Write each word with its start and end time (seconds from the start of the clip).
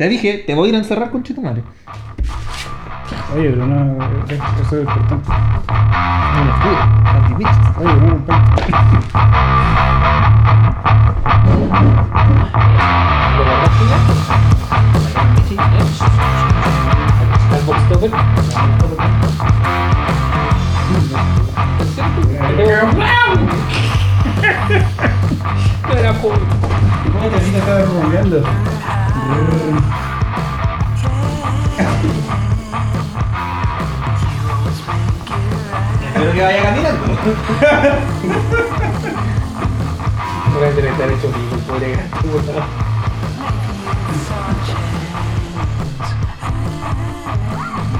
Te 0.00 0.08
dije, 0.08 0.44
te 0.46 0.54
voy 0.54 0.64
a 0.64 0.68
ir 0.70 0.74
a 0.76 0.78
encerrar 0.78 1.10
con 1.10 1.22
Chetumare. 1.22 1.62
Oye, 3.36 3.50
pero 3.50 3.66
no. 3.66 4.02
eh, 4.02 4.38
Eso 4.62 4.76
es 4.78 4.88
importante. 4.88 5.28
No 5.28 6.44
me 6.46 6.52
fui, 6.62 6.74
anti-bitches. 7.04 7.76
Oye, 7.76 7.94
no. 8.00 9.20
¿Lo 13.36 13.44
guardaste 13.44 13.84
ya? 13.90 13.96
¿eh? 18.06 18.10
¿Cómo 27.12 27.28
te 27.28 27.38
viste 27.38 27.58
estaba 27.58 27.82
rumbeando? 27.82 28.42
Espero 36.06 36.32
que 36.32 36.42
vaya 36.42 36.62
caminando. 36.62 37.06
Voy 40.54 40.64
a 40.64 40.70
tener 40.74 40.84
que 40.84 40.88
estar 40.90 41.10
hecho 41.10 41.26
el 41.28 41.60
pobre 41.62 41.92
gato. 41.92 42.28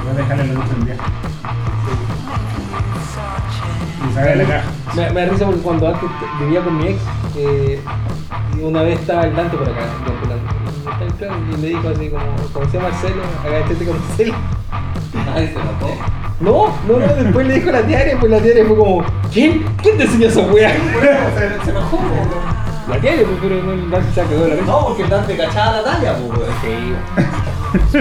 Voy 0.03 0.11
a 0.11 0.13
dejarle 0.17 0.47
la 0.47 0.53
luz 0.53 0.65
prendida. 0.65 0.95
Y 4.09 4.13
saca 4.13 4.35
la 4.35 4.43
caja. 4.45 4.63
Me, 4.95 5.09
me 5.11 5.21
da 5.21 5.31
risa 5.31 5.45
porque 5.45 5.61
cuando 5.61 5.87
antes 5.87 6.01
te- 6.19 6.43
vivía 6.43 6.63
con 6.63 6.77
mi 6.77 6.87
ex, 6.87 7.01
eh, 7.37 7.81
una 8.61 8.81
vez 8.83 8.99
estaba 8.99 9.23
el 9.23 9.35
Dante 9.35 9.57
por 9.57 9.69
acá, 9.69 9.81
Y 11.27 11.61
me 11.61 11.67
dijo 11.67 11.89
así 11.89 12.09
como, 12.09 12.23
como 12.53 12.65
se 12.69 12.77
llama 12.77 12.89
Marcelo, 12.89 13.21
agachate 13.45 13.85
con 13.85 13.99
Marcelo. 13.99 14.35
Ay, 15.35 15.47
se 15.47 15.53
notó. 15.53 16.21
No, 16.39 16.73
no, 16.87 16.99
no, 17.05 17.13
después 17.13 17.47
le 17.47 17.53
dijo 17.55 17.69
a 17.69 17.73
la 17.73 17.81
diaria, 17.83 18.17
pues 18.19 18.31
la 18.31 18.39
diaria 18.39 18.65
fue 18.65 18.75
como, 18.75 19.03
¿quién? 19.31 19.63
¿Quién 19.81 19.97
te 19.97 20.03
enseñó 20.05 20.27
esa 20.27 20.41
weá? 20.41 20.71
Se, 20.71 21.65
se 21.65 21.69
enojó, 21.69 21.99
La 22.89 22.97
diaria, 22.97 23.23
pues, 23.25 23.37
pero 23.41 23.63
no, 23.63 23.73
el 23.73 23.91
Dante 23.91 24.11
se 24.11 24.27
quedó 24.27 24.43
de 24.43 24.49
la 24.49 24.55
risa. 24.55 24.65
No, 24.65 24.87
porque 24.87 25.03
Dante 25.03 25.37
cachaba 25.37 25.77
la 25.77 25.83
talla, 25.83 26.13
weón. 26.13 26.39
Sí. 26.61 27.99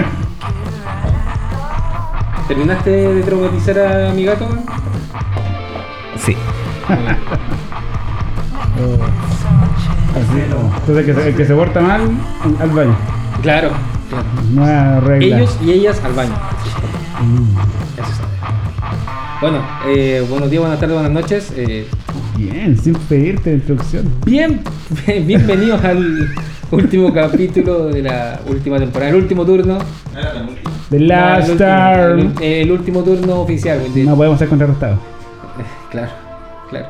¿Terminaste 2.48 2.90
de 2.90 3.22
traumatizar 3.22 3.78
a 3.78 4.12
mi 4.14 4.24
gato? 4.24 4.46
weón? 4.46 4.64
Sí. 6.16 6.34
Así, 10.16 10.40
entonces 10.78 10.96
el 10.96 11.04
que, 11.04 11.14
se, 11.14 11.28
el 11.28 11.36
que 11.36 11.44
se 11.44 11.54
porta 11.54 11.80
mal, 11.80 12.10
al 12.58 12.70
baño. 12.70 12.96
Claro, 13.42 13.70
claro. 14.08 14.24
Nueva 14.52 15.00
regla. 15.00 15.38
Ellos 15.38 15.58
y 15.64 15.72
ellas 15.72 16.00
al 16.04 16.12
baño. 16.12 16.34
Mm. 17.22 17.56
Bueno, 19.40 19.62
eh, 19.86 20.24
buenos 20.28 20.50
días, 20.50 20.60
buenas 20.62 20.78
tardes, 20.80 20.94
buenas 20.94 21.12
noches. 21.12 21.52
Eh, 21.56 21.86
Bien, 22.36 22.76
sin 22.76 22.94
pedirte 22.94 23.52
instrucción. 23.52 24.06
bien, 24.24 24.62
bienvenidos 25.26 25.82
al 25.84 26.28
último 26.70 27.12
capítulo 27.12 27.86
de 27.88 28.02
la 28.02 28.40
última 28.46 28.78
temporada, 28.78 29.10
el 29.10 29.16
último 29.16 29.44
turno. 29.44 29.78
Era 30.16 30.34
la 30.34 30.40
última. 30.42 30.70
The 30.90 31.00
Last 31.00 31.48
el, 31.48 31.52
Star. 31.54 32.10
último, 32.16 32.40
el, 32.40 32.52
el 32.52 32.72
último 32.72 33.02
turno 33.02 33.40
oficial. 33.40 33.80
de- 33.94 34.04
No 34.04 34.16
podemos 34.16 34.38
ser 34.38 34.48
contrarrestados. 34.48 34.98
Claro, 35.90 36.10
claro. 36.70 36.86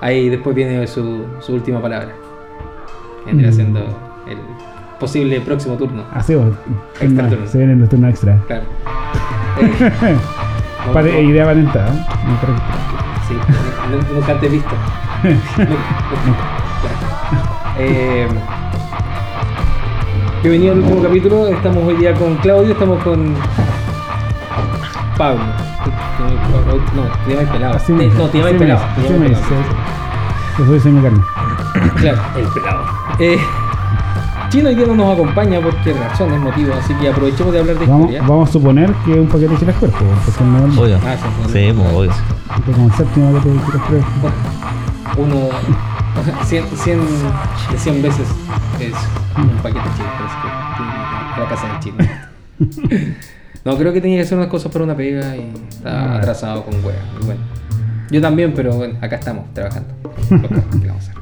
Ahí 0.00 0.28
después 0.28 0.54
viene 0.56 0.84
su, 0.88 1.24
su 1.40 1.52
última 1.54 1.80
palabra. 1.80 2.12
Vendría 3.24 3.50
Mm. 3.50 3.54
siendo 3.54 3.78
el 4.28 4.36
posible 4.98 5.40
próximo 5.40 5.76
turno. 5.76 6.02
Así 6.12 6.34
vos. 6.34 6.46
Extra 7.00 7.28
turno. 7.28 7.46
Se 7.46 7.58
vienen 7.58 7.80
los 7.80 7.88
turnos 7.88 8.10
extra. 8.10 8.38
Claro. 8.46 8.64
Eh, 10.86 10.92
Pate- 10.92 11.12
no, 11.14 11.18
idea 11.30 11.44
patentada. 11.46 11.88
¿eh? 11.88 12.06
No 12.28 12.40
creo 12.40 12.56
Sí, 13.26 13.34
nu- 13.90 14.14
nunca 14.14 14.32
antes 14.32 14.52
visto. 14.52 14.70
Nunca, 15.24 15.40
nunca, 15.58 16.44
claro. 16.80 16.96
Eh, 17.78 18.26
bienvenido 20.42 20.72
al 20.74 20.78
último 20.80 21.02
capítulo. 21.02 21.48
Estamos 21.48 21.84
hoy 21.84 21.96
día 21.96 22.14
con 22.14 22.36
Claudio, 22.36 22.72
estamos 22.72 23.02
con 23.02 23.34
Pablo. 25.18 25.40
No, 26.94 27.02
te 27.26 27.34
llamas 27.34 27.50
pelado. 27.50 27.74
Así 27.74 27.92
me 27.92 28.06
No, 28.08 28.26
te 28.28 28.38
llamas 28.38 28.52
pelado. 28.54 28.80
así 28.96 29.12
me 29.14 29.28
dice. 29.28 29.42
Yo 30.58 30.66
soy 30.66 30.80
señor 30.80 31.02
carne. 31.02 31.20
Claro, 31.96 32.18
el 32.36 32.46
pelado. 32.48 32.84
Eh, 33.18 33.38
Chino 34.56 34.70
hoy 34.70 34.74
día 34.74 34.86
no 34.86 34.94
nos 34.94 35.12
acompaña 35.12 35.60
porque 35.60 35.92
razones, 35.92 36.40
motivos, 36.40 36.76
así 36.82 36.94
que 36.94 37.10
aprovechemos 37.10 37.52
de 37.52 37.60
hablar 37.60 37.78
de 37.78 37.84
Vamos, 37.84 38.00
historia. 38.10 38.22
vamos 38.22 38.48
a 38.48 38.52
suponer 38.52 38.90
que 39.04 39.12
es 39.12 39.18
un 39.18 39.26
paquete 39.26 39.48
de 39.48 39.56
giras 39.58 39.76
cuerpo. 39.76 39.98
Porque 40.24 40.44
no 40.44 40.66
es 40.66 40.78
Obvio. 40.78 40.98
Ah, 41.04 41.16
sí, 41.16 41.52
Sí, 41.52 41.72
pues, 41.76 41.92
obvio. 41.92 42.10
este 42.10 42.72
como 42.72 42.86
el 42.86 42.92
séptimo 42.94 43.32
paquete 43.34 43.52
de 43.52 43.58
giras 43.66 43.82
cuerpo. 43.82 44.06
Bueno, 44.22 45.36
uno 45.36 45.48
100, 46.46 46.64
100 46.74 47.00
de 47.70 47.78
100 47.78 48.02
veces 48.02 48.28
es 48.80 48.94
un 49.36 49.48
paquete 49.58 49.88
chino, 49.94 50.08
parece 50.16 50.36
que 51.34 51.40
la 51.42 51.48
casa 51.48 51.66
del 51.68 51.78
chino. 51.80 53.14
No, 53.66 53.76
creo 53.76 53.92
que 53.92 54.00
tenía 54.00 54.18
que 54.18 54.22
hacer 54.22 54.38
unas 54.38 54.48
cosas 54.48 54.70
para 54.70 54.84
una 54.84 54.96
pega 54.96 55.36
y 55.36 55.52
estaba 55.68 56.14
Ah. 56.14 56.16
atrasado 56.18 56.64
con 56.64 56.74
wea. 56.84 56.94
y 57.20 57.26
bueno, 57.26 57.40
yo 58.12 58.20
también, 58.22 58.54
pero 58.54 58.72
bueno, 58.74 58.94
acá 59.02 59.16
estamos 59.16 59.52
trabajando. 59.52 59.88
Lo 60.30 60.40
que- 60.48 60.78
¿qué 60.80 60.86
vamos 60.86 61.08
a 61.08 61.10
hacer? 61.10 61.14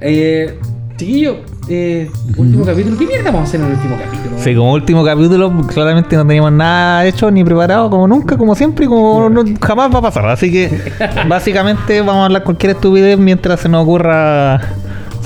Eh, 0.00 0.58
chiquillo, 0.98 1.36
eh, 1.68 2.10
último 2.36 2.64
capítulo. 2.66 2.98
¿Qué 2.98 3.06
mierda 3.06 3.30
vamos 3.30 3.40
a 3.40 3.44
hacer 3.44 3.60
en 3.60 3.66
el 3.66 3.72
último 3.72 3.96
capítulo? 3.96 4.36
Sí, 4.38 4.54
como 4.54 4.72
último 4.72 5.04
capítulo, 5.04 5.66
claramente 5.66 6.16
no 6.16 6.26
teníamos 6.26 6.52
nada 6.52 7.06
hecho 7.06 7.30
ni 7.30 7.42
preparado, 7.44 7.88
como 7.88 8.06
nunca, 8.06 8.36
como 8.36 8.54
siempre, 8.54 8.84
y 8.84 8.88
como 8.88 9.30
no- 9.30 9.44
jamás 9.60 9.94
va 9.94 10.00
a 10.00 10.02
pasar. 10.02 10.26
Así 10.28 10.50
que, 10.52 10.70
básicamente, 11.28 12.00
vamos 12.00 12.22
a 12.22 12.24
hablar 12.26 12.42
cualquier 12.44 12.72
estupidez 12.72 13.18
mientras 13.18 13.60
se 13.60 13.68
nos 13.68 13.82
ocurra 13.84 14.60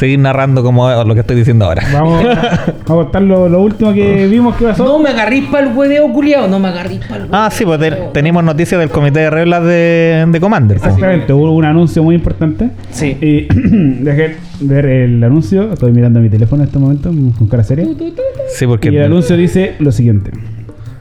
seguir 0.02 0.18
narrando 0.18 0.64
como 0.64 0.90
lo 1.04 1.14
que 1.14 1.20
estoy 1.20 1.36
diciendo 1.36 1.64
ahora. 1.64 1.84
Vamos, 1.92 2.24
a 2.26 2.74
contar 2.86 3.22
lo, 3.22 3.48
lo 3.48 3.60
último 3.62 3.92
que 3.94 4.26
vimos 4.26 4.56
que 4.56 4.64
pasó. 4.64 4.84
No 4.84 4.98
me 4.98 5.10
agarrís 5.10 5.44
para 5.44 5.68
el 5.68 5.76
hueveo 5.76 6.12
culiao, 6.12 6.48
no 6.48 6.58
me 6.58 6.66
agarrís 6.68 6.98
para 7.08 7.22
el 7.22 7.28
Ah, 7.30 7.48
sí, 7.52 7.64
pues 7.64 7.78
te- 7.78 7.92
tenemos 8.12 8.42
noticias 8.42 8.80
del 8.80 8.91
comité 8.91 9.20
de 9.20 9.30
reglas 9.30 9.62
de, 9.62 10.24
de 10.28 10.41
Commander. 10.41 10.78
pues. 10.78 10.88
Exactamente, 10.92 11.32
hubo 11.32 11.52
un 11.52 11.64
anuncio 11.64 12.02
muy 12.02 12.16
importante. 12.16 12.70
Sí. 12.91 13.16
Y 13.20 13.46
dejé 14.02 14.38
ver 14.58 14.86
el 14.86 15.22
anuncio. 15.22 15.72
Estoy 15.72 15.92
mirando 15.92 16.18
mi 16.18 16.28
teléfono 16.28 16.62
en 16.64 16.66
este 16.66 16.80
momento 16.80 17.12
con 17.38 17.46
cara 17.46 17.62
seria. 17.62 17.86
Sí, 18.48 18.66
porque 18.66 18.91
Y 18.91 18.96
el 18.96 19.04
anuncio 19.04 19.36
dice 19.36 19.76
lo 19.78 19.92
siguiente: 19.92 20.32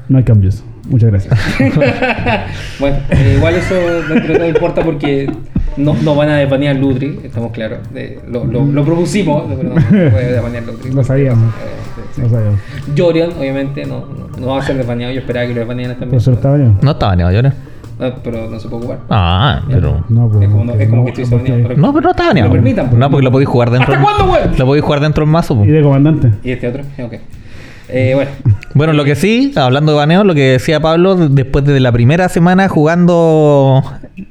No 0.09 0.19
hay 0.19 0.23
cambios. 0.23 0.63
Muchas 0.91 1.09
gracias. 1.09 1.39
Bueno, 2.79 2.97
eh, 3.09 3.33
igual 3.37 3.55
eso 3.55 3.75
dentro 4.09 4.33
de 4.33 4.39
todo 4.39 4.47
importa 4.47 4.83
porque 4.83 5.31
no, 5.77 5.95
no 6.01 6.15
van 6.15 6.29
a 6.29 6.37
desbanear 6.37 6.75
Lutri, 6.75 7.19
estamos 7.23 7.51
claros. 7.51 7.79
Eh, 7.95 8.19
lo, 8.27 8.45
lo, 8.45 8.65
lo 8.65 8.83
propusimos, 8.85 9.43
pero 9.57 9.69
no 9.69 9.81
se 9.81 9.87
puede 10.09 10.31
desbanear 10.33 10.63
Lutri. 10.63 10.91
Lo 10.91 11.03
sabíamos. 11.03 11.53
Eh, 11.53 12.01
sí, 12.15 12.21
No 12.21 12.27
sí. 12.27 12.33
sabemos. 12.33 12.59
Jorian, 12.97 13.29
obviamente, 13.39 13.85
no, 13.85 13.99
no, 14.05 14.27
no 14.39 14.47
va 14.47 14.59
a 14.59 14.61
ser 14.63 14.77
desbaneado. 14.77 15.13
Yo 15.13 15.19
esperaba 15.21 15.45
que 15.47 15.53
lo 15.53 15.59
desbanearan 15.59 15.93
también. 15.97 16.09
Por 16.11 16.17
eso 16.21 16.31
está 16.33 16.53
bien. 16.55 16.77
No 16.81 16.91
estaba 16.91 17.11
baneado, 17.11 17.31
yo 17.31 17.43
no. 17.43 17.51
No, 17.99 18.15
pero 18.23 18.49
no 18.49 18.59
se 18.59 18.67
puede 18.67 18.83
jugar. 18.83 18.99
Ah, 19.11 19.61
pero. 19.69 20.03
No, 20.09 20.27
pues, 20.27 20.41
es 20.43 20.49
como, 20.49 20.65
no- 20.65 20.73
es 20.73 20.89
como 20.89 21.05
que 21.05 21.11
no, 21.11 21.23
estoy 21.23 21.37
baneado. 21.39 21.75
No, 21.77 21.93
pero 21.93 22.01
no 22.01 22.09
estaba 22.11 22.29
baneado. 22.29 22.49
Lo 22.49 22.53
permitan, 22.55 22.87
pues. 22.89 22.99
No, 22.99 23.09
porque 23.11 23.23
lo 23.23 23.31
podéis 23.31 23.49
jugar 23.49 23.69
dentro. 23.69 23.93
¿Hasta 23.93 24.03
cuándo, 24.03 24.25
güey? 24.27 24.57
Lo 24.57 24.65
podéis 24.65 24.83
jugar 24.83 24.99
dentro 25.01 25.23
del 25.23 25.31
mazo, 25.31 25.53
Y 25.53 25.57
pues. 25.57 25.71
de 25.71 25.81
comandante. 25.83 26.31
¿Y 26.43 26.51
este 26.51 26.67
otro? 26.67 26.81
Ok. 27.03 27.13
Eh, 27.91 28.13
bueno, 28.15 28.31
Bueno, 28.73 28.93
lo 28.93 29.03
que 29.03 29.15
sí, 29.15 29.51
hablando 29.55 29.91
de 29.91 29.97
baneo, 29.97 30.23
lo 30.23 30.33
que 30.33 30.51
decía 30.53 30.79
Pablo, 30.79 31.15
después 31.15 31.65
de 31.65 31.79
la 31.79 31.91
primera 31.91 32.29
semana 32.29 32.67
jugando 32.69 33.83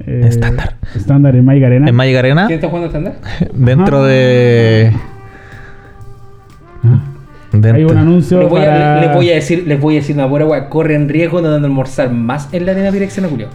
Eh, 0.06 0.22
estándar 0.24 0.76
Estándar 0.94 1.36
en 1.36 1.44
Magic 1.44 1.64
Arena. 1.64 1.88
en 1.88 1.94
Magic 1.94 2.16
Arena, 2.16 2.46
¿quién 2.46 2.58
está 2.58 2.68
jugando 2.68 2.86
estándar? 2.86 3.14
dentro 3.54 4.04
de. 4.04 4.92
Ah. 6.84 7.00
Hay 7.74 7.84
un 7.84 7.98
anuncio 7.98 8.40
Les 8.40 8.48
voy, 8.48 8.62
a, 8.62 8.66
para... 8.66 9.00
les 9.00 9.14
voy 9.14 9.30
a 9.30 9.34
decir, 9.34 9.64
les 9.66 9.80
voy 9.80 9.96
a 9.96 9.98
decir 10.00 10.14
una 10.14 10.26
buena. 10.26 10.68
Corren 10.68 11.08
riesgo 11.08 11.42
de 11.42 11.48
no 11.48 11.66
almorzar 11.66 12.12
más 12.12 12.48
en 12.52 12.64
la 12.64 12.72
arena 12.72 12.92
dirección 12.92 13.26
a 13.26 13.28
Julio. 13.28 13.48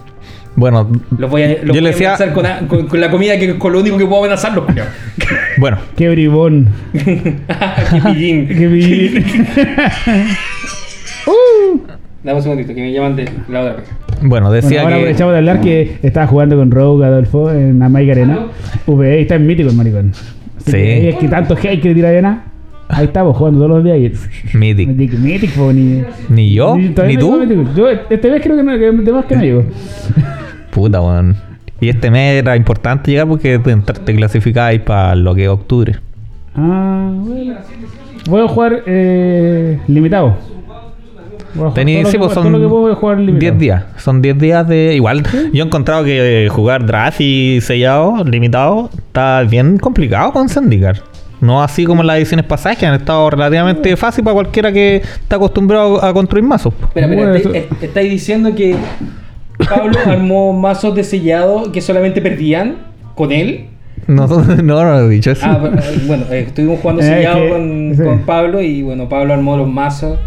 Bueno, 0.57 0.89
Los 1.17 1.29
voy 1.29 1.43
a, 1.43 1.47
los 1.49 1.59
Yo 1.63 1.73
voy 1.73 1.81
le 1.81 1.89
a 1.89 1.91
decía- 1.91 2.07
amenazar 2.15 2.33
con, 2.33 2.43
la- 2.43 2.59
con- 2.67 2.87
con 2.87 3.01
la 3.01 3.11
comida 3.11 3.37
que 3.37 3.57
con 3.57 3.73
lo 3.73 3.81
único 3.81 3.97
que 3.97 4.05
puedo 4.05 4.19
amenazarlos, 4.23 4.65
bueno, 5.57 5.77
¡Qué 5.97 6.09
bribón! 6.09 6.67
Qué 6.93 8.01
pillín. 8.05 8.47
¡Qué 8.47 8.67
bribón! 8.67 9.23
Dame 12.23 12.37
un 12.37 12.41
segundito, 12.43 12.73
que 12.73 12.81
me 12.81 12.91
llaman 12.91 13.15
de 13.15 13.29
la 13.49 13.61
otra 13.61 13.73
vez. 13.75 13.83
bueno, 14.21 14.29
Bueno, 14.29 14.51
decía 14.51 14.81
ahora 14.81 14.95
que. 14.95 15.01
aprovechamos 15.01 15.31
de 15.33 15.37
hablar 15.37 15.61
que 15.61 15.97
estaba 16.01 16.25
jugando 16.27 16.55
con 16.57 16.71
Rogue 16.71 17.05
Adolfo 17.05 17.51
en 17.51 17.77
la 17.79 17.89
Magic 17.89 18.11
Arena. 18.11 18.47
VE 18.87 19.21
está 19.21 19.35
en 19.35 19.45
mítico 19.45 19.69
el 19.69 19.75
maricón. 19.75 20.11
Así 20.57 20.71
Sí. 20.71 20.71
que, 20.71 21.09
es 21.09 21.15
que 21.17 21.27
tanto 21.27 21.53
hate 21.55 21.79
que 21.81 21.89
le 21.89 21.95
tira 21.95 22.09
arena. 22.09 22.45
Ahí 22.87 23.05
estamos 23.05 23.35
jugando 23.37 23.59
todos 23.65 23.71
los 23.71 23.83
días 23.83 23.97
y. 23.97 24.57
Mythic. 24.57 24.87
Mythic, 24.89 25.19
Mythic, 25.19 25.51
po, 25.51 25.71
ni. 25.73 26.03
Ni 26.29 26.53
yo, 26.53 26.75
ni 26.77 27.17
tú. 27.17 27.43
Yo 27.75 27.89
esta 27.89 28.27
vez 28.27 28.41
creo 28.41 28.55
que 28.55 28.63
no, 28.63 28.71
que 28.73 28.91
de 28.91 29.11
más 29.11 29.25
que 29.25 29.35
no 29.35 29.41
llego. 29.43 29.63
Puta, 30.75 31.01
weón. 31.01 31.37
Y 31.79 31.87
este 31.87 32.11
mes 32.11 32.41
era 32.43 32.57
importante 32.57 33.09
llegar 33.09 33.27
porque 33.29 33.57
te, 33.59 34.15
clasificáis 34.15 34.81
para 34.81 35.15
lo 35.15 35.33
que 35.33 35.45
es 35.45 35.49
octubre. 35.49 35.95
Ah, 36.53 37.11
bueno. 37.13 37.55
Voy 38.29 38.43
a 38.43 38.47
jugar 38.49 38.83
eh, 38.85 39.79
limitado. 39.87 40.35
Sí, 41.75 42.17
pues 42.17 42.33
son 42.33 42.51
jugar 42.95 43.19
limitado. 43.19 43.39
10 43.39 43.57
días. 43.57 43.83
Son 43.95 44.21
10 44.21 44.37
días 44.37 44.67
de. 44.67 44.95
Igual, 44.95 45.23
yo 45.53 45.63
he 45.63 45.65
encontrado 45.65 46.03
que 46.03 46.45
eh, 46.45 46.49
jugar 46.49 46.85
draft 46.85 47.21
y 47.21 47.61
sellado, 47.61 48.21
limitado, 48.25 48.89
está 48.93 49.43
bien 49.43 49.77
complicado 49.77 50.33
con 50.33 50.49
Zendikar. 50.49 51.01
No 51.39 51.63
así 51.63 51.85
como 51.85 52.03
las 52.03 52.17
ediciones 52.17 52.45
pasadas 52.45 52.77
que 52.77 52.85
han 52.85 52.95
estado 52.95 53.29
relativamente 53.29 53.95
fácil 53.95 54.25
para 54.25 54.33
cualquiera 54.33 54.73
que 54.73 54.97
está 54.97 55.37
acostumbrado 55.37 56.03
a 56.03 56.13
construir 56.13 56.43
mazos. 56.43 56.73
Espera, 56.93 57.37
espera, 57.37 57.65
estáis 57.81 58.11
diciendo 58.11 58.53
que 58.53 58.75
Pablo 59.57 59.97
armó 60.05 60.53
mazos 60.53 60.95
de 60.95 61.03
sellado 61.03 61.71
que 61.71 61.81
solamente 61.81 62.21
perdían 62.21 62.75
con 63.15 63.31
él. 63.31 63.67
No, 64.07 64.27
no, 64.27 64.43
no, 64.43 64.83
no 64.83 64.99
he 64.99 65.09
dicho 65.09 65.31
eso. 65.31 65.45
Ah, 65.45 65.57
bueno, 65.59 65.77
eh, 65.81 65.99
bueno, 66.05 66.25
eh, 66.31 66.39
estuvimos 66.47 66.79
jugando 66.79 67.01
Eh, 67.01 67.05
sellado 67.05 67.37
que- 67.43 67.49
con, 67.49 67.93
sí. 67.95 68.03
con 68.03 68.19
Pablo 68.19 68.61
y 68.61 68.81
bueno, 68.83 69.09
Pablo 69.09 69.33
armó 69.33 69.57
los 69.57 69.67
mazos 69.67 70.19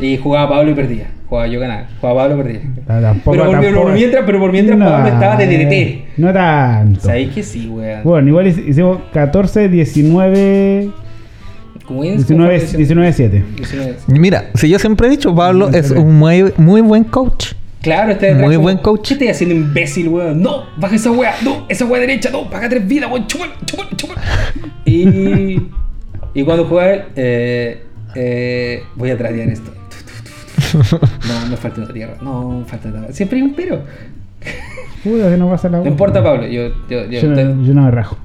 y 0.00 0.16
jugaba 0.18 0.48
Pablo 0.50 0.70
y 0.72 0.74
perdía. 0.74 1.06
Jugaba 1.28 1.46
yo 1.48 1.60
ganaba, 1.60 1.86
jugaba 1.98 2.22
Pablo 2.28 2.34
y 2.34 2.42
perdía. 2.42 2.60
Ah, 2.88 2.98
tampoco- 3.00 3.30
pero, 3.30 3.44
por, 3.46 3.60
tampoco- 3.60 3.82
por 3.84 3.92
mientras, 3.94 4.22
pero 4.26 4.38
por 4.40 4.52
mientras 4.52 4.78
No, 4.78 4.84
Pablo 4.84 5.06
estaba 5.08 5.36
de 5.36 5.46
DDT. 5.46 5.72
eh, 5.72 6.04
No 6.18 6.32
tanto. 6.32 7.00
¿Sabéis 7.00 7.30
que 7.32 7.42
sí, 7.42 7.68
weón? 7.68 8.00
Bueno, 8.04 8.28
igual 8.28 8.46
hic- 8.48 8.68
hicimos 8.68 8.98
14, 9.14 9.68
19, 9.68 10.90
¿Cómo 11.86 12.04
es? 12.04 12.16
19, 12.16 12.58
¿Cómo 12.58 12.68
fue? 12.68 12.76
19, 12.76 13.12
7. 13.12 13.44
19. 13.56 13.94
Mira, 14.08 14.44
si 14.54 14.68
yo 14.68 14.78
siempre 14.78 15.06
he 15.06 15.10
dicho, 15.10 15.34
Pablo 15.34 15.70
es 15.70 15.90
un 15.90 16.18
muy, 16.18 16.52
muy 16.58 16.80
buen 16.82 17.04
coach. 17.04 17.52
Claro, 17.82 18.12
este 18.12 18.34
Muy 18.34 18.54
como, 18.54 18.62
buen 18.62 18.78
coach. 18.78 19.08
¿Qué 19.08 19.14
estás 19.14 19.30
haciendo, 19.36 19.54
imbécil, 19.56 20.08
weón? 20.08 20.40
No, 20.40 20.66
baja 20.76 20.94
esa 20.94 21.10
weá, 21.10 21.34
no, 21.42 21.66
esa 21.68 21.84
weá 21.84 22.00
derecha, 22.00 22.30
no, 22.30 22.48
paga 22.48 22.68
tres 22.68 22.86
vidas, 22.86 23.10
weón, 23.10 23.26
chúpalo, 23.26 23.52
chúpalo, 23.66 23.88
chúpalo. 23.96 24.20
Y, 24.84 25.60
y 26.34 26.44
cuando 26.44 26.64
jugaba 26.66 26.90
él, 26.92 27.02
eh, 27.16 27.82
eh, 28.14 28.82
voy 28.94 29.10
a 29.10 29.18
tradear 29.18 29.48
esto. 29.48 29.72
No, 30.74 31.46
me 31.50 31.56
falta 31.56 31.80
una 31.82 31.92
tierra, 31.92 32.14
no, 32.22 32.64
falta 32.66 32.88
nada. 32.88 33.12
Siempre 33.12 33.38
hay 33.38 33.42
un 33.42 33.54
pero. 33.54 33.82
Uy, 35.04 35.20
así 35.20 35.36
no 35.36 35.50
pasa 35.50 35.68
la 35.68 35.78
No 35.78 35.86
importa, 35.86 36.22
Pablo, 36.22 36.46
yo, 36.46 36.68
yo, 36.88 37.04
yo, 37.06 37.20
Yo, 37.20 37.28
no- 37.28 37.34
te- 37.34 37.42
yo 37.66 37.74
no 37.74 37.82
me 37.82 37.90
rajo. 37.90 38.16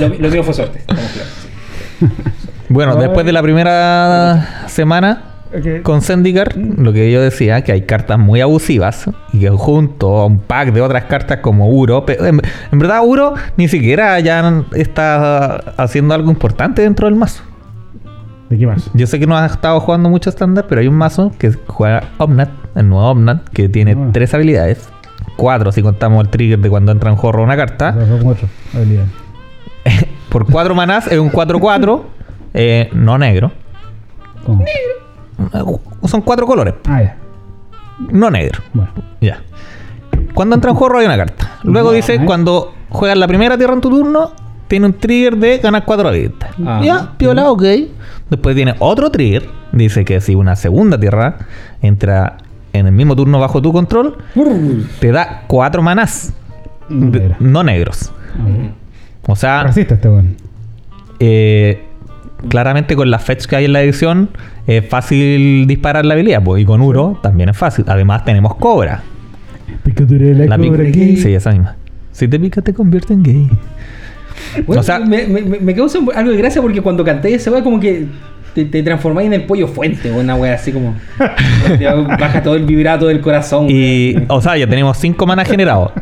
lo, 0.00 0.08
lo 0.08 0.28
mío 0.28 0.42
fue 0.42 0.52
suerte, 0.54 0.78
estamos 0.80 1.04
claros. 1.12 1.32
sí. 1.42 2.06
Bueno, 2.68 2.94
Ay. 2.96 3.02
después 3.02 3.24
de 3.24 3.32
la 3.32 3.42
primera 3.42 4.64
semana 4.66 5.35
Con 5.82 6.02
Zendikar, 6.02 6.56
lo 6.56 6.92
que 6.92 7.10
yo 7.10 7.22
decía, 7.22 7.62
que 7.62 7.72
hay 7.72 7.82
cartas 7.82 8.18
muy 8.18 8.40
abusivas 8.40 9.08
y 9.32 9.40
que 9.40 9.50
junto 9.50 10.18
a 10.18 10.26
un 10.26 10.38
pack 10.40 10.72
de 10.72 10.80
otras 10.82 11.04
cartas 11.04 11.38
como 11.38 11.68
Uro, 11.68 12.04
en, 12.08 12.40
en 12.72 12.78
verdad 12.78 13.00
Uro 13.04 13.34
ni 13.56 13.68
siquiera 13.68 14.18
ya 14.20 14.64
está 14.74 15.56
haciendo 15.76 16.14
algo 16.14 16.30
importante 16.30 16.82
dentro 16.82 17.06
del 17.06 17.14
mazo. 17.16 17.42
¿De 18.50 18.58
qué 18.58 18.66
más? 18.66 18.90
Yo 18.94 19.06
sé 19.06 19.18
que 19.18 19.26
no 19.26 19.36
has 19.36 19.52
estado 19.52 19.80
jugando 19.80 20.08
mucho 20.08 20.30
estándar, 20.30 20.66
pero 20.68 20.80
hay 20.80 20.88
un 20.88 20.94
mazo 20.96 21.32
que 21.38 21.52
juega 21.66 22.02
Omnat, 22.18 22.50
el 22.76 22.88
nuevo 22.88 23.08
Omnat, 23.10 23.48
que 23.48 23.68
tiene 23.68 23.92
Ah. 23.98 24.10
tres 24.12 24.34
habilidades. 24.34 24.88
Cuatro 25.36 25.72
si 25.72 25.82
contamos 25.82 26.24
el 26.24 26.30
trigger 26.30 26.58
de 26.60 26.70
cuando 26.70 26.92
entra 26.92 27.10
en 27.10 27.16
jorro 27.16 27.42
una 27.42 27.56
carta. 27.56 27.90
Esas 27.90 28.08
son 28.08 28.22
cuatro 28.22 28.48
habilidades. 28.74 29.10
Por 30.28 30.46
cuatro 30.50 30.74
manás 30.74 31.06
es 31.06 31.18
un 31.18 31.30
4-4, 31.30 32.02
eh, 32.54 32.88
no 32.92 33.16
negro. 33.18 33.52
¿Cómo? 34.44 34.64
Son 36.06 36.20
cuatro 36.22 36.46
colores, 36.46 36.74
Ah, 36.88 37.02
ya. 37.02 37.16
no 38.10 38.30
negro. 38.30 38.60
Bueno. 38.72 38.90
Ya. 39.20 39.40
Cuando 40.34 40.54
entra 40.54 40.70
en 40.70 40.76
juego 40.76 40.98
hay 40.98 41.06
una 41.06 41.16
carta. 41.16 41.58
Luego 41.62 41.92
dice, 41.92 42.14
¿eh? 42.16 42.20
cuando 42.24 42.72
juegas 42.90 43.16
la 43.18 43.26
primera 43.26 43.56
tierra 43.56 43.74
en 43.74 43.80
tu 43.80 43.90
turno, 43.90 44.32
tiene 44.68 44.86
un 44.86 44.92
trigger 44.94 45.36
de 45.36 45.58
ganar 45.58 45.84
cuatro 45.84 46.10
vistas. 46.10 46.50
Ajá. 46.64 46.82
Ya, 46.84 47.12
piola, 47.16 47.50
ok. 47.50 47.62
Después 48.30 48.54
tiene 48.56 48.74
otro 48.78 49.10
trigger. 49.10 49.48
Dice 49.72 50.04
que 50.04 50.20
si 50.20 50.34
una 50.34 50.56
segunda 50.56 50.98
tierra 50.98 51.36
entra 51.82 52.38
en 52.72 52.86
el 52.86 52.92
mismo 52.92 53.14
turno 53.16 53.38
bajo 53.38 53.62
tu 53.62 53.72
control, 53.72 54.18
te 55.00 55.10
da 55.12 55.44
cuatro 55.46 55.82
manás. 55.82 56.32
No 56.88 57.10
de- 57.10 57.18
negra. 57.20 57.36
no 57.40 57.62
negros. 57.64 58.12
Ah, 58.38 58.70
O 59.28 59.36
sea, 59.36 59.62
Racista 59.64 59.94
este 59.94 60.08
eh, 61.20 61.84
claramente 62.48 62.94
con 62.96 63.10
las 63.10 63.22
fetch 63.24 63.46
que 63.46 63.56
hay 63.56 63.64
en 63.64 63.72
la 63.72 63.82
edición 63.82 64.30
es 64.66 64.88
fácil 64.88 65.66
disparar 65.66 66.04
la 66.04 66.14
habilidad. 66.14 66.42
Pues, 66.42 66.62
y 66.62 66.64
con 66.64 66.80
Uro 66.80 67.18
también 67.22 67.48
es 67.50 67.56
fácil. 67.56 67.84
Además 67.88 68.24
tenemos 68.24 68.54
Cobra. 68.56 69.02
Picadura 69.84 70.24
de 70.26 70.34
la, 70.34 70.46
La 70.46 70.58
cobra 70.58 70.84
pica- 70.84 70.88
aquí. 70.88 71.16
Sí, 71.16 71.34
esa 71.34 71.50
misma. 71.52 71.76
Si 72.12 72.26
te 72.28 72.38
pica, 72.40 72.62
te 72.62 72.72
convierte 72.74 73.12
en 73.14 73.22
gay. 73.22 73.50
Bueno, 74.66 74.80
O 74.80 74.82
sea- 74.82 74.98
me, 75.00 75.26
me, 75.26 75.40
me- 75.42 75.74
causa 75.74 75.98
algo 76.14 76.30
de 76.30 76.36
gracia 76.36 76.60
porque 76.62 76.80
cuando 76.80 77.04
canté 77.04 77.34
esa 77.34 77.50
weá 77.50 77.62
como 77.62 77.78
que 77.80 78.06
te, 78.54 78.64
te 78.64 78.82
transformáis 78.82 79.26
en 79.26 79.34
el 79.34 79.44
pollo 79.44 79.66
fuente 79.68 80.10
o 80.10 80.18
una 80.20 80.34
weá 80.34 80.54
así 80.54 80.72
como 80.72 80.94
baja 82.18 82.42
todo 82.42 82.54
el 82.56 82.64
vibrato 82.64 83.06
del 83.06 83.20
corazón. 83.20 83.66
Y, 83.68 84.14
o 84.28 84.40
sea, 84.40 84.56
ya 84.56 84.66
tenemos 84.66 84.96
5 84.98 85.26
manas 85.26 85.48
generados. 85.48 85.92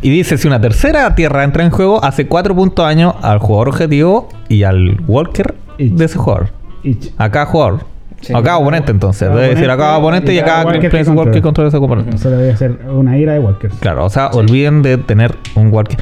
Y 0.00 0.10
dice: 0.10 0.38
si 0.38 0.46
una 0.46 0.60
tercera 0.60 1.14
tierra 1.14 1.44
entra 1.44 1.64
en 1.64 1.70
juego, 1.70 2.02
hace 2.04 2.26
4 2.26 2.54
puntos 2.54 2.84
de 2.84 2.88
daño 2.94 3.14
al 3.20 3.38
jugador 3.38 3.68
objetivo 3.68 4.28
y 4.48 4.62
al 4.62 5.00
walker 5.06 5.54
de 5.78 6.04
ese 6.04 6.16
jugador. 6.18 6.50
Ich. 6.82 7.10
A 7.18 7.30
cada 7.30 7.46
jugador. 7.46 7.80
Sí. 8.20 8.32
a 8.34 8.42
cada 8.42 8.58
oponente, 8.58 8.90
entonces. 8.90 9.28
Debe 9.28 9.50
decir 9.54 9.70
a 9.70 9.76
cada 9.76 9.98
oponente 9.98 10.34
y 10.34 10.38
a 10.38 10.44
cada 10.44 10.64
walker 10.64 10.80
que 10.80 10.86
walker, 10.88 11.04
controla. 11.06 11.32
que 11.32 11.42
controla 11.42 11.68
ese 11.68 11.78
componente. 11.78 12.18
Solo 12.18 12.36
debe 12.36 12.56
ser 12.56 12.78
una 12.90 13.16
ira 13.16 13.32
de 13.34 13.38
Walkers. 13.38 13.74
Claro, 13.78 14.04
o 14.04 14.10
sea, 14.10 14.28
olviden 14.28 14.82
de 14.82 14.98
tener 14.98 15.36
un 15.54 15.72
walker 15.72 15.98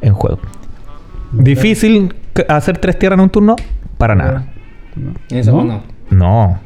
en 0.00 0.12
juego. 0.12 0.38
Difícil 1.32 2.14
hacer 2.48 2.78
tres 2.78 2.98
tierras 2.98 3.18
en 3.18 3.22
un 3.24 3.30
turno, 3.30 3.56
para 3.98 4.14
nada. 4.14 4.46
Eso 5.30 5.52
¿No? 5.52 5.64
no. 5.64 5.82
No. 6.10 6.58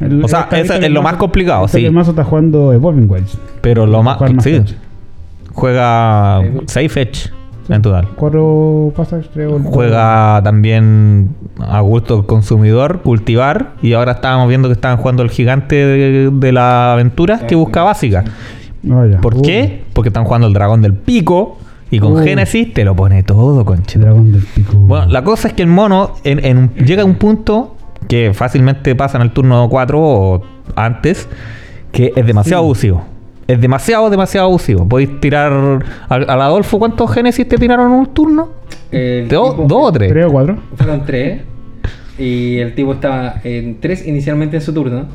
El- 0.00 0.24
O 0.24 0.28
sea, 0.28 0.48
eso 0.52 0.74
es 0.74 0.90
lo 0.90 1.02
más 1.02 1.14
complicado, 1.14 1.68
sí. 1.68 1.84
El 1.86 1.92
mazo 1.92 2.10
está 2.10 2.24
jugando 2.24 2.72
Evolving 2.72 3.08
Wilds. 3.08 3.38
Pero 3.60 3.86
lo 3.86 4.02
más. 4.02 4.18
Sí, 4.42 4.54
fetch. 4.54 4.72
juega 5.52 6.40
6 6.66 6.92
fetch 6.92 7.28
en 7.68 7.82
total. 7.82 8.08
Cuatro 8.16 8.92
pasas, 8.96 9.26
creo. 9.32 9.58
Juega 9.60 10.40
también 10.42 11.30
a 11.60 11.80
gusto 11.80 12.18
el 12.18 12.26
consumidor, 12.26 13.02
cultivar. 13.02 13.74
Y 13.82 13.92
ahora 13.92 14.12
estábamos 14.12 14.48
viendo 14.48 14.68
que 14.68 14.72
estaban 14.74 14.96
jugando 14.96 15.22
el 15.22 15.30
gigante 15.30 15.74
de, 15.76 16.30
de 16.32 16.52
la 16.52 16.92
aventura 16.94 17.46
que 17.46 17.54
busca 17.54 17.82
básica. 17.82 18.24
Ah. 18.90 19.18
¿Por 19.20 19.36
Uh, 19.36 19.42
qué? 19.42 19.84
Porque 19.92 20.08
están 20.08 20.24
jugando 20.24 20.46
el 20.46 20.52
dragón 20.54 20.82
del 20.82 20.94
pico. 20.94 21.58
Y 21.92 21.98
con 21.98 22.12
Uh. 22.12 22.18
Génesis 22.24 22.72
te 22.72 22.84
lo 22.84 22.94
pone 22.96 23.22
todo, 23.24 23.60
el 23.60 23.66
conchito. 23.66 24.00
Dragón 24.00 24.32
del 24.32 24.42
pico. 24.42 24.76
Bueno, 24.76 25.06
la 25.06 25.22
cosa 25.24 25.48
es 25.48 25.54
que 25.54 25.62
el 25.62 25.68
mono 25.68 26.12
en, 26.24 26.44
en 26.44 26.56
un- 26.58 26.70
llega 26.74 27.02
a 27.02 27.04
un 27.04 27.16
punto 27.16 27.76
que 28.08 28.32
fácilmente 28.32 28.94
pasa 28.94 29.18
en 29.18 29.22
el 29.22 29.32
turno 29.32 29.68
4 29.68 30.00
o 30.00 30.42
antes, 30.76 31.28
que 31.92 32.12
es 32.16 32.24
demasiado 32.26 32.62
Sí. 32.62 32.64
abusivo. 32.64 33.04
Es 33.52 33.60
demasiado, 33.60 34.10
demasiado 34.10 34.46
abusivo. 34.46 34.86
Podéis 34.88 35.18
tirar 35.20 35.52
al, 36.08 36.30
al 36.30 36.40
Adolfo, 36.42 36.78
¿cuántos 36.78 37.10
Génesis 37.12 37.48
te 37.48 37.56
tiraron 37.56 37.92
en 37.92 37.98
un 37.98 38.06
turno? 38.06 38.48
¿Dos 39.28 39.54
o 39.58 39.92
tres? 39.92 40.10
¿Tres 40.10 40.26
o 40.26 40.30
cuatro? 40.30 40.56
Fueron 40.76 41.04
tres. 41.04 41.40
Y 42.18 42.58
el 42.58 42.74
tipo 42.74 42.92
estaba 42.92 43.36
en 43.44 43.80
tres 43.80 44.06
inicialmente 44.06 44.56
en 44.56 44.62
su 44.62 44.72
turno. 44.74 45.06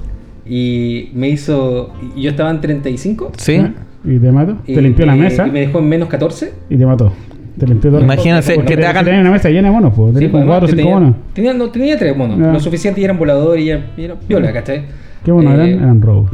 Y 0.46 1.10
me 1.14 1.30
hizo. 1.30 1.94
y 2.16 2.24
Yo 2.24 2.32
estaba 2.32 2.52
en 2.52 2.62
35. 2.62 3.32
Sí. 3.38 3.56
¿Ah? 3.56 3.72
¿Y 4.04 4.20
te 4.20 4.32
mato? 4.32 4.58
y 4.68 4.76
te 4.76 4.82
limpió 4.82 5.06
la 5.06 5.16
me- 5.16 5.24
mesa 5.24 5.48
Y 5.48 5.52
me 5.52 5.60
dejó 5.62 5.80
en 5.80 5.90
menos 5.90 6.08
14. 6.10 6.54
y 6.70 6.78
te 6.78 6.86
mató. 6.86 7.12
Te 7.58 7.66
limpió 7.66 7.90
todo. 7.90 8.02
Imagínense 8.02 8.54
Porque 8.56 8.76
que 8.76 8.82
te 8.82 8.86
hagan- 8.86 9.06
Tenía 9.06 9.22
una 9.22 9.32
mesa 9.32 9.50
llena 9.50 9.70
de 9.70 9.74
monos, 9.74 9.94
pues. 9.96 10.10
Sí, 10.10 10.14
Tenía 10.16 10.32
pues, 10.32 10.42
como 10.44 10.52
cuatro 10.52 10.68
o 10.68 10.70
además, 10.70 10.84
cinco 10.84 11.00
tenía, 11.00 11.00
monos. 11.00 11.34
Tenía, 11.34 11.54
no, 11.54 11.70
tenía 11.72 11.98
tres 11.98 12.18
monos. 12.18 12.38
Ya. 12.40 12.52
Lo 12.52 12.60
suficiente 12.60 13.02
y 13.02 13.06
eran 13.06 13.18
voladores 13.18 13.64
y 13.64 13.70
eran, 13.70 13.86
y 13.98 14.04
eran 14.04 14.18
piola, 14.28 14.52
¿cachai? 14.54 14.84
¿Qué 15.24 15.32
monos 15.32 15.54
Eh, 15.54 15.56
eran? 15.56 15.70
Eran 15.84 16.02
rogue. 16.02 16.30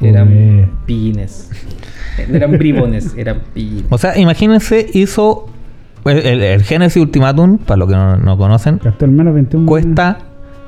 Eran 0.00 0.70
pines. 0.86 1.50
Eran 2.32 2.52
bribones, 2.52 3.14
eran 3.16 3.40
pines. 3.54 3.84
O 3.90 3.98
sea, 3.98 4.16
imagínense, 4.18 4.86
hizo 4.94 5.46
el, 6.04 6.18
el- 6.18 6.42
el 6.42 6.62
Génesis 6.62 7.02
Ultimatum, 7.02 7.58
para 7.58 7.76
los 7.78 7.88
que 7.88 7.94
no, 7.96 8.16
no 8.16 8.36
conocen, 8.38 8.80
Gastó 8.82 9.04
al 9.04 9.10
menos 9.12 9.34
21 9.34 9.66
cuesta 9.66 10.18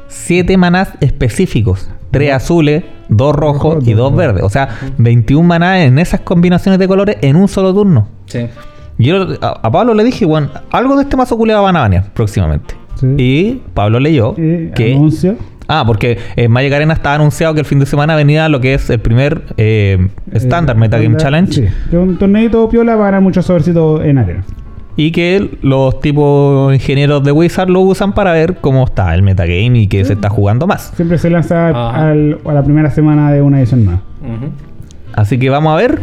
7 0.08 0.56
manás 0.56 0.92
específicos. 1.00 1.88
3 2.12 2.32
azules, 2.32 2.84
2 3.08 3.34
rojos 3.34 3.74
Rojo, 3.76 3.90
y 3.90 3.92
dos 3.92 4.10
2 4.12 4.16
verdes. 4.16 4.42
O 4.44 4.48
sea, 4.48 4.68
21 4.98 5.46
manás 5.46 5.80
en 5.80 5.98
esas 5.98 6.20
combinaciones 6.20 6.78
de 6.78 6.88
colores 6.88 7.16
en 7.20 7.36
un 7.36 7.48
solo 7.48 7.74
turno. 7.74 8.08
Sí. 8.26 8.46
Yo 8.98 9.26
a, 9.42 9.48
a 9.62 9.70
Pablo 9.70 9.92
le 9.92 10.04
dije, 10.04 10.24
bueno, 10.24 10.48
algo 10.70 10.96
de 10.96 11.02
este 11.02 11.16
mazo 11.16 11.36
culeado 11.36 11.62
van 11.64 11.76
a 11.76 11.80
banear 11.80 12.12
próximamente. 12.14 12.74
Sí. 12.94 13.06
Y 13.18 13.62
Pablo 13.74 14.00
leyó 14.00 14.32
Y 14.38 14.70
que... 14.70 14.94
anuncio. 14.94 15.36
Ah, 15.68 15.82
porque 15.86 16.18
en 16.36 16.50
Magic 16.50 16.72
Arena 16.72 16.94
estaba 16.94 17.16
anunciado 17.16 17.52
que 17.54 17.60
el 17.60 17.66
fin 17.66 17.78
de 17.80 17.86
semana 17.86 18.14
venía 18.16 18.48
lo 18.48 18.60
que 18.60 18.74
es 18.74 18.88
el 18.90 19.00
primer 19.00 19.42
eh, 19.56 20.08
Standard 20.32 20.76
Eh, 20.76 20.80
Metagame 20.80 21.16
estándar, 21.16 21.22
Challenge. 21.46 21.52
Sí, 21.52 21.74
que 21.90 21.96
un 21.98 22.16
torneito 22.18 22.68
piola 22.68 22.94
va 22.96 23.02
a 23.04 23.06
ganar 23.06 23.20
muchos 23.22 23.46
sobrecitos 23.46 24.04
en 24.04 24.18
arena. 24.18 24.44
Y 24.98 25.10
que 25.12 25.58
los 25.60 26.00
tipos 26.00 26.72
ingenieros 26.72 27.22
de 27.22 27.30
Wizard 27.32 27.68
lo 27.68 27.80
usan 27.80 28.14
para 28.14 28.32
ver 28.32 28.56
cómo 28.62 28.84
está 28.84 29.14
el 29.14 29.22
metagame 29.22 29.80
y 29.80 29.86
que 29.88 30.02
se 30.06 30.14
está 30.14 30.30
jugando 30.30 30.66
más. 30.66 30.92
Siempre 30.96 31.18
se 31.18 31.28
lanza 31.28 31.68
al- 31.94 32.38
a 32.46 32.52
la 32.54 32.62
primera 32.62 32.90
semana 32.90 33.30
de 33.30 33.42
una 33.42 33.58
edición 33.58 33.84
más. 33.84 33.98
Así 35.14 35.38
que 35.38 35.50
vamos 35.50 35.72
a 35.72 35.76
ver. 35.76 36.00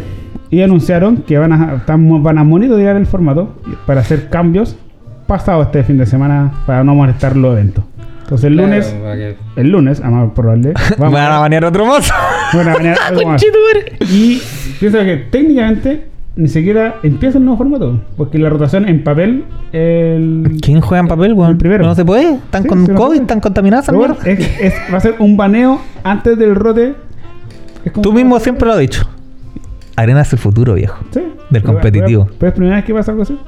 Y 0.50 0.62
anunciaron 0.62 1.16
que 1.26 1.38
van 1.38 1.52
a, 1.52 1.74
están- 1.76 2.22
van 2.22 2.38
a 2.38 2.44
monitorear 2.44 2.94
el 2.96 3.06
formato 3.06 3.56
para 3.86 4.00
hacer 4.02 4.28
cambios 4.28 4.76
pasado 5.26 5.62
este 5.62 5.82
fin 5.82 5.98
de 5.98 6.06
semana 6.06 6.52
para 6.66 6.84
no 6.84 6.94
molestar 6.94 7.34
los 7.36 7.52
eventos. 7.54 7.84
Entonces 8.24 8.44
el 8.46 8.56
lunes, 8.56 8.86
Claro, 8.86 9.02
para 9.04 9.16
que- 9.16 9.36
el 9.56 9.70
lunes, 9.70 10.00
a 10.04 10.10
más 10.10 10.32
probable, 10.32 10.72
Van 10.98 11.12
vamos 11.12 11.20
a 11.20 11.38
banear 11.38 11.64
otro 11.64 11.86
mozo. 11.86 12.12
van 12.54 12.68
a 12.68 12.74
banear 12.74 12.96
algo 13.06 13.28
más. 13.30 13.42
Y 14.10 14.40
pienso 14.80 14.98
que 15.00 15.16
técnicamente 15.30 16.08
ni 16.36 16.48
siquiera 16.48 16.96
empieza 17.02 17.38
el 17.38 17.44
nuevo 17.44 17.58
formato. 17.58 18.00
Porque 18.16 18.38
la 18.38 18.48
rotación 18.48 18.88
en 18.88 19.04
papel, 19.04 19.44
el. 19.72 20.58
¿Quién 20.62 20.80
juega 20.80 21.00
en 21.00 21.08
papel, 21.08 21.32
weón? 21.34 21.52
El 21.52 21.56
primero. 21.58 21.84
No 21.84 21.94
se 21.94 22.04
puede. 22.04 22.34
Están 22.34 22.62
Sí, 22.64 22.68
con 22.68 22.86
COVID, 22.86 23.20
están 23.20 23.40
contaminadas 23.40 23.84
esa 23.84 23.92
mierda. 23.92 24.16
es- 24.24 24.60
es- 24.60 24.74
va 24.92 24.96
a 24.96 25.00
ser 25.00 25.14
un 25.20 25.36
baneo 25.36 25.80
antes 26.02 26.36
del 26.38 26.54
rote. 26.56 26.94
Tú 28.02 28.12
mismo 28.12 28.40
siempre 28.40 28.66
lo 28.66 28.72
has 28.72 28.80
dicho. 28.80 29.08
Arena 29.96 30.22
es 30.22 30.32
el 30.32 30.38
futuro, 30.38 30.74
viejo. 30.74 30.96
Sí. 31.12 31.20
del 31.50 31.62
Pero- 31.62 31.74
competitivo. 31.74 32.24
Pero, 32.24 32.36
pero 32.38 32.48
es 32.48 32.54
primera 32.56 32.76
vez 32.76 32.84
que 32.84 32.94
pasa 32.94 33.10
algo 33.12 33.22
así. 33.22 33.38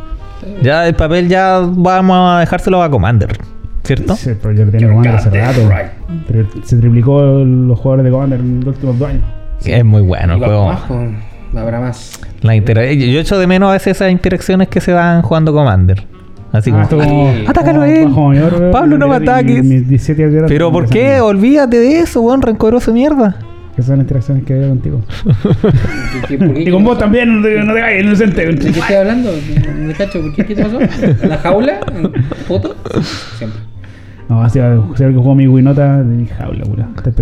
Ya 0.63 0.87
el 0.87 0.95
papel 0.95 1.29
ya 1.29 1.61
vamos 1.67 2.17
a 2.37 2.41
dejárselo 2.41 2.83
a 2.83 2.91
Commander, 2.91 3.37
¿cierto? 3.87 4.17
Sí, 4.17 4.31
pero 4.43 4.55
yo 4.55 4.71
tenía 4.71 4.89
Commander 4.89 5.15
hace 5.15 5.31
rato. 5.31 5.61
Se 6.65 6.77
triplicó 6.77 7.23
los 7.23 7.79
jugadores 7.79 8.05
de 8.05 8.11
Commander 8.11 8.41
en 8.41 8.61
los 8.61 8.75
últimos 8.75 8.99
dos 8.99 9.09
años. 9.09 9.23
Es 9.65 9.85
muy 9.85 10.03
bueno 10.03 10.35
el 10.35 10.39
juego. 10.39 10.67
más, 10.67 10.83
habrá 11.57 11.81
más. 11.81 12.21
La 12.43 12.55
intera- 12.55 12.93
yo 12.93 13.07
yo 13.07 13.21
echo 13.21 13.39
de 13.39 13.47
menos 13.47 13.71
a 13.71 13.73
veces 13.73 13.97
esas 13.97 14.11
interacciones 14.13 14.69
que 14.69 14.81
se 14.81 14.93
dan 14.93 15.23
jugando 15.23 15.53
Commander. 15.53 16.05
Así 16.53 16.71
Ah, 16.73 16.87
como. 16.89 17.33
Atácalo 17.47 17.83
a 17.83 17.89
él. 17.89 18.09
mayor, 18.09 18.71
Pablo, 18.71 18.97
no 18.99 19.09
me 19.09 19.17
ataques. 19.17 19.63
mis 19.65 19.89
17 19.89 20.23
años 20.25 20.35
eran 20.37 20.49
pero 20.49 20.71
¿por 20.71 20.89
qué? 20.89 21.21
Olvídate 21.21 21.79
de 21.79 22.01
eso, 22.01 22.21
weón, 22.23 22.41
rencoroso 22.43 22.93
mierda. 22.93 23.37
Esas 23.73 23.87
son 23.87 23.97
las 23.99 24.05
interacciones 24.05 24.45
que 24.45 24.55
había 24.55 24.69
contigo. 24.69 25.03
¿Qué- 26.23 26.29
qué- 26.29 26.39
por 26.47 26.55
qué- 26.55 26.63
Y 26.63 26.71
con 26.71 26.83
vos 26.85 26.99
también, 26.99 27.41
no 27.43 27.47
te, 27.47 27.61
no 27.63 27.75
te 27.75 28.01
inocente. 28.01 28.47
¿De 28.47 28.57
qué 28.73 28.79
estoy 28.81 28.97
hablando? 28.97 29.31
¿Me 29.79 29.93
cacho? 29.93 30.21
¿Por 30.23 30.33
qué? 30.35 30.47
¿Qué 30.47 30.55
te 30.55 30.63
pasó? 30.63 30.79
¿En 30.81 31.29
la 31.29 31.37
jaula? 31.39 31.81
¿En 31.95 32.13
foto? 32.47 32.75
Siempre. 33.39 33.61
No, 34.29 34.43
así 34.43 34.59
va 34.59 34.73
a 34.75 34.97
ser 34.97 35.11
que 35.13 35.17
jugó 35.17 35.35
mi 35.35 35.47
Winota 35.47 35.99
de 35.99 36.05
mi 36.05 36.27
jaula, 36.27 36.65
pura. 36.65 36.89
Estás 36.97 37.15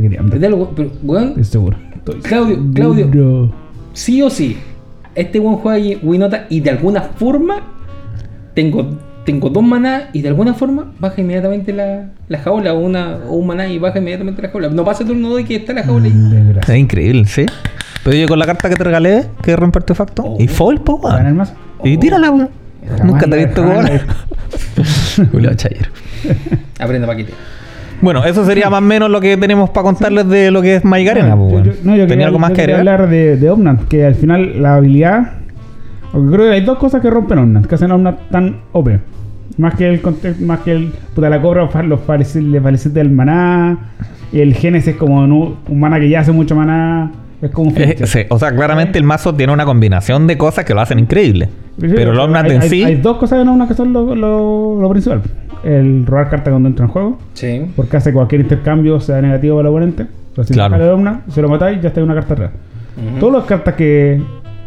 algo- 0.44 0.70
Pero, 0.74 0.90
weón, 1.02 1.28
Estoy 1.30 1.44
seguro. 1.44 1.76
Estoy 1.94 2.20
Claudio, 2.20 2.58
Claudio, 2.74 3.52
sí 3.92 4.22
o 4.22 4.30
sí, 4.30 4.56
este 5.14 5.38
buen 5.38 5.56
juega 5.56 5.78
y- 5.78 5.98
Winota 6.02 6.46
y 6.50 6.60
de 6.60 6.70
alguna 6.70 7.02
forma 7.02 7.56
tengo, 8.54 8.96
tengo 9.24 9.48
dos 9.50 9.62
maná 9.64 10.08
y 10.12 10.22
de 10.22 10.28
alguna 10.28 10.54
forma 10.54 10.92
baja 10.98 11.20
inmediatamente 11.20 11.72
la, 11.72 12.10
la 12.28 12.38
jaula 12.38 12.72
o, 12.74 12.78
una, 12.80 13.18
o 13.28 13.34
un 13.36 13.46
maná 13.46 13.66
y 13.68 13.78
baja 13.78 13.98
inmediatamente 13.98 14.42
la 14.42 14.48
jaula. 14.50 14.68
No 14.70 14.84
pasa 14.84 15.04
turno 15.04 15.34
de 15.34 15.44
que 15.44 15.56
está 15.56 15.72
la 15.72 15.82
jaula 15.82 16.06
ahí. 16.06 16.12
Desgracia. 16.12 16.74
Es 16.74 16.80
increíble, 16.80 17.24
¿sí? 17.26 17.46
Pero 18.04 18.16
yo 18.16 18.28
con 18.28 18.38
la 18.38 18.46
carta 18.46 18.68
que 18.68 18.76
te 18.76 18.84
regalé, 18.84 19.24
que 19.42 19.56
rompe 19.56 19.78
artefacto, 19.78 20.22
Oh. 20.24 20.36
y 20.38 20.46
foil, 20.46 20.80
po, 20.80 20.98
¿Gana 21.00 21.28
el 21.28 21.34
weón. 21.36 21.48
Y 21.84 21.96
tírala, 21.96 22.30
weón. 22.30 22.48
Jamás 22.88 23.04
Nunca 23.06 23.26
te 23.26 23.40
he 23.40 23.46
visto 23.46 23.62
jugar. 23.62 23.84
la- 23.84 25.26
Julio 25.32 25.54
Chayer. 25.54 25.88
Aprende 26.78 27.06
paquete. 27.06 27.32
Bueno, 28.00 28.24
eso 28.24 28.44
sería 28.44 28.68
más 28.68 28.78
o 28.78 28.82
menos 28.82 29.08
lo 29.10 29.20
que 29.20 29.36
tenemos 29.36 29.70
para 29.70 29.84
contarles 29.84 30.28
de 30.28 30.50
lo 30.50 30.60
que 30.60 30.76
es 30.76 30.84
Magic 30.84 31.08
Arena, 31.10 31.28
yo- 31.30 31.36
no, 31.38 31.60
yo 31.62 31.72
¿Tenía 31.84 32.06
quería, 32.06 32.26
algo 32.26 32.38
más 32.38 32.50
yo 32.50 32.56
que 32.56 32.62
agregar? 32.62 32.80
hablar 32.80 33.08
de, 33.08 33.36
de 33.36 33.50
Omnat, 33.50 33.84
que 33.88 34.04
al 34.04 34.14
final 34.14 34.60
la 34.60 34.74
habilidad. 34.76 35.32
Porque 36.12 36.28
creo 36.36 36.48
que 36.48 36.52
hay 36.54 36.60
dos 36.64 36.78
cosas 36.78 37.00
que 37.00 37.10
rompen 37.10 37.38
Omnat, 37.38 37.66
que 37.66 37.74
hacen 37.74 37.90
Omnat 37.90 38.28
tan 38.30 38.60
OP. 38.72 38.90
Más 39.56 39.74
que 39.76 39.88
el 39.88 40.00
más 40.40 40.60
que 40.60 40.72
el 40.72 40.92
puta 41.14 41.30
la 41.30 41.40
cobra, 41.40 41.68
los 41.84 42.00
parecidos 42.00 42.92
del 42.92 43.10
maná. 43.10 43.78
El 44.32 44.54
Genesis 44.54 44.88
es 44.88 44.96
como 44.96 45.18
un, 45.20 45.56
un 45.68 45.80
maná 45.80 46.00
que 46.00 46.08
ya 46.08 46.20
hace 46.20 46.32
mucho 46.32 46.56
maná. 46.56 47.12
Es 47.44 47.50
como 47.50 47.68
un 47.70 47.76
sí, 47.76 48.20
o 48.30 48.38
sea, 48.38 48.54
claramente 48.54 48.98
el 48.98 49.04
mazo 49.04 49.34
tiene 49.34 49.52
una 49.52 49.64
combinación 49.64 50.26
de 50.26 50.38
cosas 50.38 50.64
que 50.64 50.72
lo 50.74 50.80
hacen 50.80 50.98
increíble. 50.98 51.48
Sí, 51.80 51.88
Pero 51.94 52.12
el 52.12 52.18
Omnat 52.18 52.50
en 52.50 52.62
hay- 52.62 52.68
sí, 52.68 52.82
Hay 52.84 52.94
dos 52.96 53.18
cosas 53.18 53.42
en 53.42 53.48
Omnat 53.48 53.68
que 53.68 53.74
son 53.74 53.92
lo, 53.92 54.14
lo- 54.14 54.80
lo 54.80 54.90
principal. 54.90 55.20
El 55.62 56.06
robar 56.06 56.30
carta 56.30 56.50
cuando 56.50 56.68
entra 56.68 56.86
en 56.86 56.90
juego. 56.92 57.18
Sí. 57.34 57.66
Porque 57.76 57.96
hace 57.96 58.12
cualquier 58.12 58.40
intercambio 58.42 59.00
sea 59.00 59.20
negativo 59.20 59.56
para 59.56 59.68
el 59.68 59.74
oponente. 59.74 60.06
Pero 60.34 60.46
si 60.46 60.54
Claro. 60.54 60.94
Omnat, 60.94 61.28
se 61.28 61.42
lo 61.42 61.48
matáis, 61.48 61.80
ya 61.82 61.88
está 61.88 62.00
en 62.00 62.04
una 62.06 62.14
carta 62.14 62.34
atrás. 62.34 62.50
Todas 63.20 63.34
las 63.36 63.44
cartas 63.44 63.74
que 63.74 64.22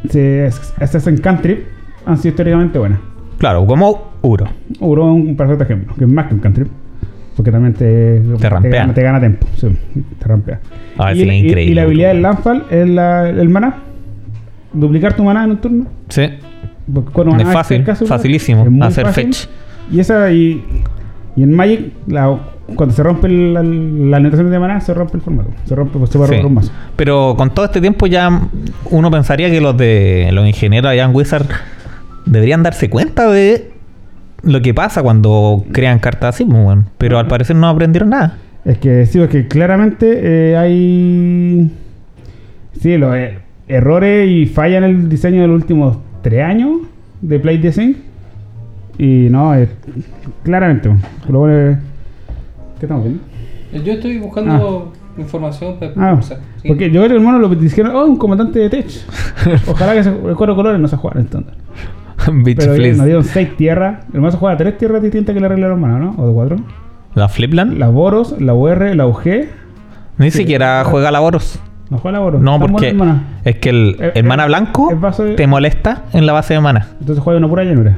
se, 0.09 0.49
se 0.51 0.97
hacen 0.97 1.17
cantrip 1.17 1.65
han 2.05 2.17
sido 2.17 2.29
históricamente 2.31 2.77
buenas. 2.79 2.99
claro, 3.37 3.65
como 3.65 4.11
Uro. 4.21 4.45
Uro 4.79 5.03
es 5.07 5.11
un 5.27 5.35
perfecto 5.35 5.63
ejemplo, 5.63 5.95
que 5.97 6.03
es 6.03 6.09
más 6.11 6.27
que 6.27 6.33
un 6.35 6.39
cantrip. 6.41 6.67
Porque 7.37 7.51
también 7.51 7.73
te, 7.73 8.19
Te 8.39 8.49
rampea. 8.49 8.81
gana, 8.81 8.93
te 8.95 9.01
gana 9.03 9.19
tiempo. 9.19 9.45
Sí, 9.55 9.67
te 10.19 10.25
rampea. 10.27 10.59
Ah, 10.97 11.13
y, 11.13 11.19
sí, 11.19 11.29
y- 11.29 11.31
increíble, 11.45 11.63
y 11.71 11.73
la 11.75 11.83
habilidad 11.83 12.07
del. 12.09 12.21
Landfall 12.23 12.63
es 12.71 12.89
la- 12.89 13.29
el 13.29 13.47
maná. 13.49 13.75
Duplicar 14.73 15.13
tu 15.15 15.23
maná 15.23 15.43
en 15.45 15.51
un 15.51 15.57
turno. 15.57 15.85
Sí. 16.09 16.27
Porque 16.91 17.41
Es 17.43 17.47
fácil, 17.49 17.85
facilísimo 17.85 18.65
es 18.65 18.81
hacer 18.81 19.05
fácil. 19.05 19.25
fetch. 19.25 19.45
Y 19.91 19.99
esa 19.99 20.31
y, 20.31 20.63
y 21.35 21.43
en 21.43 21.53
Magic, 21.55 21.91
la- 22.07 22.37
cuando 22.75 22.93
se 22.95 23.03
rompe 23.03 23.29
la, 23.29 23.61
la 23.63 24.17
anotación 24.17 24.49
de 24.51 24.59
maná, 24.59 24.81
se 24.81 24.93
rompe 24.93 25.17
el 25.17 25.21
formato. 25.21 25.51
Se 25.65 25.75
rompe, 25.75 25.97
pues 25.99 26.09
se 26.09 26.17
va 26.17 26.25
a 26.25 26.27
Sí. 26.27 26.33
romper 26.33 26.45
un 26.47 26.53
mazo. 26.55 26.71
Pero 26.95 27.35
con 27.37 27.51
todo 27.53 27.65
este 27.65 27.79
tiempo 27.81 28.07
ya 28.07 28.41
uno 28.89 29.11
pensaría 29.11 29.49
que 29.51 29.61
los 29.61 29.77
de 29.77 30.29
los 30.33 30.45
ingenieros 30.47 30.89
allá 30.91 31.05
en 31.05 31.15
Wizard 31.15 31.45
deberían 32.25 32.63
darse 32.63 32.89
cuenta 32.89 33.29
de 33.29 33.71
lo 34.47 34.61
que 34.61 34.73
pasa 34.73 35.03
cuando 35.03 35.63
crean 35.71 35.99
cartas 35.99 36.35
así, 36.35 36.45
pues, 36.45 36.57
weón. 36.65 36.85
pero 36.97 37.19
al 37.19 37.27
parecer 37.27 37.55
no 37.55 37.67
aprendieron 37.67 38.09
nada. 38.09 38.37
Es 38.65 38.77
que 38.79 39.05
sí, 39.05 39.19
es 39.21 39.29
que 39.29 39.47
claramente 39.47 40.51
eh, 40.51 40.57
hay. 40.57 41.71
Sí, 42.81 42.97
los 42.97 43.15
eh, 43.15 43.39
errores 43.67 44.29
y 44.29 44.45
fallas 44.45 44.79
en 44.79 44.83
el 44.83 45.09
diseño 45.09 45.41
de 45.41 45.47
los 45.47 45.55
últimos 45.61 45.97
tres 46.21 46.43
años 46.43 46.79
de 47.21 47.39
Play 47.39 47.57
Design. 47.59 47.97
Y 48.97 49.27
no, 49.29 49.53
es 49.53 49.69
claramente. 50.43 50.89
Lo 51.29 51.39
bueno 51.39 51.55
es- 51.71 51.77
¿Qué 52.79 52.85
estamos 52.85 53.03
viendo? 53.05 53.23
Yo 53.85 53.93
estoy 53.93 54.17
buscando 54.19 54.91
información 55.17 55.77
para 55.79 55.93
Ah. 55.97 56.19
Sí. 56.21 56.33
porque 56.67 56.85
yo 56.91 56.99
creo 57.01 57.09
que 57.09 57.15
el 57.15 57.21
mono 57.21 57.39
lo 57.39 57.49
dijeron, 57.49 57.95
oh, 57.95 58.05
un 58.05 58.17
comandante 58.17 58.59
de 58.59 58.69
Tech. 58.69 58.87
Ojalá 59.67 59.93
que 59.93 60.03
se, 60.03 60.09
el 60.09 60.35
cuatro 60.35 60.55
colores 60.55 60.79
no 60.79 60.87
se 60.87 60.95
juegue 60.97 61.19
entonces. 61.21 61.53
Bitch 62.31 62.57
Pero 62.57 62.71
nos 62.71 63.05
dieron 63.05 63.23
seis 63.23 63.55
tierras. 63.55 64.05
El 64.13 64.21
mazo 64.21 64.37
juega 64.37 64.57
tres 64.57 64.77
tierras 64.77 65.01
distintas 65.01 65.33
que 65.33 65.39
le 65.39 65.45
arreglaron 65.45 65.79
mano, 65.79 65.99
¿no? 65.99 66.15
O 66.17 66.27
de 66.27 66.33
cuatro. 66.33 66.57
La 67.15 67.29
Flipland 67.29 67.77
La 67.77 67.87
Boros, 67.89 68.35
la 68.39 68.53
UR, 68.53 68.95
la 68.95 69.07
UG. 69.07 69.25
ni 70.17 70.31
siquiera 70.31 70.83
juega 70.83 71.11
la 71.11 71.19
Boros. 71.19 71.59
No 71.89 71.97
juega 71.99 72.17
la 72.17 72.23
Boros. 72.23 72.41
No, 72.41 72.59
porque 72.59 72.95
es 73.45 73.55
que 73.57 73.69
el, 73.69 74.11
el 74.13 74.23
mana 74.23 74.45
blanco 74.45 74.91
el 74.91 75.35
te 75.35 75.47
molesta 75.47 76.03
en 76.13 76.25
la 76.25 76.33
base 76.33 76.53
de 76.53 76.59
mana. 76.59 76.87
Entonces 76.99 77.23
juega 77.23 77.37
una 77.37 77.47
pura 77.47 77.63
llanura. 77.63 77.97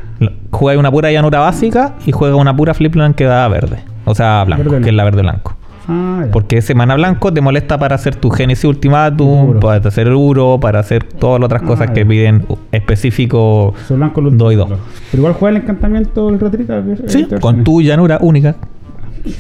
Juega 0.51 0.79
una 0.79 0.91
pura 0.91 1.11
llanura 1.11 1.39
básica 1.39 1.95
y 2.05 2.11
juega 2.11 2.35
una 2.35 2.55
pura 2.55 2.73
Flipland 2.73 3.15
que 3.15 3.25
da 3.25 3.47
verde. 3.47 3.79
O 4.05 4.15
sea, 4.15 4.43
blanco, 4.45 4.63
Verde 4.63 4.81
que 4.83 4.89
es 4.89 4.95
la 4.95 5.03
verde 5.03 5.21
blanco. 5.21 5.55
Ah. 5.91 6.25
Porque 6.31 6.58
ese 6.58 6.75
mana 6.75 6.96
blanco 6.96 7.34
te 7.34 7.41
molesta 7.41 7.79
para 7.79 7.96
hacer 7.96 8.15
tu 8.15 8.29
Genesis 8.29 8.65
Ultimatum, 8.65 9.50
Uro. 9.50 9.60
para 9.60 9.88
hacer 9.88 10.08
el 10.08 10.13
Uro, 10.13 10.60
para 10.62 10.79
hacer 10.79 11.03
todas 11.03 11.39
las 11.39 11.48
otras 11.48 11.63
Ah, 11.63 11.65
cosas 11.65 11.91
que 11.91 12.05
piden 12.05 12.46
específico. 12.72 13.74
Blanco 13.89 14.22
lo 14.22 14.29
Dos 14.29 14.53
y 14.53 14.55
dos. 14.55 14.69
Pero 15.12 15.22
igual 15.22 15.34
juega 15.34 15.58
el 15.58 15.63
encantamiento 15.63 16.29
el 16.29 16.39
retrita. 16.39 16.84
Sí, 17.08 17.27
con 17.41 17.63
tu 17.63 17.81
llanura 17.81 18.19
única. 18.22 18.55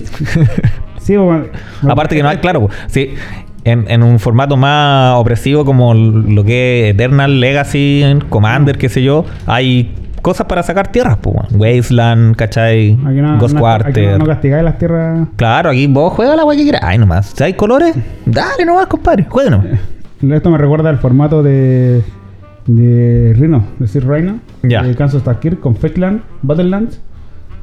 Sí, 0.99 1.15
bueno, 1.17 1.45
Aparte 1.87 2.15
que 2.15 2.21
no 2.21 2.29
hay, 2.29 2.37
claro, 2.37 2.69
sí, 2.87 3.13
en, 3.63 3.85
en 3.89 4.03
un 4.03 4.19
formato 4.19 4.57
más 4.57 5.15
opresivo 5.17 5.65
como 5.65 5.93
lo 5.95 6.43
que 6.43 6.89
es 6.89 6.93
Eternal, 6.93 7.39
Legacy, 7.39 8.03
Commander, 8.29 8.77
qué 8.77 8.89
sé 8.89 9.01
yo, 9.01 9.25
hay 9.47 9.91
cosas 10.21 10.45
para 10.47 10.63
sacar 10.63 10.91
tierras, 10.91 11.17
pues. 11.21 11.35
Wasteland, 11.51 12.35
¿cachai? 12.35 12.93
Aquí 13.05 13.21
no, 13.21 13.37
Ghost 13.39 13.53
no, 13.55 13.67
aquí 13.67 13.83
Quarter. 13.83 14.11
no, 14.11 14.17
no 14.19 14.25
castigáis 14.25 14.63
las 14.63 14.77
tierras. 14.77 15.27
Claro, 15.35 15.69
aquí 15.69 15.87
vos 15.87 16.13
juega 16.13 16.35
la 16.35 16.43
guay 16.43 16.57
que 16.57 16.63
quieras. 16.63 16.81
Ay, 16.83 16.97
nomás. 16.97 17.27
Si 17.35 17.43
hay 17.43 17.53
colores, 17.53 17.95
dale 18.25 18.65
nomás, 18.65 18.87
compadre. 18.87 19.25
Juega 19.29 19.49
nomás. 19.51 19.67
Esto 20.21 20.49
me 20.49 20.57
recuerda 20.57 20.89
al 20.89 20.97
formato 20.99 21.41
de. 21.43 22.03
de 22.67 23.33
Rhino, 23.37 23.63
de 23.79 23.87
Sir 23.87 24.07
Rhino. 24.07 24.39
Ya. 24.63 24.83
De 24.83 24.95
Kansas 24.95 25.21
Starkir 25.21 25.59
con 25.59 25.77
Battlelands. 26.41 27.01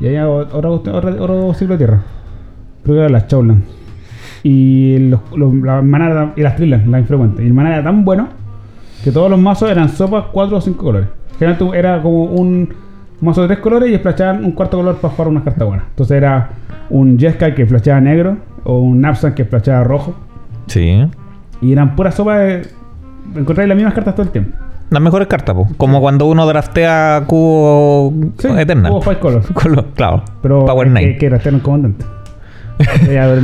Y 0.00 0.08
ahí 0.08 0.16
otro, 0.18 1.54
ciclo 1.54 1.74
de 1.74 1.78
tierra. 1.78 2.02
Creo 2.84 2.96
que 2.96 3.00
era 3.00 3.08
las 3.08 3.26
Showlands. 3.28 3.66
Y 4.42 4.98
los, 4.98 5.20
los, 5.34 5.54
la 5.54 5.82
maná 5.82 6.10
era- 6.10 6.32
y 6.36 6.42
las 6.42 6.56
Trilands, 6.56 6.86
la 6.86 7.00
infrecuente. 7.00 7.42
Y 7.42 7.46
el 7.46 7.54
maná 7.54 7.74
era 7.74 7.82
tan 7.84 8.04
bueno 8.04 8.28
que 9.02 9.10
todos 9.10 9.28
los 9.30 9.38
mazos 9.38 9.70
eran 9.70 9.88
sopas 9.88 10.26
4 10.32 10.56
o 10.56 10.60
5 10.60 10.82
colores. 10.82 11.08
Generalmente 11.38 11.78
era 11.78 12.02
como 12.02 12.24
un 12.24 12.74
mazo 13.20 13.42
de 13.42 13.48
3 13.48 13.60
colores 13.60 13.90
y 13.92 13.98
flasheaban 13.98 14.44
un 14.44 14.52
cuarto 14.52 14.76
color 14.78 14.96
para 14.96 15.14
jugar 15.14 15.28
unas 15.28 15.42
cartas 15.44 15.66
buenas. 15.66 15.86
Entonces 15.90 16.16
era 16.16 16.50
un 16.90 17.18
Jeskai 17.18 17.54
que 17.54 17.66
flasheaba 17.66 18.00
negro 18.00 18.36
o 18.64 18.78
un 18.80 19.00
Napsan 19.00 19.34
que 19.34 19.44
flasheaba 19.44 19.84
rojo. 19.84 20.14
Sí. 20.66 21.06
Y 21.60 21.72
eran 21.72 21.96
puras 21.96 22.14
sopas 22.14 22.38
de. 22.38 22.62
Encontráis 23.34 23.68
las 23.68 23.76
mismas 23.76 23.94
cartas 23.94 24.14
todo 24.14 24.26
el 24.26 24.32
tiempo. 24.32 24.56
Las 24.90 25.02
mejores 25.02 25.26
cartas, 25.26 25.54
po. 25.54 25.66
Como 25.76 26.00
cuando 26.00 26.26
uno 26.26 26.46
draftea 26.46 27.24
cubo 27.26 28.12
Eternal. 28.56 28.92
Hubo 28.92 29.02
Five 29.02 29.18
Colors. 29.18 29.46
Color, 29.54 29.86
claro. 29.94 30.22
Pero 30.42 30.64
Power 30.64 30.88
Nine. 30.88 31.12
que, 31.12 31.18
que 31.18 31.30
rastearon 31.30 31.60
comandante. 31.60 32.04
ya. 33.10 33.34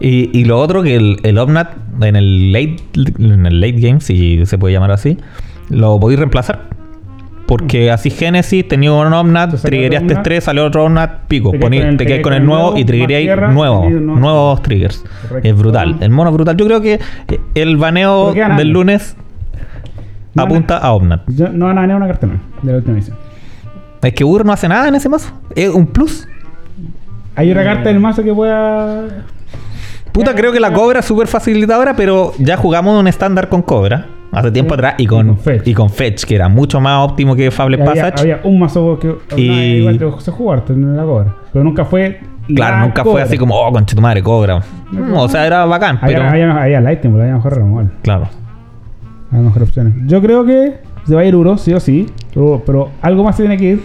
Y, 0.00 0.36
y 0.38 0.44
lo 0.44 0.58
otro 0.60 0.82
que 0.82 0.96
el, 0.96 1.18
el 1.22 1.38
Omnat 1.38 1.70
en 2.02 2.16
el 2.16 2.52
late 2.52 2.76
en 3.18 3.46
el 3.46 3.60
late 3.60 3.80
game, 3.80 4.00
si 4.00 4.44
se 4.46 4.58
puede 4.58 4.74
llamar 4.74 4.90
así, 4.90 5.16
lo 5.68 5.98
podéis 6.00 6.18
reemplazar. 6.18 6.68
Porque 7.50 7.90
así 7.90 8.10
Genesis 8.10 8.68
tenía 8.68 8.92
un 8.92 9.12
Omnat, 9.12 9.50
Te 9.50 9.56
sacas 9.56 9.70
triggereaste 9.70 10.06
Omnat, 10.12 10.22
3, 10.22 10.44
salió 10.44 10.64
otro 10.66 10.84
Omnat, 10.84 11.26
pico. 11.26 11.50
te 11.50 11.58
Poní- 11.58 11.80
con 11.80 11.88
el- 11.88 11.96
te 11.96 12.06
quedas 12.06 12.20
con 12.22 12.32
el 12.32 12.46
nuevo 12.46 12.76
y 12.76 12.80
más 12.82 12.86
triggereáis 12.86 13.26
tierra, 13.26 13.50
nuevos, 13.50 14.62
triggers. 14.62 15.04
Correcto. 15.28 15.48
Es 15.48 15.56
brutal. 15.58 15.96
El 15.98 16.10
mono 16.10 16.30
es 16.30 16.34
brutal. 16.34 16.56
Yo 16.56 16.64
creo 16.66 16.80
que 16.80 17.00
eh, 17.26 17.40
el 17.56 17.76
baneo 17.76 18.32
del 18.32 18.68
lunes 18.70 19.16
No, 20.34 20.44
apunta 20.44 20.78
a 20.78 20.92
Omnat. 20.92 21.22
Yo- 21.26 21.48
no 21.48 21.66
van 21.66 21.78
a 21.78 21.80
ganar 21.80 21.96
una 21.96 22.06
carta 22.06 22.28
nueva 22.28 22.42
de 22.62 22.70
la 22.70 22.78
última 22.78 22.96
edición. 22.96 23.16
Es 24.00 24.12
que 24.14 24.22
Ur 24.24 24.46
no 24.46 24.52
hace 24.52 24.68
nada 24.68 24.86
en 24.86 24.94
ese 24.94 25.08
mazo. 25.08 25.32
Es 25.56 25.70
un 25.70 25.88
plus. 25.88 26.28
Hay 27.34 27.50
una 27.50 27.64
carta 27.64 27.88
del 27.88 27.98
mazo 27.98 28.22
que 28.22 28.32
pueda. 28.32 29.06
Puta, 30.12 30.36
creo 30.36 30.52
que 30.52 30.60
la 30.60 30.72
cobra 30.72 31.00
es 31.00 31.04
súper 31.04 31.26
facilitadora, 31.26 31.96
pero 31.96 32.32
ya 32.38 32.56
jugamos 32.56 32.96
un 32.98 33.08
estándar 33.08 33.48
con 33.48 33.62
cobra 33.62 34.06
hace 34.32 34.50
tiempo 34.50 34.74
Sí. 34.74 34.78
atrás 34.78 34.94
y 34.98 35.02
Y 35.02 35.06
con, 35.06 35.36
Fetch. 35.38 35.66
y 35.68 35.74
con 35.74 35.90
Fetch, 35.90 36.24
que 36.24 36.34
era 36.34 36.48
mucho 36.48 36.80
más 36.80 37.08
óptimo 37.10 37.34
que 37.36 37.50
Fable 37.50 37.78
Passage. 37.78 38.20
había 38.20 38.40
un 38.44 38.58
mazo 38.58 38.98
que. 38.98 39.14
Y- 39.36 39.42
Y... 39.50 39.76
Igual 39.78 39.98
te 39.98 40.20
se 40.20 40.30
jugar 40.30 40.62
en 40.68 40.96
la 40.96 41.02
cobra. 41.04 41.34
Pero 41.52 41.64
nunca 41.64 41.84
fue. 41.84 42.20
Claro, 42.54 42.76
la 42.78 42.82
nunca 42.86 43.04
fue 43.04 43.22
así 43.22 43.38
como, 43.38 43.54
oh, 43.54 43.70
conche 43.72 43.94
tu 43.94 44.02
madre, 44.02 44.22
cobra. 44.22 44.60
Mm, 44.90 45.14
o 45.14 45.28
sea, 45.28 45.46
era 45.46 45.64
bacán, 45.66 45.98
Había, 46.02 46.16
pero. 46.16 46.28
había, 46.30 46.62
había 46.62 46.80
Lightning, 46.80 47.12
pero 47.12 47.22
había 47.22 47.34
mejor 47.36 47.54
removal. 47.56 47.92
Claro. 48.02 48.28
Había 49.30 49.44
mejores 49.44 49.68
opciones. 49.68 49.94
Yo 50.06 50.20
creo 50.20 50.44
que 50.44 50.78
se 51.06 51.14
va 51.14 51.20
a 51.20 51.24
ir 51.24 51.36
Uro, 51.36 51.56
sí 51.58 51.72
o 51.72 51.78
sí. 51.80 52.06
Pero, 52.34 52.62
pero 52.66 52.90
algo 53.02 53.22
más 53.22 53.36
se 53.36 53.44
tiene 53.44 53.56
que 53.56 53.64
ir. 53.64 53.82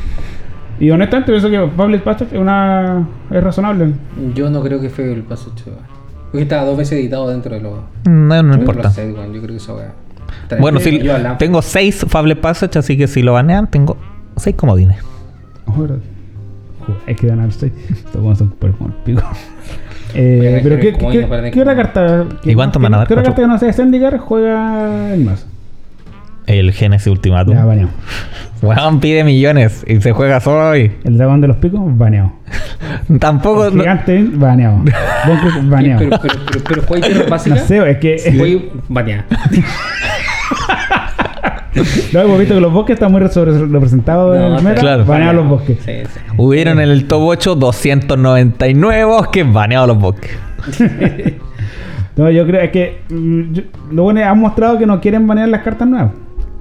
Y 0.79 0.89
honestamente, 0.89 1.31
pienso 1.31 1.49
que 1.49 1.59
Pablo 1.77 1.97
Passage 2.03 2.35
es, 2.35 2.41
una, 2.41 3.07
es 3.31 3.43
razonable. 3.43 3.93
Yo 4.33 4.49
no 4.49 4.61
creo 4.61 4.81
que 4.81 4.89
fue 4.89 5.13
el 5.13 5.21
paso 5.23 5.51
8. 5.53 5.65
Porque 6.31 6.43
estaba 6.43 6.63
dos 6.65 6.77
veces 6.77 6.99
editado 6.99 7.29
dentro 7.29 7.53
de 7.55 7.61
los. 7.61 7.73
No, 8.05 8.43
no 8.43 8.55
importa. 8.55 8.91
Yo 8.91 9.13
creo 9.41 9.47
que 9.47 9.55
eso 9.57 9.79
weá. 10.49 10.59
Bueno, 10.61 10.79
si 10.79 11.01
tengo 11.39 11.61
6 11.61 12.05
Fable 12.09 12.35
Passage, 12.35 12.79
así 12.79 12.97
que 12.97 13.07
si 13.07 13.21
lo 13.21 13.33
banean, 13.33 13.67
tengo 13.69 13.97
6 14.37 14.55
comodines. 14.55 14.97
Joder. 15.67 15.99
Hay 17.07 17.15
que 17.15 17.27
ganar 17.27 17.51
6. 17.51 17.71
Estos 17.89 18.37
son 18.37 18.49
por 18.51 18.71
pico. 19.03 19.21
Voy 20.13 20.21
Eh, 20.23 20.59
pero 20.63 20.75
el 20.75 20.81
¿qué, 20.81 20.93
qué, 20.93 21.23
tener 21.27 21.51
qué 21.51 21.61
otra 21.61 21.75
carta? 21.75 22.25
que- 22.41 22.51
¿Y 22.51 22.55
cuánto 22.55 22.79
qué- 22.79 22.83
van 22.83 22.93
a 22.93 22.97
dar? 22.99 23.07
¿Qué 23.07 23.13
otra 23.15 23.23
carta 23.23 23.41
que 23.41 23.47
no 23.47 23.57
sea 23.57 23.73
Zendikar 23.73 24.17
juega 24.17 25.13
el 25.13 25.25
mazo? 25.25 25.45
El 26.47 26.71
Genesis 26.73 27.07
Ultimatum. 27.07 27.55
Ya, 27.55 27.65
baneado. 27.65 27.89
Weón 28.61 28.99
pide 28.99 29.23
millones 29.23 29.83
y 29.87 29.99
se 29.99 30.11
juega 30.11 30.39
solo 30.39 30.69
hoy. 30.69 30.91
El 31.03 31.17
dragón 31.17 31.41
de 31.41 31.47
los 31.47 31.57
picos, 31.57 31.81
baneado. 31.97 32.31
Tampoco. 33.19 33.65
El 33.65 33.75
no- 33.75 33.81
gigante, 33.81 34.25
baneado. 34.31 34.77
Bunker, 35.25 35.63
baneado. 35.63 35.99
Pero, 35.99 36.19
pero, 36.21 36.33
pero, 36.51 36.63
pero 36.65 36.81
juega 36.83 37.07
tierras 37.07 37.47
No 37.47 37.57
sé, 37.57 37.89
es 37.91 37.97
que. 37.97 38.33
Juega 38.37 38.61
baneada. 38.87 39.25
No, 42.13 42.21
hemos 42.21 42.39
visto 42.39 42.55
que 42.55 42.61
los 42.61 42.71
bosques 42.73 42.93
están 42.95 43.11
muy 43.11 43.27
sobre- 43.29 43.57
representados 43.67 44.35
en 44.37 44.41
No, 44.49 44.57
el 44.57 44.63
meta. 44.63 44.81
claro. 44.81 45.05
Baneado 45.05 45.33
los 45.33 45.47
bosques. 45.49 45.77
Sí, 45.83 45.91
sí. 46.05 46.19
Hubieron 46.37 46.79
en 46.79 46.89
el 46.89 47.05
top 47.05 47.21
8 47.23 47.55
299 47.55 49.03
bosques 49.05 49.51
baneados 49.53 49.87
los 49.89 49.99
bosques. 49.99 50.31
No, 52.17 52.31
yo 52.31 52.45
creo 52.47 52.61
es 52.61 52.71
que. 52.71 53.01
mm, 53.09 53.51
yo- 53.51 53.63
lo 53.91 54.03
bueno 54.03 54.21
es 54.21 54.25
han 54.25 54.39
mostrado 54.39 54.77
que 54.77 54.85
no 54.85 55.01
quieren 55.01 55.27
banear 55.27 55.49
las 55.49 55.63
cartas 55.63 55.85
nuevas. 55.85 56.11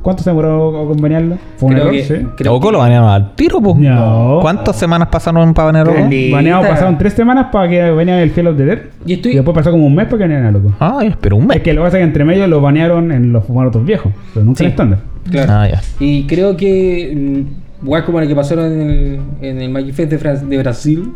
¿Cuánto 0.05 0.23
se 0.23 0.31
demoró 0.31 0.87
con 0.87 0.99
banearlo? 0.99 1.39
Fue 1.57 1.69
un 1.69 1.75
Creo 1.75 1.85
error, 1.89 1.93
que- 1.97 2.03
sí. 2.05 2.15
creo 2.37 2.61
que- 2.61 2.71
lo 2.73 2.79
banearon 2.79 3.09
al 3.09 3.35
tiro, 3.35 3.61
po. 3.61 3.75
No. 3.77 4.39
¿Cuántas 4.43 4.77
semanas 4.77 5.09
pasaron 5.11 5.53
para 5.55 5.67
banear 5.67 5.89
Oco? 5.89 5.97
Grande. 5.97 6.31
Baneado 6.31 6.63
pasaron 6.69 6.99
tres 6.99 7.15
semanas 7.15 7.47
para 7.51 7.69
que 7.69 7.91
banearan 7.91 8.23
el 8.23 8.31
Field 8.31 8.49
of 8.51 8.57
the 8.59 8.65
Dead. 8.67 8.79
Y 9.07 9.15
estoy- 9.15 9.33
Y 9.33 9.35
después 9.37 9.55
pasó 9.57 9.71
como 9.73 9.87
un 9.87 9.95
mes 9.95 10.05
para 10.05 10.19
que 10.19 10.25
banearan 10.25 10.47
a 10.47 10.51
loco. 10.53 10.73
Ay, 10.79 11.15
pero 11.21 11.37
un 11.37 11.47
mes. 11.47 11.57
Es 11.57 11.63
que 11.63 11.73
lo 11.73 11.81
que 11.81 11.87
pasa 11.87 11.97
es 11.97 12.01
que 12.03 12.05
entre 12.07 12.25
medio 12.25 12.47
lo 12.47 12.61
banearon 12.61 13.11
en 13.13 13.33
los 13.33 13.45
formatos 13.45 13.85
viejos, 13.85 14.13
pero 14.35 14.45
nunca 14.47 14.59
Sí. 14.59 14.65
en 14.67 14.71
estándar. 14.71 14.99
Claro. 15.31 15.53
Ah, 15.53 15.69
ya. 15.69 15.81
Y 15.99 16.25
creo 16.27 16.57
que. 16.57 17.13
mm, 17.17 17.65
Weá 17.87 18.05
como 18.05 18.19
lo 18.21 18.27
que 18.27 18.35
pasaron 18.37 18.73
en 18.73 18.81
el, 18.91 19.21
en 19.43 19.61
el 19.61 19.69
Magic 19.71 19.95
Fest 19.95 20.11
de, 20.11 20.19
Fran- 20.19 20.49
de 20.49 20.59
Brasil. 20.59 21.13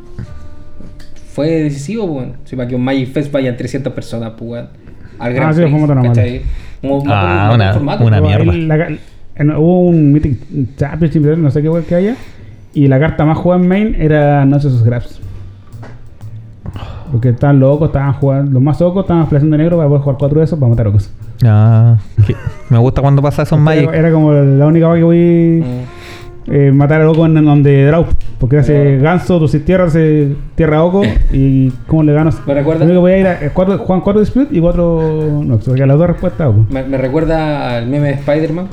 Fue 1.33 1.47
decisivo, 1.62 2.04
weón. 2.04 2.33
Sí, 2.45 2.57
para 2.57 2.68
que 2.68 2.75
un 2.75 2.83
Magic 2.85 3.09
Fest 3.12 3.30
vayan 3.33 3.57
300 3.57 3.92
personas, 3.92 4.33
pues. 4.37 4.64
Al 5.18 5.32
Gran 5.34 5.50
Ah, 5.50 5.52
sí, 5.54 5.62
fue 5.62 5.70
normal. 5.70 6.12
Ah, 7.08 7.50
una- 7.54 7.72
formato, 7.75 8.04
una 8.04 8.20
mierda. 8.20 8.44
la- 8.52 9.59
hubo 9.59 9.83
un 9.88 10.12
Mythic 10.12 10.76
Championship, 10.76 11.22
no 11.38 11.50
sé 11.50 11.62
qué 11.62 11.68
web 11.68 11.85
que 11.87 11.94
haya. 11.94 12.16
Y 12.74 12.87
la 12.88 12.98
carta 13.00 13.24
más 13.24 13.38
jugada 13.38 13.62
en 13.62 13.68
main 13.68 13.96
era 13.98 14.44
Noche 14.44 14.68
sus 14.70 14.81
Scraps. 14.81 15.20
Porque 17.11 17.31
estaban 17.31 17.59
locos, 17.59 17.88
estaban 17.88 18.12
jugando. 18.14 18.52
Los 18.52 18.62
más 18.62 18.78
locos 18.81 19.02
estaban 19.04 19.26
flasheando 19.28 19.57
negro 19.57 19.76
para 19.78 19.88
poder 19.88 20.02
jugar 20.02 20.18
cuatro 20.18 20.38
de 20.40 20.44
esos 20.44 20.59
para 20.59 20.68
matar 20.70 20.87
ocos. 20.88 21.11
Ah, 21.44 21.96
me 22.68 22.78
gusta 22.78 23.00
cuando 23.00 23.22
pasa 23.22 23.42
eso 23.42 23.54
en 23.57 23.62
Magic. 23.62 23.88
Era, 23.88 23.96
era 23.98 24.12
como 24.12 24.33
la 24.33 24.66
única 24.66 24.88
vez 24.88 24.98
que 25.00 25.04
voy 25.04 25.64
Mm. 25.64 25.97
Eh, 26.50 26.70
matar 26.72 27.00
a 27.00 27.04
loco 27.04 27.26
en, 27.26 27.34
donde 27.44 27.87
draw. 27.87 28.06
Porque 28.38 28.58
hace 28.58 28.98
ganso, 28.98 29.38
tú 29.38 29.48
si 29.48 29.61
tierra, 29.61 29.84
hace 29.84 30.34
tierra 30.54 30.82
oco. 30.84 31.02
Y 31.32 31.70
cómo 31.87 32.02
le 32.02 32.12
ganas. 32.12 32.40
Me 32.46 32.54
recuerda- 32.54 32.80
Lo 32.80 32.84
único 32.87 32.98
que 32.98 33.00
voy 33.00 33.12
a 33.12 33.18
ir 33.18 33.26
a 33.26 33.32
eh, 33.44 33.50
cuatro, 33.52 33.78
juegan 33.78 34.02
cuatro 34.02 34.20
dispute 34.20 34.48
y 34.56 34.61
cuatro. 34.61 35.40
No, 35.44 35.58
porque 35.58 35.87
las 35.87 35.98
dos 35.98 36.06
respuestas 36.06 36.48
oco. 36.48 36.66
Me, 36.70 36.82
me 36.84 36.96
recuerda 36.98 37.76
al 37.78 37.87
meme 37.87 38.08
de 38.08 38.14
Spider-Man. 38.14 38.66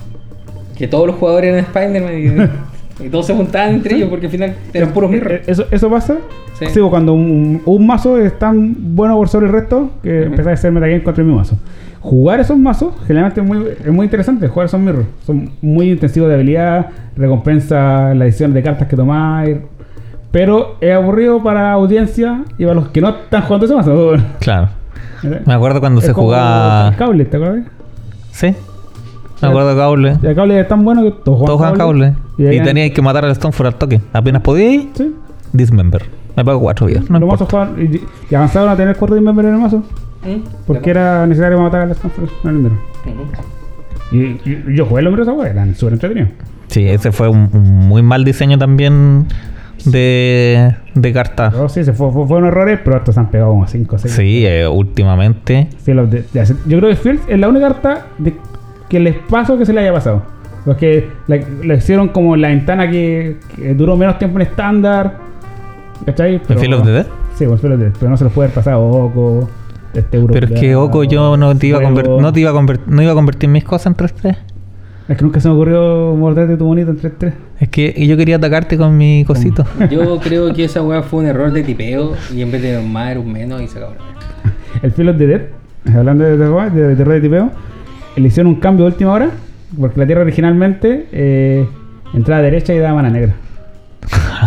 Que 0.77 0.87
todos 0.87 1.07
los 1.07 1.15
jugadores 1.15 1.53
eran 1.53 1.59
Spider-Man 1.65 2.51
y, 3.03 3.09
todos 3.09 3.25
se 3.27 3.33
juntaban 3.35 3.73
entre 3.75 3.95
ellos 3.95 4.09
porque 4.09 4.25
al 4.27 4.31
final 4.31 4.55
eran 4.73 4.89
puros 4.91 5.11
Eh, 5.11 5.13
mirror. 5.15 5.31
eh, 5.33 5.43
Eso, 5.47 5.65
eso 5.71 5.89
pasa. 5.89 6.17
Sí. 6.59 6.65
Sí. 6.67 6.79
cuando 6.89 7.13
un, 7.13 7.61
un 7.65 7.85
mazo 7.87 8.17
es 8.17 8.37
tan 8.39 8.75
bueno 8.95 9.15
por 9.17 9.27
sobre 9.27 9.47
el 9.47 9.51
resto 9.51 9.91
que 10.01 10.19
Ujú. 10.19 10.27
empieza 10.27 10.49
a 10.51 10.53
hacer 10.53 10.71
metagame 10.71 11.03
contra 11.03 11.21
el 11.21 11.27
mismo 11.27 11.39
mazo. 11.39 11.57
Jugar 11.99 12.39
esos 12.39 12.57
mazos 12.57 12.93
generalmente 13.07 13.41
es 13.41 13.47
muy, 13.47 13.67
es 13.83 13.91
muy 13.91 14.05
interesante. 14.05 14.47
Jugar 14.47 14.67
esos 14.67 14.79
mirrors 14.79 15.07
son 15.25 15.49
muy 15.61 15.89
intensivos 15.91 16.29
de 16.29 16.35
habilidad, 16.35 16.87
recompensa 17.17 18.13
la 18.13 18.25
edición 18.25 18.53
de 18.53 18.61
cartas 18.63 18.87
que 18.87 18.95
tomáis. 18.95 19.57
Pero 20.31 20.75
es 20.81 20.93
aburrido 20.93 21.41
para 21.41 21.63
la 21.63 21.71
audiencia 21.73 22.43
y 22.57 22.63
para 22.63 22.75
los 22.75 22.89
que 22.89 23.01
no 23.01 23.09
están 23.09 23.41
jugando 23.43 23.65
ese 23.65 23.75
mazo. 23.75 24.13
Claro. 24.39 24.69
Me 25.45 25.53
acuerdo 25.53 25.79
cuando 25.79 25.99
Es 26.01 26.05
se 26.07 26.13
como 26.13 26.27
jugaba. 26.27 26.89
el 26.89 26.95
cable, 26.95 27.25
¿te 27.25 27.37
acuerdas? 27.37 27.63
Sí. 28.31 28.53
Me 29.45 29.49
acuerdo 29.51 29.69
de 29.69 29.75
Cable. 29.75 30.17
El 30.29 30.35
cable 30.35 30.59
es 30.59 30.67
tan 30.67 30.83
bueno 30.83 31.03
que 31.03 31.11
todos 31.11 31.45
Todos 31.45 31.57
juegan 31.59 31.75
Cable. 31.77 32.13
Y, 32.37 32.45
ahí- 32.47 32.63
teníais 32.63 32.91
que 32.93 33.01
matar 33.01 33.25
al 33.25 33.31
Stoneford 33.35 33.67
al 33.67 33.75
toque. 33.75 34.01
Apenas 34.13 34.41
podíais, 34.41 34.87
Sí. 34.93 35.13
dismember. 35.53 36.03
Me 36.35 36.43
pago 36.43 36.59
cuatro 36.59 36.87
vidas. 36.87 37.09
No 37.09 37.19
los 37.19 37.39
juegan 37.41 37.75
y, 37.81 38.01
y 38.31 38.35
avanzaron 38.35 38.69
a 38.69 38.75
tener 38.75 38.95
cuatro 38.97 39.15
dismember 39.15 39.45
en 39.45 39.53
el 39.55 39.61
mazo. 39.61 39.77
¿Mm? 40.25 40.41
Porque 40.67 40.89
era 40.89 41.25
necesario 41.27 41.59
matar 41.61 41.81
a 41.81 41.85
las 41.85 41.97
Stanford 41.97 42.29
en 42.43 42.65
el. 42.65 42.71
Y, 44.11 44.17
y- 44.17 44.63
y 44.69 44.75
yo 44.75 44.85
jugué 44.85 45.01
los 45.01 45.11
mirrors 45.11 45.27
esa 45.29 45.37
wea, 45.37 45.49
eran 45.51 45.75
súper 45.75 45.93
entretenidos. 45.93 46.31
Sí, 46.67 46.87
ese 46.87 47.11
fue 47.11 47.29
un, 47.29 47.49
un 47.53 47.87
muy 47.87 48.01
mal 48.03 48.23
diseño 48.25 48.57
también 48.57 49.27
de, 49.85 50.75
de 50.93 51.13
carta. 51.13 51.51
Pero 51.51 51.69
sí, 51.69 51.83
se 51.83 51.93
fue, 51.93 52.11
fue- 52.11 52.27
fueron 52.27 52.47
errores, 52.49 52.79
pero 52.83 52.97
estos 52.97 53.13
se 53.15 53.21
han 53.21 53.29
pegado 53.29 53.51
como 53.51 53.67
5 53.67 53.95
o 53.95 53.99
6. 53.99 54.13
Sí, 54.13 54.45
eh, 54.45 54.67
últimamente. 54.67 55.67
yo 55.85 55.93
creo 56.79 56.89
que 56.89 56.95
Fields 56.95 57.21
es 57.27 57.39
la 57.39 57.47
única 57.47 57.67
carta 57.69 58.05
de, 58.17 58.33
que 58.89 58.99
les 58.99 59.15
pasó 59.15 59.57
que 59.57 59.65
se 59.65 59.73
le 59.73 59.81
haya 59.81 59.93
pasado. 59.93 60.23
Porque 60.65 61.09
la, 61.27 61.39
la 61.63 61.75
hicieron 61.75 62.09
como 62.09 62.35
la 62.35 62.47
ventana 62.47 62.89
que, 62.89 63.37
que 63.55 63.73
duró 63.75 63.95
menos 63.95 64.17
tiempo 64.17 64.39
en 64.39 64.47
estándar. 64.47 65.17
¿Cachai? 66.05 66.41
¿En 66.49 66.59
Field 66.59 66.73
of 66.73 66.83
the 66.83 66.91
Dead? 66.91 67.07
Sí, 67.35 67.45
con 67.45 67.59
Field 67.59 67.73
of 67.75 67.79
the 67.79 67.85
Dead. 67.85 67.93
Pero 67.99 68.09
no 68.09 68.17
se 68.17 68.23
los 68.23 68.33
puede 68.33 68.47
haber 68.47 68.55
pasado 68.55 68.83
Oco. 68.83 69.49
Este 69.93 70.17
Euro 70.17 70.33
Pero 70.33 70.47
es 70.47 70.59
que 70.59 70.75
Oco 70.75 71.03
yo 71.03 71.37
no 71.37 71.55
te 71.55 71.67
iba 71.67 71.79
a 71.79 71.81
convertir, 71.81 72.13
no 72.19 72.33
te 72.33 72.39
iba 72.41 72.49
a 72.49 72.53
convertir, 72.53 72.93
no 72.93 73.01
iba 73.01 73.11
a 73.11 73.15
convertir 73.15 73.49
mis 73.49 73.63
cosas 73.63 73.87
en 73.87 73.95
3-3. 73.95 74.37
Es 75.07 75.17
que 75.17 75.23
nunca 75.23 75.39
se 75.39 75.47
me 75.47 75.53
ocurrió 75.53 76.15
morderte 76.15 76.57
tu 76.57 76.65
bonito 76.65 76.89
en 76.91 76.97
3-3. 76.99 77.33
Es 77.59 77.69
que 77.69 78.07
yo 78.07 78.17
quería 78.17 78.37
atacarte 78.37 78.77
con 78.77 78.97
mi 78.97 79.23
cosito. 79.25 79.63
Yo 79.89 80.19
creo 80.19 80.51
que 80.53 80.65
esa 80.65 80.81
weá 80.81 81.03
fue 81.03 81.19
un 81.21 81.27
error 81.27 81.51
de 81.53 81.63
tipeo 81.63 82.13
y 82.33 82.41
en 82.41 82.51
vez 82.51 82.61
de 82.63 82.77
un 82.79 82.91
más 82.91 83.11
era 83.11 83.19
un 83.19 83.31
menos 83.31 83.61
y 83.61 83.67
se 83.67 83.77
acabó. 83.77 83.93
El 84.81 84.91
Field 84.91 85.11
of 85.11 85.17
the 85.17 85.27
Dead, 85.27 85.41
hablando 85.95 86.23
de 86.25 86.37
terror, 86.37 86.71
de, 86.71 86.87
de 86.87 86.95
terror 86.95 87.13
de 87.13 87.21
tipeo, 87.21 87.51
le 88.15 88.27
hicieron 88.27 88.53
un 88.53 88.59
cambio 88.59 88.85
de 88.85 88.91
última 88.91 89.11
hora, 89.13 89.29
porque 89.79 89.99
la 89.99 90.05
tierra 90.05 90.21
originalmente 90.21 91.07
eh, 91.11 91.67
entraba 92.13 92.41
derecha 92.41 92.73
y 92.73 92.79
daba 92.79 92.95
mana 92.95 93.09
negra. 93.09 93.33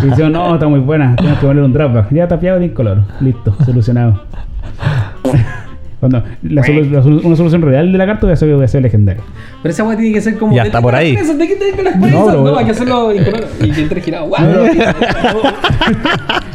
Y 0.01 0.05
dijeron, 0.05 0.31
no, 0.31 0.53
está 0.53 0.67
muy 0.67 0.79
buena, 0.79 1.15
tenemos 1.15 1.39
que 1.39 1.45
poner 1.47 1.63
un 1.63 1.73
dropback. 1.73 2.11
Ya 2.11 2.27
tapiado 2.27 2.59
de 2.59 2.65
incoloro. 2.67 3.03
Listo, 3.19 3.55
solucionado. 3.65 4.23
Cuando 5.99 6.23
la 6.43 6.61
solu- 6.63 6.89
la 6.89 7.03
solu- 7.03 7.21
una 7.25 7.35
solución 7.35 7.61
real 7.61 7.91
de 7.91 7.97
la 7.97 8.05
carta 8.05 8.25
voy 8.25 8.31
a 8.31 8.37
ser, 8.37 8.55
voy 8.55 8.63
a 8.63 8.67
ser 8.69 8.81
legendario. 8.81 9.21
Pero 9.61 9.73
esa 9.73 9.83
weá 9.83 9.97
tiene 9.97 10.13
que 10.13 10.21
ser 10.21 10.37
como. 10.37 10.55
Ya 10.55 10.61
¿de 10.61 10.69
está 10.69 10.81
por 10.81 10.95
ahí. 10.95 11.13
presas? 11.13 11.37
¿De 11.37 11.45
qué 11.45 11.55
te 11.57 11.71
con 11.73 11.83
las 11.83 11.95
No, 11.97 12.01
presas? 12.01 12.25
No, 12.35 12.57
hay 12.57 12.65
que 12.65 12.71
hacerlo 12.71 13.13
incoloro. 13.13 13.47
Y 13.61 13.71
que 13.71 13.81
entre 13.81 13.99
girado. 13.99 14.27
¡Guau! 14.29 14.43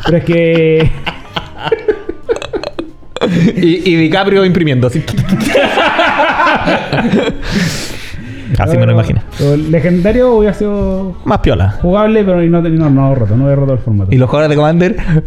Pero 0.06 0.16
es 0.16 0.24
que 0.24 0.90
y, 3.56 3.90
y 3.92 3.96
DiCaprio 3.96 4.46
imprimiendo 4.46 4.86
así. 4.86 5.02
así 8.58 8.76
me 8.78 8.86
lo 8.86 8.92
imagino. 8.92 9.20
Legendario 9.70 10.32
hubiera 10.34 10.54
sido 10.54 11.16
Más 11.24 11.38
piola. 11.40 11.72
jugable, 11.82 12.24
pero 12.24 12.40
no, 12.42 12.62
no, 12.62 12.90
no 12.90 13.14
roto, 13.14 13.36
no 13.36 13.50
he 13.50 13.56
roto 13.56 13.72
el 13.72 13.78
formato. 13.78 14.12
Y 14.14 14.18
los 14.18 14.28
jugadores 14.28 14.50
de 14.50 14.56
Commander. 14.56 14.96
¡eh! 14.98 15.22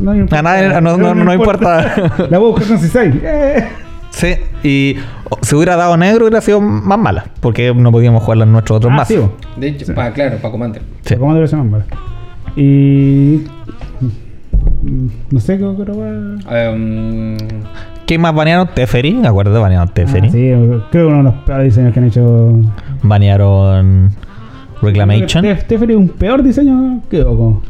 no, 0.00 0.12
A 0.12 0.42
nadie- 0.42 0.80
no- 0.80 0.96
no- 0.96 1.14
no 1.14 1.34
importa. 1.34 2.26
La 2.30 2.38
voy 2.38 2.50
a 2.50 2.52
buscar 2.56 2.68
con 2.68 2.78
6 2.78 3.14
Eh. 3.22 3.68
Sí, 4.10 4.34
y 4.64 4.96
si 5.42 5.54
hubiera 5.54 5.76
dado 5.76 5.96
negro 5.96 6.24
hubiera 6.26 6.40
sido 6.40 6.60
más 6.60 6.98
mala, 6.98 7.26
porque 7.40 7.72
no 7.72 7.92
podíamos 7.92 8.22
jugarla 8.24 8.44
en 8.44 8.52
nuestros 8.52 8.78
otros 8.78 8.92
Ah, 8.96 9.04
sí, 9.04 9.16
bo. 9.16 9.32
De 9.56 9.68
hecho, 9.68 9.86
Sí. 9.86 9.92
pa- 9.92 10.10
claro, 10.12 10.36
para 10.38 10.50
Commander. 10.50 10.82
Sí. 11.02 11.14
¿Cómo 11.16 11.32
debe 11.34 11.46
ser 11.46 11.60
más 11.60 11.68
mala? 11.68 11.84
Y. 12.56 13.44
mm, 14.82 15.06
No 15.30 15.40
sé 15.40 15.58
qué 15.58 15.64
otra. 15.64 15.94
Um, 15.94 17.36
¿Qué 18.10 18.18
más 18.18 18.34
banearon? 18.34 18.66
Teferi, 18.74 19.12
me 19.14 19.28
acuerdo, 19.28 19.60
banearon 19.60 19.88
Teferi. 19.94 20.26
Ah, 20.26 20.30
sí, 20.32 20.38
creo 20.90 20.90
que 20.90 21.04
uno 21.04 21.18
de 21.18 21.22
los 21.22 21.34
peores 21.44 21.66
diseños 21.66 21.92
que 21.92 22.00
han 22.00 22.06
hecho. 22.06 22.60
Banearon 23.04 24.10
Reclamation. 24.82 25.44
Tef- 25.44 25.62
Teferi 25.68 25.92
es 25.92 25.96
un 26.00 26.08
peor 26.08 26.42
diseño 26.42 27.02
que 27.08 27.22
Oko 27.22 27.62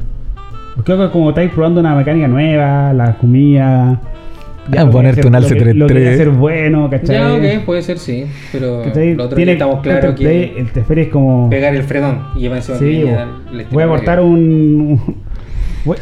es 0.79 1.11
como 1.11 1.29
estáis 1.29 1.51
probando 1.51 1.81
una 1.81 1.95
mecánica 1.95 2.27
nueva, 2.27 2.91
la 2.95 3.19
comida. 3.19 4.01
Ah, 4.75 4.85
lo 4.85 4.91
ponerte 4.91 5.21
que 5.21 5.27
un 5.29 5.35
alce 5.35 5.55
lo 5.57 5.63
que- 5.65 5.75
Lo 5.75 5.87
que 5.87 5.93
3-3. 5.95 5.97
quiere 6.01 6.15
hacer 6.15 6.31
bueno, 6.31 6.89
¿cachai? 6.89 7.17
ya, 7.17 7.35
ok, 7.59 7.65
puede 7.67 7.83
ser 7.83 7.99
sí. 7.99 8.25
Pero 8.51 8.81
¿Cachai? 8.83 9.15
lo 9.15 9.25
otro 9.25 9.37
Tiene- 9.37 9.53
que 9.53 9.59
estamos 9.59 9.81
claros 9.81 10.15
que 10.15 10.55
el 10.59 10.71
Teferi 10.73 11.03
es 11.03 11.09
como. 11.09 11.51
pegar 11.51 11.75
el 11.75 11.83
frenón 11.83 12.19
y 12.35 12.49
Sí, 12.49 12.49
que 12.49 13.01
el 13.53 13.61
estilo 13.61 13.67
voy 13.73 13.83
a 13.83 13.89
cortar 13.89 14.21
un. 14.21 14.99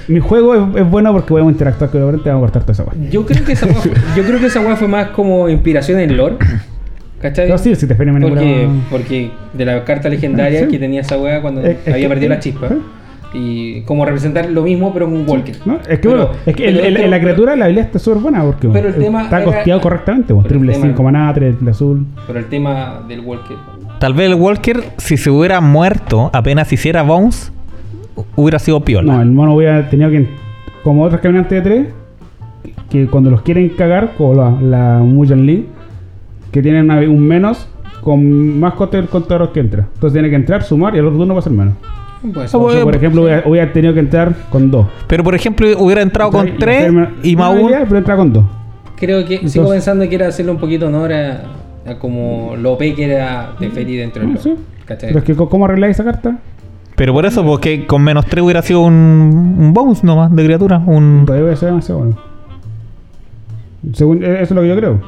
Mi 0.08 0.18
juego 0.20 0.54
es, 0.54 0.76
es 0.82 0.90
bueno 0.90 1.12
porque 1.12 1.28
podemos 1.28 1.52
interactuar 1.52 1.90
con 1.90 2.00
el 2.00 2.04
oponente 2.04 2.28
y 2.28 2.32
vamos 2.32 2.48
a 2.48 2.52
cortar 2.52 2.62
toda 2.62 2.72
esa 2.72 2.82
weá. 2.84 3.10
Yo 3.10 3.24
creo 3.26 3.44
que 3.44 3.52
esa 3.52 3.66
weá 3.66 3.74
fue, 3.76 3.92
yo 4.16 4.22
creo 4.24 4.40
que 4.40 4.46
esa 4.46 4.60
weá 4.60 4.76
fue 4.76 4.88
más 4.88 5.08
como 5.08 5.48
inspiración 5.48 6.00
en 6.00 6.16
lore. 6.16 6.36
¿Cachai? 7.20 7.48
No, 7.48 7.58
sí, 7.58 7.74
si 7.74 7.86
Teferi 7.88 8.12
me 8.12 8.20
porque, 8.20 8.68
porque 8.90 9.30
de 9.52 9.64
la 9.64 9.84
carta 9.84 10.08
legendaria 10.08 10.60
Ah, 10.60 10.64
sí. 10.66 10.70
que 10.70 10.78
tenía 10.78 11.00
esa 11.00 11.18
weá 11.18 11.42
cuando 11.42 11.60
Es- 11.62 11.78
es 11.84 11.92
había 11.94 12.04
que- 12.06 12.08
perdido 12.08 12.28
la 12.30 12.38
chispa. 12.40 12.66
¿eh? 12.66 12.78
Y 13.34 13.82
como 13.82 14.04
representar 14.06 14.48
lo 14.50 14.62
mismo 14.62 14.92
pero 14.94 15.06
en 15.06 15.12
un 15.14 15.28
Walker. 15.28 15.54
¿No? 15.66 15.74
Es 15.76 15.98
que 15.98 16.08
Pero- 16.08 16.16
bueno, 16.28 16.30
es 16.46 16.56
que 16.56 16.64
pero 16.64 16.84
el- 17.04 17.10
la 17.10 17.20
criatura, 17.20 17.56
la 17.56 17.64
habilidad 17.66 17.86
está 17.86 17.98
súper 17.98 18.22
buena 18.22 18.42
porque 18.42 18.68
Pero 18.68 18.86
el 18.88 18.94
bueno, 18.94 19.04
tema 19.04 19.22
está 19.24 19.36
era- 19.42 19.44
costeado 19.46 19.80
correctamente. 19.80 20.34
triple 20.46 20.72
tema- 20.72 20.86
5 20.86 21.02
maná, 21.02 21.34
triple 21.34 21.70
azul. 21.70 22.06
Pero 22.26 22.38
el 22.38 22.46
tema 22.46 23.02
del 23.08 23.20
Walker. 23.20 23.56
Tal 23.98 24.14
vez 24.14 24.28
el 24.28 24.34
Walker, 24.36 24.80
si 24.98 25.16
se 25.16 25.28
hubiera 25.28 25.60
muerto 25.60 26.30
apenas 26.32 26.72
hiciera 26.72 27.02
bounce, 27.02 27.50
hubiera 28.36 28.58
sido 28.58 28.80
piola. 28.80 29.14
No, 29.14 29.22
el 29.22 29.30
mono 29.30 29.54
hubiera 29.54 29.88
tenido 29.90 30.10
que. 30.10 30.28
Como 30.82 31.02
otros 31.04 31.20
caminantes 31.20 31.62
de 31.62 31.70
3, 31.70 31.86
que 32.90 33.06
cuando 33.06 33.30
los 33.30 33.42
quieren 33.42 33.68
cagar, 33.70 34.12
como 34.16 34.34
la, 34.34 34.50
la 34.60 34.98
Mujan 35.00 35.44
Lee, 35.44 35.66
que 36.50 36.62
tienen 36.62 36.84
una- 36.84 37.00
un 37.00 37.20
menos 37.26 37.68
con 38.00 38.58
más 38.60 38.74
coste 38.74 38.96
del 38.96 39.08
contador 39.08 39.52
que 39.52 39.60
entra. 39.60 39.86
Entonces 39.94 40.12
tiene 40.14 40.30
que 40.30 40.36
entrar, 40.36 40.62
sumar 40.62 40.94
y 40.94 40.98
al 40.98 41.06
otro 41.06 41.18
turno 41.18 41.34
va 41.34 41.40
a 41.40 41.42
ser 41.42 41.52
menos. 41.52 41.74
Pues, 42.32 42.52
O 42.54 42.70
sea, 42.70 42.82
por 42.82 42.96
ejemplo, 42.96 43.22
hubiera, 43.22 43.42
hubiera 43.46 43.72
tenido 43.72 43.92
que 43.94 44.00
entrar 44.00 44.34
con 44.50 44.70
2. 44.70 44.86
Pero 45.06 45.22
por 45.22 45.34
ejemplo, 45.34 45.68
hubiera 45.78 46.00
entrado 46.02 46.30
con 46.30 46.56
3 46.58 46.90
y 47.22 47.36
más 47.36 47.54
uno. 47.60 47.76
Pero 47.84 47.98
entra 47.98 48.16
con 48.16 48.32
2. 48.32 48.44
creo 48.96 49.24
que 49.24 49.48
sigo 49.48 49.68
pensando 49.70 50.08
que 50.08 50.14
era 50.14 50.28
hacerle 50.28 50.50
un 50.52 50.58
poquito 50.58 50.86
honor 50.86 51.12
a, 51.12 51.42
a 51.86 51.98
como 51.98 52.54
lo 52.56 52.76
que 52.78 52.94
era 53.04 53.50
de 53.60 53.68
Feri 53.70 53.96
dentro 53.96 54.22
del 54.22 54.36
Ah, 54.36 54.40
sí. 54.42 54.54
Pero 54.86 55.18
es 55.18 55.24
que, 55.24 55.34
¿cómo 55.36 55.64
arregláis 55.66 55.96
esa 55.96 56.04
carta? 56.04 56.38
Pero 56.98 57.12
por 57.14 57.24
eso, 57.24 57.42
porque 57.44 57.86
con 57.86 58.02
menos 58.02 58.26
3 58.26 58.42
hubiera 58.44 58.60
sido 58.60 58.80
un, 58.80 58.92
un 59.58 59.72
bounce 59.72 60.04
nomás 60.06 60.34
de 60.34 60.44
criatura. 60.44 60.82
Un, 60.84 61.24
ser 61.26 61.36
demasiado 61.68 61.98
bueno. 62.00 62.16
Según, 63.92 64.22
eso 64.24 64.42
es 64.42 64.50
lo 64.50 64.60
que 64.62 64.68
yo 64.68 64.76
creo. 64.76 65.00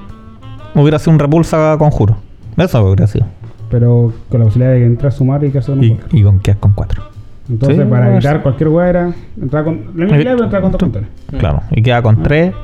hubiera 0.75 0.99
sido 0.99 1.13
un 1.13 1.19
repulsa 1.19 1.75
conjuro. 1.79 2.17
Eso 2.57 2.83
hubiera 2.85 3.07
sido. 3.07 3.27
Pero 3.71 4.13
con 4.29 4.41
la 4.41 4.47
posibilidad 4.47 4.73
de 4.73 4.79
que 4.81 4.87
entrar, 4.87 5.13
sumar 5.13 5.45
y 5.45 5.51
que 5.51 5.59
hacer 5.59 5.75
un 5.77 5.85
Y, 5.85 5.99
y 6.13 6.23
con 6.23 6.39
quedar 6.41 6.59
con 6.59 6.73
4. 6.73 7.03
Entonces, 7.51 7.79
Sí, 7.79 7.85
para 7.91 8.13
evitar 8.13 8.35
ser. 8.35 8.43
cualquier 8.43 8.69
weá 8.69 8.89
era 8.89 9.13
entrar 9.41 9.65
con. 9.65 9.81
La 9.97 10.05
misma 10.05 10.17
idea, 10.21 10.33
pero 10.33 10.45
entrar 10.45 10.63
con 10.63 10.73
dos 10.73 10.79
controles. 10.81 11.11
Claro. 11.39 11.61
Y 11.73 11.83
queda 11.83 12.01
con 12.03 12.23
3. 12.23 12.55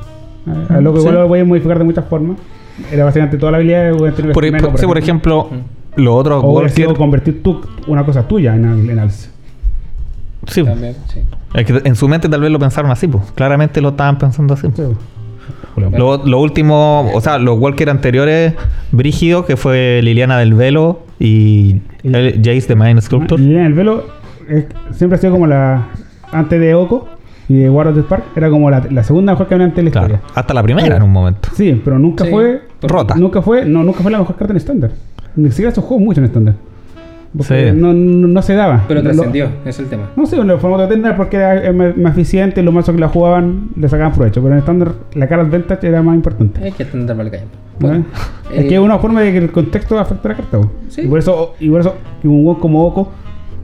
A 0.69 0.75
a 0.75 0.81
lo 0.81 0.93
que 0.93 0.99
Sí. 0.99 1.05
igual 1.07 1.15
lo 1.21 1.27
voy 1.27 1.39
a 1.41 1.45
modificar 1.45 1.77
de 1.77 1.83
muchas 1.83 2.05
formas. 2.05 2.37
Era 2.91 3.03
básicamente 3.03 3.37
toda 3.37 3.51
la 3.51 3.57
habilidad 3.57 3.91
voy 3.93 4.09
a 4.09 4.13
tener 4.13 4.31
Por, 4.31 4.49
por- 4.61 4.77
sí, 4.79 4.85
por 4.85 4.97
ejemplo, 4.97 5.49
Los 5.97 6.15
otros 6.15 6.43
O 6.43 6.47
hubiera 6.51 6.69
sido 6.69 6.95
convertir 6.95 7.41
tú 7.43 7.61
una 7.87 8.05
cosa 8.05 8.27
tuya 8.27 8.55
en, 8.55 8.65
al- 8.65 8.89
en 8.89 8.99
alce. 8.99 9.29
Sí, 10.47 10.63
También, 10.63 10.95
sí. 11.11 11.19
es 11.55 11.65
que 11.65 11.81
en 11.83 11.95
su 11.95 12.07
mente 12.07 12.29
tal 12.29 12.39
vez 12.41 12.49
lo 12.51 12.59
pensaron 12.59 12.89
así, 12.89 13.07
pues. 13.07 13.23
Claramente 13.35 13.81
lo 13.81 13.89
estaban 13.89 14.17
pensando 14.17 14.53
así. 14.53 14.67
Sí. 14.75 14.83
Lo, 15.95 16.25
lo 16.25 16.39
último, 16.39 17.09
o 17.13 17.21
sea, 17.21 17.37
los 17.37 17.59
Walker 17.59 17.89
anteriores, 17.89 18.53
Brígido, 18.91 19.45
que 19.45 19.57
fue 19.57 19.99
Liliana 20.03 20.37
del 20.39 20.53
Velo 20.53 21.01
y 21.19 21.81
el 22.03 22.41
Jace 22.43 22.67
de 22.67 22.75
Mind 22.75 23.01
Sculptor. 23.01 23.39
Y 23.39 23.55
en 23.55 23.65
el 23.65 23.73
velo 23.73 24.05
es- 24.49 24.65
siempre 24.91 25.17
ha 25.17 25.21
sido 25.21 25.33
como 25.33 25.45
la. 25.47 25.87
Antes 26.31 26.59
de 26.59 26.73
Oko 26.75 27.07
y 27.47 27.55
de 27.55 27.69
War 27.69 27.87
of 27.87 27.95
the 27.95 28.01
Spark, 28.01 28.23
era 28.35 28.49
como 28.49 28.69
la, 28.71 28.85
la 28.89 29.03
segunda 29.03 29.33
mejor 29.33 29.47
caminante 29.47 29.77
de 29.77 29.83
la 29.83 29.91
Claro, 29.91 30.07
historia. 30.15 30.31
hasta 30.35 30.53
la 30.53 30.63
primera 30.63 30.97
en 30.97 31.03
un 31.03 31.11
momento. 31.11 31.49
Sí, 31.55 31.79
pero 31.83 31.99
nunca 31.99 32.25
Sí. 32.25 32.31
fue. 32.31 32.61
Rota. 32.81 33.15
Nunca 33.15 33.41
fue, 33.41 33.65
no, 33.65 33.83
nunca 33.83 34.01
fue 34.01 34.11
la 34.11 34.19
mejor 34.19 34.35
carta 34.35 34.53
en 34.53 34.57
estándar. 34.57 34.91
Ni 35.37 35.49
siquiera 35.51 35.71
se 35.71 35.79
jugó 35.81 35.99
mucho 35.99 36.19
en 36.19 36.25
estándar. 36.25 36.55
Porque 37.37 37.71
Sí. 37.71 37.77
no, 37.77 37.93
no, 37.93 38.27
no 38.27 38.41
se 38.41 38.53
daba. 38.55 38.85
Pero 38.87 39.03
trascendió, 39.03 39.49
es 39.65 39.77
el 39.79 39.85
tema. 39.87 40.09
No 40.15 40.25
sé, 40.25 40.37
en 40.37 40.49
el 40.49 40.57
formato 40.59 40.83
de 40.83 40.89
Tender 40.89 41.15
porque 41.15 41.35
era 41.37 41.65
eh, 41.67 41.71
más, 41.73 42.13
eficiente, 42.13 42.63
los 42.63 42.73
mazos 42.73 42.95
que 42.95 43.01
la 43.01 43.09
jugaban 43.09 43.69
le 43.75 43.87
sacaban 43.89 44.13
provecho, 44.13 44.41
pero 44.41 44.53
en 44.53 44.59
estándar 44.59 44.93
la 45.13 45.27
cara 45.27 45.43
advantage 45.43 45.87
era 45.87 46.01
más 46.01 46.15
importante. 46.15 46.63
Hay 46.63 46.71
que 46.71 46.83
atender 46.83 47.15
para 47.15 47.29
el. 47.29 47.35
¿no? 47.35 47.47
Bueno, 47.79 48.05
es 48.51 48.65
eh, 48.65 48.67
que 48.67 48.75
es 48.75 48.79
una 48.81 48.97
forma 48.97 49.21
de 49.21 49.31
que 49.33 49.37
el 49.39 49.51
contexto 49.51 49.99
afecte 49.99 50.27
a 50.27 50.31
la 50.31 50.37
carta. 50.37 50.59
Sí. 50.89 51.01
Y 51.01 51.07
por 51.07 51.19
eso, 51.19 51.53
y 51.59 51.69
por 51.69 51.81
eso 51.81 51.95
que 52.21 52.27
un 52.27 52.43
juego 52.43 52.59
como 52.59 52.85
Oko 52.87 53.11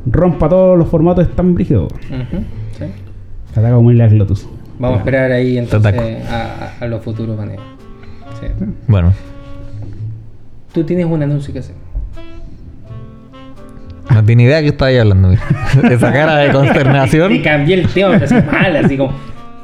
rompa 0.06 0.50
todos 0.50 0.78
los 0.78 0.88
formatos 0.90 1.28
tan 1.36 1.56
brígidos. 1.56 1.92
ujú, 1.94 2.44
sí. 2.78 2.86
Ataca 3.54 3.74
como 3.76 3.90
el 3.92 3.98
Lotus. 4.18 4.48
Vamos 4.78 4.98
a 4.98 5.00
esperar 5.00 5.32
ahí 5.32 5.58
entonces 5.58 5.96
a, 6.30 6.36
a- 6.36 6.84
a 6.84 6.88
los 6.88 7.02
futuros 7.02 7.38
baneos. 7.38 7.62
Sí. 8.40 8.48
Bueno, 8.88 9.14
Tú 10.74 10.84
tienes 10.84 11.06
un 11.06 11.22
anuncio 11.22 11.54
que 11.54 11.60
hacer. 11.60 11.76
no 14.12 14.24
tiene 14.24 14.44
idea 14.44 14.58
de 14.58 14.64
qué 14.64 14.70
estáis 14.70 15.00
hablando. 15.00 15.30
mira. 15.30 15.42
Esa 15.92 16.12
cara 16.12 16.36
de 16.38 16.52
consternación. 16.52 17.32
Y 17.34 17.42
cambié 17.42 17.76
el 17.82 17.88
tema, 17.88 18.12
pero 18.20 18.26
así 18.26 18.36
mal, 18.52 18.76
así 18.76 18.98
como. 18.98 19.12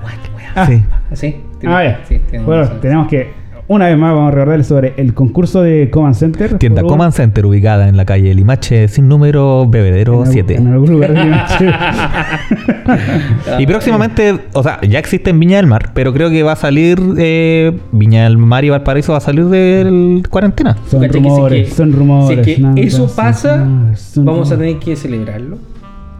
"What, 0.04 0.38
wea?" 0.56 0.66
Sí. 0.66 0.84
¿Así? 1.12 1.36
Ah, 1.68 1.84
ya. 1.84 2.00
Sí, 2.08 2.20
tienes 2.30 2.46
bueno, 2.46 2.62
razón. 2.64 2.80
tenemos 2.82 3.08
que, 3.08 3.32
una 3.70 3.86
vez 3.86 3.98
más, 3.98 4.14
vamos 4.14 4.30
a 4.30 4.32
recordarles 4.36 4.68
sobre 4.68 4.94
el 4.98 5.14
concurso 5.14 5.62
de 5.62 5.90
Command 5.92 6.16
Center. 6.16 6.58
Tienda 6.58 6.82
Command 6.82 7.14
Center 7.14 7.46
ubicada 7.46 7.88
en 7.88 7.96
la 7.98 8.04
calle 8.04 8.34
Limache 8.34 8.88
sin 8.88 9.08
número 9.08 9.68
Bebedero 9.70 10.26
en, 10.26 10.32
7. 10.32 10.56
En 10.56 10.68
algún 10.68 10.92
lugar 10.92 11.14
de 11.14 11.24
Limache. 11.24 11.66
Y 13.60 13.68
próximamente, 13.68 14.40
o 14.54 14.64
sea, 14.64 14.80
ya 14.82 14.98
existe 15.00 15.30
en 15.30 15.40
Viña 15.40 15.58
del 15.58 15.68
Mar, 15.68 15.92
pero 15.94 16.12
creo 16.14 16.30
que 16.32 16.42
va 16.44 16.54
a 16.54 16.56
salir 16.56 17.00
eh, 17.18 17.78
Viña 17.92 18.24
del 18.24 18.38
Mar 18.40 18.66
y 18.66 18.70
Valparaíso 18.70 19.12
va 19.12 19.20
a 19.20 19.22
salir 19.22 19.46
de 19.46 20.24
cuarentena. 20.30 20.76
Son 20.90 21.08
rumores, 21.08 21.70
que- 21.70 21.76
son 21.76 21.94
rumores. 21.94 22.46
Si 22.46 22.52
es 22.52 22.58
que 22.58 22.62
nada 22.64 22.76
eso 22.82 23.08
pasa, 23.16 23.58
nada 23.58 23.96
vamos 24.18 24.52
a 24.52 24.58
tener 24.58 24.80
que 24.80 24.96
celebrarlo. 24.96 25.58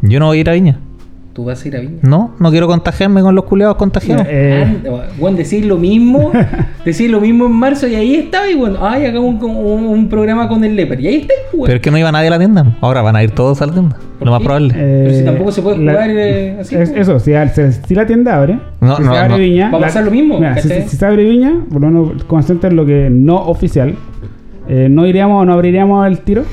Yo 0.04 0.20
no 0.20 0.28
voy 0.28 0.38
a 0.38 0.42
ir 0.42 0.50
a 0.50 0.54
Viña. 0.54 0.80
Tú 1.40 1.46
vas 1.46 1.64
a 1.64 1.68
ir 1.70 1.78
a 1.78 1.80
Viña. 1.80 2.00
No, 2.02 2.36
no 2.38 2.52
quiero 2.52 2.68
contagiarme 2.68 3.22
con 3.22 3.34
los 3.34 3.46
culeados 3.46 3.78
contagiados. 3.78 4.28
Eh, 4.30 4.82
Ah, 4.90 5.06
bueno, 5.18 5.38
decir 5.38 5.64
lo 5.66 5.78
mismo, 5.78 6.34
decir 6.86 7.10
lo 7.10 7.22
mismo 7.22 7.46
en 7.46 7.54
marzo 7.54 7.88
y 7.88 7.96
ahí 7.96 8.16
estaba 8.16 8.50
y 8.50 8.56
bueno, 8.56 8.80
ay, 8.86 9.06
hagamos 9.06 9.42
un, 9.42 9.50
un- 9.56 9.86
un 9.86 10.10
programa 10.10 10.50
con 10.50 10.62
el 10.66 10.76
Leper 10.76 11.00
y 11.00 11.08
ahí 11.08 11.16
está, 11.22 11.34
pues. 11.52 11.64
Pero 11.68 11.76
es 11.78 11.82
que 11.82 11.92
no 11.92 11.98
iba 11.98 12.12
nadie 12.12 12.28
a 12.28 12.32
la 12.32 12.40
tienda. 12.40 12.76
Ahora 12.82 13.02
van 13.02 13.16
a 13.16 13.24
ir 13.24 13.32
todos 13.32 13.62
a 13.62 13.68
la 13.68 13.72
tienda. 13.72 13.96
¿Por 14.18 14.26
Lo 14.26 14.34
más 14.34 14.42
probable. 14.42 14.74
Pero 14.74 15.14
si 15.14 15.24
tampoco 15.24 15.52
se 15.54 15.62
puede 15.62 15.78
jugar, 15.78 16.10
eh, 16.10 16.58
así, 16.60 16.76
es- 16.76 16.90
pues. 16.90 17.08
eso, 17.08 17.20
si, 17.20 17.32
la 17.96 18.06
tienda 18.06 18.36
abre, 18.36 18.60
No, 18.82 18.98
si 18.98 19.04
no, 19.04 19.14
se 19.14 19.18
abre 19.18 19.30
no. 19.30 19.38
Viña, 19.38 19.70
Va 19.72 19.78
a 19.78 19.80
la- 19.80 19.88
pasar 19.88 20.04
lo 20.04 20.12
mismo, 20.12 20.40
mira, 20.40 20.58
si, 20.62 20.68
se 20.70 21.06
abre 21.06 21.24
Viña, 21.24 21.54
por 21.72 21.80
lo 21.80 21.88
menos 21.90 22.24
Command 22.26 22.48
Center 22.48 22.74
lo 22.74 22.86
que 22.86 23.08
no 23.10 23.38
oficial, 23.46 23.96
eh, 24.68 24.90
no 24.92 25.06
iríamos, 25.08 25.46
no 25.46 25.54
abriríamos 25.54 26.06
el 26.06 26.20
tiro, 26.20 26.44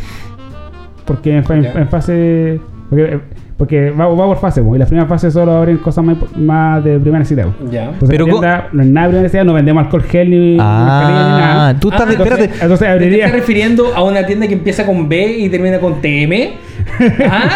porque 1.05 1.38
en, 1.38 1.88
fase, 1.88 2.61
porque, 2.88 3.05
eh, 3.14 3.20
porque 3.57 3.90
va, 3.90 4.07
va 4.09 4.27
por 4.27 4.37
fase, 4.38 4.62
po, 4.62 4.77
y 4.77 4.79
las 4.79 4.88
primeras 4.88 5.09
fases 5.09 5.33
solo 5.33 5.53
abren 5.53 5.79
cosas 5.79 6.05
más, 6.05 6.16
más 6.37 6.85
de 6.85 6.99
primera 6.99 7.21
necesidad. 7.21 7.47
Ya. 7.71 7.85
Entonces 7.85 8.09
Pero 8.11 8.27
tienda 8.27 8.69
no 8.73 8.83
es 8.83 8.88
nada 8.88 9.07
de 9.07 9.11
primera 9.11 9.23
necesidad, 9.23 9.45
no 9.47 9.55
vendemos 9.55 9.85
alcohol 9.85 10.03
gel 10.03 10.31
ni, 10.31 10.57
Ah, 10.61 11.05
ni 11.09 11.40
nada. 11.40 11.81
tú 11.81 11.88
estás 11.88 12.03
Ah, 12.03 12.07
de- 12.07 12.12
Entonces, 12.12 12.33
espérate. 12.38 12.62
entonces 12.64 12.87
¿Te 12.87 12.92
abriría... 12.92 13.25
estás 13.27 13.40
refiriendo 13.40 13.95
a 13.95 14.03
una 14.03 14.27
tienda 14.27 14.47
que 14.47 14.53
empieza 14.55 14.85
con 14.85 15.09
B 15.09 15.38
y 15.38 15.49
termina 15.49 15.79
con 15.79 16.01
TM? 16.03 16.51
¿Ah? 17.31 17.49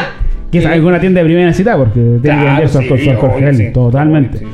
Que 0.51 0.59
es 0.59 0.65
Eh, 0.65 0.69
alguna 0.69 0.99
tienda 1.01 1.21
de 1.21 1.25
primera 1.27 1.47
necesidad, 1.47 1.77
porque 1.77 2.01
tiene 2.23 2.39
que 2.41 2.45
vender 2.47 2.69
su 2.69 2.79
sí, 2.79 2.83
alcohol, 2.85 3.01
su 3.01 3.11
alcohol 3.11 3.31
obvio, 3.35 3.47
gel, 3.47 3.57
sí. 3.57 3.73
totalmente. 3.73 4.39
Obvio, 4.39 4.47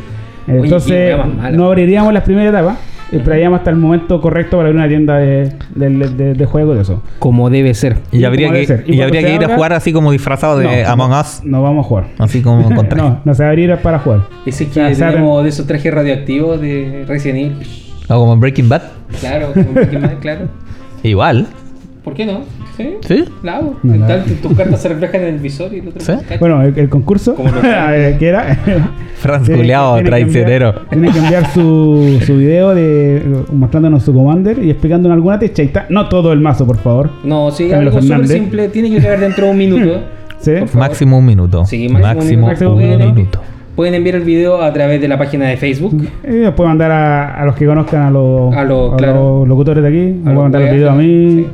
sí. 0.46 0.64
Entonces, 0.64 1.16
no 1.52 1.66
abriríamos 1.66 2.12
las 2.12 2.22
primeras 2.24 2.52
etapas, 2.52 2.76
esperaríamos 3.12 3.58
hasta 3.58 3.70
el 3.70 3.76
momento 3.76 4.20
correcto 4.20 4.56
para 4.56 4.68
abrir 4.68 4.78
una 4.80 4.88
tienda 4.88 5.16
de, 5.18 5.52
de, 5.74 5.88
de, 5.90 6.34
de 6.34 6.46
juegos 6.46 6.76
de 6.76 6.82
eso. 6.82 7.02
Como 7.18 7.48
debe 7.50 7.72
ser. 7.74 7.98
Y 8.12 8.18
y 8.18 8.24
habría 8.24 8.50
que, 8.52 8.66
ser. 8.66 8.84
Y 8.86 8.96
y 8.96 9.02
habría 9.02 9.22
que 9.22 9.34
ir 9.34 9.40
a 9.42 9.44
abra- 9.44 9.54
jugar 9.56 9.72
así 9.72 9.92
como 9.92 10.12
disfrazado 10.12 10.58
de 10.58 10.82
No, 10.84 10.88
Among 10.90 11.12
Us. 11.12 11.40
No 11.44 11.62
vamos 11.62 11.84
a 11.84 11.88
jugar. 11.88 12.06
Así 12.18 12.42
como 12.42 12.64
con 12.74 12.88
traje. 12.88 13.08
no, 13.08 13.20
no 13.24 13.34
se 13.34 13.42
va 13.42 13.48
a 13.48 13.52
abrir 13.52 13.76
para 13.78 13.98
jugar. 14.00 14.20
Ese 14.44 14.64
que 14.66 14.70
O 14.70 14.74
sea, 14.74 14.94
se 14.94 15.04
tenemos 15.04 15.42
de 15.42 15.48
esos 15.50 15.66
trajes 15.66 15.92
radioactivos 15.94 16.60
de 16.60 17.04
Resident 17.06 17.38
Evil. 17.56 17.68
O 18.08 18.18
como 18.18 18.32
en 18.34 18.40
Breaking 18.40 18.68
Bad. 18.68 18.82
Claro, 19.20 19.52
como 19.52 19.72
Breaking 19.72 20.02
Bad, 20.02 20.18
claro. 20.20 20.48
Igual. 21.02 21.46
¿Por 22.06 22.14
qué 22.14 22.24
no? 22.24 22.40
¿Sí? 22.76 22.94
¿Sí? 23.00 23.24
La 23.42 23.56
hago. 23.56 23.74
No, 23.82 23.96
la 23.96 24.06
Tal- 24.06 24.24
tus 24.40 24.56
cartas 24.56 24.80
se 24.80 24.88
reflejan 24.90 25.22
en 25.22 25.34
el 25.34 25.38
visor 25.40 25.74
y 25.74 25.80
el 25.80 25.88
otro 25.88 26.00
¿Sí? 26.00 26.12
Bueno, 26.38 26.62
el, 26.62 26.78
el 26.78 26.88
concurso, 26.88 27.34
que 28.18 28.28
era... 28.28 28.56
Franz 29.16 29.48
que 29.48 29.54
traicionero. 30.04 30.70
enviar- 30.72 30.88
Tiene 30.90 31.10
que 31.10 31.18
enviar 31.18 31.46
su, 31.52 32.18
su 32.26 32.36
video 32.36 32.74
de 32.76 33.22
mostrándonos 33.52 34.04
su 34.04 34.14
commander 34.14 34.62
y 34.62 34.70
explicándonos 34.70 35.16
alguna 35.16 35.38
techita. 35.40 35.86
No 35.88 36.08
todo 36.08 36.32
el 36.32 36.40
mazo, 36.40 36.64
por 36.64 36.76
favor. 36.78 37.10
No, 37.24 37.50
sí, 37.50 37.68
Camilo 37.68 37.90
algo 37.90 38.00
súper 38.02 38.28
simple. 38.28 38.68
Tiene 38.68 38.88
que 38.90 39.00
caer 39.02 39.18
dentro 39.20 39.46
de 39.46 39.50
un 39.50 39.58
minuto. 39.58 40.00
¿Sí? 40.38 40.52
Máximo 40.74 41.18
un 41.18 41.24
minuto. 41.26 41.64
Sí, 41.64 41.88
máximo 41.88 41.96
un 41.96 42.40
máximo, 42.40 42.40
minuto. 42.46 42.72
un 42.74 42.78
Máximo 42.88 43.08
un 43.10 43.14
minuto. 43.16 43.40
Pueden 43.74 43.94
enviar 43.94 44.16
el 44.16 44.22
video 44.22 44.62
a 44.62 44.72
través 44.72 45.00
de 45.00 45.08
la 45.08 45.18
página 45.18 45.46
de 45.48 45.56
Facebook. 45.56 46.08
Y 46.24 46.34
nos 46.36 46.54
puede 46.54 46.68
mandar 46.68 46.90
a, 46.92 47.34
a 47.42 47.44
los 47.44 47.56
que 47.56 47.66
conozcan 47.66 48.02
a 48.02 48.10
los, 48.10 48.54
A 48.54 48.64
los- 48.64 48.92
a 48.94 48.96
claro. 48.96 49.40
los 49.40 49.48
locutores 49.48 49.82
de 49.82 49.88
aquí. 49.88 49.98
Me 49.98 50.22
puede 50.22 50.34
los 50.34 50.42
mandar 50.44 50.62
el 50.62 50.74
video 50.76 50.90
a 50.90 50.94
mí. 50.94 51.04
sí. 51.30 51.46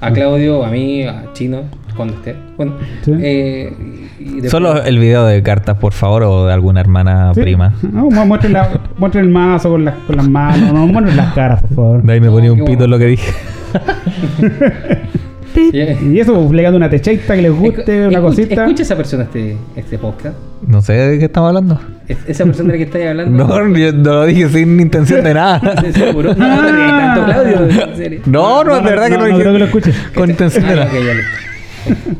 A 0.00 0.10
Claudio, 0.12 0.64
a 0.64 0.70
mí, 0.70 1.02
a 1.04 1.24
Chino, 1.34 1.62
cuando 1.96 2.14
esté. 2.14 2.34
Bueno, 2.56 2.72
Sí. 3.02 3.12
eh, 3.20 3.72
y 4.18 4.24
después- 4.24 4.50
Solo 4.50 4.82
el 4.82 4.98
video 4.98 5.26
de 5.26 5.42
cartas, 5.42 5.76
por 5.78 5.92
favor, 5.92 6.22
o 6.22 6.46
de 6.46 6.52
alguna 6.54 6.80
hermana 6.80 7.32
Sí. 7.34 7.40
prima. 7.42 7.74
No, 7.82 8.08
mu- 8.10 8.24
muestren, 8.26 8.54
la- 8.54 8.80
muestren 8.96 9.24
el 9.26 9.30
mazo 9.30 9.70
con 9.70 9.84
las, 9.84 9.94
con 10.06 10.16
las 10.16 10.28
manos. 10.28 10.72
No, 10.72 10.86
muestren 10.86 11.16
las 11.16 11.34
caras, 11.34 11.60
por 11.62 11.74
favor. 11.74 12.02
De 12.02 12.12
ahí 12.14 12.20
me 12.20 12.26
No, 12.28 12.32
ponía 12.32 12.52
un 12.52 12.64
pito 12.64 12.84
en 12.84 12.90
lo 12.90 12.98
que 12.98 13.06
dije. 13.06 13.32
Y 15.54 16.18
eso, 16.20 16.34
pues, 16.34 16.48
plegando 16.50 16.76
una 16.76 16.88
techita 16.90 17.34
que 17.34 17.42
les 17.42 17.52
guste, 17.52 17.84
Escu- 18.04 18.08
una 18.08 18.20
cosita. 18.20 18.62
Escucha 18.64 18.82
esa 18.82 18.96
persona 18.96 19.22
este, 19.24 19.56
este 19.76 19.98
podcast. 19.98 20.36
No 20.66 20.80
sé 20.82 20.92
de 20.92 21.18
qué 21.18 21.24
estamos 21.26 21.48
hablando. 21.48 21.80
Es- 22.08 22.18
Esa 22.28 22.44
persona 22.44 22.68
de 22.72 22.72
la 22.74 22.78
que 22.78 22.84
estáis 22.84 23.06
hablando. 23.06 23.46
No, 23.46 23.76
yo 23.76 23.92
no 23.92 24.12
lo 24.14 24.24
dije 24.26 24.48
sin 24.48 24.78
intención 24.80 25.24
de 25.24 25.34
nada. 25.34 25.58
¿De 25.82 25.92
seguro? 25.92 26.34
No, 26.34 26.62
no 26.62 26.68
tanto, 26.68 27.24
Claudio. 27.24 27.84
En 27.88 27.96
serio. 27.96 28.20
No, 28.26 28.64
no, 28.64 28.76
es 28.76 28.82
verdad 28.84 29.04
que 29.06 29.10
no, 29.12 29.18
no 29.18 29.26
dije. 29.26 29.42
que 29.42 29.58
lo 29.58 29.64
escuche. 29.64 29.92
Con 30.14 30.30
intención 30.30 30.66
de 30.66 30.72
Ah, 30.72 30.76
nada. 30.76 30.90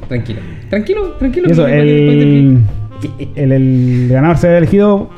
Tranquilo. 0.09 0.41
Tranquilo, 0.69 1.03
tranquilo. 1.19 1.49
Y 1.49 1.53
eso, 1.53 1.67
que 1.67 1.73
después 1.73 2.19
del- 2.19 2.59
el, 3.37 3.53
el, 3.53 3.53
el 3.53 4.09
ganador 4.11 4.37
se 4.39 4.49
ha 4.49 4.59
elegido 4.59 5.11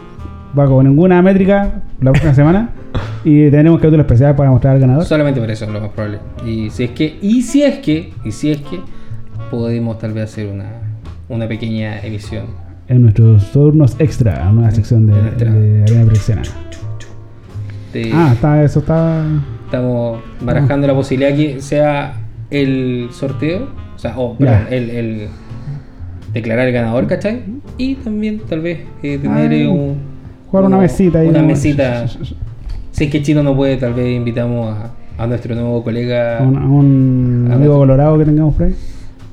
va 0.59 0.67
con 0.67 0.85
ninguna 0.87 1.23
métrica 1.23 1.83
la 2.01 2.11
próxima 2.13 2.35
semana 2.35 2.71
y 3.25 3.51
tenemos 3.51 3.79
capítulo 3.81 4.03
especial 4.03 4.35
para 4.37 4.51
mostrar 4.51 4.75
al 4.75 4.81
ganador. 4.81 5.05
Solamente 5.05 5.41
por 5.41 5.51
eso, 5.51 5.71
lo 5.71 5.81
más 5.81 5.91
probable. 5.91 6.19
Y 6.47 6.71
si 6.71 6.85
es 6.85 6.91
que, 6.91 7.19
y 7.23 7.43
si 7.43 7.63
es 7.63 7.79
que, 7.79 8.13
y 8.25 8.33
si 8.33 8.51
es 8.51 8.59
que, 8.59 8.81
podemos 9.51 9.99
tal 9.99 10.13
vez 10.13 10.25
hacer 10.25 10.47
una, 10.49 10.67
una 11.29 11.47
pequeña 11.49 12.01
emisión. 12.01 12.47
En 12.89 13.03
nuestros 13.03 13.51
turnos 13.53 13.97
extra, 13.99 14.49
una 14.51 14.71
sección 14.71 15.07
de, 15.07 15.15
de 15.45 15.83
Arena 15.85 16.43
Ah, 18.15 18.31
está, 18.35 18.63
eso 18.63 18.79
está. 18.81 19.25
Estamos 19.67 20.21
barajando 20.41 20.87
la 20.87 20.95
posibilidad 20.95 21.35
que 21.37 21.61
sea 21.61 22.15
el 22.51 23.09
sorteo, 23.13 23.69
o 23.95 23.99
sea, 23.99 24.19
o 24.19 24.37
perdón, 24.37 24.67
el, 24.71 24.91
el 24.91 25.29
declarar 26.33 26.69
el 26.69 26.73
ganador, 26.75 27.07
¿cachai? 27.07 27.43
Y 27.79 27.95
también 27.97 28.41
tal 28.49 28.61
vez 28.61 28.81
eh, 29.03 29.19
tener 29.19 29.67
Ah, 29.67 29.71
un, 29.71 29.97
jugar 30.51 30.65
una 30.65 30.77
uno- 30.77 30.79
mesita 30.83 31.19
ahí, 31.21 31.29
Una 31.29 31.43
mesita. 31.43 32.07
Si 32.93 33.05
es 33.05 33.11
que 33.11 33.23
Chino 33.23 33.43
no 33.43 33.57
puede, 33.57 33.77
tal 33.77 33.95
vez 33.95 34.15
invitamos 34.15 34.77
a, 34.77 34.91
a 35.23 35.27
nuestro 35.27 35.55
nuevo 35.55 35.83
colega. 35.83 36.39
A 36.39 36.43
un, 36.43 36.57
a 36.57 36.67
un 36.67 37.49
A 37.51 37.55
amigo 37.55 37.77
colorado 37.77 38.19
que 38.19 38.25
tengamos 38.25 38.55
por 38.55 38.67
ahí. 38.67 38.75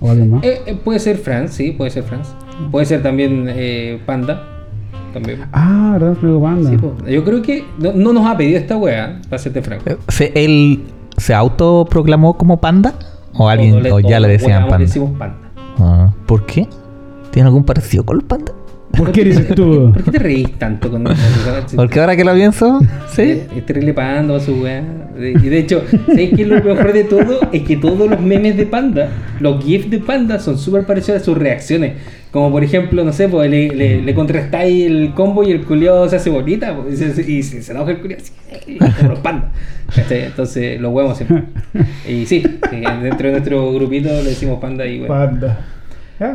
O 0.01 0.09
alguien 0.09 0.31
más. 0.31 0.43
Eh, 0.43 0.61
eh, 0.65 0.77
puede 0.81 0.99
ser 0.99 1.17
Franz, 1.17 1.51
sí, 1.51 1.71
puede 1.71 1.91
ser 1.91 2.03
Franz. 2.03 2.29
Puede 2.71 2.85
ser 2.85 3.03
también 3.03 3.45
eh, 3.49 3.99
Panda. 4.05 4.43
También. 5.13 5.39
Ah, 5.51 5.91
¿verdad? 5.93 6.17
Amigo 6.21 6.41
Panda. 6.41 6.69
Sí, 6.69 6.77
po. 6.77 6.93
Yo 7.05 7.23
creo 7.23 7.41
que 7.41 7.65
no, 7.79 7.93
no 7.93 8.13
nos 8.13 8.25
ha 8.25 8.37
pedido 8.37 8.57
esta 8.57 8.77
wea, 8.77 9.19
para 9.29 9.39
serte 9.39 9.61
franco. 9.61 9.85
¿Se, 10.07 10.31
¿Él 10.35 10.83
se 11.17 11.33
autoproclamó 11.33 12.37
como 12.37 12.61
panda? 12.61 12.93
¿O 13.33 13.49
alguien 13.49 13.85
o 13.91 13.99
ya 13.99 14.19
le 14.19 14.27
decían 14.27 14.63
panda? 14.63 14.77
Le 14.79 14.85
decimos 14.85 15.11
Panda. 15.17 15.37
Ah, 15.79 16.13
¿Por 16.25 16.45
qué? 16.45 16.67
¿Tiene 17.31 17.47
algún 17.47 17.63
parecido 17.63 18.05
con 18.05 18.17
los 18.17 18.25
pandas? 18.25 18.55
¿Por 18.99 19.11
qué 19.11 19.23
dices 19.23 19.47
tú? 19.55 19.91
¿Por 19.93 20.03
qué 20.03 20.11
te 20.11 20.19
reís 20.19 20.51
tanto 20.59 20.91
con 20.91 21.07
eso? 21.07 21.15
Porque 21.75 21.99
ahora 21.99 22.15
que 22.15 22.23
lo 22.23 22.33
pienso, 22.33 22.79
sí. 23.11 23.21
Es, 23.23 23.39
es 23.57 23.65
terrible 23.65 23.93
panda 23.93 24.33
para 24.33 24.39
su 24.45 24.55
weá. 24.61 24.83
De- 25.17 25.31
Y 25.31 25.49
de 25.49 25.57
hecho, 25.59 25.83
¿sabes 26.05 26.29
qué 26.35 26.41
es 26.43 26.47
lo 26.47 26.55
mejor 26.63 26.93
de 26.93 27.03
todo? 27.05 27.39
Es 27.51 27.63
que 27.63 27.77
todos 27.77 28.09
los 28.09 28.19
memes 28.21 28.55
de 28.57 28.65
panda, 28.65 29.09
los 29.39 29.63
GIFs 29.63 29.89
de 29.89 29.99
panda, 29.99 30.39
son 30.39 30.57
súper 30.57 30.85
parecidos 30.85 31.21
a 31.21 31.25
sus 31.25 31.37
reacciones. 31.37 31.93
Como 32.31 32.51
por 32.51 32.63
ejemplo, 32.63 33.03
no 33.03 33.11
sé, 33.11 33.27
pues 33.27 33.49
le, 33.49 33.69
le, 33.69 34.01
le 34.03 34.13
contrastáis 34.13 34.85
el 34.85 35.13
combo 35.15 35.43
y 35.43 35.51
el 35.51 35.63
culiao 35.63 36.07
se 36.07 36.17
hace 36.17 36.29
bonita 36.29 36.75
pues, 36.77 37.01
y 37.01 37.11
se, 37.13 37.31
y 37.31 37.41
se, 37.41 37.63
se 37.63 37.71
enoja 37.71 37.89
el 37.91 37.97
culiao, 38.01 38.19
así, 38.19 38.77
como 38.99 39.09
los 39.13 39.19
pandas. 39.19 39.49
Entonces 40.09 40.79
lo 40.79 40.91
huevos 40.91 41.17
siempre. 41.17 41.43
Y 42.07 42.25
sí, 42.27 42.43
sí, 42.69 42.81
dentro 43.01 43.27
de 43.27 43.31
nuestro 43.31 43.73
grupito 43.73 44.09
le 44.09 44.23
decimos 44.29 44.59
panda 44.59 44.85
y 44.85 44.99
bueno. 44.99 45.13
Panda. 45.15 45.65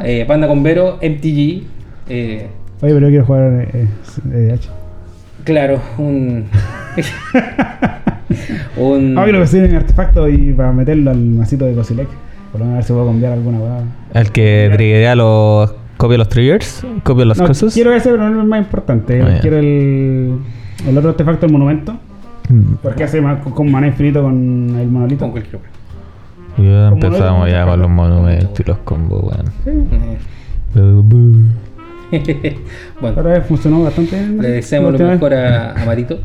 Eh, 0.05 0.25
panda 0.27 0.49
con 0.49 0.63
Vero, 0.63 0.99
MTG. 1.01 1.63
Eh, 2.09 2.49
Oye, 2.83 2.93
pero 2.95 3.01
yo 3.01 3.09
quiero 3.09 3.25
jugar 3.25 3.69
eh, 3.73 3.89
eh, 4.33 4.49
EDH. 4.53 4.69
claro, 5.45 5.81
un. 5.99 6.45
un. 8.77 9.19
Ah, 9.19 9.25
quiero 9.25 9.45
que 9.45 9.69
mi 9.69 9.77
artefacto 9.77 10.29
y 10.29 10.53
para 10.53 10.73
meterlo 10.73 11.11
al 11.11 11.19
masito 11.19 11.65
de 11.65 11.75
Cosilec. 11.75 12.09
Por 12.53 12.61
lo 12.61 12.67
menos 12.67 12.75
a 12.75 12.77
ver 12.77 12.85
si 12.85 12.93
puedo 12.93 13.07
cambiar 13.07 13.33
alguna 13.33 13.59
weá. 13.59 13.83
El 14.13 14.31
que 14.31 14.71
triguea 14.73 15.15
los. 15.17 15.75
copia 15.97 16.19
los 16.19 16.29
triggers, 16.29 16.87
copia 17.03 17.25
las 17.25 17.39
No, 17.39 17.47
cosas. 17.47 17.73
quiero 17.75 17.93
ese, 17.93 18.11
pero 18.11 18.29
no 18.29 18.37
es 18.37 18.43
el 18.43 18.49
más 18.49 18.61
importante. 18.61 19.23
Ah, 19.23 19.39
quiero 19.41 19.59
el, 19.59 20.39
el 20.87 20.99
otro 20.99 21.11
artefacto, 21.11 21.47
el 21.47 21.53
monumento. 21.53 21.95
Mm. 22.49 22.75
Porque 22.83 23.05
hace 23.05 23.21
más, 23.21 23.41
con, 23.43 23.53
con 23.53 23.71
maná 23.71 23.87
infinito 23.87 24.23
con 24.23 24.77
el 24.79 24.89
monolito. 24.89 25.21
Con 25.25 25.31
cualquier. 25.33 25.61
Ya 26.59 26.89
empezamos 26.89 27.51
ya 27.51 27.65
con 27.67 27.81
los 27.81 27.91
monumentos 27.91 28.61
y 28.61 28.63
los 28.65 28.79
combos, 28.79 29.25
weón. 29.25 29.47
Sí. 29.65 29.71
Eh, 30.77 31.03
bueno, 33.01 33.17
Ahora 33.17 33.41
funcionó 33.43 33.83
bastante 33.83 34.17
bien. 34.17 34.39
le 34.41 34.49
deseamos 34.51 34.99
lo 34.99 35.07
mejor 35.09 35.35
a, 35.35 35.73
a 35.73 35.85
Marito 35.85 36.19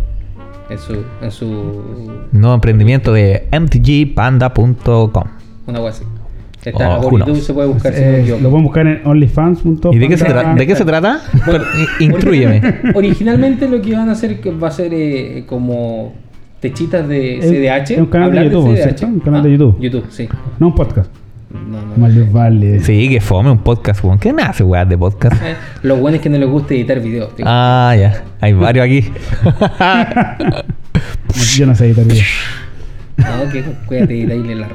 en 0.69 0.77
su, 0.77 1.03
en 1.21 1.31
su 1.31 2.11
Nuevo 2.31 2.53
emprendimiento 2.55 3.11
de 3.13 3.47
mtgpanda.com. 3.51 5.23
una 5.67 5.87
así. 5.87 6.03
Está 6.63 6.97
Oh, 6.97 7.01
por 7.01 7.13
who 7.13 7.19
YouTube, 7.19 7.33
knows. 7.35 7.45
se 7.45 7.53
puede 7.53 7.67
buscar 7.69 7.93
si 7.93 8.01
no 8.01 8.07
Eh, 8.07 8.37
lo 8.41 8.49
pueden 8.49 8.63
buscar 8.65 8.85
en 8.85 9.01
onlyfans.com. 9.05 9.93
¿Y 9.93 9.97
de 9.99 10.07
qué 10.09 10.17
se, 10.17 10.25
tra- 10.25 10.55
de 10.57 10.67
qué 10.67 10.75
se 10.75 10.83
trata? 10.83 11.21
I- 11.99 12.03
Intrúyeme. 12.03 12.61
Originalmente 12.95 13.67
lo 13.69 13.81
que 13.81 13.93
van 13.95 14.09
a 14.09 14.11
hacer 14.11 14.41
que 14.41 14.51
va 14.51 14.67
a 14.67 14.71
ser 14.71 14.93
eh, 14.93 15.45
como 15.47 16.13
techitas 16.59 17.07
de 17.07 17.39
CDH. 17.41 17.91
es 17.93 17.97
un 17.99 18.07
canal 18.07 18.31
de 18.33 18.43
YouTube, 18.43 18.73
CDH. 18.75 18.81
¿cierto? 18.83 19.05
Un 19.07 19.19
canal 19.21 19.39
Ah, 19.39 19.43
de 19.45 19.51
YouTube. 19.51 19.79
YouTube, 19.79 20.05
sí. 20.09 20.27
No 20.59 20.67
un 20.67 20.75
podcast. 20.75 21.09
Les 22.07 22.31
vale. 22.31 22.79
Sí, 22.81 23.09
que 23.09 23.21
fome 23.21 23.51
un 23.51 23.59
podcast, 23.59 24.03
weón. 24.03 24.19
¿Qué 24.19 24.33
nace, 24.33 24.63
weón, 24.63 24.89
de 24.89 24.97
podcast? 24.97 25.41
Eh, 25.43 25.55
Lo 25.83 25.97
bueno 25.97 26.15
es 26.17 26.21
que 26.21 26.29
no 26.29 26.37
les 26.37 26.49
gusta 26.49 26.73
editar 26.73 26.99
videos. 26.99 27.35
tío. 27.35 27.45
Ah, 27.47 27.95
ya. 27.99 28.23
Hay 28.41 28.53
varios 28.53 28.85
aquí. 28.85 29.03
Yo 31.55 31.65
no 31.65 31.75
sé 31.75 31.85
editar 31.87 32.05
video. 32.05 32.23
No, 33.17 33.51
que 33.51 33.63
cuídate 33.85 34.15
y 34.15 34.25
dale 34.25 34.55
la 34.55 34.67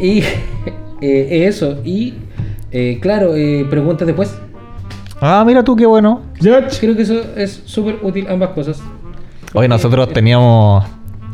Y 0.00 0.20
eh, 1.02 1.46
eso, 1.46 1.80
y 1.84 2.14
eh, 2.72 2.98
claro, 3.00 3.34
eh, 3.36 3.66
preguntas 3.68 4.06
después. 4.06 4.34
ah, 5.20 5.44
mira 5.46 5.62
tú, 5.62 5.76
qué 5.76 5.86
bueno. 5.86 6.22
George. 6.40 6.78
Creo 6.80 6.96
que 6.96 7.02
eso 7.02 7.20
es 7.36 7.62
súper 7.66 7.96
útil, 8.02 8.26
ambas 8.28 8.50
cosas. 8.50 8.80
Hoy 9.52 9.68
nosotros 9.68 10.12
teníamos. 10.12 10.84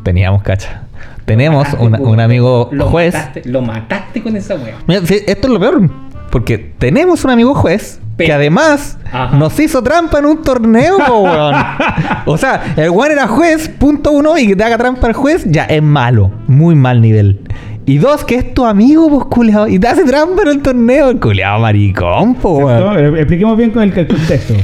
Teníamos, 0.03 0.42
cacha. 0.42 0.83
Tenemos 1.30 1.64
Mataste, 1.64 1.84
una- 1.86 1.98
po, 1.98 2.04
un 2.10 2.20
amigo 2.20 2.68
lo 2.72 2.86
juez. 2.86 3.14
Mataste, 3.14 3.42
lo 3.48 3.62
mataste 3.62 4.22
con 4.22 4.36
esa 4.36 4.54
wea. 4.56 4.74
Mira, 4.86 5.00
sí, 5.04 5.16
esto 5.26 5.46
es 5.46 5.52
lo 5.52 5.60
peor. 5.60 5.88
Porque 6.30 6.58
tenemos 6.58 7.24
un 7.24 7.30
amigo 7.30 7.54
juez 7.54 8.00
que 8.18 8.32
además 8.32 8.98
Ajá. 9.10 9.36
nos 9.36 9.58
hizo 9.58 9.82
trampa 9.82 10.18
en 10.18 10.26
un 10.26 10.42
torneo, 10.42 10.98
po, 11.06 11.20
weón. 11.22 11.54
O 12.26 12.36
sea, 12.36 12.74
el 12.76 12.90
weón 12.90 13.12
era 13.12 13.26
juez, 13.26 13.68
punto 13.68 14.10
uno, 14.12 14.36
y 14.36 14.46
que 14.48 14.56
te 14.56 14.62
haga 14.64 14.76
trampa 14.76 15.06
al 15.06 15.12
juez, 15.14 15.44
ya 15.46 15.64
es 15.64 15.82
malo. 15.82 16.30
Muy 16.46 16.74
mal 16.74 17.00
nivel. 17.00 17.40
Y 17.86 17.98
dos, 17.98 18.24
que 18.24 18.34
es 18.36 18.54
tu 18.54 18.64
amigo, 18.66 19.08
pues, 19.08 19.24
culiao. 19.24 19.66
Y 19.66 19.78
te 19.78 19.88
hace 19.88 20.04
trampa 20.04 20.42
en 20.42 20.48
el 20.48 20.62
torneo, 20.62 21.10
el 21.10 21.18
culiao 21.18 21.58
maricón, 21.60 22.34
po, 22.34 22.58
weón. 22.58 23.16
Expliquemos 23.16 23.56
bien 23.56 23.70
con 23.70 23.82
el, 23.82 23.96
el 23.98 24.06
contexto. 24.06 24.54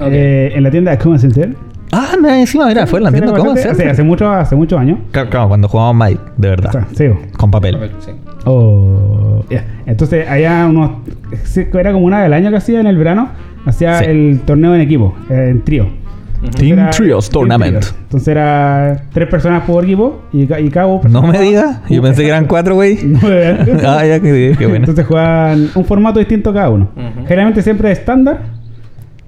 Eh, 0.00 0.52
en 0.54 0.62
la 0.62 0.70
tienda 0.70 0.90
de 0.90 0.98
Common 0.98 1.18
Center. 1.20 1.54
Ah, 1.96 2.38
encima, 2.40 2.66
mira, 2.66 2.86
fue 2.86 2.98
en 2.98 3.04
la 3.04 3.10
tienda 3.12 3.30
Hace- 3.32 3.38
cómo 3.38 3.52
hace, 3.52 3.88
hace, 3.88 4.02
mucho, 4.02 4.30
hace 4.30 4.56
muchos 4.56 4.78
años. 4.80 4.98
Claro, 5.12 5.30
claro, 5.30 5.48
cuando 5.48 5.68
jugábamos 5.68 5.96
Magic, 5.96 6.20
de 6.36 6.48
O 6.48 6.50
verdad. 6.50 6.70
sea, 6.72 6.86
sí. 6.94 7.04
Con 7.36 7.50
papel. 7.50 7.78
Sí. 8.00 8.10
Oh. 8.46 9.44
Entonces, 9.86 10.28
allá 10.28 10.66
unos. 10.66 10.90
Era 11.72 11.92
como 11.92 12.06
una 12.06 12.22
del 12.22 12.32
año 12.32 12.50
que 12.50 12.56
hacía 12.56 12.80
en 12.80 12.86
el 12.86 12.96
verano. 12.96 13.28
Hacía 13.66 14.00
Sí. 14.00 14.04
el 14.08 14.40
torneo 14.44 14.74
en 14.74 14.80
equipo, 14.82 15.14
en 15.30 15.62
trío. 15.62 15.86
Entonces 16.36 16.60
Team 16.60 16.78
era- 16.78 16.90
Trios 16.90 17.30
Team 17.30 17.32
Tournament. 17.40 17.78
Trios. 17.78 17.94
Entonces 18.02 18.28
era 18.28 19.04
tres 19.14 19.28
personas 19.28 19.62
por 19.62 19.82
equipo 19.84 20.20
y, 20.32 20.42
y 20.42 20.68
cada 20.68 20.86
No 21.08 21.22
me 21.22 21.38
digas, 21.38 21.80
yo 21.88 22.02
pensé 22.02 22.20
que 22.22 22.28
eran 22.28 22.44
cuatro, 22.46 22.74
güey. 22.74 22.98
No. 23.04 23.18
Ah, 23.88 24.04
ya 24.04 24.20
que 24.20 24.54
qué 24.58 24.66
bueno. 24.66 24.80
Entonces 24.84 25.06
juegan 25.06 25.70
un 25.74 25.84
formato 25.86 26.18
distinto 26.18 26.52
cada 26.52 26.68
uno. 26.68 26.88
Generalmente 27.26 27.62
siempre 27.62 27.90
estándar 27.92 28.40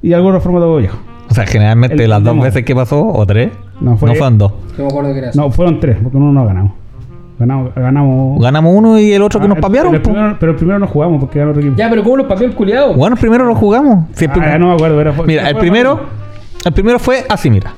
y 0.03 0.13
algunos 0.13 0.43
formatos 0.43 0.79
viejos. 0.81 0.99
O 1.37 1.39
sea, 1.39 1.47
generalmente 1.47 2.03
El- 2.03 2.09
las 2.09 2.25
dos 2.25 2.35
no. 2.35 2.43
veces 2.43 2.65
que 2.65 2.75
pasó, 2.75 3.07
o 3.07 3.27
tres, 3.27 3.51
No, 3.79 3.99
fue- 3.99 4.09
no 4.09 4.15
fueron 4.15 4.39
dos. 4.39 4.53
Yo 4.79 4.85
me 4.85 4.89
acuerdo 4.89 5.13
que 5.13 5.19
era 5.19 5.29
así. 5.29 5.39
No, 5.39 5.51
fueron 5.51 5.81
tres, 5.81 5.99
porque 6.03 6.17
uno 6.17 6.33
no 6.33 6.47
ganamos. 6.47 6.73
Ganamos. 7.39 7.75
ganamos 7.75 8.41
Ganamos 8.43 8.73
uno 8.75 8.99
y 8.99 9.13
el 9.13 9.21
otro 9.21 9.39
que 9.39 9.45
Ah, 9.45 9.49
nos 9.51 9.59
papearon. 9.59 9.95
el 9.95 10.01
po. 10.01 10.11
primero- 10.13 10.37
pero 10.41 10.53
el 10.53 10.57
primero 10.57 10.79
no 10.79 10.87
jugamos 10.87 11.21
porque 11.21 11.39
ganó 11.39 11.51
otro 11.51 11.61
equipo. 11.61 11.77
Ya, 11.77 11.91
pero 11.91 12.03
¿cómo 12.03 12.17
los 12.17 12.27
papeó 12.27 12.47
el 12.47 12.55
culiado? 12.55 12.95
Bueno, 12.95 13.17
el 13.17 13.21
primero 13.21 13.55
jugamos. 13.55 14.07
Ah, 14.09 14.15
prim- 14.15 14.33
ya 14.45 14.59
no 14.59 14.69
me 14.69 14.73
acuerdo. 14.77 14.99
Era, 14.99 15.13
Mira, 15.27 15.51
el 15.51 15.57
primero, 15.57 16.01
el 16.65 16.73
primero 16.73 16.99
fue 16.99 17.27
así, 17.29 17.51
mira. 17.51 17.75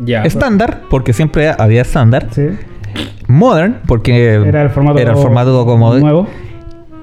Ya. 0.00 0.24
Estándar, 0.24 0.80
porque 0.90 1.12
siempre 1.12 1.52
había 1.56 1.82
estándar. 1.82 2.26
Sí. 2.32 2.48
Modern, 3.28 3.76
porque 3.86 4.34
Era 4.34 4.62
el 4.62 4.70
formato, 4.70 4.98
era 4.98 5.12
el 5.12 5.16
formato 5.18 5.64
como 5.64 5.94
nuevo. 5.94 6.26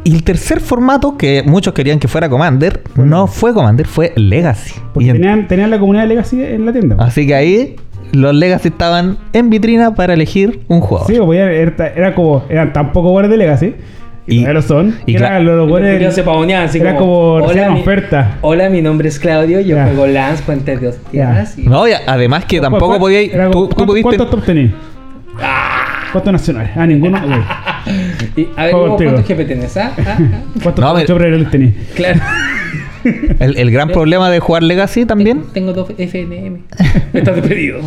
Y 0.06 0.14
el 0.16 0.24
tercer 0.24 0.60
formato 0.60 1.18
que 1.18 1.44
muchos 1.46 1.74
querían 1.74 1.98
que 1.98 2.08
fuera 2.10 2.28
Commander, 2.30 2.82
no 2.96 3.28
fue 3.28 3.54
Commander, 3.54 3.88
fue 3.88 4.12
Legacy. 4.18 4.74
Porque 4.94 5.06
Y 5.08 5.10
en- 5.10 5.16
tenían, 5.18 5.48
tenían 5.48 5.70
la 5.70 5.80
comunidad 5.80 6.04
de 6.04 6.10
Legacy 6.10 6.42
en 6.44 6.66
la 6.66 6.74
tienda. 6.74 6.96
Así 7.00 7.26
que 7.26 7.34
ahí 7.36 7.76
los 8.12 8.34
Legacy 8.36 8.68
estaban 8.68 9.18
en 9.32 9.50
vitrina 9.50 9.96
para 9.96 10.14
elegir 10.14 10.62
un 10.68 10.82
jugador. 10.82 11.08
Sí, 11.10 11.18
porque 11.20 11.40
era, 11.40 11.88
era 11.88 12.14
como. 12.16 12.44
Eran 12.50 12.74
tan 12.74 12.92
pocos 12.92 13.12
buenos 13.12 13.32
de 13.32 13.38
Legacy. 13.38 13.76
Y, 14.28 14.46
Y- 14.48 14.62
son. 14.62 14.96
y 15.06 15.16
eran 15.16 15.46
los, 15.46 15.68
buenos- 15.70 16.14
se 16.14 16.24
pavoneaban 16.24 16.68
así 16.68 16.80
Era 16.80 16.96
como 16.96 17.40
recién 17.42 17.74
mi- 17.74 17.82
oferta. 17.82 18.38
Hola, 18.42 18.70
mi 18.70 18.82
nombre 18.82 19.10
es 19.10 19.20
Claudio, 19.20 19.60
yo 19.62 19.76
juego 19.84 20.08
Lance, 20.08 20.44
Puente 20.44 20.78
de 20.78 20.88
Hostias. 20.90 21.58
y- 21.58 21.64
No, 21.64 21.88
y 21.88 21.92
además 22.08 22.46
que 22.46 22.60
tampoco 22.62 22.88
¿Cuál- 22.88 23.00
podíais. 23.00 23.34
era 23.34 23.48
Tú, 23.48 23.52
como- 23.54 23.68
¿cuántos- 23.70 23.86
pudiste. 23.88 24.04
¿Cuántos 24.18 24.30
top 24.30 24.44
tenías? 24.46 24.72
¿Cuántos 26.14 26.32
nacionales? 26.34 26.72
Ah, 26.76 26.86
ninguno. 26.88 27.20
Y- 28.38 28.48
a 28.56 28.64
ver, 28.64 28.72
Juego 28.72 28.80
¿vos 28.88 28.90
contigo. 28.92 29.12
¿cuántos 29.12 29.38
GP 29.38 29.46
tenés? 29.48 29.76
Ah, 29.78 29.92
ah, 29.98 30.04
ah. 30.20 30.42
¿Cuántos 30.64 30.86
No, 30.86 30.94
mira. 30.96 31.50
tenías? 31.50 31.74
Claro. 31.96 32.20
El, 33.40 33.58
el 33.58 33.70
gran 33.72 33.90
problema 33.90 34.30
de 34.30 34.40
jugar 34.40 34.64
Legacy 34.64 35.06
también 35.06 35.44
Tengo 35.54 35.74
dos 35.74 35.90
FNM. 35.98 36.60
Estás 37.14 37.36
despedido. 37.36 37.82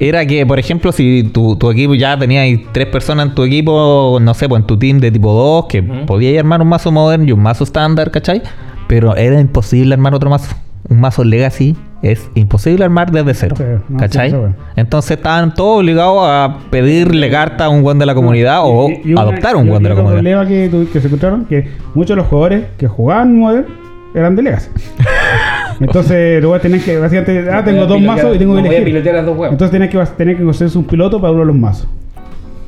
era 0.00 0.26
que, 0.26 0.44
por 0.44 0.58
ejemplo, 0.58 0.90
si 0.90 1.30
tu, 1.32 1.54
tu 1.54 1.70
equipo 1.70 1.94
ya 1.94 2.18
tenías 2.18 2.58
tres 2.72 2.88
personas 2.88 3.28
en 3.28 3.34
tu 3.36 3.44
equipo, 3.44 4.18
no 4.20 4.34
sé, 4.34 4.48
pues 4.48 4.60
en 4.62 4.66
tu 4.66 4.76
team 4.76 4.98
de 4.98 5.12
tipo 5.12 5.32
2, 5.32 5.66
que 5.68 5.80
Ujú. 5.82 6.06
podías 6.06 6.36
armar 6.40 6.60
un 6.60 6.68
mazo 6.68 6.90
modern 6.90 7.28
y 7.28 7.30
un 7.30 7.38
mazo 7.40 7.62
estándar, 7.62 8.10
¿cachai? 8.10 8.42
Pero 8.88 9.14
era 9.14 9.38
imposible 9.40 9.94
armar 9.94 10.12
otro 10.14 10.28
mazo. 10.28 10.56
Un 10.88 10.98
mazo 11.00 11.22
Legacy 11.22 11.76
es 12.02 12.28
imposible 12.34 12.84
armar 12.84 13.10
desde 13.12 13.32
cero, 13.34 13.54
Sí, 13.56 13.64
no, 13.88 13.96
¿cachai? 13.98 14.30
sí. 14.30 14.36
Entonces 14.76 15.12
estaban 15.16 15.54
todos 15.54 15.78
obligados 15.80 16.20
a 16.24 16.58
pedirle 16.70 17.30
carta 17.30 17.66
a 17.66 17.68
un 17.68 17.82
buen 17.82 17.98
de 17.98 18.06
la 18.06 18.14
comunidad 18.14 18.60
o 18.64 18.88
Y- 18.88 19.00
y 19.04 19.12
una- 19.12 19.22
adoptar 19.22 19.56
un 19.56 19.68
buen 19.68 19.82
de 19.82 19.88
la 19.88 19.94
comunidad. 19.94 20.16
problema 20.20 20.46
que, 20.48 20.68
tu- 20.68 20.90
que 20.92 21.00
se 21.00 21.06
encontraron 21.06 21.44
que 21.46 21.68
muchos 21.94 22.10
de 22.10 22.16
los 22.16 22.26
jugadores 22.26 22.64
que 22.76 22.88
jugaban 22.88 23.38
Modern 23.38 23.66
eran 24.14 24.34
de 24.36 24.42
Legacy. 24.42 24.68
Entonces, 25.80 26.40
luego 26.42 26.58
tenían 26.60 26.80
que, 26.80 26.98
básicamente, 26.98 27.50
ah, 27.50 27.64
tengo 27.64 27.86
dos 27.86 28.00
mazos 28.00 28.36
y 28.36 28.38
tengo 28.38 28.54
que 28.54 28.60
Voy 28.60 28.68
a 28.68 28.72
elegir. 28.72 28.84
pilotear 28.84 29.14
las 29.16 29.26
dos. 29.26 29.36
Entonces 29.50 29.70
tenían 29.70 29.88
que, 29.90 29.98
tenían 30.16 30.36
que 30.38 30.44
conseguirse 30.44 30.78
un 30.78 30.84
piloto 30.84 31.20
para 31.20 31.32
uno 31.32 31.40
de 31.40 31.46
los 31.46 31.56
mazos. 31.56 31.88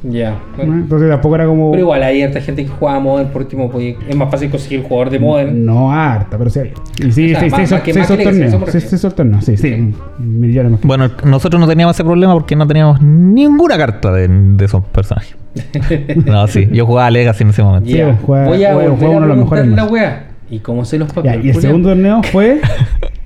Ya. 0.07 0.31
¿no? 0.33 0.39
bueno. 0.59 0.75
Entonces 0.75 1.09
tampoco 1.11 1.35
era 1.35 1.47
como. 1.47 1.71
Pero 1.71 1.83
igual 1.83 2.03
hay 2.03 2.23
harta 2.23 2.41
gente 2.41 2.63
que 2.65 2.69
juega 2.71 3.01
Modern 3.01 3.31
por 3.31 3.43
último, 3.43 3.71
pues, 3.71 3.97
es 4.09 4.15
más 4.15 4.31
fácil 4.31 4.51
conseguir 4.51 4.83
jugador 4.83 5.11
de 5.11 5.19
Modern. 5.19 5.65
No 5.65 5.91
harta, 5.93 6.37
pero 6.37 6.51
sí 6.51 6.59
había. 6.61 6.73
Y 6.99 7.11
sí, 7.13 7.35
O 7.35 7.39
sea, 7.39 7.41
sí, 7.41 7.51
más- 7.51 7.69
sí, 7.69 7.75
más 7.75 8.07
sí, 8.09 8.17
torneos. 8.23 8.71
Sí, 8.71 8.81
sí, 8.99 9.09
torneos. 9.15 9.45
Sí, 9.45 9.57
sí. 9.57 9.95
Millones 10.19 10.73
más. 10.73 10.81
Bueno, 10.83 11.11
nosotros 11.25 11.59
no 11.61 11.67
teníamos 11.67 11.97
ese 11.97 12.05
problema 12.05 12.35
porque 12.35 12.55
no 12.55 12.67
teníamos 12.67 13.01
ninguna 13.01 13.77
carta 13.79 14.13
de, 14.13 14.29
de 14.29 14.65
esos 14.65 14.85
personajes. 14.85 15.37
No, 16.27 16.47
sí, 16.49 16.69
yo 16.73 16.85
jugaba 16.85 17.11
Legacy 17.11 17.45
en 17.45 17.51
ese 17.51 17.63
momento. 17.63 17.89
Sí, 17.89 17.97
Ya. 17.97 18.19
juega- 18.23 18.47
Voy 18.47 18.65
a 18.65 18.75
juega 18.75 18.93
uno 19.09 19.19
a 19.19 19.21
de 19.23 19.27
los 19.29 19.37
mejores 19.39 19.67
la 19.69 19.85
wea. 19.85 20.27
¿Y 20.51 20.59
cómo 20.59 20.85
se 20.85 20.99
los 20.99 21.11
papeles? 21.13 21.45
y 21.45 21.49
el 21.51 21.55
segundo 21.61 21.89
torneo 21.91 22.23
fue 22.25 22.61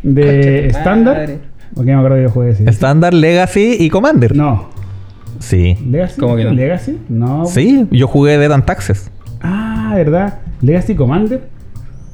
de 0.03 0.67
estándar. 0.69 1.29
Porque 1.75 1.91
me 1.91 1.97
acuerdo 1.97 2.17
que 2.17 2.23
yo 2.23 2.29
jugué 2.31 2.51
ese. 2.51 2.69
Estándar, 2.71 3.13
Legacy 3.15 3.77
y 3.79 3.91
Commander. 3.91 4.35
No. 4.37 4.69
Sí. 5.39 5.77
¿Legacy? 5.87 6.21
¿Cómo 6.21 6.37
que 6.37 6.45
no? 6.45 6.51
¿Legacy? 6.53 6.99
No. 7.09 7.47
Sí, 7.47 7.87
yo 7.91 8.07
jugué 8.07 8.39
de 8.39 8.49
Taxes. 8.63 9.11
Ah, 9.41 9.93
¿verdad? 9.95 10.39
Legacy 10.61 10.95
Commander. 10.95 11.49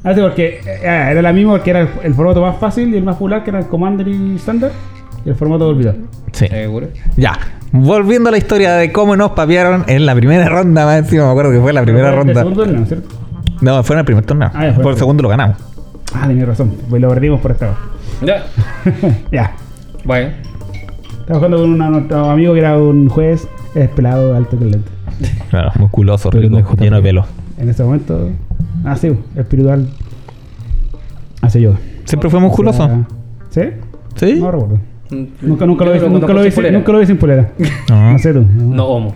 Ah, 0.02 0.12
sí, 0.14 0.20
porque 0.20 0.60
eh, 0.66 0.80
era 0.82 1.22
la 1.22 1.32
misma 1.32 1.52
porque 1.52 1.70
era 1.70 1.80
el, 1.80 1.88
el 2.02 2.14
formato 2.14 2.42
más 2.42 2.58
fácil 2.58 2.92
y 2.92 2.98
el 2.98 3.04
más 3.04 3.16
popular 3.16 3.42
que 3.42 3.50
era 3.50 3.60
el 3.60 3.66
Commander 3.66 4.06
y 4.06 4.36
Standard. 4.36 4.72
Y 5.24 5.30
el 5.30 5.34
formato 5.34 5.64
de 5.64 5.70
olvidar. 5.70 5.96
Sí. 6.32 6.46
Seguro. 6.48 6.88
Ya. 7.16 7.32
Volviendo 7.72 8.28
a 8.28 8.32
la 8.32 8.38
historia 8.38 8.74
de 8.74 8.92
cómo 8.92 9.16
nos 9.16 9.30
papearon 9.32 9.84
en 9.86 10.04
la 10.04 10.14
primera 10.14 10.48
ronda, 10.48 10.84
más 10.84 10.98
encima 10.98 11.24
me 11.24 11.30
acuerdo 11.30 11.50
que 11.52 11.60
fue 11.60 11.72
la 11.72 11.82
primera 11.82 12.08
Fue 12.08 12.16
ronda. 12.18 12.34
segundo 12.34 12.64
torneo, 12.64 12.86
¿cierto? 12.86 13.08
No, 13.62 13.82
fue 13.82 13.96
en 13.96 14.00
el 14.00 14.04
primer 14.04 14.24
torneo. 14.26 14.50
Ah, 14.52 14.66
ya 14.66 14.74
fue. 14.74 14.82
Por 14.82 14.92
el 14.92 14.98
segundo 14.98 15.22
lo 15.22 15.28
ganamos. 15.30 15.56
Ah, 16.14 16.26
tenía 16.28 16.44
razón. 16.44 16.72
Pues 16.90 17.00
lo 17.00 17.08
perdimos 17.08 17.40
por 17.40 17.52
esta 17.52 17.66
vez. 17.68 17.76
Ya. 18.22 18.44
ya. 19.32 19.52
Bueno. 20.04 20.30
Estaba 21.24 21.38
jugando 21.38 21.58
con 21.58 21.70
una- 21.70 21.90
nuestro 21.90 22.30
amigo 22.30 22.52
que 22.52 22.60
era 22.60 22.76
un 22.78 23.08
juez, 23.08 23.48
es 23.74 23.88
pelado, 23.90 24.36
alto 24.36 24.58
que 24.58 24.64
lente. 24.66 24.90
Claro, 25.48 25.70
musculoso, 25.78 26.30
rico, 26.30 26.60
lleno 26.78 26.96
de 26.96 27.02
pelo. 27.02 27.24
En 27.56 27.68
ese 27.68 27.82
momento. 27.84 28.30
Ah, 28.84 28.96
sí, 28.96 29.16
espiritual. 29.36 29.88
Hace 31.40 31.60
yo. 31.60 31.74
¿Siempre 32.04 32.28
fue 32.28 32.40
musculoso? 32.40 32.88
¿Sí? 33.50 33.62
¿Sí? 34.16 34.34
No 34.40 34.50
recuerdo. 34.50 34.78
Nunca, 35.40 35.64
nunca, 35.66 35.84
Yo 35.84 35.92
lo 35.92 36.00
vi, 36.00 36.08
nunca, 36.08 36.32
lo 36.32 36.42
vi, 36.42 36.50
nunca 36.72 36.92
lo 36.92 36.98
vi 36.98 37.06
sin 37.06 37.16
polera. 37.16 37.50
No. 37.88 38.12
No 38.12 38.18
sé 38.18 38.32
tú. 38.32 38.44
No 38.58 38.84
homo. 38.86 39.14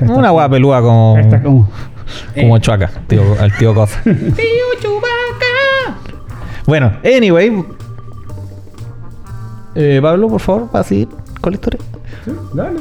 Una 0.00 0.32
hueá 0.32 0.48
pelúa 0.48 0.80
como, 0.82 1.14
hashtag 1.16 1.42
como. 1.42 1.68
como 2.38 2.56
Eh. 2.56 2.60
Chuaca, 2.60 2.90
tío, 3.06 3.22
el 3.42 3.52
tío 3.56 3.74
Cosa. 3.74 4.00
Tío 4.02 4.12
Chubaca. 4.80 5.98
Bueno, 6.66 6.92
anyway. 7.04 7.64
Eh, 9.74 9.98
Pablo, 10.02 10.28
por 10.28 10.40
favor, 10.40 10.68
va 10.74 10.80
a 10.80 10.84
seguir 10.84 11.08
con 11.40 11.52
la 11.52 11.54
historia. 11.56 11.80
Sí, 12.24 12.30
dale. 12.52 12.78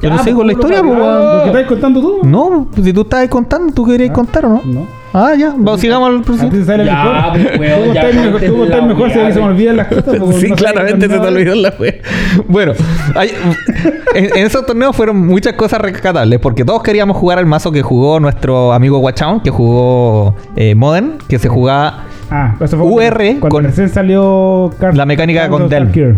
Yo 0.00 0.10
no 0.10 0.16
Ya, 0.16 0.22
sigo 0.22 0.36
con 0.38 0.46
la 0.46 0.52
pues, 0.52 0.64
historia, 0.70 0.82
pues, 0.88 1.00
Ah. 1.04 1.32
¿Lo 1.38 1.42
que 1.42 1.48
estás 1.58 1.68
contando 1.72 2.00
tú? 2.00 2.18
No, 2.22 2.68
pues, 2.72 2.84
si 2.86 2.92
tú 2.92 3.00
estabas 3.02 3.28
contando, 3.28 3.72
¿tú 3.74 3.84
querías 3.84 4.10
Ah, 4.10 4.12
contar 4.12 4.46
o 4.46 4.48
no? 4.50 4.62
No. 4.64 4.86
Ah, 5.12 5.32
ya, 5.36 5.54
vamos, 5.56 5.80
sigamos 5.80 6.08
al 6.08 6.12
Ya, 6.12 6.18
mejor. 6.18 6.30
pues, 6.30 6.40
Tú 6.50 6.56
estás 8.64 8.82
mejor, 8.86 8.98
tú 8.98 9.04
estás 9.06 9.34
se 9.34 9.40
me 9.40 9.46
olvidan 9.46 9.76
las 9.78 9.86
cosas. 9.88 10.04
Sí, 10.38 10.48
no 10.50 10.54
claramente 10.56 11.06
se 11.06 11.12
te 11.12 11.18
nada. 11.18 11.28
olvidó 11.30 11.54
la 11.54 11.74
wea. 11.78 11.94
Bueno, 12.46 12.72
hay- 13.14 13.30
en, 14.14 14.24
en 14.36 14.46
esos 14.46 14.64
torneos 14.66 14.94
fueron 14.94 15.26
muchas 15.26 15.54
cosas 15.54 15.80
rescatables 15.80 16.38
porque 16.40 16.64
todos 16.64 16.82
queríamos 16.82 17.16
jugar 17.16 17.38
al 17.38 17.46
mazo 17.46 17.72
que 17.72 17.82
jugó 17.82 18.20
nuestro 18.20 18.72
amigo 18.72 18.98
Guachón, 18.98 19.40
que 19.40 19.50
jugó 19.50 20.34
eh, 20.56 20.74
Modern, 20.74 21.14
que 21.26 21.38
se 21.38 21.48
jugaba 21.48 22.04
Ah, 22.30 22.54
eso 22.60 22.76
fue 22.76 22.86
UR 22.86 23.16
cuando 23.40 23.48
con- 23.48 23.64
recién 23.64 23.88
salió 23.88 24.70
Car- 24.78 24.96
La 24.96 25.06
mecánica 25.06 25.48
con 25.48 25.68
Carlos. 25.68 25.90
Starkir. 25.90 26.16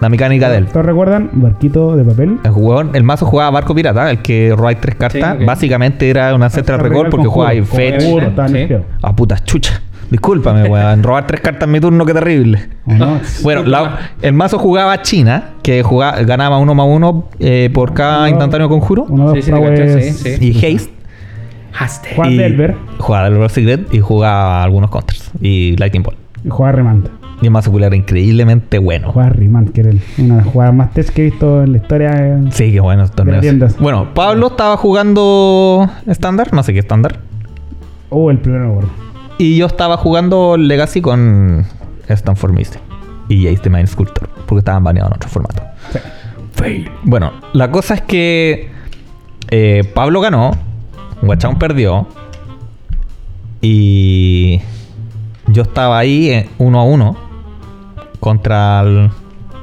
la 0.00 0.08
mecánica 0.08 0.48
de 0.48 0.58
él. 0.58 0.66
¿Todos 0.66 0.86
recuerdan? 0.86 1.28
Barquito 1.32 1.96
de 1.96 2.04
papel. 2.04 2.38
El, 2.44 2.50
jugador- 2.52 2.90
el 2.94 3.02
mazo 3.02 3.26
jugaba 3.26 3.50
Barco 3.50 3.74
Pirata, 3.74 4.10
el 4.10 4.18
que 4.22 4.54
roba 4.56 4.72
tres 4.74 4.94
cartas. 4.94 5.36
Sí. 5.38 5.44
Básicamente 5.44 6.08
era 6.08 6.34
un 6.34 6.42
Ancestral 6.42 6.78
Record 6.78 7.10
porque 7.10 7.26
jugaba 7.26 7.50
ahí 7.50 7.62
Fetch. 7.62 8.02
Estaban 8.04 8.48
Sí. 8.52 8.58
limpiados. 8.58 8.86
A 9.02 9.16
puta 9.16 9.36
chucha. 9.42 9.80
Discúlpame, 10.10 10.64
weón. 10.68 11.02
Robar 11.02 11.26
tres 11.26 11.40
cartas 11.42 11.64
en 11.64 11.72
mi 11.72 11.80
turno, 11.80 12.06
qué 12.06 12.14
terrible. 12.14 12.60
¿O 12.86 12.92
no? 12.94 13.20
Bueno, 13.42 13.64
la- 13.64 13.98
el 14.22 14.32
mazo 14.32 14.58
jugaba 14.58 15.02
China, 15.02 15.50
que 15.62 15.82
jugaba, 15.82 16.22
ganaba 16.22 16.58
uno 16.58 16.74
más 16.74 16.86
uno 16.88 17.24
eh, 17.40 17.68
por 17.74 17.92
cada 17.92 18.28
instantáneo 18.30 18.68
conjuro. 18.70 19.04
Uno, 19.08 19.34
sí, 19.34 19.42
sí. 19.42 19.50
Y 20.40 20.52
Haste. 20.76 20.92
Haste. 21.78 22.10
Juan 22.16 22.36
Delver. 22.36 22.76
Jugaba 22.98 23.30
Delver 23.30 23.50
Secret 23.50 23.92
y 23.94 24.00
jugaba 24.00 24.62
algunos 24.62 24.90
counters. 24.90 25.30
Y 25.40 25.76
Lightning 25.76 26.02
Ball. 26.02 26.16
Y 26.44 26.48
jugaba 26.50 26.72
Remand. 26.72 27.08
Y 27.40 27.44
el 27.46 27.50
mazo 27.52 27.70
culiar 27.70 27.88
era 27.92 27.96
increíblemente 27.96 28.78
bueno. 28.78 29.12
Jugaba 29.12 29.30
Remand, 29.30 29.72
que 29.72 29.80
era 29.82 29.90
una 30.18 30.36
de 30.36 30.42
las 30.42 30.46
jugadas 30.52 30.74
más 30.74 30.92
test 30.92 31.10
que 31.10 31.22
he 31.22 31.24
visto 31.30 31.62
en 31.62 31.72
la 31.72 31.78
historia. 31.78 32.10
eh. 32.14 32.38
Sí, 32.50 32.72
qué 32.72 32.80
buenos 32.80 33.12
torneos. 33.12 33.40
tiendas. 33.40 33.78
Bueno, 33.78 34.12
Pablo 34.14 34.48
estaba 34.48 34.76
jugando 34.76 35.88
estándar, 36.06 36.52
no 36.52 36.62
sé 36.62 36.72
qué 36.72 36.80
estándar. 36.80 37.20
Oh, 38.10 38.30
el 38.30 38.38
primero, 38.38 38.72
bueno. 38.72 38.88
Y 39.38 39.56
yo 39.56 39.66
estaba 39.66 39.96
jugando 39.96 40.56
Legacy 40.56 41.00
con 41.00 41.64
Stanford 42.08 42.52
Mystic 42.54 42.80
y 43.28 43.44
Jace 43.44 43.58
the 43.62 43.70
Mind 43.70 43.86
Sculptor, 43.86 44.28
porque 44.46 44.58
estaban 44.60 44.82
baneados 44.82 45.12
en 45.12 45.16
otro 45.16 45.28
formato. 45.28 45.62
Sí. 46.60 46.86
Bueno, 47.04 47.32
la 47.52 47.70
cosa 47.70 47.94
es 47.94 48.00
que 48.02 48.70
eh, 49.50 49.84
Pablo 49.94 50.20
ganó, 50.20 50.52
Guachán 51.22 51.58
perdió 51.58 52.06
y 53.60 54.60
yo 55.48 55.62
estaba 55.62 55.98
ahí 55.98 56.30
eh, 56.30 56.48
uno 56.58 56.80
a 56.80 56.84
uno 56.84 57.16
contra 58.20 58.80
el- 58.80 59.10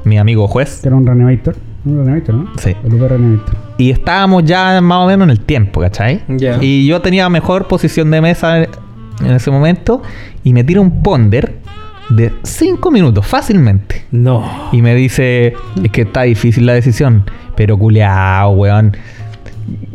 mi 0.03 0.17
amigo 0.17 0.47
juez 0.47 0.81
Que 0.81 0.87
era 0.89 0.95
un 0.97 1.05
Reanimator. 1.05 1.55
Un 1.85 1.97
Reanimator, 2.05 2.35
¿no? 2.35 2.49
Sí. 2.57 2.75
El 2.83 2.93
UP 2.93 3.07
Reanimator. 3.07 3.55
y 3.77 3.91
estábamos 3.91 4.43
ya 4.43 4.79
más 4.81 4.99
o 4.99 5.07
menos 5.07 5.25
en 5.25 5.31
el 5.31 5.39
tiempo, 5.39 5.81
¿cachai? 5.81 6.21
Ya. 6.27 6.57
Y 6.61 6.85
yo 6.87 7.01
tenía 7.01 7.29
mejor 7.29 7.67
posición 7.67 8.11
de 8.11 8.21
mesa 8.21 8.63
en 8.63 9.31
ese 9.31 9.49
momento 9.51 10.01
y 10.43 10.53
me 10.53 10.63
tira 10.63 10.81
un 10.81 11.01
ponder 11.01 11.59
de 12.09 12.31
5 12.43 12.91
minutos 12.91 13.25
fácilmente. 13.25 14.05
No. 14.11 14.43
Y 14.71 14.81
me 14.81 14.93
dice, 14.93 15.53
es 15.83 15.91
que 15.91 16.01
está 16.03 16.23
difícil 16.23 16.65
la 16.65 16.73
decisión, 16.73 17.23
pero 17.55 17.77
culeado, 17.77 18.49
weón. 18.51 18.95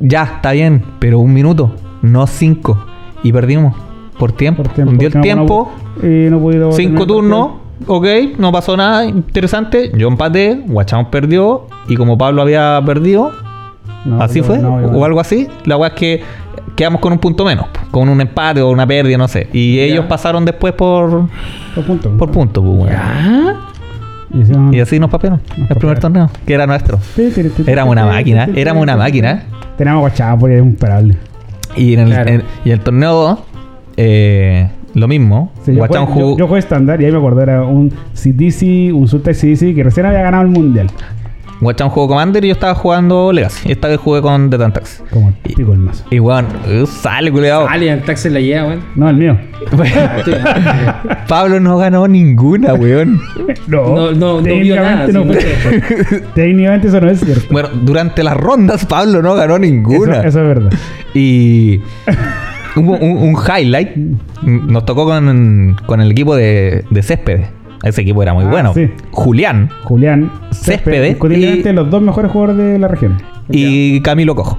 Ya, 0.01 0.23
está 0.25 0.53
bien, 0.53 0.83
pero 0.99 1.19
un 1.19 1.33
minuto, 1.33 1.75
no 2.03 2.27
cinco. 2.27 2.79
Y 3.23 3.33
perdimos 3.33 3.75
por 4.19 4.33
tiempo. 4.33 4.63
Por 4.63 4.73
tiempo. 4.73 4.95
Dio 4.99 5.09
el 5.09 5.21
tiempo, 5.21 5.71
no- 6.03 6.41
no 6.69 6.73
cinco 6.73 7.07
turnos, 7.07 7.49
ok, 7.87 8.07
no 8.39 8.51
pasó 8.53 8.77
nada 8.77 9.05
interesante. 9.07 9.91
Yo 9.97 10.09
empaté, 10.09 10.63
Guachán 10.67 11.11
perdió, 11.11 11.67
y 11.89 11.97
como 11.97 12.17
Pablo 12.19 12.43
había 12.43 12.81
perdido, 12.85 13.33
No, 14.05 14.23
¿Así 14.23 14.41
fue? 14.41 14.59
o 14.59 15.05
algo 15.05 15.21
así. 15.21 15.47
La 15.67 15.77
weá 15.77 15.89
es 15.89 15.95
que 15.95 16.23
quedamos 16.75 17.03
con 17.03 17.13
un 17.13 17.19
punto 17.19 17.45
menos, 17.45 17.67
con 17.91 18.09
un 18.09 18.19
empate 18.23 18.63
o 18.63 18.71
una 18.71 18.87
pérdida, 18.87 19.19
no 19.19 19.29
sé. 19.29 19.49
Y 19.53 19.77
Ya. 19.77 19.83
ellos 19.83 20.07
pasaron 20.07 20.45
después 20.47 20.73
por, 20.73 21.27
Por 21.75 21.85
punto. 21.85 22.11
por 22.17 22.31
punto. 22.31 22.65
Y 24.33 24.39
decían- 24.39 24.73
Y 24.73 24.81
así 24.81 24.99
nos 24.99 25.11
papearon. 25.11 25.41
El 25.69 25.77
primer 25.77 25.99
torneo, 25.99 26.31
que 26.47 26.55
era 26.55 26.67
nuestro. 26.67 26.99
Éramos 27.67 27.93
una 27.93 28.07
máquina, 28.07 28.49
éramos 28.55 28.83
una 28.83 28.97
máquina. 28.97 29.43
Teníamos 29.81 30.03
guachapo 30.03 30.47
y 30.47 30.53
era 30.53 30.63
imparable. 30.63 31.15
Y 31.75 31.95
en 31.95 32.01
el, 32.01 32.09
Claro. 32.11 32.31
en- 32.31 32.43
y 32.67 32.71
el 32.71 32.81
torneo 32.81 33.15
2, 33.15 33.39
eh, 33.97 34.69
lo 34.93 35.09
mismo. 35.09 35.51
Sí, 35.65 35.73
yo, 35.73 35.79
Guachán 35.79 36.05
jugué, 36.05 36.21
jugó. 36.21 36.33
yo, 36.33 36.39
yo 36.41 36.47
jugué 36.49 36.59
estándar 36.59 37.01
y 37.01 37.07
ahí 37.07 37.13
me 37.13 37.17
acuerdo, 37.17 37.41
era 37.41 37.63
un 37.65 37.91
CDC, 38.13 38.93
un 38.93 39.09
Sultai 39.09 39.33
CDC 39.33 39.75
que 39.75 39.83
recién 39.83 40.05
había 40.05 40.21
ganado 40.21 40.43
el 40.43 40.51
mundial. 40.51 40.89
Guachán 41.61 41.91
jugó 41.91 42.09
Commander 42.09 42.43
y 42.45 42.49
yo 42.49 42.53
estaba 42.55 42.75
jugando 42.75 43.33
Legacy. 43.33 43.71
Esta 43.71 43.89
vez 43.89 43.99
jugué 43.99 44.23
con 44.23 44.49
The 44.49 44.57
Tantax. 44.57 45.03
Como 45.11 45.29
el 45.29 45.35
pico 45.35 45.73
el 45.73 45.79
mazo. 45.79 46.05
Y 46.11 46.19
weón, 46.19 46.47
uh, 46.47 46.87
sale, 46.87 47.31
culiado. 47.31 47.69
Alien 47.69 47.99
el 47.99 48.05
taxi 48.05 48.31
la 48.31 48.41
lleva, 48.41 48.69
weón. 48.69 48.81
No, 48.97 49.11
el 49.11 49.17
mío. 49.17 49.39
Pablo 51.29 51.61
no 51.61 51.77
ganó 51.79 52.09
ninguna, 52.09 52.75
weón. 52.75 53.21
No, 53.67 53.95
No, 53.95 54.13
no, 54.13 54.41
no 54.41 54.43
vio 54.43 54.77
nada. 54.77 55.07
técnicamente 55.07 55.13
no 55.13 55.41
sí, 55.41 55.47
fue. 56.09 56.21
Técnicamente 56.35 56.89
eso 56.89 57.01
no 57.01 57.11
es 57.11 57.21
cierto. 57.21 57.45
Bueno, 57.51 57.69
durante 57.83 58.23
las 58.25 58.37
rondas 58.37 58.85
Pablo 58.87 59.23
no 59.23 59.35
ganó 59.35 59.59
ninguna. 59.59 60.19
Eso, 60.21 60.29
eso 60.29 60.41
es 60.41 60.47
verdad. 60.47 60.73
Y 61.15 61.81
hubo 62.77 62.97
un, 62.97 63.19
un 63.19 63.37
highlight. 63.37 63.97
Nos 64.43 64.85
tocó 64.87 65.05
con, 65.05 65.77
con 65.87 66.01
el 66.01 66.11
equipo 66.11 66.35
de, 66.35 66.85
de 66.91 67.03
Céspedes. 67.03 67.49
Ese 67.83 68.03
equipo 68.03 68.23
era 68.23 68.35
muy 68.35 68.45
Ah, 68.45 68.49
bueno. 68.51 68.75
sí. 68.75 68.91
Julián 69.11 69.71
Julián 69.85 70.31
Céspedes 70.51 71.09
indiscutiblemente 71.09 71.71
y- 71.71 71.73
los 71.73 71.89
dos 71.91 72.03
mejores 72.03 72.31
jugadores 72.31 72.57
de 72.59 72.79
la 72.79 72.89
región. 72.89 73.17
y 73.49 74.01
Camilo 74.03 74.35
Cojo. 74.35 74.59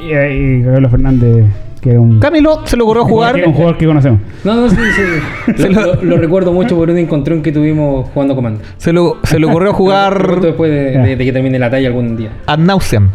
Y, 0.00 0.12
y 0.14 0.62
Carlos 0.64 0.90
Fernández, 0.90 1.44
que 1.82 1.90
era 1.90 2.00
un, 2.00 2.18
Camilo 2.20 2.66
se 2.66 2.76
logró 2.78 3.04
jugar. 3.04 3.36
un 3.44 3.52
jugador 3.52 3.76
que 3.76 3.86
conocemos. 3.86 4.20
No, 4.44 4.54
no, 4.54 4.70
sí, 4.70 4.76
sí. 4.76 5.52
Lo, 5.62 5.68
lo- 5.68 5.94
lo- 5.96 6.02
lo 6.02 6.16
recuerdo 6.16 6.52
mucho 6.52 6.74
por 6.76 6.88
un 6.88 6.96
encontrón 6.96 7.42
que 7.42 7.52
tuvimos 7.52 8.08
jugando 8.14 8.34
Commander. 8.34 8.64
Se, 8.78 8.92
lo, 8.92 9.18
se 9.24 9.38
le 9.38 9.44
ocurrió 9.46 9.66
Lo 9.72 9.72
recuerdo 9.72 9.74
jugar 9.74 10.40
después 10.40 10.70
de, 10.70 10.98
de- 10.98 11.16
de 11.16 11.24
que 11.24 11.32
termine 11.32 11.58
la 11.58 11.68
talla 11.70 11.88
algún 11.88 12.16
día. 12.16 12.30
ad 12.46 12.58
nauseam. 12.58 13.10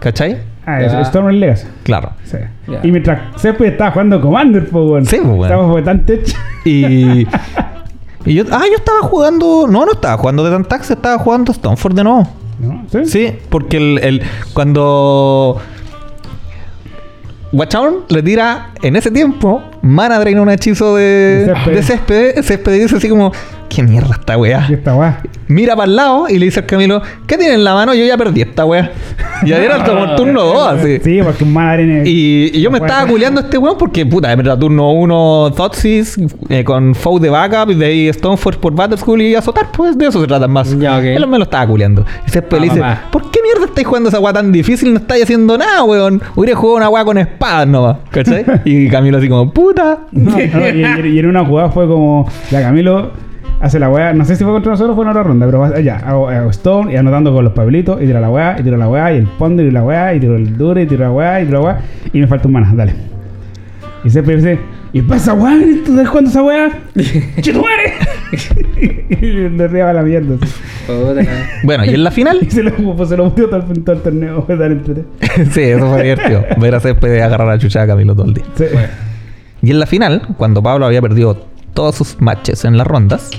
¿Cachai? 0.00 0.38
Ah, 0.66 0.80
es 0.82 0.92
Storm 1.08 1.28
Legacy. 1.28 1.66
Claro. 1.82 2.10
Sí. 2.24 2.36
Y 2.82 2.90
mientras 2.90 3.20
Céspedes 3.40 3.72
estaba 3.72 3.90
jugando 3.92 4.20
Commander, 4.20 4.68
pues, 4.68 4.84
weón. 4.90 5.06
Sí, 5.06 5.16
pues, 5.16 5.28
weón. 5.28 5.42
Estábamos 5.44 5.72
fue 5.72 5.82
tan 5.82 6.04
tech. 6.06 6.20
Y. 6.64 7.26
Y 8.24 8.34
yo, 8.34 8.44
ah, 8.50 8.64
yo 8.68 8.76
estaba 8.76 9.00
jugando. 9.00 9.66
No, 9.68 9.84
no 9.86 9.92
estaba 9.92 10.16
jugando 10.18 10.44
de 10.44 10.50
Tantax, 10.50 10.90
estaba 10.90 11.18
jugando 11.18 11.52
Stoneford 11.52 11.94
de 11.94 12.04
nuevo. 12.04 12.28
¿No? 12.58 12.84
¿Sí? 12.92 13.06
Sí, 13.06 13.38
porque 13.48 13.78
el, 13.78 13.98
el- 14.02 14.22
cuando 14.52 15.56
Watchown 17.52 18.04
le 18.08 18.22
tira 18.22 18.72
en 18.82 18.96
ese 18.96 19.10
tiempo 19.10 19.62
Mana 19.82 20.18
Drain 20.18 20.38
un 20.38 20.50
hechizo 20.50 20.96
de, 20.96 21.46
De 21.46 21.54
césped. 21.54 21.72
de 21.74 21.82
césped, 21.82 22.42
césped 22.42 22.72
dice 22.82 22.96
así 22.96 23.08
como, 23.08 23.32
¿qué 23.68 23.82
mierda 23.82 24.10
esta 24.18 24.36
weá? 24.36 24.66
Y 24.68 24.74
esta 24.74 24.94
weá. 24.94 25.20
Mira 25.48 25.74
para 25.74 25.86
el 25.88 25.96
lado 25.96 26.28
y 26.28 26.38
le 26.38 26.44
dice 26.44 26.60
al 26.60 26.66
Camilo, 26.66 27.02
¿qué 27.26 27.36
tiene 27.38 27.54
en 27.54 27.64
la 27.64 27.74
mano? 27.74 27.94
Yo 27.94 28.04
ya 28.04 28.16
perdí 28.16 28.42
esta 28.42 28.64
weá. 28.64 28.92
Y 29.42 29.52
ahí 29.52 29.64
era 29.64 29.82
como 29.82 30.04
el 30.04 30.14
turno 30.16 30.42
2, 30.44 30.66
así. 30.68 30.98
Sí, 31.02 31.20
porque 31.24 31.44
un 31.44 31.52
Mandarin 31.54 32.02
Y, 32.06 32.50
y 32.56 32.60
yo 32.60 32.70
me 32.70 32.78
estaba 32.78 33.06
culeando 33.06 33.40
a 33.40 33.44
este 33.44 33.56
weón 33.58 33.78
porque, 33.78 34.04
puta, 34.04 34.30
era 34.32 34.58
turno 34.58 34.92
1 34.92 35.52
Thoughtseize 35.56 36.26
eh, 36.50 36.62
con 36.62 36.94
Foe 36.94 37.18
de 37.20 37.30
backup 37.30 37.70
y 37.70 37.74
de 37.74 37.86
ahí 37.86 38.12
Stoneforge 38.12 38.60
por 38.60 38.74
Battle 38.74 38.98
School 38.98 39.22
y 39.22 39.34
azotar, 39.34 39.72
pues 39.72 39.96
de 39.96 40.06
eso 40.08 40.20
se 40.20 40.26
trata 40.26 40.46
más. 40.46 40.78
Ya, 40.78 40.98
ok. 40.98 41.04
Él 41.04 41.26
me 41.26 41.38
lo 41.38 41.44
estaba 41.44 41.66
culeando. 41.66 42.04
Y 42.28 42.30
después 42.30 42.60
le 42.60 42.68
Ah, 42.68 42.70
dice, 42.70 42.80
mamá. 42.80 43.02
¿por 43.10 43.30
qué 43.30 43.40
mierda 43.42 43.64
estáis 43.64 43.86
jugando 43.86 44.08
esa 44.10 44.20
weá 44.20 44.32
tan 44.34 44.52
difícil? 44.52 44.92
No 44.92 44.98
estáis 45.00 45.22
haciendo 45.24 45.56
nada, 45.56 45.82
weón. 45.84 46.20
Hubiera 46.36 46.54
jugado 46.56 46.76
una 46.76 46.88
weá 46.90 47.04
con 47.04 47.16
espadas 47.18 47.66
nomás, 47.66 47.96
¿cachai? 48.10 48.44
y 48.66 48.88
Camilo 48.88 49.18
así 49.18 49.28
como, 49.28 49.50
puta. 49.50 49.69
No, 50.12 50.32
no, 50.32 50.38
y, 51.04 51.08
y 51.08 51.18
en 51.18 51.26
una 51.26 51.44
jugada 51.44 51.70
fue 51.70 51.86
como, 51.86 52.28
ya 52.50 52.62
Camilo 52.62 53.10
hace 53.60 53.78
la 53.78 53.90
weá, 53.90 54.12
no 54.12 54.24
sé 54.24 54.36
si 54.36 54.44
fue 54.44 54.52
contra 54.52 54.72
nosotros 54.72 54.94
o 54.94 54.96
fue 54.96 55.04
en 55.04 55.10
otra 55.10 55.22
ronda, 55.22 55.46
pero 55.46 55.64
hago, 55.64 56.28
hago 56.28 56.50
Stone 56.50 56.92
y 56.92 56.96
anotando 56.96 57.32
con 57.32 57.44
los 57.44 57.52
pablitos 57.52 58.00
y 58.02 58.06
tiro 58.06 58.20
la 58.20 58.30
weá, 58.30 58.56
y 58.58 58.62
tiro 58.62 58.76
la 58.76 58.88
weá, 58.88 59.12
y 59.12 59.18
el 59.18 59.26
ponder 59.26 59.66
y 59.66 59.70
la 59.70 59.84
weá, 59.84 60.14
y 60.14 60.20
tiro 60.20 60.36
el 60.36 60.56
dure, 60.56 60.82
y 60.82 60.86
tiro 60.86 61.04
la 61.04 61.12
weá, 61.12 61.40
y 61.40 61.44
tiro 61.44 61.60
la 61.60 61.66
weá, 61.66 61.80
y 62.12 62.20
me 62.20 62.26
falta 62.26 62.48
un 62.48 62.54
mana, 62.54 62.72
dale. 62.74 62.94
Y 64.02 64.08
se 64.08 64.22
dice, 64.22 64.58
¿y 64.94 65.02
pasa 65.02 65.34
weá? 65.34 65.58
¿Tú 65.84 65.92
estás 65.92 66.08
jugando 66.08 66.30
esa 66.30 66.42
weá? 66.42 66.70
¡Chetumare! 67.40 67.92
y 69.10 69.26
le 69.50 69.68
riaba 69.68 69.92
la 69.92 70.02
mierda. 70.02 70.36
Bueno, 71.62 71.84
y 71.84 71.90
en 71.90 72.02
la 72.02 72.10
final, 72.10 72.38
Y 72.40 72.50
se 72.50 72.62
lo, 72.62 72.72
pues, 72.96 73.10
se 73.10 73.16
lo 73.16 73.26
metió 73.26 73.48
todo 73.48 73.62
el, 73.70 73.84
todo 73.84 73.96
el 73.96 74.02
torneo, 74.02 74.46
sí, 75.50 75.60
eso 75.60 75.86
fue 75.90 76.02
divertido. 76.02 76.44
Ver 76.56 76.74
a 76.74 76.80
Césped 76.80 77.20
agarrar 77.20 77.50
a 77.50 77.58
chucha 77.58 77.82
a 77.82 77.86
Camilo 77.86 78.14
todo 78.14 78.26
el 78.26 78.34
día. 78.34 78.44
Sí. 78.54 78.64
Y 79.62 79.70
en 79.70 79.80
la 79.80 79.86
final, 79.86 80.22
cuando 80.36 80.62
Pablo 80.62 80.86
había 80.86 81.02
perdido 81.02 81.46
todos 81.74 81.94
sus 81.94 82.20
matches 82.20 82.64
en 82.64 82.76
las 82.76 82.86
rondas, 82.86 83.30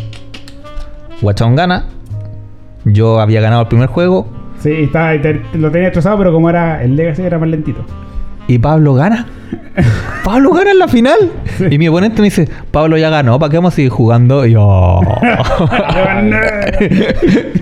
Guachón 1.22 1.56
gana. 1.56 1.86
Yo 2.86 3.20
había 3.20 3.42
ganado 3.42 3.62
el 3.62 3.68
primer 3.68 3.88
juego 3.88 4.42
Sí, 4.62 4.72
estaba, 4.84 5.14
lo 5.16 5.72
tenía 5.72 5.88
destrozado, 5.88 6.20
pero 6.20 6.32
como 6.32 6.48
era 6.48 6.84
el 6.84 6.96
Legacy 6.96 7.24
era 7.24 7.40
más 7.40 7.50
lentito. 7.50 7.84
Y 8.48 8.58
Pablo 8.60 8.94
gana. 8.94 9.26
Pablo 10.24 10.52
gana 10.54 10.72
en 10.72 10.80
la 10.80 10.88
final. 10.88 11.18
Y 11.70 11.78
mi 11.78 11.88
oponente 11.88 12.22
me 12.22 12.26
dice, 12.26 12.48
Pablo 12.72 12.98
ya 12.98 13.10
ganó, 13.10 13.40
¿para 13.40 13.50
qué 13.50 13.58
vamos 13.58 13.74
a 13.74 13.76
seguir 13.78 13.92
jugando? 13.92 14.46
Y 14.46 14.52
yo... 14.52 15.00
Yo 15.02 15.68
gané. 16.06 16.42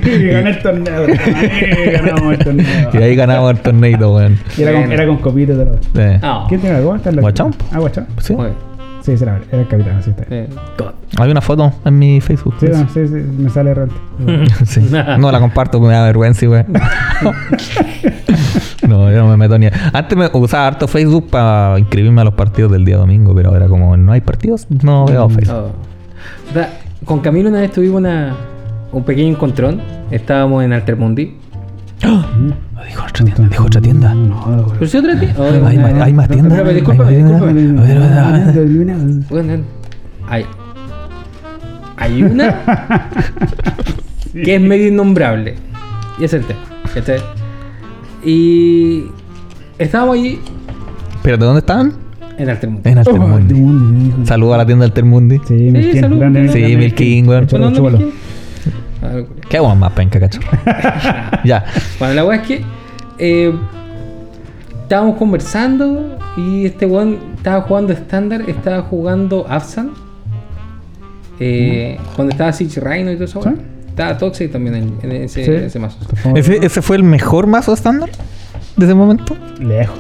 Y 0.09 0.27
gané 0.27 0.49
el 0.51 0.59
torneo. 0.59 1.05
Y 1.87 1.91
ganamos 1.91 2.33
el 2.33 2.39
torneo. 2.39 2.89
y 2.93 2.97
ahí 2.97 3.15
ganamos 3.15 3.51
el 3.51 3.59
torneo, 3.59 4.15
weón. 4.15 4.39
Y 4.57 4.61
era 4.63 4.73
con, 4.73 4.91
era 4.91 5.05
con 5.05 5.17
copito. 5.17 5.79
Eh, 5.95 6.19
Ah. 6.23 6.45
¿Quién 6.49 6.61
tiene 6.61 6.81
la- 6.81 7.21
Guachón. 7.21 7.55
Ah, 7.71 7.79
Guachón. 7.79 8.07
¿sí? 8.19 8.33
Sí, 9.01 9.17
sí, 9.17 9.23
era, 9.23 9.41
era 9.51 9.61
el 9.61 9.67
capitán, 9.67 9.97
así 9.97 10.09
está. 10.11 10.25
Eh. 10.29 10.49
Hay 11.17 11.31
una 11.31 11.41
foto 11.41 11.71
en 11.85 11.99
mi 11.99 12.21
Facebook. 12.21 12.55
Sí, 12.59 12.67
no, 12.67 12.87
sí, 12.89 13.07
sí, 13.07 13.13
me 13.13 13.49
sale. 13.49 13.73
Sí. 14.65 14.89
No 15.17 15.31
la 15.31 15.39
comparto 15.39 15.79
porque 15.79 15.89
me 15.89 15.95
da 15.95 16.05
vergüenza, 16.05 16.45
güey. 16.45 16.65
no, 18.87 19.11
yo 19.11 19.17
no 19.17 19.27
me 19.27 19.37
meto 19.37 19.57
ni. 19.57 19.67
Antes 19.93 20.17
me 20.17 20.29
usaba 20.33 20.67
harto 20.67 20.87
Facebook 20.87 21.29
para 21.29 21.79
inscribirme 21.79 22.21
a 22.21 22.25
los 22.25 22.33
partidos 22.33 22.71
del 22.71 22.85
día 22.85 22.97
domingo, 22.97 23.33
pero 23.33 23.49
ahora 23.49 23.67
como 23.67 23.95
no 23.97 24.11
hay 24.11 24.21
partidos, 24.21 24.67
no 24.69 25.05
veo 25.05 25.29
Facebook. 25.29 25.55
Oh. 25.55 25.71
O 26.49 26.53
sea, 26.53 26.79
con 27.05 27.19
Camilo 27.19 27.49
una 27.49 27.61
vez 27.61 27.71
tuvimos 27.71 27.99
una, 27.99 28.35
un 28.91 29.03
pequeño 29.03 29.29
encontrón. 29.29 29.81
Estábamos 30.11 30.63
en 30.63 30.73
Altermundi. 30.73 31.37
Dijo 32.01 33.03
otra 33.03 33.25
tienda, 33.25 33.47
dijo 33.49 33.63
otra 33.65 33.81
tienda. 33.81 34.13
No, 34.13 34.45
no, 34.47 34.67
¿Pero 34.79 34.87
si 34.87 34.97
otra? 34.97 35.13
Oh, 35.37 35.43
Hay 35.67 35.77
más- 35.77 35.93
hay 36.01 36.27
tiendas. 36.27 36.73
Discúlpame, 36.73 37.11
discúlpame. 37.17 37.79
A 37.79 37.81
ver, 37.83 37.97
a 37.97 38.31
ver. 38.53 39.23
Bueno, 39.29 39.63
hay, 40.27 40.45
hay 41.97 42.23
una 42.23 42.55
que 44.33 44.55
es 44.55 44.61
medio 44.61 44.87
innombrable. 44.87 45.55
Y 46.19 46.23
es 46.23 46.33
el 46.33 46.43
tema. 46.45 46.59
¿cachai? 46.93 47.19
Y 48.25 49.05
estábamos 49.77 50.15
allí 50.17 50.39
Espérate, 51.15 51.45
¿dónde 51.45 51.59
estaban? 51.59 51.93
en 52.37 52.49
Altermundi. 52.49 52.89
En 52.89 52.97
Oh, 52.97 53.01
Altermundi. 53.01 54.25
Saludos 54.25 54.55
a 54.55 54.57
la 54.59 54.65
tienda 54.65 54.85
Altermundi. 54.85 55.41
Sí, 55.45 55.53
Milkin, 55.53 55.99
salud. 56.01 56.17
grande 56.19 56.47
Sí, 56.47 56.59
Milkin. 56.59 56.79
Milkin, 56.79 57.27
weón. 57.27 57.47
Qué 59.49 59.59
guay 59.59 59.77
más 59.77 59.91
penca, 59.93 60.19
cacho. 60.19 60.39
ya. 61.43 61.65
Bueno, 61.99 62.13
la 62.13 62.25
weá 62.25 62.37
es 62.41 62.47
que 62.47 62.61
eh, 63.17 63.53
estábamos 64.83 65.17
conversando 65.17 66.17
y 66.37 66.65
este 66.65 66.85
weón 66.85 67.19
estaba 67.35 67.61
jugando 67.61 67.93
estándar, 67.93 68.41
estaba 68.47 68.81
jugando 68.83 69.45
Afsan. 69.49 69.91
Eh, 71.39 71.97
Cuando 72.15 72.31
estaba 72.31 72.51
Siege 72.51 72.79
Rhino 72.81 73.11
y 73.11 73.15
todo 73.15 73.25
eso. 73.25 73.41
¿Sí? 73.43 73.49
Estaba 73.87 74.17
Toxic 74.17 74.51
también 74.51 74.75
en, 74.75 74.97
en 75.03 75.11
ese, 75.23 75.43
Sí. 75.45 75.51
ese 75.51 75.79
mazo. 75.79 75.97
¿Ese, 76.35 76.65
¿Ese 76.65 76.81
fue 76.81 76.95
el 76.97 77.03
mejor 77.03 77.47
mazo 77.47 77.73
estándar 77.73 78.09
de 78.77 78.85
ese 78.85 78.93
momento? 78.95 79.35
Lejos. 79.59 79.97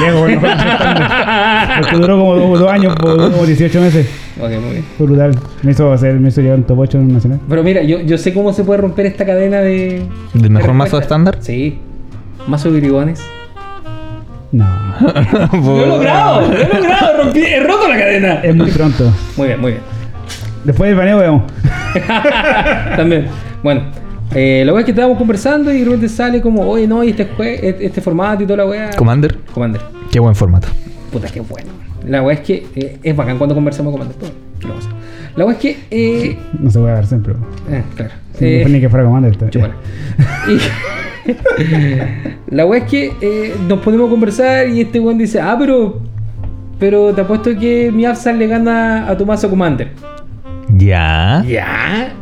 Lejos, 0.00 0.20
bueno, 0.20 0.40
Porque 1.80 1.96
duró 1.96 2.18
como 2.18 2.58
dos, 2.58 2.70
años, 2.70 2.94
como 2.96 3.16
18 3.46 3.80
meses. 3.80 4.06
Ok, 4.38 4.50
muy 4.50 4.70
bien. 4.70 4.84
Fue 4.98 5.06
brutal. 5.06 5.30
Me 5.62 5.70
hizo 5.72 5.92
hacer, 5.92 6.14
me 6.20 6.28
hizo 6.28 6.40
llevar 6.42 6.58
un 6.58 6.64
top 6.64 6.78
8 6.80 6.98
en 6.98 7.04
un 7.04 7.12
nacional. 7.14 7.40
Pero 7.48 7.62
mira, 7.62 7.82
yo, 7.82 8.00
yo 8.00 8.18
sé 8.18 8.34
cómo 8.34 8.52
se 8.52 8.64
puede 8.64 8.80
romper 8.80 9.06
esta 9.06 9.24
cadena 9.24 9.60
de. 9.60 10.02
¿Del 10.34 10.50
mejor 10.50 10.68
de 10.70 10.74
mazo 10.74 10.84
respuesta. 10.98 10.98
estándar? 11.04 11.38
Sí. 11.40 11.78
Mazo 12.46 12.70
de 12.70 12.80
bribones. 12.80 13.20
No. 14.52 14.64
¡Lo 15.52 15.82
he 15.84 15.86
logrado! 15.86 16.48
¡Lo 16.48 16.56
he 16.56 16.68
logrado! 16.68 17.24
Rompí, 17.24 17.44
¡He 17.44 17.60
roto 17.60 17.88
la 17.88 17.98
cadena! 17.98 18.34
Es 18.42 18.54
muy 18.54 18.70
pronto. 18.70 19.12
Muy 19.36 19.48
bien, 19.48 19.60
muy 19.60 19.70
bien. 19.72 19.82
Después 20.64 20.88
del 20.88 20.96
baneo 20.98 21.18
veamos. 21.18 21.42
También. 22.96 23.26
Bueno, 23.62 23.82
eh, 24.34 24.64
la 24.66 24.78
es 24.78 24.84
que 24.84 24.90
estábamos 24.92 25.18
conversando 25.18 25.72
y 25.72 25.78
de 25.78 25.84
repente 25.84 26.08
sale 26.08 26.40
como, 26.40 26.62
oye, 26.68 26.86
no, 26.86 27.02
y 27.04 27.10
este, 27.10 27.28
jue- 27.36 27.58
este 27.62 27.86
este 27.86 28.00
formato 28.00 28.42
y 28.42 28.46
toda 28.46 28.58
la 28.58 28.66
wea. 28.66 28.90
Commander. 28.96 29.38
Commander. 29.52 29.80
Qué 30.10 30.20
buen 30.20 30.34
formato. 30.34 30.68
Puta, 31.12 31.28
qué 31.28 31.40
bueno. 31.40 31.70
La 32.06 32.22
wea 32.22 32.34
es 32.36 32.40
que 32.40 32.66
eh, 32.76 32.98
es 33.02 33.16
bacán 33.16 33.36
cuando 33.38 33.54
conversamos 33.54 33.92
con 33.92 34.00
Commander. 34.00 34.30
pero. 34.60 34.74
La 35.36 35.44
wea 35.44 35.54
es 35.54 35.60
que. 35.60 35.76
Eh, 35.90 36.38
No 36.58 36.70
se 36.70 36.78
puede 36.78 36.94
dar 36.94 37.06
siempre. 37.06 37.34
eh, 37.70 37.82
claro. 37.96 38.12
Sí, 38.38 38.44
Eh, 38.46 38.66
ni 38.68 38.80
que 38.80 38.88
fuera 38.88 39.04
Commander. 39.04 39.32
está- 39.32 39.50
chúpala. 39.50 39.74
La 42.48 42.64
weá 42.66 42.82
es 42.84 42.90
que 42.90 43.12
eh, 43.20 43.54
nos 43.68 43.80
ponemos 43.80 44.06
a 44.06 44.10
conversar 44.10 44.68
y 44.68 44.80
este 44.82 45.00
weón 45.00 45.18
dice, 45.18 45.40
ah, 45.40 45.56
pero. 45.58 46.00
Pero 46.78 47.14
te 47.14 47.22
apuesto 47.22 47.58
que 47.58 47.90
mi 47.90 48.04
Absal 48.04 48.38
le 48.38 48.46
gana 48.46 49.08
a 49.08 49.16
tu 49.16 49.24
mazo 49.24 49.48
Commander. 49.48 49.88
Ya. 50.68 51.42
Ya. 51.48 52.12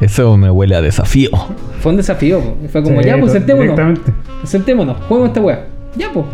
Eso 0.00 0.36
me 0.36 0.50
huele 0.50 0.76
a 0.76 0.82
desafío. 0.82 1.30
Fue 1.80 1.90
un 1.92 1.96
desafío, 1.96 2.40
po. 2.40 2.54
Fue 2.68 2.82
como, 2.82 3.00
Sí, 3.00 3.06
ya, 3.08 3.18
pues 3.18 3.32
sentémonos. 3.32 3.98
Sentémonos, 4.44 4.96
juguemos 5.08 5.28
esta 5.30 5.40
weá. 5.40 5.64
Ya, 5.96 6.10
pues. 6.12 6.26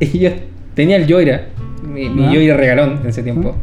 y 0.12 0.18
yo 0.20 0.30
tenía 0.76 0.96
el 0.96 1.12
Joira, 1.12 1.46
mi, 1.82 2.08
mi 2.08 2.26
Ah. 2.26 2.30
Joira 2.32 2.56
regalón 2.56 3.00
en 3.02 3.08
ese 3.08 3.24
tiempo. 3.24 3.56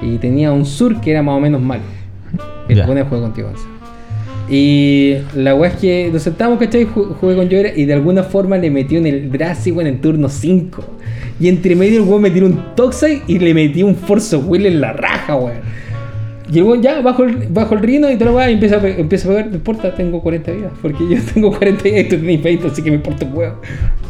Y 0.00 0.18
tenía 0.18 0.52
un 0.52 0.64
Sur 0.64 1.00
que 1.00 1.10
era 1.10 1.22
más 1.24 1.36
o 1.36 1.40
menos 1.40 1.60
malo. 1.60 1.82
Y 2.68 2.74
Ya. 2.74 2.82
le 2.82 2.86
pone 2.86 3.02
juego 3.02 3.24
contigo. 3.24 3.50
Y 4.48 5.14
la 5.34 5.54
weá 5.54 5.70
es 5.70 5.76
que 5.76 6.10
nos 6.12 6.22
sentamos, 6.22 6.58
¿cachai? 6.58 6.84
Ju- 6.86 7.14
Jugué 7.14 7.36
con 7.36 7.48
Joira 7.48 7.70
y 7.74 7.84
de 7.86 7.94
alguna 7.94 8.22
forma 8.22 8.58
le 8.58 8.70
metió 8.70 8.98
en 8.98 9.06
el 9.06 9.30
Drazi, 9.30 9.70
weón, 9.72 9.86
en 9.88 10.00
turno 10.00 10.28
5. 10.28 10.84
Y 11.40 11.48
entre 11.48 11.74
medio 11.74 12.02
el 12.02 12.08
weón 12.08 12.22
me 12.22 12.30
tiró 12.30 12.46
un 12.46 12.74
Toxai 12.76 13.22
y 13.26 13.38
le 13.38 13.54
metí 13.54 13.82
un 13.82 13.94
Force 13.96 14.34
of 14.36 14.44
Will 14.48 14.66
en 14.66 14.80
la 14.80 14.92
raja, 14.92 15.36
weón. 15.36 15.58
Y 16.52 16.58
el 16.58 16.64
weón 16.64 16.82
ya 16.82 17.00
bajo 17.00 17.24
el, 17.24 17.46
bajo 17.48 17.74
el 17.74 17.80
rino 17.80 18.10
y 18.10 18.16
toda 18.16 18.30
la 18.32 18.36
weá 18.36 18.50
y 18.50 18.54
empieza 18.54 18.76
a, 18.76 18.86
empieza 18.88 19.28
a 19.28 19.30
pegar, 19.32 19.46
no 19.48 19.54
importa, 19.54 19.94
tengo 19.94 20.20
40 20.20 20.52
vidas. 20.52 20.72
Porque 20.82 20.98
yo 21.08 21.16
tengo 21.34 21.50
40 21.50 21.82
vidas 21.84 22.00
y 22.00 22.04
tú 22.04 22.16
tenés 22.16 22.42
20, 22.42 22.66
así 22.68 22.82
que 22.82 22.90
me 22.90 22.96
importa 22.96 23.24
un 23.24 23.36
huevo. 23.36 23.54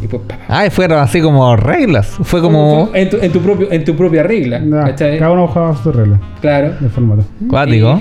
Y 0.02 0.08
pues, 0.08 0.22
pa, 0.26 0.36
pa. 0.36 0.44
Ah, 0.48 0.66
y 0.66 0.70
fueron 0.70 0.98
así 0.98 1.20
como 1.20 1.54
reglas. 1.56 2.08
Fue 2.22 2.40
como 2.40 2.88
Fue 2.88 3.00
en, 3.02 3.10
tu, 3.10 3.16
en, 3.22 3.30
tu 3.32 3.40
propio, 3.40 3.68
en 3.70 3.84
tu 3.84 3.94
propia 3.94 4.22
regla. 4.24 4.58
Nah, 4.58 4.86
¿cachai? 4.86 5.18
cada 5.18 5.30
uno 5.30 5.46
bajaba 5.46 5.76
su 5.76 5.92
regla 5.92 6.20
Claro. 6.40 6.72
de 6.80 6.88
formato. 6.88 7.22
cuático. 7.48 8.00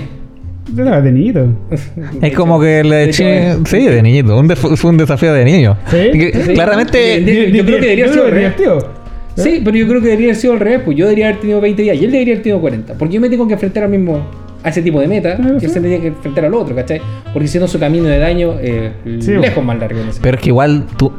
De 0.68 0.84
la 0.84 1.00
de 1.00 1.12
niñito. 1.12 1.46
Es 2.22 2.34
como 2.34 2.60
que 2.60 2.82
le 2.84 2.96
de 2.96 3.04
eché. 3.04 3.56
Sí, 3.66 3.86
de 3.86 4.02
niñito. 4.02 4.36
Un 4.38 4.48
fue 4.50 4.90
un 4.90 4.96
desafío 4.96 5.32
de 5.34 5.44
niño. 5.44 5.76
Sí. 5.88 5.96
Que 6.12 6.42
Sí. 6.46 6.54
Claramente. 6.54 7.22
Yo- 7.24 7.56
yo 7.56 7.64
creo 7.64 7.78
que 7.80 7.86
debería 7.86 8.08
ser 8.12 8.54
creo 8.54 9.01
que 9.34 9.42
divertido. 9.42 9.56
Sí, 9.58 9.62
pero 9.64 9.76
yo 9.76 9.88
creo 9.88 10.00
que 10.00 10.06
debería 10.08 10.26
haber 10.28 10.36
sido 10.36 10.52
al 10.54 10.60
revés, 10.60 10.80
pues 10.84 10.96
yo 10.96 11.06
debería 11.06 11.28
haber 11.28 11.40
tenido 11.40 11.60
20 11.60 11.82
días 11.82 11.96
y 11.96 12.04
él 12.04 12.12
debería 12.12 12.34
haber 12.34 12.42
tenido 12.42 12.60
40. 12.60 12.94
Porque 12.94 13.14
yo 13.14 13.20
me 13.20 13.28
tengo 13.28 13.46
que 13.46 13.54
enfrentar 13.54 13.84
al 13.84 13.90
mismo, 13.90 14.20
a 14.62 14.68
ese 14.68 14.82
tipo 14.82 15.00
de 15.00 15.08
meta, 15.08 15.38
y 15.38 15.46
él 15.46 15.60
sí. 15.60 15.68
se 15.68 15.80
tenía 15.80 16.00
que 16.00 16.08
enfrentar 16.08 16.44
al 16.44 16.54
otro, 16.54 16.74
¿cachai? 16.74 17.00
Porque 17.32 17.48
si 17.48 17.58
no 17.58 17.68
su 17.68 17.78
camino 17.78 18.04
de 18.04 18.18
daño 18.18 18.54
eh, 18.60 18.92
Sí, 19.20 19.32
lejos 19.32 19.64
más 19.64 19.78
largo. 19.78 20.00
Pero 20.20 20.36
es 20.36 20.42
que 20.42 20.48
igual 20.50 20.84
tu, 20.96 21.12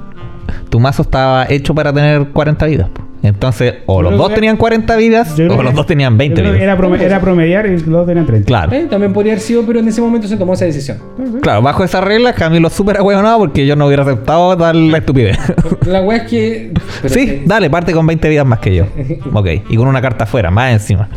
tu 0.69 0.79
mazo 0.79 1.01
estaba 1.03 1.45
hecho 1.49 1.73
para 1.73 1.91
tener 1.93 2.27
40 2.29 2.65
vidas. 2.65 2.89
po. 2.89 3.12
Entonces, 3.23 3.75
o 3.85 4.03
Yo 4.03 4.09
los 4.09 4.17
dos 4.19 4.29
que- 4.29 4.35
tenían 4.35 4.57
40 4.57 4.95
vidas, 4.97 5.31
o 5.31 5.35
que- 5.37 5.45
los 5.47 5.73
dos 5.73 5.85
tenían 5.85 6.17
20 6.17 6.35
yo 6.35 6.43
creo 6.43 6.51
que 6.51 6.59
vidas. 6.59 6.63
Era, 6.63 6.77
prome- 6.77 7.01
era 7.01 7.19
promediar 7.21 7.65
y 7.65 7.69
los 7.77 7.85
dos 7.85 8.05
tenían 8.05 8.25
30. 8.25 8.45
Claro. 8.45 8.73
Eh, 8.73 8.85
También 8.89 9.13
podría 9.13 9.33
haber 9.33 9.41
sido, 9.41 9.63
pero 9.65 9.79
en 9.79 9.87
ese 9.87 10.01
momento 10.01 10.27
se 10.27 10.35
tomó 10.37 10.53
esa 10.53 10.65
decisión. 10.65 10.97
Claro, 11.41 11.61
bajo 11.61 11.83
esa 11.85 12.01
regla, 12.01 12.33
Camilo 12.33 12.69
súper 12.69 12.97
ahueonado 12.97 13.39
porque 13.39 13.65
yo 13.65 13.75
no 13.77 13.87
hubiera 13.87 14.03
aceptado 14.03 14.55
dar 14.57 14.75
la 14.75 14.97
estupidez. 14.97 15.37
La 15.87 16.01
weá 16.01 16.17
es 16.19 16.29
que. 16.29 16.71
sí, 17.07 17.25
que- 17.25 17.43
dale, 17.45 17.69
parte 17.69 17.93
con 17.93 18.05
20 18.05 18.27
vidas 18.29 18.45
más 18.45 18.59
que 18.59 18.75
yo. 18.75 18.85
Ok, 19.33 19.47
y 19.69 19.77
con 19.77 19.87
una 19.87 20.01
carta 20.01 20.25
afuera, 20.25 20.51
más 20.51 20.73
encima. 20.73 21.07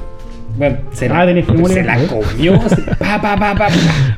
Bueno, 0.57 0.77
se 0.93 1.07
Ah, 1.07 1.25
la, 1.27 1.35
se 1.69 1.83
la 1.83 1.99
comió. 2.07 2.55
así, 2.67 2.83
pa, 2.99 3.21
pa, 3.21 3.37
pa, 3.37 3.55
pa, 3.55 3.55
pa. 3.55 3.69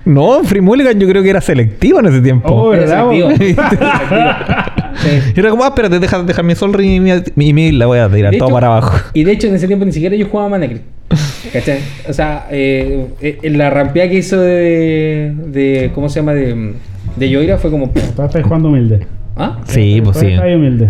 No, 0.05 0.43
Free 0.45 0.61
Mulligan 0.61 0.99
yo 1.01 1.09
creo 1.09 1.23
que 1.23 1.31
era 1.31 1.41
selectivo 1.41 2.01
en 2.01 2.07
ese 2.07 2.21
tiempo. 2.21 2.49
Oh, 2.49 2.73
Era 2.75 3.05
¿verdad? 3.05 3.11
selectivo. 3.11 3.63
Sí. 4.99 5.33
Y 5.37 5.39
era 5.39 5.51
como, 5.51 5.63
ah, 5.63 5.69
espérate, 5.69 6.01
deja, 6.01 6.21
dejar 6.25 6.45
mi 6.45 6.57
sol 6.57 6.75
y 6.85 6.99
mi, 6.99 7.13
mi, 7.37 7.53
mi- 7.53 7.71
la 7.71 7.87
voy 7.87 8.01
a 8.01 8.09
tirar 8.09 8.35
todo 8.37 8.49
hecho- 8.49 8.55
para 8.55 8.67
abajo. 8.67 8.99
Y 9.15 9.23
de 9.23 9.31
hecho, 9.31 9.47
en 9.47 9.55
ese 9.55 9.69
tiempo 9.69 9.85
ni 9.85 9.93
siquiera 9.93 10.17
yo 10.17 10.27
jugaba 10.27 10.49
Manacry. 10.49 10.81
¿Cachai? 11.53 11.79
O 12.09 12.13
sea, 12.13 12.49
eh, 12.51 13.07
eh, 13.21 13.39
la 13.51 13.71
rampea 13.71 14.09
que 14.09 14.17
hizo 14.17 14.41
de, 14.41 15.33
de. 15.47 15.93
¿Cómo 15.95 16.09
se 16.09 16.19
llama? 16.19 16.35
De, 16.35 16.73
de 17.15 17.31
Yoira 17.31 17.59
fue 17.59 17.71
como. 17.71 17.93
Estáis 17.95 18.45
jugando 18.45 18.69
humilde. 18.71 19.07
¿Ah? 19.37 19.59
Sí, 19.67 20.01
pues 20.03 20.17
sí. 20.19 20.27
Estáis 20.33 20.57
humilde. 20.57 20.89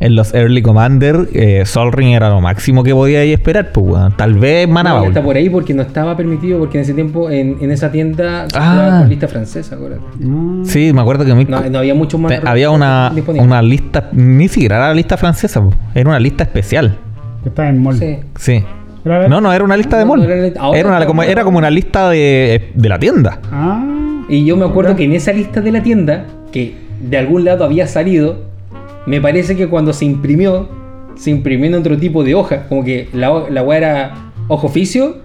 En 0.00 0.16
los 0.16 0.32
Early 0.34 0.62
Commander, 0.62 1.28
eh, 1.34 1.64
Sol 1.66 1.92
Ring 1.92 2.14
era 2.14 2.30
lo 2.30 2.40
máximo 2.40 2.82
que 2.82 2.94
podía 2.94 3.20
ahí 3.20 3.32
esperar, 3.34 3.70
pues, 3.70 3.84
weón. 3.86 4.16
Tal 4.16 4.32
vez 4.34 4.66
Mana 4.66 4.90
No, 4.94 5.04
está 5.04 5.22
por 5.22 5.36
ahí 5.36 5.50
porque 5.50 5.74
no 5.74 5.82
estaba 5.82 6.16
permitido, 6.16 6.58
porque 6.58 6.78
en 6.78 6.82
ese 6.82 6.94
tiempo 6.94 7.28
en, 7.30 7.58
en 7.60 7.70
esa 7.70 7.92
tienda 7.92 8.48
se 8.48 8.56
Ah. 8.58 8.70
jugaba 8.72 8.98
con 9.00 9.08
lista 9.10 9.28
francesa, 9.28 9.74
acuérdate. 9.74 10.02
Ah, 10.26 10.60
Sí, 10.64 10.92
me 10.94 11.02
acuerdo 11.02 11.26
que 11.26 11.34
mi- 11.34 11.44
No, 11.44 11.60
no 11.68 11.78
había 11.80 11.94
mucho 11.94 12.16
más. 12.16 12.32
te- 12.40 12.48
había 12.48 12.70
una, 12.70 13.12
una 13.36 13.60
lista, 13.60 14.08
ni 14.12 14.48
siquiera 14.48 14.76
era 14.76 14.88
la 14.88 14.94
lista 14.94 15.18
francesa, 15.18 15.60
po. 15.62 15.70
era 15.94 16.08
una 16.08 16.18
lista 16.18 16.44
especial. 16.44 16.96
que 17.42 17.48
está 17.50 17.68
en 17.68 17.82
mall. 17.82 17.96
Sí. 17.98 18.18
Sí. 18.36 18.64
No, 19.04 19.40
no, 19.40 19.52
era 19.52 19.64
una 19.64 19.76
lista 19.76 19.96
de 19.98 20.04
No, 20.04 20.08
mall. 20.16 20.26
no 20.26 20.74
era 20.74 20.88
una, 20.88 21.06
como, 21.06 21.22
era 21.22 21.42
como 21.44 21.56
una 21.58 21.70
lista 21.70 22.08
de, 22.10 22.70
de 22.74 22.88
la 22.88 22.98
tienda. 22.98 23.38
Ah. 23.52 23.82
Y 24.30 24.44
yo 24.46 24.56
me 24.56 24.64
acuerdo 24.66 24.94
que 24.96 25.04
en 25.04 25.12
esa 25.12 25.32
lista 25.32 25.60
de 25.60 25.72
la 25.72 25.82
tienda, 25.82 26.24
que 26.52 26.74
de 27.00 27.16
algún 27.18 27.44
lado 27.44 27.64
había 27.64 27.86
salido, 27.86 28.44
me 29.06 29.20
parece 29.20 29.56
que 29.56 29.68
cuando 29.68 29.92
se 29.92 30.04
imprimió, 30.04 30.68
se 31.16 31.30
imprimió 31.30 31.66
en 31.66 31.74
otro 31.74 31.96
tipo 31.98 32.22
de 32.24 32.34
hoja. 32.34 32.66
Como 32.68 32.84
que 32.84 33.08
la, 33.12 33.44
la 33.50 33.62
weá 33.62 33.78
era 33.78 34.14
hoja 34.48 34.66
oficio 34.66 35.18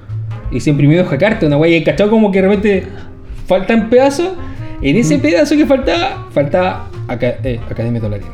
y 0.51 0.59
se 0.59 0.69
imprimió 0.69 1.01
hoja 1.03 1.17
carta. 1.17 1.45
Una 1.45 1.57
weá 1.57 1.75
y 1.77 1.83
cachado 1.83 2.09
como 2.09 2.31
que 2.31 2.41
de 2.41 2.47
repente 2.47 2.83
faltan 3.47 3.89
pedazos. 3.89 4.29
En 4.81 4.97
ese 4.97 5.17
pedazo 5.19 5.55
que 5.55 5.65
faltaba, 5.65 6.27
faltaba 6.31 6.87
aca- 7.07 7.35
eh, 7.43 7.59
Academia 7.69 8.01
Tolarina. 8.01 8.29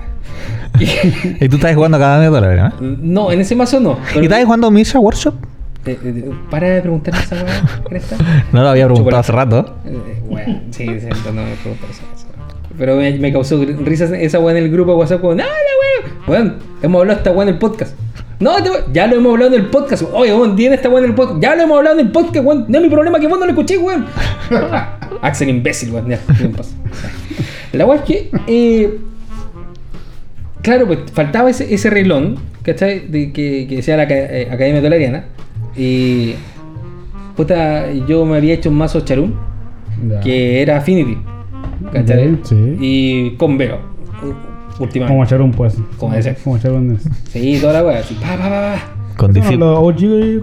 Y 1.40 1.48
tú 1.50 1.58
estabas 1.58 1.76
jugando 1.76 2.00
cada 2.00 2.20
mes 2.20 2.32
dólares, 2.32 2.74
¿no? 2.82 2.98
no, 3.02 3.32
en 3.32 3.42
ese 3.42 3.56
mazo 3.56 3.80
no. 3.80 3.98
¿Y 4.16 4.24
estabas 4.24 4.46
jugando 4.46 4.72
Misha 4.72 5.00
Workshop? 5.00 5.36
eh, 5.86 5.98
eh, 6.04 6.32
para 6.50 6.70
de 6.70 6.82
preguntarme 6.82 7.20
esa 7.22 7.36
weá. 7.36 7.62
No 8.52 8.62
lo 8.64 8.70
había 8.70 8.86
preguntado 8.86 9.22
Chocolate. 9.22 9.22
hace 9.22 9.32
rato. 9.32 9.76
Eh, 9.86 10.22
bueno, 10.30 10.60
sí, 10.72 10.86
sí, 11.00 11.08
no 11.26 11.32
me 11.44 11.54
pregunto 11.56 11.86
eso. 11.90 12.02
eso. 12.16 12.26
Pero 12.78 12.96
me, 12.96 13.12
me 13.18 13.32
causó 13.32 13.64
risas 13.64 14.12
esa 14.12 14.40
weá 14.40 14.58
en 14.58 14.64
el 14.64 14.72
grupo 14.72 14.92
de 14.92 14.98
WhatsApp 14.98 15.22
como, 15.22 15.36
no, 15.36 15.44
la. 15.44 15.50
Bueno, 16.28 16.54
hemos 16.82 17.02
hablado 17.02 17.18
esta 17.20 17.32
weá 17.32 17.44
en 17.44 17.54
el 17.54 17.60
podcast. 17.60 17.96
No, 18.40 18.56
ya 18.92 19.08
lo 19.08 19.18
hemos 19.18 19.34
hablado 19.34 19.54
en 19.54 19.62
el 19.62 19.70
podcast. 19.70 20.04
Oye, 20.14 20.34
weón, 20.34 20.56
tiene 20.56 20.76
esta 20.76 20.90
weá 20.90 21.04
en 21.04 21.12
el 21.12 21.16
podcast. 21.16 21.42
Ya 21.42 21.56
lo 21.56 21.64
hemos 21.64 21.78
hablado 21.78 22.00
en 22.00 22.08
el 22.08 22.12
podcast, 22.12 22.46
weón. 22.46 22.66
No 22.68 22.78
es 22.78 22.84
mi 22.84 22.90
problema 22.90 23.20
que 23.20 23.28
vos 23.28 23.40
no 23.40 23.46
lo 23.46 23.52
escuché, 23.52 23.78
weón. 23.78 24.06
Axel 25.22 25.50
imbécil, 25.50 25.92
weón. 25.92 26.10
Ya, 26.10 26.20
pasa. 26.56 26.76
La 27.74 27.86
weá 27.86 28.00
es 28.00 28.06
que, 28.06 28.32
eh, 28.48 28.98
claro, 30.62 30.88
pues 30.88 31.00
faltaba 31.14 31.50
ese, 31.50 31.74
ese 31.74 31.90
relón, 31.90 32.38
¿cachai? 32.64 33.08
De 33.08 33.32
que, 33.32 33.68
que 33.68 33.78
decía 33.78 33.96
la 33.96 34.04
eh, 34.10 34.48
Academia 34.52 34.82
Dolariana. 34.82 35.26
Y, 35.76 36.34
puta, 37.36 37.92
yo 37.92 38.26
me 38.26 38.38
había 38.38 38.56
hecho 38.56 38.70
un 38.70 38.76
mazo 38.78 39.02
charum 39.02 39.34
que 40.24 40.62
era 40.62 40.78
Affinity. 40.78 41.18
¿Cachai? 41.92 42.38
Sí. 42.44 42.78
Y 42.80 43.32
con 43.32 43.58
Veo. 43.58 43.78
Últimamente. 44.80 45.14
Como 45.14 45.24
echar 45.24 45.42
un 45.42 45.52
pues. 45.52 45.78
Como 45.98 46.14
ese. 46.14 46.36
Como 46.44 46.58
echar 46.58 46.72
un. 46.72 47.00
Sí, 47.30 47.60
toda 47.62 47.74
la 47.74 47.84
weá. 47.84 48.00
Así, 48.00 48.16
pa, 48.16 48.38
pa, 48.38 48.38
pa, 48.38 48.50
pa. 48.50 49.02
Con, 49.18 49.34
discípulos 49.34 49.96
sí, 49.98 50.40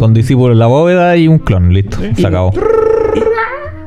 con 0.00 0.14
discípulos 0.14 0.54
en 0.54 0.58
la 0.58 0.66
bóveda 0.66 1.16
y 1.16 1.28
un 1.28 1.38
clon, 1.38 1.72
listo. 1.72 1.98
Se 2.16 2.26
acabó. 2.26 2.52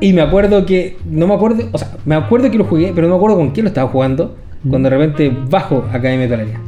Y 0.00 0.12
me 0.12 0.22
acuerdo 0.22 0.64
que. 0.64 0.96
No 1.04 1.26
me 1.26 1.34
acuerdo. 1.34 1.64
O 1.72 1.78
sea, 1.78 1.90
me 2.06 2.14
acuerdo 2.14 2.50
que 2.50 2.56
lo 2.56 2.64
jugué, 2.64 2.92
pero 2.94 3.06
no 3.06 3.14
me 3.14 3.16
acuerdo 3.18 3.36
con 3.36 3.50
quién 3.50 3.64
lo 3.64 3.68
estaba 3.68 3.90
jugando. 3.90 4.36
Cuando 4.68 4.88
de 4.88 4.96
repente 4.96 5.36
bajo 5.48 5.84
Academia 5.92 6.28
Tolaria. 6.28 6.60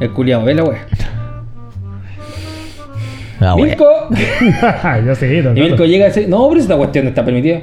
El 0.00 0.10
culiado, 0.10 0.44
¿ves 0.44 0.56
la 0.56 0.64
weá? 0.64 0.86
Wea. 3.40 3.54
Milko. 3.56 3.86
Yo 5.06 5.14
sé, 5.14 5.38
Y 5.38 5.60
Milko 5.60 5.84
llega 5.84 6.06
y 6.06 6.08
dice: 6.08 6.26
No, 6.26 6.48
pero 6.48 6.60
esta 6.60 6.76
cuestión 6.76 7.04
no 7.04 7.08
está 7.10 7.24
permitida. 7.24 7.60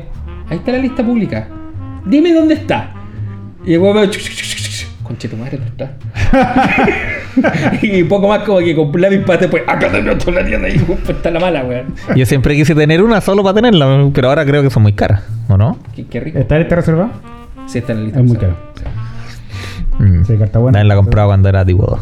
Ahí 0.49 0.57
está 0.57 0.71
la 0.71 0.80
lista 0.80 1.05
pública. 1.05 1.47
Dime 2.05 2.33
dónde 2.33 2.53
está. 2.55 2.91
Y 3.65 3.73
el 3.73 3.79
weón 3.79 4.09
tu 5.27 5.37
madre, 5.37 5.57
¿dónde 5.57 5.71
está? 5.85 5.91
y 7.81 8.03
poco 8.03 8.27
más 8.27 8.39
como 8.43 8.59
que 8.59 8.75
con 8.75 8.91
lápiz 9.01 9.19
para 9.25 9.39
después. 9.39 9.63
Academia 9.67 10.17
Tolaria. 10.17 10.69
Y 10.69 10.79
pues, 10.79 11.09
está 11.09 11.31
la 11.31 11.39
mala, 11.39 11.63
weón. 11.63 11.93
Yo 12.15 12.25
siempre 12.25 12.55
quise 12.55 12.75
tener 12.75 13.01
una 13.03 13.19
solo 13.21 13.43
para 13.43 13.55
tenerla, 13.55 14.09
pero 14.13 14.29
ahora 14.29 14.45
creo 14.45 14.61
que 14.63 14.69
son 14.69 14.83
muy 14.83 14.93
caras, 14.93 15.23
¿o 15.47 15.57
no? 15.57 15.77
Qué, 15.95 16.05
qué 16.05 16.19
rico. 16.19 16.37
¿Está 16.39 16.57
esta 16.59 16.75
reservada? 16.75 17.11
Sí, 17.67 17.79
está 17.79 17.93
en 17.93 17.99
la 17.99 18.03
lista. 18.05 18.19
Es 18.19 18.25
muy 18.25 18.37
caro. 18.37 18.55
sí. 18.75 20.03
Mm. 20.03 20.25
Sí, 20.25 20.37
carta 20.37 20.59
buena. 20.59 20.77
Nadie 20.79 20.87
la 20.87 20.95
compraba 20.95 21.27
cuando 21.29 21.49
era 21.49 21.65
tipo 21.65 21.85
2. 21.85 21.99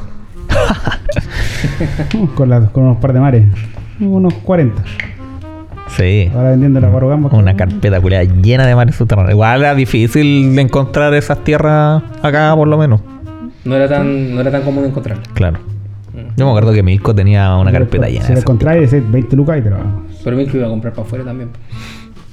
Con, 2.35 2.49
la- 2.49 2.67
con 2.67 2.83
unos 2.83 2.97
par 2.97 3.13
de 3.13 3.19
mares. 3.19 3.43
Unos 3.99 4.33
40. 4.35 4.83
Sí. 5.89 6.29
Ahora 6.33 6.51
vendiendo 6.51 6.79
la 6.79 6.89
Guarugamba. 6.89 7.29
Una 7.31 7.55
carpeta 7.55 7.99
culiada 8.01 8.23
llena 8.23 8.65
de 8.65 8.75
mares 8.75 8.95
subterráneos. 8.95 9.33
Igual 9.33 9.61
era 9.61 9.75
difícil 9.75 10.55
de 10.55 10.61
encontrar 10.61 11.13
esas 11.13 11.43
tierras 11.43 12.03
acá, 12.21 12.53
por 12.55 12.67
lo 12.67 12.77
menos. 12.77 13.01
No 13.65 13.75
era 13.75 13.88
tan, 13.88 14.35
no 14.35 14.41
era 14.41 14.51
tan 14.51 14.61
común 14.63 14.85
encontrarla. 14.85 15.23
Claro. 15.33 15.59
Yo 16.35 16.45
me 16.45 16.51
acuerdo 16.51 16.73
que 16.73 16.83
Milko 16.83 17.13
tenía 17.13 17.55
una 17.57 17.71
carpeta 17.71 18.07
llena 18.07 18.25
Si 18.25 18.33
lo 18.33 18.39
encontráis, 18.39 18.89
decís 18.89 19.11
20 19.11 19.35
lucas 19.35 19.59
y 19.59 19.61
te 19.61 19.69
lo 19.69 19.77
hago. 19.77 20.03
Pero 20.23 20.38
Milko 20.38 20.57
iba 20.57 20.67
a 20.67 20.69
comprar 20.69 20.93
para 20.93 21.05
afuera 21.05 21.23
también. 21.25 21.49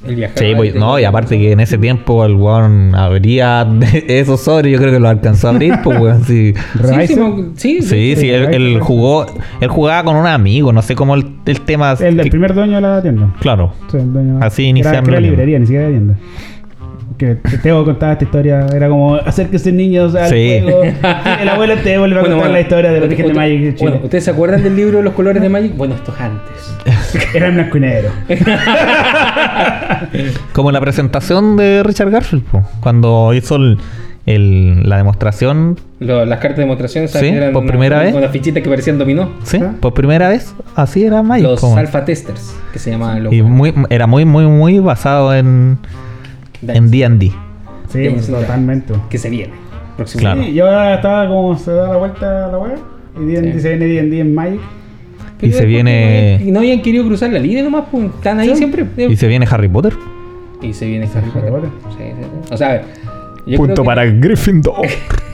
El 0.06 0.16
viajar. 0.16 0.38
Sí, 0.38 0.52
pues, 0.56 0.74
no, 0.74 0.98
y 0.98 1.04
aparte 1.04 1.38
que 1.38 1.52
en 1.52 1.60
ese 1.60 1.78
tiempo 1.78 2.24
el 2.24 2.34
weón 2.34 2.94
abría 2.94 3.66
esos 4.06 4.40
sobres, 4.42 4.72
yo 4.72 4.78
creo 4.78 4.92
que 4.92 5.00
lo 5.00 5.08
alcanzó 5.08 5.48
a 5.48 5.50
abrir, 5.50 5.74
pues 5.82 5.98
weón, 6.00 6.24
sí. 6.26 6.54
Sí, 6.54 7.06
sí, 7.06 7.14
sí, 7.56 7.82
Sí, 7.82 8.16
sí, 8.16 8.30
él, 8.30 8.52
él 8.54 8.80
jugó, 8.80 9.26
él 9.60 9.68
jugaba 9.68 10.04
con 10.04 10.16
un 10.16 10.26
amigo, 10.26 10.72
no 10.72 10.82
sé 10.82 10.94
cómo 10.94 11.14
el, 11.14 11.26
el 11.46 11.60
tema. 11.62 11.94
El, 12.00 12.18
el 12.18 12.24
que- 12.24 12.30
primer 12.30 12.54
dueño 12.54 12.76
de 12.76 12.80
la 12.80 13.02
tienda. 13.02 13.34
Claro. 13.40 13.72
Sí, 13.90 13.96
el 13.98 14.12
dueño. 14.12 14.38
Así 14.40 14.68
Era, 14.76 15.00
la 15.02 15.20
librería, 15.20 15.58
ni 15.58 15.66
siquiera 15.66 15.88
tienda. 15.88 16.14
Que 17.18 17.36
Teo 17.62 17.84
contaba 17.84 18.12
esta 18.12 18.24
historia, 18.24 18.66
era 18.74 18.88
como 18.88 19.14
acérquese 19.16 19.70
niños 19.72 20.14
al 20.14 20.28
Sí. 20.30 20.60
juego. 20.62 20.82
El 21.40 21.48
abuelo 21.48 21.74
Teo 21.82 22.06
le 22.06 22.14
va 22.16 22.22
a 22.22 22.24
contar 22.24 22.50
la 22.50 22.60
historia 22.60 22.90
del 22.92 23.02
origen 23.04 23.28
de 23.28 23.34
Magic 23.34 23.74
Chile. 23.76 23.90
Bueno, 23.90 24.04
¿ustedes 24.04 24.24
se 24.24 24.30
acuerdan 24.30 24.62
del 24.62 24.74
libro 24.76 24.98
de 24.98 25.04
los 25.04 25.12
colores 25.14 25.40
de 25.42 25.48
Magic? 25.48 25.76
Bueno, 25.76 25.94
esto 25.94 26.12
es 26.14 26.20
antes. 26.20 27.28
Era 27.34 27.48
en 27.48 27.54
blanco 27.54 27.76
y 27.76 27.80
negro. 27.80 28.10
Como 30.52 30.70
la 30.72 30.80
presentación 30.80 31.56
de 31.56 31.82
Richard 31.82 32.10
Garfield, 32.10 32.44
po, 32.44 32.62
cuando 32.80 33.32
hizo 33.34 33.56
el- 33.56 33.78
el- 34.26 34.88
la 34.88 34.96
demostración, 34.96 35.78
Lo- 36.00 36.24
las 36.24 36.38
cartas 36.38 36.56
de 36.58 36.62
demostración 36.64 37.08
¿sabes? 37.08 37.28
Sí, 37.30 37.34
eran 37.36 37.52
por 37.52 37.62
una- 37.62 37.72
primera 37.72 37.98
vez. 38.00 38.14
Unas 38.14 38.30
fichitas 38.30 38.62
que 38.62 38.68
parecían 38.70 38.98
dominó. 38.98 39.30
¿sí? 39.44 39.58
¿Ah? 39.62 39.72
Por 39.80 39.92
primera 39.94 40.28
vez, 40.28 40.54
así 40.76 41.04
era 41.04 41.22
Magic. 41.22 41.44
Los 41.46 41.60
como- 41.60 41.76
alpha 41.76 42.04
testers, 42.04 42.54
que 42.72 42.78
se 42.78 42.90
llamaban 42.90 43.24
los 43.24 43.32
y 43.32 43.42
muy, 43.42 43.74
era 43.90 44.06
muy, 44.06 44.24
muy, 44.24 44.46
muy 44.46 44.78
basado 44.78 45.34
en 45.34 45.78
en 46.72 46.90
D&D. 46.90 47.32
Sí, 47.88 48.08
pues, 48.10 48.24
Sí, 48.26 48.32
totalmente. 48.32 48.94
que 49.10 49.18
se 49.18 49.30
viene. 49.30 49.52
Próximo 49.96 50.20
Claro. 50.20 50.42
Sí, 50.42 50.50
y 50.50 50.60
ahora 50.60 50.94
estaba 50.94 51.28
como 51.28 51.56
se 51.56 51.70
da 51.70 51.88
la 51.90 51.96
vuelta 51.96 52.46
a 52.46 52.52
la 52.52 52.58
web. 52.58 52.78
Y 53.20 53.24
D&D 53.26 53.52
Sí. 53.54 53.60
se 53.60 53.68
viene 53.76 53.84
D&D 53.86 54.20
en 54.20 54.34
Magic. 54.34 54.60
Y 55.40 55.52
se 55.52 55.66
viene- 55.66 56.40
Y 56.44 56.50
no 56.50 56.60
habían 56.60 56.80
querido 56.80 57.04
cruzar 57.06 57.30
la 57.30 57.38
línea 57.38 57.62
nomás, 57.62 57.84
pues 57.90 58.06
están 58.06 58.40
ahí 58.40 58.48
Sí. 58.50 58.56
siempre. 58.56 58.86
Y 58.96 59.16
se 59.16 59.28
viene 59.28 59.46
Harry 59.50 59.68
Potter. 59.68 59.92
Y 60.62 60.72
se 60.72 60.86
viene 60.86 61.06
Harry 61.14 61.30
Harry 61.34 61.50
Potter. 61.50 61.70
Potter. 61.70 61.70
Sí, 61.98 62.04
sí, 62.16 62.22
sí. 62.48 62.52
O 62.52 62.56
sea, 62.56 62.68
a 62.68 62.72
ver. 62.72 62.84
yo 63.46 63.58
creo 63.62 63.74
que- 63.94 64.18
Gryffindor. 64.20 64.74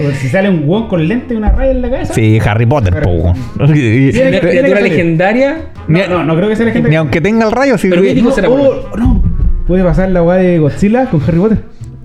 O 0.00 0.10
si 0.12 0.28
sale 0.28 0.48
un 0.48 0.62
hueón 0.64 0.86
con 0.86 1.08
lente 1.08 1.34
y 1.34 1.36
una 1.36 1.50
raya 1.50 1.72
en 1.72 1.82
la 1.82 1.90
cabeza. 1.90 2.14
Sí, 2.14 2.38
Harry 2.46 2.66
Potter, 2.66 3.02
po. 3.02 3.34
Criatura 3.56 4.80
legendaria. 4.80 5.56
No, 5.88 6.06
no, 6.08 6.24
no 6.24 6.36
creo 6.36 6.48
que 6.48 6.54
sea 6.54 6.70
gente. 6.70 6.88
Ni 6.88 6.94
aunque 6.94 7.20
tenga 7.20 7.46
el 7.46 7.50
rayo, 7.52 7.76
sí. 7.78 7.88
Pero 7.90 8.02
no, 8.22 8.30
será 8.30 8.48
oh, 8.48 8.96
no. 8.96 9.22
Puede 9.68 9.84
pasar 9.84 10.08
la 10.10 10.22
weá 10.22 10.38
de 10.38 10.58
Godzilla 10.58 11.06
con 11.06 11.22
Harry 11.22 11.38
Potter. 11.38 11.58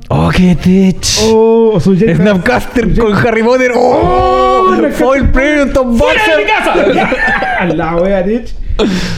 Oh, 0.10 0.30
qué 0.36 0.56
tech. 0.56 0.98
Oh, 1.32 1.80
su 1.80 1.96
jet- 1.96 2.16
Snapcaster 2.18 2.94
con 3.00 3.14
Harry 3.16 3.42
Potter. 3.42 3.72
Oh, 3.76 4.66
Snapcaster. 4.76 4.92
Foil 5.06 5.30
Premium 5.30 5.72
Top 5.72 5.88
Boxer. 5.98 6.46
la 7.76 7.96
wea, 7.96 8.24
Tich. 8.24 8.54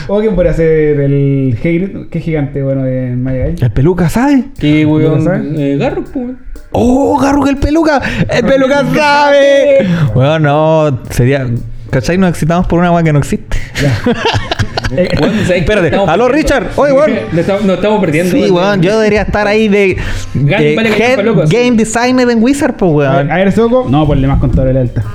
O 0.06 0.20
quién 0.20 0.34
podría 0.34 0.52
ser 0.52 1.00
el 1.00 1.56
Hagrid, 1.58 2.08
qué 2.10 2.20
gigante 2.20 2.62
bueno 2.62 2.84
de 2.84 3.16
Magic. 3.16 3.60
El 3.62 3.70
peluca, 3.72 4.08
¿sabe? 4.08 4.44
¿No 4.62 4.88
weón. 4.92 5.54
Eh, 5.58 5.76
Garro, 5.78 6.04
pues. 6.04 6.28
Oh, 6.72 7.18
Garro, 7.18 7.46
el 7.48 7.56
peluca. 7.56 8.00
El 8.28 8.44
peluca 8.44 8.84
sabe. 8.94 9.86
Bueno, 10.14 10.38
no, 10.38 10.98
sería. 11.10 11.46
¿Cachai? 11.90 12.18
Nos 12.18 12.30
excitamos 12.30 12.66
por 12.66 12.78
una 12.78 12.92
weá 12.92 13.02
que 13.02 13.12
no 13.12 13.18
existe. 13.18 13.56
Eh, 13.82 14.12
Espérate, 15.54 15.86
Estamos 15.86 16.08
aló. 16.08 16.28
Richard. 16.28 16.70
Oye, 16.76 16.92
weón. 16.92 17.10
Nos 17.32 17.40
estamos, 17.40 17.64
nos 17.64 17.76
estamos 17.76 18.00
perdiendo. 18.00 18.32
Sí, 18.32 18.50
weón. 18.50 18.80
yo 18.82 18.98
debería 18.98 19.22
estar 19.22 19.46
ahí 19.46 19.68
de, 19.68 19.96
vale, 20.34 20.96
head 20.96 21.24
loco, 21.24 21.42
game 21.48 21.72
designer 21.72 22.28
en 22.30 22.42
Wizard, 22.42 22.76
pues, 22.76 22.92
weón. 22.92 23.30
a 23.30 23.36
ver, 23.36 23.52
Soco. 23.52 23.86
No, 23.88 24.06
ponle 24.06 24.26
más 24.26 24.38
contador 24.38 24.68
el 24.70 24.76
alta. 24.78 25.02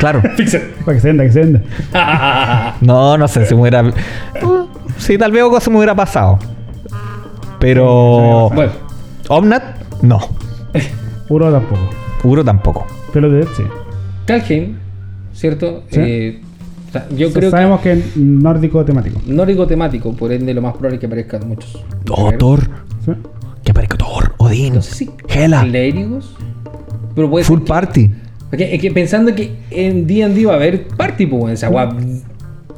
Claro. 0.00 0.20
Fixer. 0.36 0.74
Para 0.84 0.96
que 0.96 1.00
se 1.00 1.08
venda, 1.08 1.24
que 1.24 1.32
se 1.32 1.40
venda. 1.40 2.74
No, 2.80 3.16
no 3.16 3.28
sé 3.28 3.46
si 3.46 3.54
me 3.54 3.62
hubiera. 3.62 3.84
Sí, 4.98 5.16
tal 5.16 5.32
vez 5.32 5.42
algo 5.42 5.60
se 5.60 5.70
me 5.70 5.76
hubiera 5.76 5.94
pasado. 5.94 6.38
Pero. 7.60 8.50
bueno, 8.54 8.72
Omnat, 9.28 9.62
no. 10.02 10.18
Uro 11.28 11.50
tampoco. 11.50 11.90
Uro 12.24 12.44
tampoco. 12.44 12.86
Pelo 13.12 13.30
de 13.30 13.44
sí. 13.56 13.62
Kalheim, 14.26 14.76
¿cierto? 15.32 15.84
Sí. 15.90 16.00
Eh, 16.00 16.42
o 16.94 17.08
sea, 17.08 17.16
yo 17.16 17.32
creo 17.32 17.50
Sabemos 17.50 17.80
que 17.80 17.92
es 17.92 18.16
nórdico 18.16 18.84
temático. 18.84 19.20
que 19.24 19.32
nórdico 19.32 19.66
temático, 19.66 20.12
por 20.14 20.30
ende 20.32 20.54
lo 20.54 20.62
más 20.62 20.72
probable 20.74 20.96
es 20.96 21.00
que 21.00 21.06
aparezcan 21.06 21.48
muchos. 21.48 21.82
Oh, 22.10 22.30
Thor. 22.32 22.60
¿Sí? 23.04 23.12
Que 23.64 23.70
aparezca 23.72 23.96
Thor, 23.96 24.32
Odín, 24.38 24.74
No 24.74 24.82
sé 24.82 24.94
si 24.94 25.10
Hela, 25.28 25.62
clérigos, 25.62 26.36
pero 27.14 27.28
puede 27.30 27.44
Full 27.44 27.58
ser. 27.60 27.66
Party. 27.66 28.10
Porque 28.50 28.74
es 28.74 28.80
que 28.80 28.90
pensando 28.92 29.34
que 29.34 29.56
en 29.70 30.06
D&D 30.06 30.46
va 30.46 30.52
a 30.52 30.56
haber 30.56 30.86
party, 30.88 31.26
pues, 31.26 31.54
esa 31.54 31.68
guap 31.68 31.94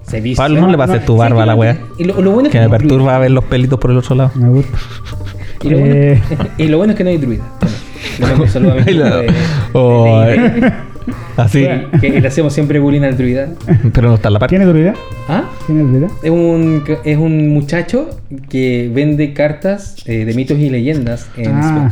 se 0.05 0.21
viste. 0.21 0.37
Pablo, 0.43 0.61
no 0.61 0.69
le 0.69 0.79
pases 0.79 1.05
tu 1.05 1.17
barba 1.17 1.43
a 1.43 1.47
la 1.47 1.55
wea. 1.55 1.79
Y 1.99 2.05
lo, 2.05 2.21
lo 2.23 2.31
bueno 2.31 2.49
es 2.49 2.53
Que 2.53 2.59
me 2.61 2.65
no 2.65 2.71
druida. 2.71 2.79
perturba 2.89 3.19
ver 3.19 3.31
los 3.33 3.45
pelitos 3.45 3.79
por 3.79 3.91
el 3.91 3.99
otro 3.99 4.15
lado. 4.17 4.31
Me 4.35 4.49
gusta. 4.49 4.79
Y 5.63 5.71
lo, 5.71 5.79
bueno, 5.81 5.95
Eh. 5.95 6.23
y 6.59 6.69
lo 6.69 6.77
bueno 6.79 6.93
es 6.93 6.97
que 6.99 7.05
no 7.05 7.11
hay 7.11 7.17
druida. 7.19 7.43
Bueno, 8.21 8.35
a 8.35 8.75
mi 8.75 8.83
de- 8.85 8.93
de- 8.95 9.35
Oh, 9.73 10.21
de- 10.21 10.73
Así. 11.37 11.67
que 12.01 12.21
le 12.21 12.29
hacemos 12.29 12.53
siempre 12.53 12.79
bullying 12.79 13.03
al 13.03 13.17
druida. 13.17 13.49
Pero 13.93 14.09
no 14.09 14.15
está 14.17 14.29
en 14.29 14.35
la 14.35 14.39
parte. 14.41 14.57
¿Quién 14.57 14.63
es 14.63 14.69
druida? 14.69 14.95
¿Ah? 15.29 15.45
¿Quién 15.67 15.81
es 15.81 15.87
druida? 15.93 16.09
Es 16.23 16.31
un, 16.31 16.85
es 17.05 17.19
un 17.19 17.49
muchacho 17.49 18.21
que 18.49 18.91
vende 18.93 19.33
cartas 19.33 19.97
eh, 20.07 20.25
de 20.25 20.35
mitos 20.35 20.59
y 20.59 20.71
leyendas 20.71 21.29
en 21.37 21.53
Ah. 21.55 21.91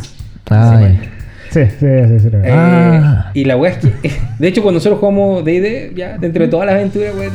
Ay. 0.51 0.99
Sí, 1.51 1.61
sí, 1.65 1.71
sí. 1.79 1.87
sí, 2.19 2.21
sí. 2.21 2.29
Eh, 2.33 2.51
Ah. 2.53 3.31
Y 3.35 3.45
la 3.45 3.57
weá 3.57 3.73
es 3.73 3.79
que, 3.79 3.93
de 4.39 4.49
hecho, 4.49 4.63
cuando 4.63 4.79
nosotros 4.79 4.99
jugamos 5.01 5.45
DD, 5.45 5.95
ya 5.95 6.19
dentro 6.19 6.43
de 6.45 6.49
todas 6.51 6.67
las 6.67 6.75
aventuras, 6.77 7.15
weón, 7.17 7.33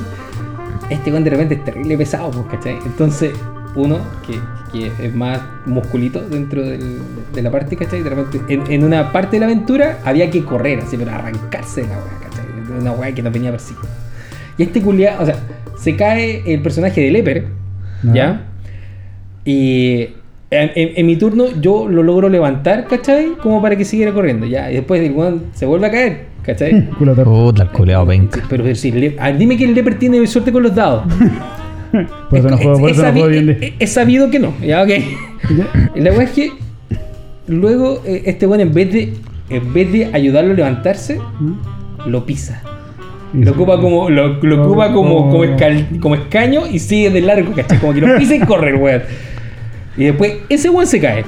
este 0.90 1.12
weón 1.12 1.24
de 1.24 1.30
repente 1.30 1.56
es 1.56 1.64
terrible 1.64 1.98
pesado, 1.98 2.32
pues, 2.32 2.46
¿cachai? 2.52 2.76
Entonces, 2.86 3.32
uno 3.80 4.00
que, 4.28 4.40
que 4.72 4.92
es 5.06 5.16
más 5.16 5.40
musculito 5.66 6.22
dentro 6.22 6.62
del- 6.64 7.00
de 7.34 7.42
la 7.42 7.50
parte, 7.52 7.76
¿cachai? 7.76 8.04
De 8.04 8.10
repente, 8.10 8.40
en, 8.54 8.64
en 8.72 8.84
una 8.84 9.12
parte 9.12 9.38
de 9.38 9.40
la 9.42 9.46
aventura 9.48 10.00
había 10.06 10.30
que 10.30 10.44
correr, 10.44 10.80
así, 10.80 10.98
pero 10.98 11.12
arrancarse 11.12 11.82
de 11.82 11.88
la 11.88 11.96
weá, 11.96 12.20
¿cachai? 12.22 12.46
De 12.74 12.80
Una 12.82 12.92
weá 12.92 13.14
que 13.14 13.22
nos 13.22 13.34
venía 13.34 13.52
persiguiendo. 13.52 13.90
Y 14.58 14.64
este 14.64 14.82
culiado, 14.82 15.24
o 15.24 15.26
sea, 15.26 15.36
se 15.78 15.96
cae 15.96 16.44
el 16.54 16.62
personaje 16.62 17.02
de 17.02 17.12
Leper, 17.12 17.46
¿ya? 18.14 18.46
Y 19.46 20.02
en, 20.52 20.72
en- 20.76 20.92
en 20.96 21.06
mi 21.06 21.16
turno 21.16 21.46
yo 21.62 21.88
lo 21.88 22.04
logro 22.04 22.30
levantar, 22.30 22.86
¿cachai? 22.88 23.34
Como 23.42 23.62
para 23.62 23.76
que 23.76 23.86
siguiera 23.86 24.12
corriendo, 24.14 24.46
ya. 24.46 24.70
Y 24.72 24.76
después 24.76 25.02
el 25.02 25.12
weón 25.14 25.44
se 25.54 25.66
vuelve 25.66 25.88
a 25.88 25.92
caer, 25.92 26.26
¿cachai? 26.44 26.90
Puta, 27.00 27.64
el 27.64 27.70
culeado 27.70 28.06
penca. 28.08 28.42
Pero 28.50 28.74
si 28.76 28.92
le- 28.92 29.16
ah, 29.20 29.32
dime 29.32 29.56
que 29.58 29.64
el 29.66 29.74
Leper 29.74 29.98
tiene 29.98 30.26
suerte 30.28 30.52
con 30.52 30.64
los 30.64 30.76
dados. 30.76 31.04
Por 32.30 32.40
eso 32.40 32.50
no 32.50 32.56
Es- 32.56 32.62
juego, 32.62 32.80
por 32.80 32.90
es 32.90 32.96
eso 32.98 33.04
no 33.06 33.10
sabi- 33.10 33.20
juego 33.22 33.36
D&D. 33.36 33.68
es- 33.68 33.74
es 33.80 33.92
sabido 33.92 34.30
que 34.30 34.40
no, 34.40 34.54
ya, 34.62 34.84
ok. 34.84 34.90
La 35.96 36.12
weá 36.12 36.24
es 36.24 36.32
que 36.32 36.52
luego 37.48 38.02
eh, 38.06 38.24
este 38.26 38.46
weón 38.48 38.62
en 38.62 38.74
vez 38.74 38.92
de 38.94 39.14
en 39.50 39.74
vez 39.74 39.92
de 39.92 40.10
ayudarlo 40.14 40.52
a 40.52 40.56
levantarse, 40.56 41.20
lo 42.06 42.26
pisa. 42.26 42.62
Lo 43.34 43.52
ocupa 43.52 43.80
como, 43.80 44.10
lo, 44.10 44.42
lo 44.44 44.64
ocupa 44.64 44.92
como, 44.94 45.30
como, 45.30 45.40
oh. 45.40 45.46
escal- 45.46 46.00
como 46.00 46.16
escaño 46.16 46.62
y 46.72 46.80
sigue 46.80 47.10
de 47.12 47.22
largo, 47.22 47.54
¿cachai? 47.54 47.80
Como 47.80 47.94
que 47.94 48.02
lo 48.02 48.18
pisa 48.18 48.36
y 48.36 48.40
corre 48.40 48.70
el 48.72 48.76
weón. 48.76 49.02
Y 49.98 50.06
después 50.06 50.34
ese 50.50 50.70
weón 50.70 50.88
se 50.88 51.00
cae. 51.00 51.24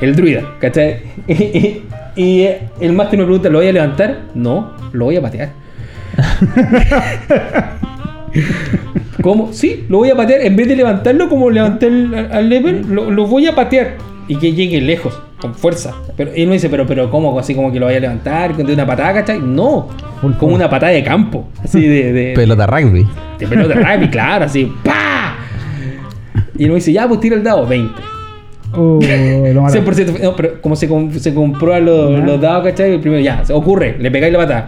El 0.00 0.14
druida, 0.16 0.54
¿cachai? 0.60 0.98
Y, 1.26 1.82
y, 2.22 2.42
eh, 2.42 2.68
el 2.80 2.92
máster 2.92 3.18
me 3.18 3.24
pregunta, 3.24 3.48
¿lo 3.48 3.58
voy 3.58 3.68
a 3.68 3.72
levantar? 3.72 4.20
No, 4.34 4.72
lo 4.92 5.06
voy 5.06 5.16
a 5.16 5.22
patear. 5.22 5.50
¿Cómo? 9.22 9.52
Sí, 9.52 9.84
lo 9.88 9.98
voy 9.98 10.10
a 10.10 10.16
patear. 10.16 10.40
En 10.42 10.56
vez 10.56 10.66
de 10.68 10.76
levantarlo 10.76 11.28
como 11.28 11.50
levanté 11.50 11.86
al, 11.86 12.28
al 12.32 12.48
level, 12.48 12.86
lo, 12.90 13.10
lo 13.10 13.26
voy 13.26 13.46
a 13.46 13.54
patear. 13.54 13.96
Y 14.26 14.36
que 14.36 14.52
llegue 14.54 14.80
lejos, 14.80 15.20
con 15.40 15.54
fuerza. 15.54 15.94
Pero 16.16 16.30
él 16.34 16.46
me 16.46 16.54
dice, 16.54 16.68
pero, 16.70 16.86
pero 16.86 17.10
¿cómo? 17.10 17.38
Así 17.38 17.54
como 17.54 17.70
que 17.70 17.78
lo 17.78 17.86
vaya 17.86 17.98
a 17.98 18.00
levantar 18.00 18.56
de 18.56 18.72
una 18.72 18.86
patada, 18.86 19.12
¿cachai? 19.14 19.38
No, 19.38 19.88
como 20.38 20.54
una 20.54 20.68
patada 20.70 20.92
de 20.92 21.04
campo. 21.04 21.46
Así 21.62 21.86
de, 21.86 22.12
de, 22.12 22.32
Pelota 22.34 22.66
rugby. 22.66 23.06
de 23.38 23.46
pelota 23.46 23.74
rugby, 23.74 24.08
claro, 24.08 24.46
así, 24.46 24.72
¡pa! 24.82 25.36
Y 26.56 26.64
él 26.64 26.70
me 26.70 26.76
dice, 26.76 26.92
ya, 26.92 27.06
pues 27.06 27.20
tira 27.20 27.36
el 27.36 27.42
dado, 27.44 27.66
20. 27.66 27.92
Oh, 28.76 28.98
lo 29.52 29.62
mata. 29.62 29.78
100%, 29.78 30.20
no, 30.20 30.34
pero 30.34 30.60
como 30.62 30.74
se, 30.74 30.88
com- 30.88 31.12
se 31.12 31.32
comprueban 31.34 31.84
los, 31.84 32.24
los 32.24 32.40
dados, 32.40 32.64
¿cachai? 32.64 32.94
El 32.94 33.00
primero 33.00 33.22
ya, 33.22 33.42
ocurre, 33.52 33.96
le 34.00 34.10
pegáis 34.10 34.32
la 34.32 34.38
patada. 34.40 34.66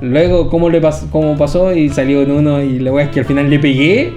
Luego, 0.00 0.48
¿cómo, 0.48 0.70
le 0.70 0.80
pas- 0.80 1.08
cómo 1.10 1.36
pasó? 1.36 1.72
Y 1.74 1.88
salió 1.90 2.22
en 2.22 2.30
uno 2.30 2.62
y 2.62 2.78
la 2.78 2.92
weá 2.92 3.04
es 3.06 3.10
que 3.10 3.20
al 3.20 3.26
final 3.26 3.50
le 3.50 3.58
pegué 3.58 4.14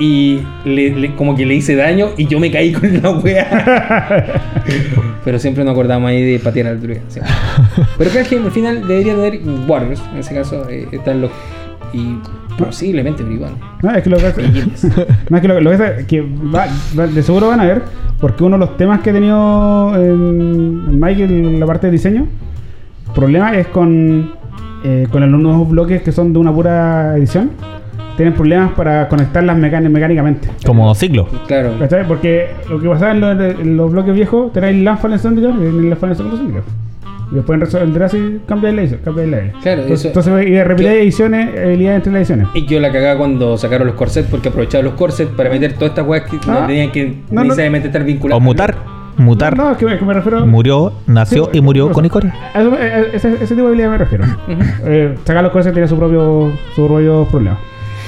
y 0.00 0.40
le, 0.64 0.90
le- 0.90 1.14
como 1.14 1.34
que 1.36 1.44
le 1.46 1.54
hice 1.54 1.74
daño 1.76 2.08
y 2.16 2.26
yo 2.26 2.38
me 2.40 2.50
caí 2.50 2.72
con 2.72 3.00
la 3.02 3.10
weá. 3.10 4.24
pero 5.24 5.38
siempre 5.38 5.64
nos 5.64 5.72
acordamos 5.72 6.08
ahí 6.10 6.22
de 6.32 6.38
patear 6.38 6.68
al 6.68 6.80
druida. 6.80 7.00
siempre. 7.08 7.32
Pero 7.96 8.10
creo 8.10 8.24
que 8.26 8.36
al 8.38 8.50
final 8.50 8.86
debería 8.88 9.14
tener 9.14 9.40
Warriors, 9.68 10.02
en 10.12 10.18
ese 10.18 10.34
caso 10.34 10.68
eh, 10.68 10.88
están 10.92 11.20
los... 11.20 11.30
y 11.92 12.16
posiblemente 12.56 13.22
Bribón. 13.22 13.52
No, 13.82 13.94
es 13.94 14.02
que 14.02 14.10
lo 14.10 14.16
que 14.16 14.32
No, 15.30 15.36
es 15.36 15.42
que 15.42 15.48
lo, 15.48 15.60
lo 15.60 15.70
que 15.70 16.06
que 16.08 16.20
va- 16.22 16.66
va- 16.98 17.06
de 17.06 17.22
seguro 17.22 17.48
van 17.48 17.60
a 17.60 17.64
ver, 17.66 17.82
porque 18.20 18.42
uno 18.42 18.56
de 18.58 18.66
los 18.66 18.76
temas 18.76 19.00
que 19.00 19.10
he 19.10 19.12
tenido 19.12 19.94
en, 19.94 20.82
en 20.88 20.98
Michael 21.00 21.30
en 21.30 21.60
la 21.60 21.66
parte 21.66 21.86
de 21.86 21.92
diseño, 21.92 22.26
problema 23.14 23.54
es 23.56 23.66
con, 23.68 24.32
eh, 24.84 25.06
con 25.10 25.20
los 25.30 25.40
nuevos 25.40 25.68
bloques 25.68 26.02
que 26.02 26.12
son 26.12 26.32
de 26.32 26.38
una 26.38 26.52
pura 26.52 27.16
edición. 27.16 27.50
Tienen 28.16 28.34
problemas 28.34 28.72
para 28.72 29.06
conectarlas 29.08 29.56
mecán- 29.56 29.88
mecánicamente. 29.90 30.48
Como 30.66 30.92
ciclo. 30.96 31.28
Claro. 31.46 31.74
¿Cachai? 31.78 32.06
Porque 32.06 32.48
lo 32.68 32.80
que 32.80 32.88
pasaba 32.88 33.12
en 33.12 33.20
los, 33.20 33.40
en 33.60 33.76
los 33.76 33.92
bloques 33.92 34.12
viejos, 34.14 34.52
tenéis 34.52 34.82
la 34.82 34.96
Fallen 34.96 35.18
Syndicate 35.20 35.54
y 35.62 35.66
en 35.66 35.90
la 35.90 35.94
Fallen 35.96 36.16
Syndicate. 36.16 36.64
Y 37.30 37.34
después 37.36 37.60
resolver 37.60 38.02
así, 38.02 38.40
cambiar 38.46 38.74
la 38.74 38.80
edición. 38.82 39.00
Cambiar 39.04 39.28
la 39.28 39.36
edición. 39.38 39.60
Claro, 39.62 39.82
entonces, 39.82 40.10
eso- 40.10 40.20
entonces, 40.20 40.48
y 40.48 40.50
de 40.52 40.64
repetir 40.64 40.90
yo- 40.92 40.98
ediciones, 40.98 41.48
habilidades 41.62 41.96
entre 41.98 42.12
las 42.12 42.20
ediciones. 42.22 42.48
Y 42.54 42.66
yo 42.66 42.80
la 42.80 42.90
cagaba 42.90 43.18
cuando 43.18 43.56
sacaron 43.56 43.86
los 43.86 43.94
corsets 43.96 44.28
porque 44.28 44.48
aprovechaban 44.48 44.86
los 44.86 44.94
corsets 44.94 45.30
para 45.36 45.48
meter 45.50 45.74
todas 45.74 45.90
estas 45.90 46.06
weas 46.08 46.24
que 46.28 46.38
no 46.44 46.58
Ah. 46.58 46.66
tenían 46.66 46.90
que 46.90 47.04
No, 47.06 47.14
no. 47.30 47.42
necesariamente 47.44 47.86
estar 47.88 48.02
vinculadas. 48.02 48.38
O 48.38 48.44
mutar. 48.44 48.74
Mutar, 49.18 49.56
No, 49.56 49.70
es 49.72 49.76
que 49.76 49.84
me, 49.86 49.98
que 49.98 50.04
me 50.04 50.14
refiero. 50.14 50.46
murió, 50.46 50.92
nació 51.06 51.44
Sí, 51.52 51.58
y 51.58 51.60
murió 51.60 51.90
con 51.90 52.04
Icoria. 52.04 52.34
eso- 52.54 52.72
a 52.72 52.98
ese, 53.14 53.34
ese 53.34 53.46
tipo 53.54 53.62
de 53.62 53.66
habilidad 53.68 53.90
me 53.90 53.98
refiero. 53.98 54.24
eh, 54.84 55.16
sacar 55.24 55.42
los 55.42 55.52
cosas 55.52 55.72
tiene 55.72 55.86
su 55.88 55.96
propio, 55.96 56.52
su 56.74 56.86
propio 56.86 57.24
problema. 57.26 57.58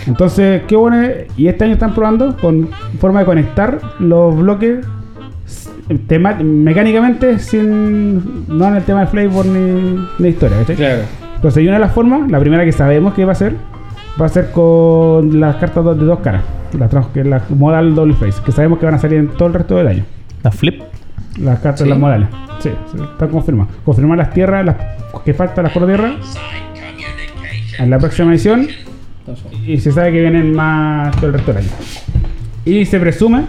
Entonces, 0.06 0.62
qué 0.66 0.76
bueno. 0.76 1.00
es- 1.02 1.26
Y 1.36 1.48
este 1.48 1.64
año 1.64 1.74
están 1.74 1.94
probando 1.94 2.36
con 2.36 2.68
forma 2.98 3.20
de 3.20 3.26
conectar 3.26 3.78
los 3.98 4.36
bloques 4.36 4.86
tema- 6.06 6.34
mecánicamente 6.42 7.38
sin. 7.38 8.46
No 8.48 8.68
en 8.68 8.76
el 8.76 8.82
tema 8.84 9.00
de 9.00 9.06
flavor 9.08 9.46
ni 9.46 9.98
de 10.18 10.28
historia, 10.28 10.58
¿cachai? 10.58 10.76
Claro. 10.76 11.02
Entonces, 11.36 11.62
y 11.62 11.66
una 11.66 11.76
de 11.76 11.80
las 11.80 11.92
formas, 11.92 12.30
la 12.30 12.38
primera 12.38 12.64
que 12.64 12.72
sabemos 12.72 13.14
que 13.14 13.24
va 13.24 13.32
a 13.32 13.34
ser, 13.34 13.56
va 14.20 14.26
a 14.26 14.28
ser 14.28 14.50
con 14.52 15.40
las 15.40 15.56
cartas 15.56 15.84
de 15.84 16.04
dos 16.04 16.20
caras. 16.20 16.42
Las 16.78 16.88
trans- 16.90 17.06
que 17.08 17.24
la 17.24 17.42
modal 17.48 17.94
double 17.94 18.14
face, 18.14 18.40
que 18.44 18.52
sabemos 18.52 18.78
que 18.78 18.86
van 18.86 18.94
a 18.94 18.98
salir 18.98 19.18
en 19.18 19.28
todo 19.28 19.48
el 19.48 19.54
resto 19.54 19.76
del 19.76 19.88
año. 19.88 20.04
La 20.42 20.50
flip. 20.52 20.82
Las 21.40 21.58
cartas, 21.60 21.80
Sí. 21.82 21.88
las 21.88 21.98
modales. 21.98 22.28
Sí, 22.60 22.70
sí, 22.92 22.98
están 23.02 23.28
confirmadas. 23.28 23.74
Confirmar 23.84 24.18
las 24.18 24.32
tierras, 24.32 24.64
las 24.66 24.76
que 25.24 25.32
faltan 25.34 25.64
las 25.64 25.72
cuatro 25.72 25.86
tierras. 25.88 26.14
En 27.78 27.90
la 27.90 27.98
próxima 27.98 28.30
edición. 28.32 28.66
Y 29.66 29.78
se 29.78 29.92
sabe 29.92 30.12
que 30.12 30.20
vienen 30.20 30.54
más 30.54 31.14
todo 31.16 31.26
el 31.28 31.32
resto 31.34 31.52
del 31.52 31.62
año. 31.64 31.72
Y 32.64 32.84
se 32.84 32.98
presume, 33.00 33.44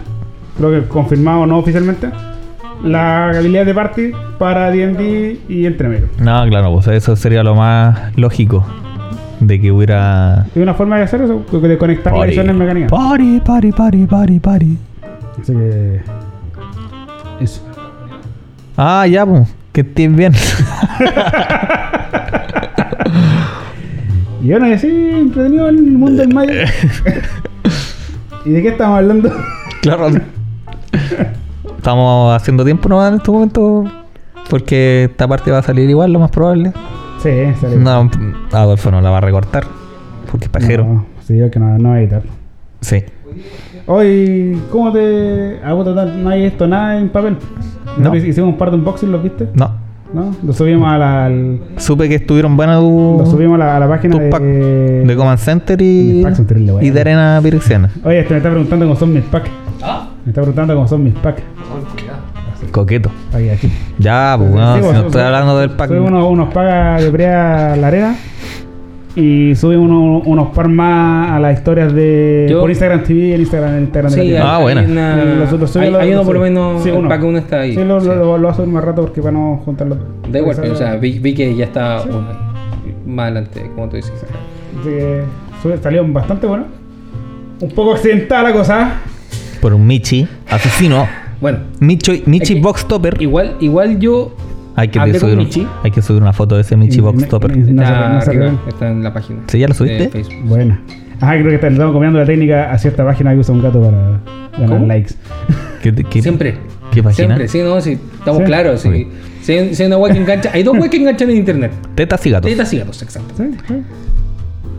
creo 0.56 0.70
que 0.70 0.88
confirmado 0.88 1.40
o 1.40 1.46
no 1.46 1.58
oficialmente, 1.58 2.08
la 2.84 3.28
habilidad 3.30 3.66
de 3.66 3.74
party 3.74 4.12
para 4.38 4.70
D&D 4.70 5.40
y 5.48 5.66
entre 5.66 5.88
medio. 5.88 6.08
No, 6.18 6.46
claro, 6.48 6.72
pues 6.72 6.86
eso 6.88 7.14
sería 7.16 7.42
lo 7.42 7.54
más 7.54 8.16
lógico. 8.16 8.64
De 9.40 9.60
que 9.60 9.72
hubiera. 9.72 10.42
Hay 10.54 10.62
una 10.62 10.74
forma 10.74 10.98
de 10.98 11.02
hacer 11.02 11.20
eso, 11.22 11.44
de 11.50 11.76
conectar 11.78 12.12
las 12.12 12.20
Party. 12.20 12.28
ediciones 12.28 12.54
mecánicas. 12.54 12.90
Party, 12.92 13.40
party, 13.44 13.72
party, 13.72 14.06
party, 14.06 14.38
party. 14.38 14.78
Así 15.40 15.52
que. 15.52 16.00
Eso. 17.40 17.60
Ah, 18.76 19.06
ya, 19.06 19.26
pues. 19.26 19.48
Que 19.72 19.80
estés 19.82 20.14
bien. 20.14 20.32
Y 24.42 24.50
bueno, 24.50 24.66
y 24.66 24.72
así 24.72 24.88
entretenido 24.88 25.68
el 25.68 25.82
mundo 25.82 26.20
del 26.20 26.34
Magic. 26.34 26.52
¿Y 28.44 28.50
de 28.50 28.62
qué 28.62 28.68
estamos 28.68 28.98
hablando? 28.98 29.32
claro. 29.82 30.08
Estamos 31.76 32.34
haciendo 32.34 32.64
tiempo 32.64 32.88
nomás 32.88 33.10
en 33.12 33.18
este 33.18 33.30
momento. 33.30 33.84
Porque 34.50 35.04
esta 35.04 35.28
parte 35.28 35.50
va 35.52 35.58
a 35.58 35.62
salir 35.62 35.88
igual, 35.88 36.12
lo 36.12 36.18
más 36.18 36.30
probable. 36.30 36.72
Sí, 37.22 37.30
sale. 37.60 37.76
No, 37.76 38.10
Adolfo 38.50 38.90
no 38.90 39.00
la 39.00 39.10
va 39.10 39.18
a 39.18 39.20
recortar. 39.20 39.64
Porque 40.30 40.46
es 40.46 40.50
pajero. 40.50 40.84
No, 40.84 41.06
sí, 41.24 41.38
yo 41.38 41.48
que 41.50 41.60
no, 41.60 41.78
no 41.78 41.90
voy 41.90 41.98
a 41.98 42.00
editar. 42.02 42.22
Sí. 42.92 43.04
Hoy, 43.86 44.60
¿cómo 44.70 44.92
te.? 44.92 45.58
Ah, 45.64 45.74
puta, 45.74 45.90
no, 45.92 46.04
no 46.04 46.28
hay 46.30 46.44
esto 46.44 46.66
nada 46.66 46.98
en 46.98 47.08
papel. 47.08 47.36
No. 47.98 48.14
Hicimos 48.14 48.50
un 48.50 48.58
par 48.58 48.70
de 48.70 48.76
unboxing, 48.76 49.10
¿los 49.10 49.22
viste? 49.22 49.48
No. 49.54 49.70
¿No? 50.12 50.30
Lo 50.44 50.52
subimos 50.52 50.86
a 50.92 50.98
la, 50.98 51.24
al- 51.26 51.58
Supe 51.78 52.06
que 52.06 52.16
estuvieron 52.16 52.54
buenas 52.54 52.78
tu, 52.80 53.16
lo 53.20 53.26
subimos 53.26 53.54
a 53.54 53.64
la, 53.64 53.76
a 53.76 53.80
la 53.80 53.88
página 53.88 54.18
de. 54.18 55.04
de 55.06 55.16
Command 55.16 55.38
Center 55.38 55.80
y, 55.80 56.22
terrible 56.46 56.74
y 56.82 56.90
de 56.90 57.00
arena 57.00 57.40
pirexiana. 57.42 57.90
Oye, 58.04 58.20
este 58.20 58.34
me 58.34 58.38
está 58.38 58.50
preguntando 58.50 58.84
cómo 58.86 58.96
son 58.98 59.14
mis 59.14 59.24
packs. 59.24 59.48
Ah, 59.82 60.08
Me 60.26 60.30
está 60.30 60.42
preguntando 60.42 60.74
cómo 60.74 60.86
son 60.86 61.02
mis 61.04 61.14
packs. 61.14 61.42
Coqueto. 62.70 63.10
Ahí, 63.32 63.48
aquí. 63.48 63.72
Ya, 63.98 64.34
pues, 64.38 64.50
bueno, 64.50 64.74
Sí, 64.74 64.80
si 64.80 64.86
pues, 64.86 64.98
no 65.00 65.06
estoy 65.06 65.22
hablando 65.22 65.58
del 65.58 65.70
pack. 65.70 65.88
Sube 65.88 66.00
unos, 66.00 66.30
unos 66.30 66.52
packs 66.52 67.02
de 67.02 67.10
Brea 67.10 67.72
a 67.72 67.76
la 67.76 67.86
arena. 67.88 68.16
Y 69.14 69.54
sube 69.56 69.76
uno- 69.76 70.22
unos 70.24 70.48
par 70.54 70.68
más 70.68 71.32
a 71.32 71.38
las 71.38 71.58
historias 71.58 71.92
de. 71.94 72.46
Yo- 72.50 72.60
por 72.60 72.70
Instagram 72.70 73.02
TV, 73.04 73.34
en 73.34 73.40
Instagram, 73.42 73.74
en 73.76 73.82
Instagram 73.82 74.12
de 74.12 74.24
la. 74.30 74.42
Ah, 74.42 74.56
hay, 74.56 75.44
otros 75.52 75.76
hay, 75.76 76.12
uno 76.12 76.24
por 76.24 76.34
lo 76.36 76.40
menos 76.40 76.82
sí, 76.82 76.88
el 76.88 76.94
uno. 76.96 77.08
pack 77.10 77.22
uno 77.24 77.38
está 77.38 77.60
ahí. 77.60 77.74
Sí, 77.74 77.84
lo, 77.84 78.00
Sí. 78.00 78.06
lo, 78.06 78.14
lo, 78.14 78.38
lo 78.38 78.48
hago 78.48 78.66
más 78.66 78.82
rato 78.84 79.02
porque 79.02 79.20
para 79.20 79.32
no 79.32 79.60
juntarlo. 79.64 79.98
Da 80.30 80.38
igual, 80.38 80.56
o 80.70 80.74
sea, 80.76 80.96
vi, 80.96 81.18
vi 81.18 81.34
que 81.34 81.54
ya 81.54 81.64
está 81.66 82.02
uno 82.08 82.26
ahí. 82.28 82.94
Más 83.06 83.24
adelante, 83.24 83.70
como 83.74 83.88
tú 83.90 83.96
dices. 83.96 84.12
Así 84.14 84.88
que 84.88 85.22
sube- 85.62 85.78
salió 85.82 86.06
bastante 86.10 86.46
bueno. 86.46 86.64
Un 87.60 87.70
poco 87.70 87.92
accidentada 87.92 88.44
la 88.44 88.52
cosa. 88.52 88.92
Por 89.60 89.74
un 89.74 89.86
Michi 89.86 90.26
asesino. 90.48 91.06
Bueno, 91.40 91.58
Michi 91.80 92.22
Es 92.40 92.48
que- 92.48 92.60
Box 92.60 92.86
Topper. 92.88 93.20
igual, 93.20 93.56
igual 93.60 93.98
yo 93.98 94.34
Hay 94.76 94.88
que, 94.88 94.98
hablé 94.98 95.12
con 95.12 95.20
subir, 95.20 95.38
un- 95.38 95.44
Michi. 95.44 95.66
hay 95.84 95.90
que 95.90 96.00
subir 96.02 96.22
una 96.22 96.32
foto 96.32 96.54
de 96.56 96.62
ese 96.62 96.76
Michi 96.76 97.00
Box 97.00 97.28
Topper. 97.28 97.56
No 97.56 97.64
se- 97.64 97.70
está, 97.70 98.08
no 98.08 98.18
arriba, 98.20 98.60
está 98.68 98.88
en 98.90 99.02
la 99.04 99.12
página. 99.12 99.40
¿Sí, 99.48 99.58
ya 99.58 99.68
lo 99.68 99.74
subiste? 99.74 100.08
Facebook. 100.08 100.36
Buena. 100.44 100.80
Ajá, 101.20 101.32
creo 101.34 101.44
que 101.44 101.50
le 101.50 101.72
estamos 101.72 101.92
copiando 101.94 102.18
la 102.18 102.24
técnica 102.26 102.72
a 102.72 102.78
cierta 102.78 103.04
página 103.04 103.32
que 103.32 103.38
usa 103.38 103.54
un 103.54 103.62
gato 103.62 103.80
para 103.82 103.96
ganar 104.58 104.68
¿Cómo? 104.68 104.86
likes. 104.86 105.14
¿Qué, 105.82 105.94
qué- 105.94 106.22
Siempre. 106.22 106.56
¿Qué 106.92 107.02
página? 107.02 107.26
Siempre, 107.26 107.48
sí, 107.48 107.60
no, 107.62 107.80
sí, 107.80 107.98
estamos 108.18 108.40
Sí. 108.40 108.44
claros. 108.46 108.80
Sí. 108.80 108.88
Ok. 108.88 108.94
Si, 109.42 109.52
hay, 109.52 109.74
si 109.74 109.82
hay 109.82 109.86
una 109.88 109.98
web 109.98 110.12
que 110.12 110.18
engancha, 110.18 110.50
hay 110.52 110.62
dos 110.62 110.74
webs 110.76 110.90
que 110.90 110.96
enganchan 110.98 111.30
en 111.30 111.36
internet: 111.36 111.72
Tetas 111.94 112.24
y 112.26 112.30
gatos. 112.30 112.50
tetas 112.50 112.72
y 112.72 112.78
gatos, 112.78 113.02
exacto. 113.02 113.34
¿Sí? 113.36 113.44
sí. 113.68 113.74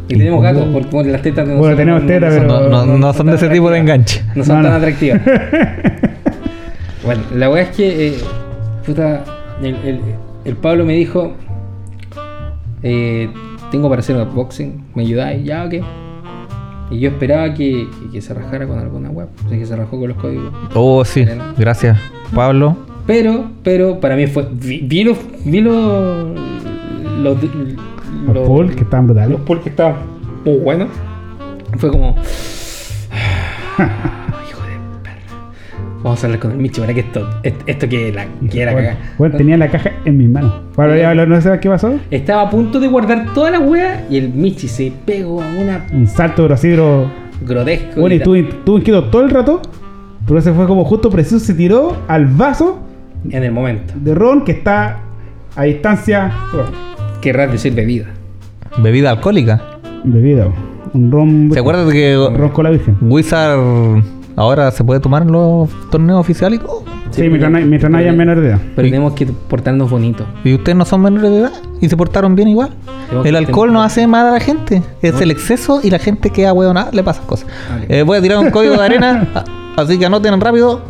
Y 0.10 0.18
tenemos 0.18 0.44
gatos, 0.44 0.68
porque 0.74 0.90
bueno, 0.92 1.12
las 1.12 1.22
tetas 1.22 1.48
no 1.48 1.56
Bueno, 1.56 1.72
son- 1.72 1.78
tenemos 1.78 2.02
no- 2.02 2.08
tetas, 2.08 2.34
no 2.34 2.40
son- 2.40 2.48
pero- 2.48 2.70
No, 2.70 2.86
no, 2.86 2.98
no 2.98 3.14
son 3.14 3.28
de 3.28 3.36
ese 3.36 3.50
tipo 3.50 3.70
de 3.72 3.78
enganche. 3.80 4.22
No 4.36 4.44
son 4.44 4.58
No, 4.58 4.64
tan 4.64 4.72
no. 4.72 4.78
atractivas. 4.78 5.22
bueno, 7.06 7.22
la 7.36 7.50
weá 7.50 7.64
es 7.64 7.70
que. 7.76 8.08
eh, 8.10 8.16
puta. 8.86 9.24
El, 9.62 9.76
el- 9.76 10.02
el 10.46 10.56
Pablo 10.58 10.86
me 10.86 10.94
dijo. 10.94 11.34
eh, 12.82 13.30
tengo 13.72 13.90
para 13.90 14.00
hacer 14.02 14.16
un 14.16 14.24
unboxing. 14.28 14.84
¿Me 14.96 15.04
ayudáis? 15.04 15.44
Ya, 15.44 15.66
ok. 15.66 15.74
Y 16.92 17.00
yo 17.00 17.10
esperaba 17.10 17.54
que, 17.54 17.88
que 18.12 18.22
se 18.22 18.34
rajara 18.34 18.68
con 18.68 18.78
alguna 18.78 19.10
web. 19.10 19.28
Así 19.46 19.58
que 19.58 19.66
se 19.66 19.76
rajó 19.76 20.00
con 20.00 20.10
los 20.10 20.18
códigos. 20.18 20.54
Oh, 20.76 21.04
sí. 21.06 21.26
Gracias, 21.58 21.98
Pablo. 22.36 22.76
Pero, 23.08 23.46
pero 23.64 24.00
para 24.00 24.16
mí 24.16 24.28
fue. 24.28 24.48
Vi, 24.52 24.80
vi 24.82 25.04
los. 25.04 25.18
Vi 25.46 25.62
los. 25.62 26.40
Los, 27.20 27.38
que 28.76 28.82
estaban 28.84 29.08
brutales. 29.08 29.40
Los 29.48 29.60
que 29.60 29.70
estaban 29.70 29.96
muy 30.46 30.58
buenos. 30.58 30.90
Fue 31.78 31.90
como. 31.90 32.16
Vamos 36.04 36.22
a 36.22 36.28
hablar 36.28 36.40
con 36.42 36.52
el 36.52 36.58
Michi 36.58 36.82
para 36.82 36.94
que 36.94 37.00
esto. 37.00 37.30
est- 37.44 37.62
Esto 37.66 37.88
que 37.88 38.12
la 38.12 38.26
quiera 38.50 38.74
Bueno, 38.74 38.90
cagar. 38.90 39.04
bueno, 39.18 39.38
tenía 39.38 39.58
la 39.58 39.70
caja 39.70 39.92
en 40.04 40.18
mis 40.18 40.30
manos. 40.30 40.54
Para 40.76 40.98
ya 40.98 41.12
hablar, 41.12 41.28
no 41.30 41.40
sé 41.40 41.58
qué 41.62 41.70
pasó. 41.70 41.98
Estaba 42.12 42.42
a 42.44 42.50
punto 42.50 42.80
de 42.80 42.88
guardar 42.90 43.34
toda 43.34 43.52
la 43.52 43.60
wea 43.60 44.06
y 44.10 44.18
el 44.18 44.30
Michi 44.30 44.68
se 44.68 44.92
pegó 45.06 45.42
a 45.42 45.48
una 45.48 45.86
Un 45.94 46.06
salto 46.08 46.44
grosero. 46.44 47.10
grotesco. 47.46 48.02
Bueno, 48.02 48.16
y 48.16 48.18
estuvo, 48.18 48.36
estuvo 48.36 48.78
inquieto 48.78 49.06
todo 49.06 49.24
el 49.24 49.30
rato. 49.30 49.62
Pero 50.28 50.40
ese 50.40 50.52
fue 50.54 50.66
como 50.68 50.84
justo 50.86 51.10
preciso. 51.10 51.40
Se 51.40 51.54
tiró 51.54 51.96
al 52.08 52.26
vaso 52.28 52.80
en 53.30 53.44
el 53.44 53.52
momento. 53.52 53.94
de 53.96 54.14
ron 54.14 54.44
que 54.44 54.52
está 54.54 55.00
a 55.56 55.64
distancia. 55.64 56.32
bueno, 56.54 56.70
Querrás 57.22 57.50
decir 57.52 57.74
bebida. 57.74 58.06
Bebida 58.78 59.12
alcohólica. 59.12 59.62
Bebida. 60.04 60.48
Un 60.94 61.12
ron. 61.12 61.50
¿Se 61.54 61.60
acuerdan 61.60 61.88
de 61.88 61.94
que 61.94 62.18
Un 62.18 62.36
ron 62.36 62.50
con 62.50 62.66
la 62.66 62.72
virgen. 62.72 62.98
Wizard 63.02 63.58
ahora 64.36 64.70
se 64.72 64.84
puede 64.84 65.00
tomar 65.00 65.22
en 65.24 65.32
los 65.32 65.70
torneos 65.90 66.20
oficiales 66.20 66.60
y 66.60 66.64
todo? 66.64 66.84
Sí, 67.12 67.30
mientras, 67.30 67.52
no, 67.52 67.60
mientras 67.60 67.92
no 67.92 68.00
haya 68.00 68.12
menor 68.12 68.42
de 68.42 68.50
edad. 68.50 68.60
Pero 68.76 68.88
tenemos 68.88 69.14
que 69.14 69.28
portarnos 69.28 69.90
bonito. 69.90 70.26
¿Y 70.44 70.56
ustedes 70.56 70.76
no 70.76 70.84
son 70.84 71.02
menores 71.02 71.30
de 71.30 71.38
edad? 71.38 71.52
¿Y 71.80 71.88
se 71.88 71.96
portaron 71.96 72.36
bien 72.36 72.48
igual? 72.48 72.72
Tengo 73.10 73.24
El 73.24 73.36
alcohol 73.36 73.72
no 73.72 73.84
hace 73.84 74.08
mal 74.08 74.26
a 74.28 74.32
la 74.32 74.40
gente. 74.40 74.82
Es 75.02 75.22
el 75.22 75.30
exceso 75.30 75.80
y 75.84 75.92
la 75.92 76.00
gente 76.00 76.32
queda 76.32 76.54
hueonada, 76.54 76.90
le 76.92 77.04
pasan 77.04 77.28
cosas. 77.28 77.48
Vale. 77.70 77.86
Eh, 77.90 78.02
voy 78.02 78.18
a 78.18 78.22
tirar 78.22 78.40
un 78.40 78.50
código 78.52 78.74
de 78.74 78.84
arena, 78.84 79.28
así 79.76 80.00
que 80.00 80.08
anoten 80.08 80.42
rápido. 80.42 80.82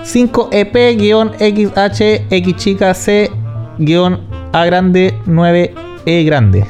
E 0.00 0.02
5EP-XH 0.02 2.22
X 2.30 2.56
chica 2.56 2.94
C-A 2.94 4.64
grande 4.64 5.14
9E 5.26 6.24
grande. 6.24 6.64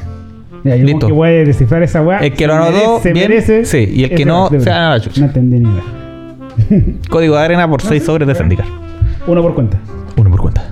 Mira, 0.63 0.75
yo 0.75 0.85
Listo. 0.85 1.07
que 1.07 1.13
voy 1.13 1.29
a 1.29 1.31
descifrar 1.31 1.81
esa 1.83 2.01
weá. 2.01 2.19
El 2.19 2.33
que 2.33 2.45
lo 2.45 2.53
anotó 2.53 2.99
se 3.01 3.13
bien, 3.13 3.29
merece 3.29 3.63
sí, 3.65 3.89
y 3.91 4.03
el 4.03 4.11
que 4.11 4.25
no, 4.25 4.49
se 4.49 4.69
va 4.69 4.87
a 4.87 4.89
la 4.91 4.99
chucha. 4.99 5.21
No 5.21 5.27
entendí 5.27 5.59
ni 5.59 5.65
nada. 5.65 5.81
Código 7.09 7.35
de 7.35 7.41
arena 7.41 7.69
por 7.69 7.81
6 7.81 8.03
sobres 8.03 8.27
de 8.27 8.35
Sendicar. 8.35 8.65
Uno 9.27 9.41
por 9.41 9.53
cuenta. 9.55 9.77
Uno 10.17 10.29
por 10.29 10.41
cuenta. 10.41 10.63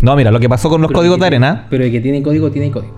No, 0.00 0.16
mira, 0.16 0.30
lo 0.30 0.40
que 0.40 0.48
pasó 0.48 0.70
con 0.70 0.80
los 0.80 0.88
Pero 0.88 1.00
códigos 1.00 1.20
de 1.20 1.26
arena, 1.26 1.66
Pero 1.68 1.84
el 1.84 1.90
que 1.90 2.00
tiene 2.00 2.22
código, 2.22 2.50
tiene 2.50 2.70
código. 2.70 2.94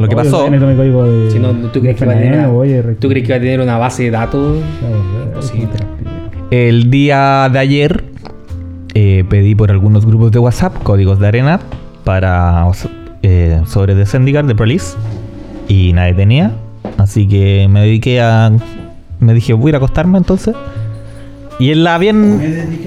lo 0.00 0.08
que 0.08 0.16
pasó, 0.16 0.46
código 0.46 1.04
de- 1.04 1.30
Si 1.30 1.38
no, 1.38 1.52
¿tú 1.70 1.80
crees, 1.80 1.96
que 1.96 2.04
va 2.04 2.12
a 2.12 2.16
tener 2.16 2.32
una, 2.34 2.42
FNE, 2.48 2.56
oye, 2.58 2.82
¿tú 2.98 3.08
crees 3.08 3.24
que 3.26 3.32
va 3.32 3.36
a 3.36 3.40
tener 3.40 3.60
una 3.60 3.78
base 3.78 4.04
de 4.04 4.10
datos? 4.10 4.58
Imposible. 5.28 5.68
el 6.50 6.90
día 6.90 7.48
de 7.52 7.58
ayer 7.60 8.04
eh, 8.94 9.24
pedí 9.28 9.54
por 9.54 9.70
algunos 9.70 10.04
grupos 10.04 10.32
de 10.32 10.40
WhatsApp 10.40 10.74
códigos 10.82 11.20
de 11.20 11.28
arena 11.28 11.60
para 12.02 12.66
eh, 13.22 13.60
sobres 13.66 13.96
de 13.96 14.04
Sendigar, 14.06 14.44
de 14.46 14.56
Prolis, 14.56 14.96
y 15.68 15.92
nadie 15.92 16.14
tenía. 16.14 16.52
Así 16.98 17.28
que 17.28 17.68
me 17.70 17.82
dediqué 17.82 18.20
a. 18.20 18.50
Me 19.20 19.34
dije, 19.34 19.52
voy 19.52 19.66
a 19.66 19.68
ir 19.70 19.74
a 19.76 19.78
acostarme 19.78 20.18
entonces. 20.18 20.56
Y 21.60 21.70
en 21.72 21.84
la 21.84 21.98
bien. 21.98 22.82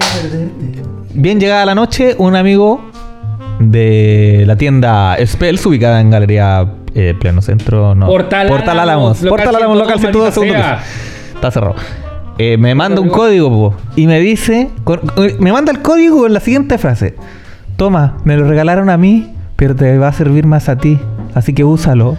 Bien 1.14 1.38
llegada 1.40 1.64
la 1.64 1.74
noche, 1.74 2.14
un 2.18 2.34
amigo 2.36 2.84
de 3.60 4.42
la 4.46 4.56
tienda 4.56 5.16
Spells, 5.24 5.64
ubicada 5.64 6.00
en 6.00 6.10
Galería 6.10 6.66
eh, 6.94 7.14
Pleno 7.18 7.40
Centro. 7.40 7.94
No, 7.94 8.06
Portal 8.06 8.48
Portal 8.48 8.78
Álamos. 8.80 9.18
Portal 9.18 9.54
Álamos, 9.56 9.78
local 9.78 9.98
102, 10.00 10.34
102, 10.34 10.34
segundo 10.34 10.54
piso. 10.54 11.34
Está 11.36 11.50
cerrado. 11.52 11.74
eh, 12.38 12.56
me 12.58 12.74
manda 12.74 13.00
un 13.00 13.08
código 13.10 13.48
po, 13.48 13.74
y 13.94 14.06
me 14.08 14.18
dice, 14.18 14.70
con- 14.82 15.00
eh, 15.18 15.36
me 15.38 15.52
manda 15.52 15.70
el 15.70 15.80
código 15.80 16.18
con 16.22 16.32
la 16.32 16.40
siguiente 16.40 16.76
frase. 16.78 17.14
Toma, 17.76 18.16
me 18.24 18.36
lo 18.36 18.48
regalaron 18.48 18.90
a 18.90 18.96
mí, 18.96 19.32
pero 19.56 19.76
te 19.76 19.96
va 19.98 20.08
a 20.08 20.12
servir 20.12 20.46
más 20.46 20.68
a 20.68 20.76
ti. 20.78 20.98
Así 21.34 21.52
que 21.52 21.64
úsalo. 21.64 22.16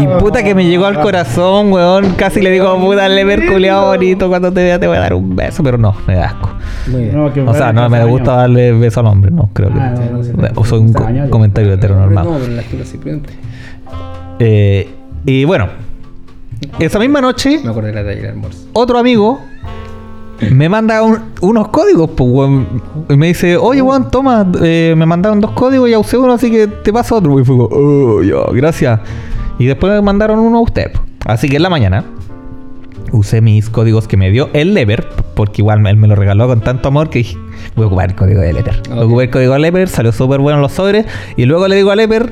Y 0.00 0.06
puta 0.20 0.44
que 0.44 0.54
me 0.54 0.64
llegó 0.66 0.86
al 0.86 1.00
corazón, 1.00 1.72
weón. 1.72 2.10
Casi 2.14 2.40
le 2.40 2.50
digo, 2.50 2.78
puta, 2.78 3.08
lever 3.08 3.46
culiado 3.50 3.86
bonito. 3.86 4.28
Cuando 4.28 4.52
te 4.52 4.62
vea 4.62 4.78
te 4.78 4.86
voy 4.86 4.96
a 4.96 5.00
dar 5.00 5.14
un 5.14 5.34
beso. 5.34 5.62
Pero 5.64 5.76
no, 5.76 5.94
me 6.06 6.14
da 6.14 6.26
asco. 6.26 6.50
Muy 6.86 7.02
bien. 7.02 7.16
No, 7.16 7.32
que 7.32 7.40
O 7.40 7.52
sea, 7.54 7.72
no 7.72 7.88
me 7.90 8.04
gusta 8.04 8.36
darle 8.36 8.72
beso 8.72 9.00
al 9.00 9.06
hombre, 9.06 9.30
no, 9.32 9.50
creo 9.52 9.70
que. 9.72 9.80
Ah, 9.80 9.90
no, 9.96 10.18
no, 10.18 10.22
no, 10.22 10.48
o 10.54 10.64
soy 10.64 10.78
un 10.80 10.92
co- 10.92 11.06
comentario 11.30 11.72
heteronormado. 11.72 12.30
No, 12.32 12.38
pero 12.38 12.62
prudente. 13.00 13.30
Eh, 14.38 14.88
y 15.24 15.44
bueno, 15.44 15.68
esa 16.78 16.98
misma 16.98 17.20
noche, 17.20 17.60
Me 17.62 17.70
acuerdo 17.70 17.88
de 17.88 17.94
la 17.94 18.04
talla 18.04 18.20
del 18.22 18.30
almuerzo. 18.30 18.68
otro 18.72 18.98
amigo 18.98 19.40
me 20.50 20.68
manda 20.68 21.02
un- 21.02 21.18
unos 21.40 21.68
códigos, 21.68 22.10
pues, 22.16 22.28
weón. 22.30 22.66
Y 23.08 23.16
me 23.16 23.28
dice, 23.28 23.56
oye, 23.56 23.82
weón, 23.82 24.10
toma, 24.10 24.46
eh, 24.62 24.94
me 24.96 25.06
mandaron 25.06 25.40
dos 25.40 25.52
códigos, 25.52 25.88
ya 25.90 25.98
usé 25.98 26.16
uno, 26.18 26.32
así 26.32 26.50
que 26.50 26.66
te 26.66 26.92
paso 26.92 27.16
otro. 27.16 27.38
Y 27.40 27.44
fue 27.44 27.56
oh, 27.58 28.22
ya, 28.22 28.52
gracias. 28.52 29.00
Y 29.58 29.66
después 29.66 29.92
me 29.92 30.02
mandaron 30.02 30.38
uno 30.40 30.58
a 30.58 30.60
usted. 30.62 30.90
pues. 30.92 31.04
Así 31.26 31.48
que 31.48 31.56
en 31.56 31.62
la 31.62 31.70
mañana 31.70 32.04
usé 33.12 33.40
mis 33.40 33.70
códigos 33.70 34.08
que 34.08 34.16
me 34.16 34.30
dio 34.30 34.50
el 34.52 34.74
Lever, 34.74 35.06
porque 35.34 35.62
igual 35.62 35.86
él 35.86 35.96
me 35.96 36.08
lo 36.08 36.16
regaló 36.16 36.48
con 36.48 36.60
tanto 36.60 36.88
amor 36.88 37.10
que 37.10 37.20
dije, 37.20 37.38
voy 37.76 37.84
a 37.84 37.86
ocupar 37.86 38.10
el 38.10 38.16
código 38.16 38.40
de 38.40 38.52
Lever. 38.52 38.82
Ocupé 38.96 39.24
el 39.24 39.30
código 39.30 39.52
de 39.52 39.58
Lever, 39.60 39.88
salió 39.88 40.10
súper 40.12 40.40
bueno 40.40 40.60
los 40.60 40.72
sobres, 40.72 41.06
y 41.36 41.44
luego 41.44 41.68
le 41.68 41.76
digo 41.76 41.92
a 41.92 41.96
Lever, 41.96 42.30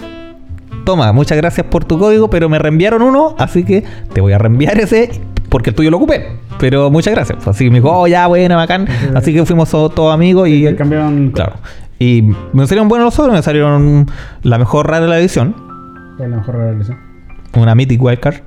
toma, 0.85 1.13
muchas 1.13 1.39
gracias 1.39 1.67
por 1.69 1.85
tu 1.85 1.99
código, 2.01 2.29
pero 2.29 2.49
me 2.49 2.59
reenviaron 2.59 3.03
uno, 3.03 3.37
así 3.39 3.65
que 3.65 3.85
te 4.13 4.21
voy 4.21 4.33
a 4.33 4.39
reenviar 4.39 4.79
ese, 4.81 5.11
porque 5.49 5.71
el 5.71 5.77
tuyo 5.77 5.91
lo 5.93 5.99
ocupé. 5.99 6.27
Pero 6.63 6.93
muchas 6.93 7.13
gracias. 7.13 7.45
Así 7.45 7.65
que 7.65 7.71
me 7.73 7.79
dijo, 7.81 7.91
oh, 7.91 8.07
ya, 8.07 8.29
buena, 8.29 8.55
bacán. 8.55 8.87
Así 9.17 9.35
que 9.35 9.45
fuimos 9.45 9.69
todos, 9.69 9.93
todos 9.97 10.15
amigos 10.15 10.49
y... 10.49 10.69
Y 10.69 10.75
cambiaron. 10.77 11.33
Claro. 11.33 11.55
Y 11.99 12.23
me 12.53 12.65
salieron 12.69 12.89
buenos 12.89 13.07
los 13.07 13.15
sobres, 13.15 13.35
me 13.35 13.43
salieron 13.43 14.07
la 14.45 14.59
mejor 14.59 14.87
rara 14.89 15.01
de 15.05 15.09
la 15.09 15.19
edición, 15.19 15.57
A 16.21 16.23
lo 16.23 16.37
mejor 16.37 16.55
era 16.55 16.81
eso. 16.81 16.95
una 17.57 17.75
Mythic 17.75 18.01
Wildcard. 18.01 18.43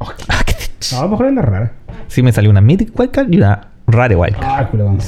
Ah, 0.00 0.44
qué 0.44 0.54
No, 0.92 0.98
a 0.98 1.02
lo 1.04 1.08
mejor 1.08 1.26
es 1.28 1.32
la 1.32 1.40
rara. 1.40 1.72
Sí, 2.08 2.22
me 2.22 2.30
salió 2.30 2.50
una 2.50 2.60
Mythic 2.60 2.92
Wildcard 3.00 3.32
y 3.32 3.38
una 3.38 3.68
Rare 3.86 4.16
Wildcard. 4.16 4.44
Ah, 4.46 4.68
culo. 4.70 4.98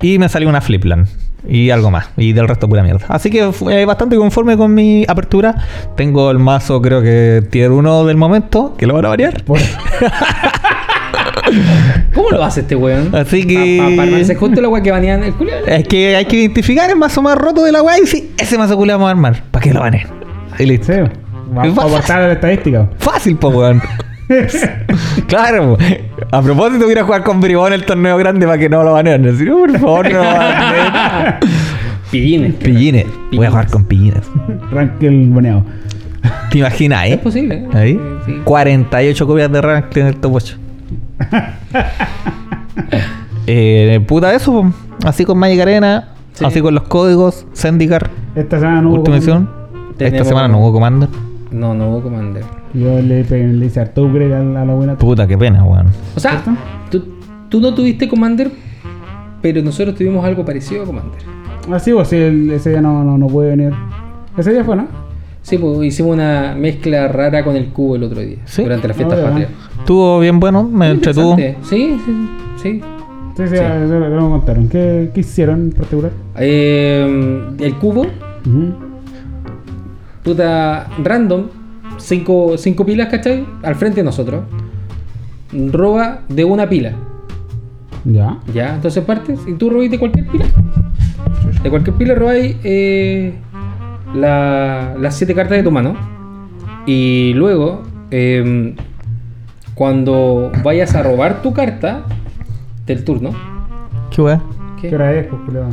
Y 0.00 0.18
me 0.18 0.30
salió 0.30 0.48
una 0.48 0.62
Flipland. 0.62 1.08
Y 1.46 1.68
algo 1.68 1.90
más. 1.90 2.08
Y 2.16 2.32
del 2.32 2.48
resto 2.48 2.70
pura 2.70 2.82
mierda. 2.82 3.04
Así 3.08 3.28
que 3.28 3.52
fue 3.52 3.84
bastante 3.84 4.16
conforme 4.16 4.56
con 4.56 4.72
mi 4.72 5.04
apertura. 5.06 5.54
Tengo 5.94 6.30
el 6.30 6.38
mazo, 6.38 6.80
creo 6.80 7.02
que 7.02 7.46
tier 7.50 7.70
1 7.70 8.06
del 8.06 8.16
momento, 8.16 8.74
que 8.78 8.86
lo 8.86 8.94
van 8.94 9.04
a 9.04 9.08
variar. 9.08 9.44
¿Cómo 12.14 12.30
lo 12.30 12.44
hace 12.44 12.60
este 12.60 12.76
weón? 12.76 13.14
Así 13.14 13.46
que- 13.46 13.78
Para 13.96 14.02
armarse 14.04 14.34
justo 14.34 14.60
la 14.60 14.68
weá 14.68 14.82
que 14.82 14.90
banean 14.90 15.22
el 15.24 15.34
culiado. 15.34 15.66
Es 15.66 15.86
que 15.88 16.16
hay 16.16 16.24
que 16.24 16.36
identificar 16.36 16.88
el 16.90 16.96
mazo 16.96 17.22
más 17.22 17.36
roto 17.36 17.64
de 17.64 17.72
la 17.72 17.82
weá 17.82 17.98
y 17.98 18.06
sí, 18.06 18.32
ese 18.38 18.56
mazo 18.58 18.76
culiao 18.76 18.98
vamos 18.98 19.08
a 19.08 19.10
armar. 19.12 19.42
¿Para 19.50 19.62
que 19.62 19.72
lo 19.72 19.80
baneen? 19.80 20.06
Y 20.58 20.66
listo. 20.66 20.92
Sí. 20.92 21.00
Vamos 21.52 21.78
a 21.78 21.82
aportar 21.82 22.22
a 22.22 22.26
la 22.28 22.32
estadística. 22.34 22.88
Fácil, 22.98 23.36
po, 23.36 23.48
weón. 23.48 23.82
claro, 25.28 25.76
po. 25.76 25.84
a 26.30 26.42
propósito, 26.42 26.86
voy 26.86 26.94
a 26.94 27.04
jugar 27.04 27.22
con 27.22 27.40
Bribón 27.40 27.72
el 27.72 27.84
torneo 27.84 28.16
grande 28.16 28.46
para 28.46 28.58
que 28.58 28.68
no 28.68 28.82
lo 28.82 28.92
baneen. 28.92 29.28
Así, 29.28 29.44
no, 29.44 29.58
por 29.58 29.78
favor, 29.78 30.10
no 30.10 30.18
lo 30.18 30.24
baneen. 30.24 30.92
Pillines. 32.10 32.54
Pillines. 32.54 33.06
Voy 33.32 33.46
a 33.46 33.50
jugar 33.50 33.66
con 33.68 33.84
pillines. 33.84 34.22
Rankel 34.70 35.28
baneado. 35.30 35.64
¿Te 36.50 36.58
imaginas, 36.58 37.06
Es 37.06 37.12
eh? 37.14 37.18
posible. 37.18 37.54
¿eh? 37.56 37.68
Ahí. 37.74 38.00
Sí. 38.24 38.40
48 38.44 39.26
copias 39.26 39.50
de 39.50 39.60
rank 39.60 39.96
en 39.96 40.06
el 40.06 40.16
top 40.16 40.34
8. 40.34 40.56
eh, 43.46 44.00
puta 44.06 44.34
eso, 44.34 44.52
po. 44.52 44.72
así 45.06 45.24
con 45.24 45.38
Magic 45.38 45.60
Arena, 45.60 46.08
Sí. 46.32 46.44
así 46.44 46.60
con 46.60 46.74
los 46.74 46.84
códigos, 46.84 47.46
Zendikar, 47.54 48.10
Esta 48.34 48.58
semana 48.58 48.82
no 48.82 48.88
hubo. 48.90 48.96
última 48.98 49.16
edición. 49.16 49.48
Tenemos- 49.96 50.16
Esta 50.20 50.28
semana 50.28 50.48
no 50.48 50.58
hubo 50.58 50.72
Commander. 50.72 51.08
No, 51.52 51.74
no 51.74 51.90
hubo 51.90 52.02
Commander. 52.02 52.42
Yo 52.72 53.00
le, 53.00 53.22
le 53.22 53.66
hice 53.66 53.80
harto 53.80 54.02
upgrade 54.04 54.34
a 54.34 54.40
la, 54.42 54.62
a 54.62 54.64
la 54.64 54.74
buena. 54.74 54.98
Puta, 54.98 55.28
qué 55.28 55.38
pena, 55.38 55.62
weón. 55.62 55.86
O 56.16 56.20
sea, 56.20 56.42
tú, 56.90 57.04
tú 57.48 57.60
no 57.60 57.72
tuviste 57.72 58.08
Commander, 58.08 58.50
pero 59.40 59.62
nosotros 59.62 59.94
tuvimos 59.94 60.24
algo 60.24 60.44
parecido 60.44 60.82
a 60.82 60.86
Commander. 60.86 61.20
Ah, 61.70 61.78
sí, 61.78 61.92
pues 61.92 62.08
sí, 62.08 62.16
el- 62.16 62.50
ese 62.50 62.70
día 62.70 62.80
no, 62.80 63.04
no, 63.04 63.16
no 63.16 63.26
puede 63.28 63.50
venir. 63.50 63.72
Ese 64.36 64.52
día 64.52 64.64
fue, 64.64 64.74
¿no? 64.74 64.88
Sí, 65.44 65.58
pues 65.58 65.82
hicimos 65.84 66.14
una 66.14 66.54
mezcla 66.56 67.06
rara 67.06 67.44
con 67.44 67.54
el 67.54 67.66
cubo 67.68 67.96
el 67.96 68.04
otro 68.04 68.20
día. 68.22 68.38
¿Sí? 68.46 68.62
Durante 68.62 68.88
las 68.88 68.96
fiestas 68.96 69.18
Ah, 69.18 69.22
ya. 69.22 69.28
patrias. 69.28 69.50
Estuvo 69.80 70.18
bien 70.18 70.40
bueno, 70.40 70.64
me 70.64 70.90
entretuvo. 70.90 71.36
Sí, 71.36 71.54
sí, 71.62 71.98
sí. 72.06 72.12
Sí, 72.62 72.80
sí, 73.36 73.48
Sí. 73.48 73.54
eso 73.56 73.98
lo, 74.00 74.30
contaron. 74.30 74.68
¿Qué, 74.70 75.10
¿Qué 75.12 75.20
hicieron 75.20 75.64
en 75.64 75.72
particular? 75.72 76.12
Eh, 76.38 77.42
el 77.60 77.74
cubo, 77.74 78.02
Ujú. 78.46 78.74
puta, 80.22 80.86
random, 81.02 81.42
cinco, 81.98 82.56
cinco 82.56 82.86
pilas, 82.86 83.08
¿cachai? 83.08 83.44
Al 83.62 83.74
frente 83.74 83.96
de 84.00 84.04
nosotros. 84.04 84.44
Roba 85.72 86.20
de 86.28 86.44
una 86.44 86.66
pila. 86.68 86.92
Ya. 88.06 88.38
Ya, 88.54 88.74
entonces 88.76 89.04
partes 89.04 89.40
y 89.46 89.52
tú 89.52 89.68
robáis 89.68 89.90
de 89.90 89.98
cualquier 89.98 90.26
pila. 90.26 90.46
De 91.62 91.68
cualquier 91.70 91.96
pila 91.96 92.14
robáis 92.14 92.56
eh, 92.64 93.34
la- 94.14 94.94
las 94.98 95.16
siete 95.16 95.34
cartas 95.34 95.56
de 95.58 95.62
tu 95.62 95.70
mano. 95.70 95.94
Y 96.86 97.32
luego, 97.34 97.82
em, 98.10 98.74
cuando 99.74 100.52
vayas 100.62 100.94
a 100.94 101.02
robar 101.02 101.42
tu 101.42 101.52
carta 101.52 102.02
del 102.86 103.04
turno, 103.04 103.30
Qué 104.10 104.22
weón. 104.22 104.42
¿qué? 104.80 104.88
¿Qué 104.90 104.94
hora 104.94 105.12
es, 105.12 105.26
pues, 105.26 105.40
culiao? 105.44 105.68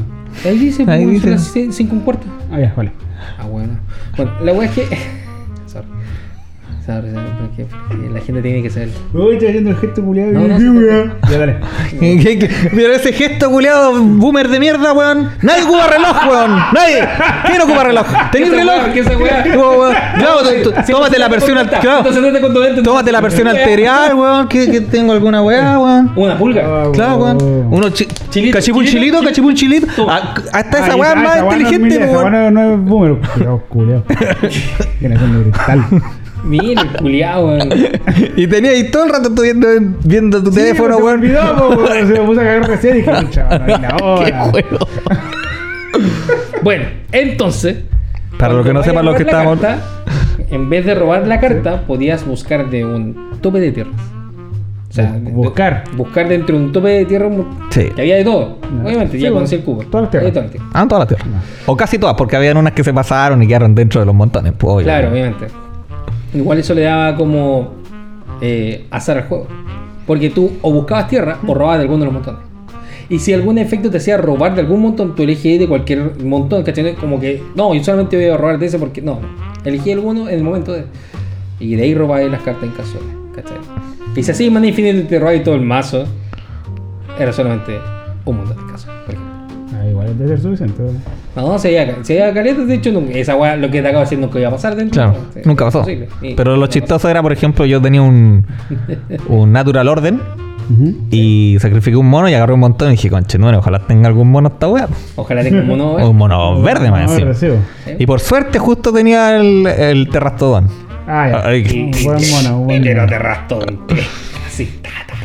Ahí 0.46 0.58
dice, 0.58 0.84
Ahí 0.88 1.04
pues, 1.04 1.24
dice. 1.24 1.30
las 1.32 1.76
cinco 1.76 1.94
un 1.96 2.02
cuarto. 2.02 2.26
Ah, 2.52 2.60
ya, 2.60 2.74
vale. 2.76 2.92
Ah, 3.40 3.46
bueno. 3.46 3.74
Bueno, 4.18 4.32
la 4.44 4.54
wea 4.54 4.68
es 4.70 4.72
que. 4.76 4.88
Sorry, 6.92 7.10
porque, 7.40 7.66
porque 7.88 8.10
la 8.10 8.20
gente 8.20 8.42
tiene 8.42 8.62
que 8.64 8.70
saber. 8.70 8.90
Uy, 9.14 9.34
estoy 9.34 9.48
haciendo 9.48 9.70
el 9.72 9.78
gesto 9.78 10.02
culiado. 10.04 10.32
No, 10.34 10.48
no, 10.60 10.82
Ya, 11.30 11.38
dale. 11.38 11.56
¿Qué- 12.00 12.38
qué- 12.40 12.50
Pero 12.76 12.94
ese 12.94 13.14
gesto 13.14 13.50
culiado, 13.50 13.94
boomer 14.02 14.48
de 14.50 14.60
mierda, 14.60 14.92
weón. 14.94 15.30
Nadie 15.42 15.64
ocupa 15.64 15.88
reloj, 15.88 16.18
weón. 16.30 16.56
Nadie. 16.74 17.08
¿Quién 17.48 17.62
ocupa 17.62 17.84
reloj? 17.86 18.06
¿Tenés 18.32 18.50
Esa 18.50 18.58
reloj? 18.58 18.76
weá, 18.84 18.94
¿qué 18.94 19.00
esa 19.00 19.18
weá? 19.18 19.46
No, 19.56 19.70
weón. 19.72 19.94
Claro, 20.18 20.38
tú- 20.64 20.72
tú- 20.72 20.92
tómate 20.92 21.20
la 21.20 21.28
versión 21.30 21.58
al- 21.58 21.70
claro. 21.70 22.04
Tómate 22.84 23.12
la 23.12 23.22
versión 23.22 23.48
arterial, 23.48 24.14
weón. 24.16 24.48
Que, 24.48 24.70
que 24.70 24.82
tengo 24.82 25.14
alguna 25.14 25.42
weá, 25.42 25.80
weón. 25.80 26.12
Una 26.16 26.38
pulga. 26.38 26.62
Ah, 26.66 26.90
Claro, 26.94 27.18
weón. 27.18 27.68
Uno 27.72 27.90
chi 27.90 28.08
Chilito, 28.30 28.58
cachipún 28.58 28.86
chilito, 28.86 29.18
chilito, 29.18 29.24
cachipún 29.30 29.54
chilito. 29.56 30.08
Ah, 30.10 30.34
Hasta 30.54 30.80
esa 30.86 30.96
weá 30.96 31.12
es 31.12 31.18
más 31.18 31.38
inteligente, 31.44 31.98
weón. 32.08 32.54
no 32.54 32.74
es 32.74 32.80
boomer. 32.80 33.16
Culiao, 33.34 33.60
culiao. 33.70 34.04
Generación 35.00 35.44
de 35.46 35.52
cristal. 35.52 35.86
Mira, 36.44 36.82
el 36.82 36.90
culiao, 36.98 37.48
weón. 37.48 37.70
Y 38.36 38.48
tenía 38.48 38.72
ahí 38.72 38.90
todo 38.92 39.06
el 39.06 39.12
rato 39.12 39.34
tú 39.34 39.42
viendo, 39.44 39.68
viendo 40.04 40.44
tu 40.44 40.52
teléfono, 40.52 40.98
weón. 40.98 41.22
Se 41.22 41.28
me 41.28 41.38
olvidó, 41.40 41.58
po, 41.58 41.68
weón. 41.84 42.08
Se 42.08 42.14
me 42.14 42.20
puso 42.26 42.42
a 42.42 42.44
cagar 42.44 42.68
recién 42.68 42.98
y 42.98 43.02
dije, 43.02 43.12
chaval, 43.30 43.60
no 43.68 43.74
hay 43.76 43.82
la 43.82 43.88
Qué 43.98 44.04
hora. 44.04 44.44
juego. 44.46 44.78
Bueno, 46.64 46.86
entonces. 47.12 47.78
Para 48.38 48.54
los 48.54 48.66
que 48.66 48.74
no 48.74 48.84
sepan 48.84 49.06
lo 49.06 49.14
que 49.16 49.24
estábamos. 49.24 49.62
la 49.62 49.68
carta, 49.76 49.86
en 50.50 50.70
vez 50.70 50.86
de 50.86 50.96
robar 50.96 51.28
la 51.28 51.40
carta, 51.40 51.82
podías 51.86 52.26
buscar 52.26 52.70
de 52.70 52.86
un 52.86 53.40
tope 53.42 53.60
de 53.60 53.72
tierras. 53.72 53.96
O 54.90 54.94
sea, 54.94 55.12
de- 55.14 55.32
buscar. 55.32 55.84
buscar 55.96 56.28
dentro 56.28 56.58
de 56.58 56.66
un 56.66 56.72
tope 56.72 56.90
de 56.90 57.06
tierra 57.06 57.30
Sí. 57.70 57.90
que 57.96 58.02
había 58.02 58.16
de 58.18 58.24
todo. 58.24 58.58
Obviamente, 58.84 59.18
Sí, 59.18 59.24
ya 59.24 59.32
conocí 59.32 59.56
el 59.56 59.62
cubo. 59.64 59.84
todas 59.84 60.04
las 60.04 60.12
tierras. 60.12 60.34
Las 60.36 60.52
tierras. 60.52 60.70
Ah, 60.74 60.86
todas 60.88 61.10
las 61.10 61.18
tierras. 61.20 61.44
O 61.66 61.78
casi 61.78 61.98
todas, 61.98 62.16
porque 62.16 62.36
habían 62.36 62.58
unas 62.58 62.74
que 62.74 62.84
se 62.84 62.94
pasaron 62.94 63.42
y 63.44 63.48
quedaron 63.48 63.74
dentro 63.76 64.00
de 64.02 64.06
los 64.06 64.16
montones. 64.16 64.54
Pues. 64.58 64.84
Claro, 64.84 65.10
obviamente. 65.12 65.48
Igual 66.34 66.60
eso 66.60 66.74
le 66.74 66.84
daba 66.84 67.16
como 67.16 67.74
eh, 68.42 68.86
azar 68.90 69.18
al 69.18 69.24
juego. 69.26 69.48
Porque 70.06 70.30
tú 70.30 70.52
o 70.62 70.72
buscabas 70.72 71.08
tierra 71.08 71.40
o 71.46 71.54
robabas 71.54 71.80
de 71.80 71.84
alguno 71.84 72.00
de 72.00 72.06
los 72.06 72.14
montones. 72.14 72.52
Y 73.12 73.20
si 73.20 73.34
algún 73.34 73.58
efecto 73.58 73.90
te 73.92 73.98
hacía 73.98 74.16
robar 74.16 74.56
de 74.56 74.62
algún 74.62 74.82
montón, 74.82 75.16
tú 75.16 75.24
elegías 75.24 75.60
de 75.60 75.68
cualquier 75.68 76.24
montón, 76.24 76.64
¿cachai? 76.64 76.96
Como 76.96 77.20
que, 77.20 77.44
no, 77.56 77.74
yo 77.74 77.84
solamente 77.84 78.16
voy 78.16 78.28
a 78.28 78.38
robar 78.38 78.58
de 78.58 78.68
ese 78.68 78.80
porque, 78.80 79.02
no, 79.02 79.20
elegí 79.66 79.92
alguno 79.92 80.30
en 80.30 80.36
el 80.36 80.44
momento 80.44 80.72
de... 80.72 80.86
Y 81.60 81.76
de 81.76 81.84
ahí 81.84 81.94
robabas 81.94 82.32
las 82.32 82.42
cartas 82.42 82.64
en 82.64 82.72
casuales, 82.72 83.10
¿cachai? 83.36 83.58
Y 84.16 84.24
si 84.24 84.32
así 84.32 84.50
man 84.50 84.64
infinito 84.64 85.06
te 85.10 85.20
robabas 85.20 85.44
todo 85.44 85.56
el 85.56 85.62
mazo, 85.62 86.06
era 87.20 87.34
solamente 87.34 87.78
un 88.24 88.38
montón 88.38 88.66
de 88.66 88.72
casos, 88.72 88.90
igual 90.04 90.18
debe 90.18 90.30
ser 90.30 90.40
suficiente. 90.42 90.84
No, 91.36 91.48
no, 91.48 91.60
se 91.60 91.70
veía, 91.70 91.96
se 92.02 92.14
veía 92.14 92.34
caleta, 92.34 92.62
de 92.62 92.74
hecho, 92.76 92.92
nunca- 92.92 93.14
esa 93.18 93.36
weá, 93.36 93.56
lo 93.56 93.70
que 93.70 93.82
te 93.82 93.88
acabo 93.88 94.00
de 94.00 94.06
decir 94.06 94.20
nunca 94.20 94.40
iba 94.40 94.50
a 94.50 94.52
pasar 94.52 94.76
dentro. 94.76 95.02
Claro, 95.04 95.18
Sí, 95.34 95.40
nunca 95.46 95.66
pasó. 95.66 95.86
Pero 96.36 96.58
lo 96.58 96.68
chistoso 96.68 97.10
era, 97.10 97.22
por 97.22 97.32
ejemplo, 97.34 97.66
yo 97.66 97.82
tenía 97.82 98.02
un, 98.02 98.46
un 99.28 99.52
Natural 99.52 99.88
Orden 99.88 100.20
y 101.12 101.58
sacrifiqué 101.60 101.98
un 101.98 102.08
mono 102.08 102.30
y 102.30 102.34
agarré 102.34 102.54
un 102.54 102.62
montón 102.62 102.90
y 102.90 102.92
dije, 102.92 103.10
conche, 103.10 103.38
no, 103.38 103.50
ojalá 103.58 103.80
tenga 103.88 104.08
algún 104.08 104.30
mono 104.32 104.50
esta 104.50 104.68
weá. 104.70 104.88
Ojalá 105.18 105.44
tenga 105.44 105.60
un 105.62 105.68
mono. 105.68 105.92
O 105.94 106.10
un 106.12 106.18
mono 106.18 106.62
verde 106.62 106.90
más 106.92 107.10
No, 107.20 107.28
encima. 107.28 107.56
Y 108.00 108.06
por 108.06 108.20
suerte 108.22 108.58
justo 108.60 108.94
tenía 108.94 109.36
el, 109.38 109.66
el 109.68 110.10
Terrastodón. 110.10 110.68
Ah, 111.08 111.28
ya. 111.30 111.48
Ay, 111.50 111.92
Un 111.92 112.04
buen 112.06 112.32
mono, 112.32 112.60
un 112.62 112.68
buen 112.68 112.82
Pero 112.84 113.02
mono. 113.02 113.10
te 113.10 113.20
rastón. 113.20 113.80
Así. 114.48 114.80
ta, 114.82 114.90
ta, 115.08 115.14
ta. 115.14 115.21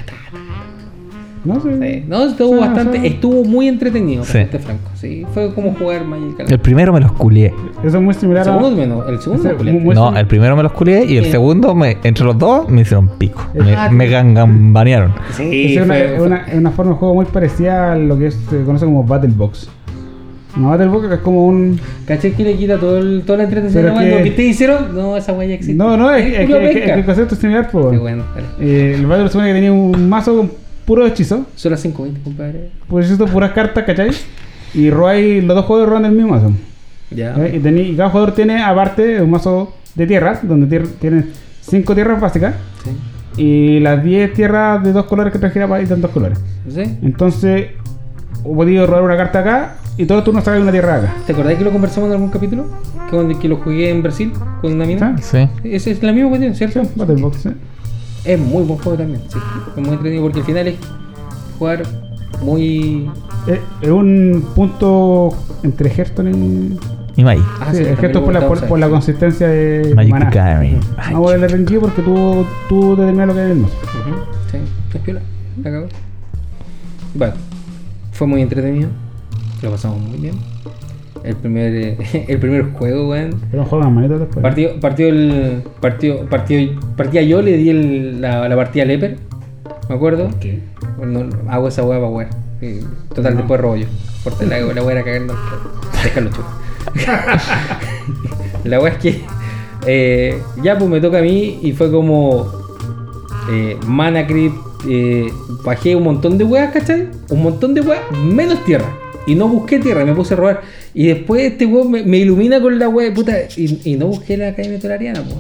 No 1.46 1.60
sé. 1.60 1.78
Sí. 2.00 2.04
No, 2.08 2.24
estuvo 2.24 2.54
Sí, 2.54 2.60
bastante, 2.60 3.00
sí. 3.00 3.06
estuvo 3.06 3.44
muy 3.44 3.68
entretenido, 3.68 4.24
Sí. 4.24 4.44
franco. 4.44 4.90
Sí, 4.94 5.24
fue 5.32 5.52
como 5.54 5.72
jugar 5.74 6.04
Magic 6.04 6.40
El 6.50 6.58
primero 6.58 6.92
me 6.92 7.00
los 7.00 7.12
culié. 7.12 7.52
Eso 7.84 7.96
es 7.98 8.02
muy 8.02 8.14
El 8.14 8.20
similar 8.20 8.44
segundo 8.44 8.68
a. 8.68 8.70
menos, 8.72 9.08
el 9.08 9.20
segundo 9.20 9.48
no 9.52 9.56
culiaste. 9.56 9.80
muy- 9.82 9.94
No, 9.94 10.16
el 10.16 10.26
primero 10.26 10.56
me 10.56 10.62
los 10.62 10.72
culié 10.72 11.04
y 11.06 11.16
el 11.18 11.24
Sí. 11.26 11.30
segundo, 11.30 11.74
me, 11.74 11.96
entre 12.02 12.24
los 12.24 12.38
dos, 12.38 12.68
me 12.68 12.80
hicieron 12.82 13.08
pico. 13.18 13.40
Me, 13.54 13.74
Ah, 13.74 13.88
me 13.90 14.08
gangambanearon. 14.08 15.12
Sí, 15.32 15.76
es, 15.76 15.82
una, 15.84 15.94
fue- 15.94 16.20
una- 16.56 16.70
forma 16.72 16.92
de 16.92 16.98
juego 16.98 17.14
muy 17.14 17.24
parecida 17.26 17.92
a 17.92 17.96
lo 17.96 18.18
que 18.18 18.26
es- 18.28 18.38
se 18.50 18.62
conoce 18.64 18.84
como 18.84 19.04
Battle 19.04 19.32
Box. 19.36 19.68
Una 20.56 20.68
Battle 20.70 20.86
Box 20.88 21.12
es 21.12 21.18
como 21.20 21.46
un. 21.46 21.78
¿Cachai 22.06 22.32
que 22.32 22.42
le 22.42 22.54
quita 22.56 22.78
todo 22.78 22.98
el, 22.98 23.22
toda 23.26 23.38
la 23.38 23.44
entretención? 23.44 23.98
Que- 23.98 24.10
Lo 24.10 24.22
que 24.24 24.30
te 24.30 24.42
hicieron, 24.42 24.94
no, 24.94 25.14
esa 25.16 25.34
weá 25.34 25.46
ya 25.48 25.54
existe. 25.54 25.74
No, 25.76 25.96
no, 25.98 26.10
es, 26.14 26.24
es, 26.24 26.32
es 26.32 26.46
que- 26.46 26.54
penca. 26.54 26.68
es 26.70 26.84
que 26.84 26.92
el 26.92 27.04
concepto 27.04 27.34
es 27.34 27.40
similar, 27.40 27.68
pues. 27.70 27.86
Qué 27.90 27.98
bueno. 27.98 28.24
Eh, 28.58 28.94
el 28.96 29.04
Battle 29.06 29.28
supone 29.28 29.48
que 29.48 29.54
tenía 29.54 29.72
un 29.72 30.08
mazo 30.08 30.34
con 30.34 30.50
puro 30.86 31.06
hechizo. 31.06 31.46
Son 31.56 31.72
las 31.72 31.84
5.20, 31.84 32.22
compadre. 32.22 32.70
Pues 32.88 33.06
hechizo, 33.06 33.26
puras 33.26 33.52
cartas, 33.52 33.84
¿cachai? 33.84 34.10
Y 34.74 34.90
robáis, 34.90 35.42
los 35.44 35.56
dos 35.56 35.64
jugadores 35.66 35.90
roban 35.90 36.04
el 36.06 36.12
mismo 36.12 36.30
mazo. 36.32 36.52
Ya. 37.10 37.34
¿eh? 37.38 37.56
Y, 37.56 37.58
tení- 37.60 37.90
y 37.92 37.96
cada 37.96 38.10
jugador 38.10 38.34
tiene, 38.34 38.62
aparte, 38.62 39.20
un 39.22 39.30
mazo 39.30 39.74
de 39.94 40.06
tierras, 40.06 40.46
donde 40.46 40.66
tier- 40.66 40.88
tienen 41.00 41.30
5 41.60 41.94
tierras 41.94 42.20
básicas. 42.20 42.54
Sí. 42.84 42.90
Y 43.42 43.80
las 43.80 44.02
10 44.02 44.32
tierras 44.32 44.82
de 44.82 44.92
dos 44.92 45.04
colores 45.06 45.32
que 45.32 45.38
trajera 45.38 45.68
para 45.68 45.82
ir 45.82 45.88
dos 45.88 46.10
colores. 46.10 46.38
¿Sí? 46.68 46.82
Entonces, 47.02 47.66
podía 48.42 48.86
robar 48.86 49.02
una 49.02 49.16
carta 49.16 49.40
acá 49.40 49.76
y 49.96 50.04
todos 50.04 50.18
los 50.18 50.24
turnos 50.24 50.44
sacáis 50.44 50.62
una 50.62 50.72
tierra 50.72 50.96
acá. 50.96 51.14
¿Te 51.26 51.32
acordás 51.32 51.54
que 51.56 51.64
lo 51.64 51.70
conversamos 51.70 52.08
en 52.08 52.14
algún 52.14 52.30
capítulo? 52.30 52.66
Que, 53.10 53.16
cuando- 53.16 53.38
que 53.38 53.48
lo 53.48 53.56
jugué 53.56 53.90
en 53.90 54.02
Brasil 54.02 54.32
con 54.60 54.72
una 54.72 54.84
mina. 54.84 55.16
Sí. 55.20 55.48
Esa 55.64 55.90
es 55.90 56.02
la 56.02 56.12
misma 56.12 56.28
cuestión, 56.30 56.54
¿cierto? 56.54 56.84
Sí, 56.84 56.90
Battle 56.96 57.16
Box, 57.22 57.36
sí. 57.42 57.50
Es 58.26 58.38
muy 58.38 58.64
buen 58.64 58.78
juego 58.80 58.98
también, 58.98 59.20
sí. 59.28 59.38
Es 59.76 59.76
muy 59.76 59.90
entretenido 59.90 60.22
porque 60.24 60.40
al 60.40 60.44
final 60.44 60.68
es 60.68 60.76
jugar 61.58 61.82
muy. 62.42 63.08
Es, 63.46 63.60
es 63.80 63.90
un 63.90 64.44
punto 64.54 65.30
entre 65.62 65.90
Hearthstone 65.90 66.30
y. 66.30 66.78
Y 67.18 67.24
Mai. 67.24 67.38
Ah, 67.60 67.68
sí, 67.70 67.78
sí, 67.78 67.82
el 67.84 67.96
también 67.96 67.96
Hearthstone 67.96 68.24
por 68.24 68.34
la, 68.34 68.68
por, 68.68 68.78
la 68.78 68.88
consistencia 68.90 69.48
de. 69.48 69.92
Magic 69.94 70.12
maná. 70.12 70.30
Vamos 71.12 71.32
a 71.32 71.38
darle 71.38 71.56
RNG 71.56 71.80
porque 71.80 72.02
tú, 72.02 72.44
tú 72.68 72.96
determinas 72.96 73.28
lo 73.28 73.34
que 73.34 73.44
es 73.44 73.50
el 73.50 73.64
Sí, 74.50 74.58
es 74.94 75.00
piola. 75.00 75.20
La 75.62 75.70
cagó. 75.70 75.88
Bueno, 77.14 77.34
fue 78.12 78.26
muy 78.26 78.42
entretenido. 78.42 78.90
Lo 79.62 79.70
pasamos 79.70 80.00
muy 80.00 80.18
bien. 80.18 80.55
El 81.26 81.36
primer, 81.36 81.74
eh, 81.74 81.96
el 82.28 82.38
primer 82.38 82.72
juego, 82.72 83.10
weón. 83.10 83.34
Pero 83.50 83.64
juegan 83.64 83.94
manitos 83.94 84.20
después. 84.20 84.42
Partió, 84.42 84.78
partió 84.80 85.08
el. 85.08 85.62
Partió, 85.80 86.20
partió, 86.26 86.70
partía 86.96 87.22
yo, 87.22 87.42
le 87.42 87.56
di 87.56 87.70
el- 87.70 88.20
la, 88.20 88.48
la 88.48 88.56
partida 88.56 88.84
a 88.84 88.86
Leper. 88.86 89.16
¿Me 89.88 89.94
acuerdo? 89.96 90.28
¿Qué? 90.40 90.60
Bueno, 90.96 91.24
no, 91.24 91.50
hago 91.50 91.68
esa 91.68 91.82
weá 91.84 92.00
para. 92.00 92.30
Sí, 92.60 92.80
Total, 93.14 93.36
después 93.36 93.60
robo 93.60 93.76
yo. 93.76 93.86
Porque 94.24 94.46
la, 94.46 94.60
la 94.60 94.82
weá 94.82 94.92
era 94.96 95.04
cagando. 95.04 95.34
Déjalo 96.02 96.30
chulo. 96.30 96.46
la 98.64 98.80
weá 98.80 98.92
es 98.92 98.98
que. 98.98 99.20
eh, 99.86 100.40
ya 100.62 100.78
pues 100.78 100.90
me 100.90 101.00
toca 101.00 101.18
a 101.18 101.22
mí 101.22 101.58
y 101.62 101.72
fue 101.72 101.90
como. 101.90 102.46
Eh, 103.50 103.76
mana 103.86 104.26
creep. 104.26 104.52
eh, 104.88 105.30
bajé 105.64 105.94
un 105.96 106.04
montón 106.04 106.36
de 106.38 106.44
weas, 106.44 106.72
¿cachai? 106.72 107.08
Un 107.30 107.42
montón 107.42 107.74
de 107.74 107.80
weas, 107.80 108.00
menos 108.22 108.64
tierra. 108.64 108.86
Y 109.26 109.34
no 109.34 109.48
busqué 109.48 109.78
tierra, 109.78 110.04
me 110.04 110.14
puse 110.14 110.34
a 110.34 110.36
robar. 110.36 110.60
Y 110.98 111.08
después 111.08 111.42
este 111.42 111.66
weón 111.66 111.90
me, 111.90 112.02
me 112.04 112.16
ilumina 112.16 112.58
con 112.58 112.78
la 112.78 112.88
wea, 112.88 113.12
puta. 113.12 113.34
Y, 113.56 113.80
y 113.84 113.96
no 113.96 114.06
busqué 114.06 114.36
la 114.38 114.48
Academia 114.48 114.80
Tolariana, 114.80 115.20
pues. 115.22 115.36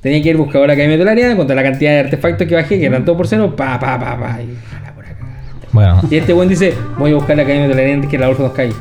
Tenía 0.00 0.22
que 0.22 0.30
ir 0.30 0.36
buscado 0.38 0.66
la 0.66 0.72
Academia 0.72 0.96
Tolariana 0.96 1.36
contra 1.36 1.54
la 1.54 1.62
cantidad 1.62 1.90
de 1.90 1.98
artefactos 2.00 2.48
que 2.48 2.54
bajé, 2.54 2.78
que 2.80 2.86
eran 2.86 3.04
todos 3.04 3.18
por 3.18 3.26
cero, 3.28 3.54
pa, 3.54 3.78
pa, 3.78 3.98
pa, 4.00 4.18
pa. 4.18 4.40
Y, 4.40 4.56
jala 4.70 4.94
por 4.94 5.04
acá. 5.04 5.26
Bueno, 5.72 6.00
Y 6.10 6.16
este 6.16 6.32
buen 6.32 6.48
dice, 6.48 6.72
voy 6.98 7.10
a 7.10 7.14
buscar 7.16 7.36
la 7.36 7.42
Academia 7.42 7.68
Tolariana 7.68 7.94
antes 7.96 8.10
que 8.10 8.16
la 8.18 8.28
Orfa 8.30 8.44
nos 8.44 8.52
caiga. 8.52 8.74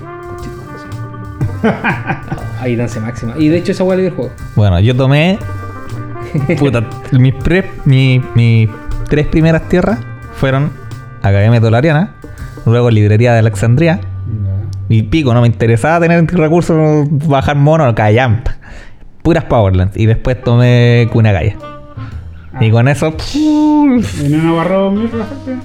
Ahí 2.62 2.76
danse 2.76 3.00
máxima. 3.00 3.34
Y 3.38 3.50
de 3.50 3.58
hecho 3.58 3.72
esa 3.72 3.84
weá 3.84 3.98
le 3.98 4.04
dio 4.04 4.10
el 4.12 4.16
juego. 4.16 4.32
bueno, 4.56 4.80
yo 4.80 4.96
tomé. 4.96 5.38
Puta, 6.60 6.88
mis, 7.12 7.34
pre- 7.36 7.66
mi- 7.86 8.22
mis 8.36 8.70
tres 9.10 9.28
primeras 9.28 9.68
tierras 9.70 10.00
fueron 10.36 10.72
Academia 11.22 11.60
Tolariana, 11.62 12.14
luego 12.66 12.90
Librería 12.92 13.34
de 13.34 13.40
Alexandría, 13.40 14.00
y 14.90 15.04
pico, 15.04 15.34
no 15.34 15.42
me 15.42 15.48
interesaba 15.48 16.00
tener 16.00 16.26
recursos, 16.28 17.08
bajar 17.10 17.56
mono, 17.56 17.94
callampa. 17.96 18.56
Puras 19.24 19.44
Powerlands. 19.46 19.98
Y 19.98 20.06
después 20.06 20.42
tomé 20.42 21.10
Kunagaya. 21.12 21.56
Y 22.62 22.72
con 22.72 22.88
eso. 22.88 23.14
¿Y 23.36 24.30
no 24.30 24.60
agarró 24.60 24.90
Mishra 24.92 25.26
Factory? 25.26 25.58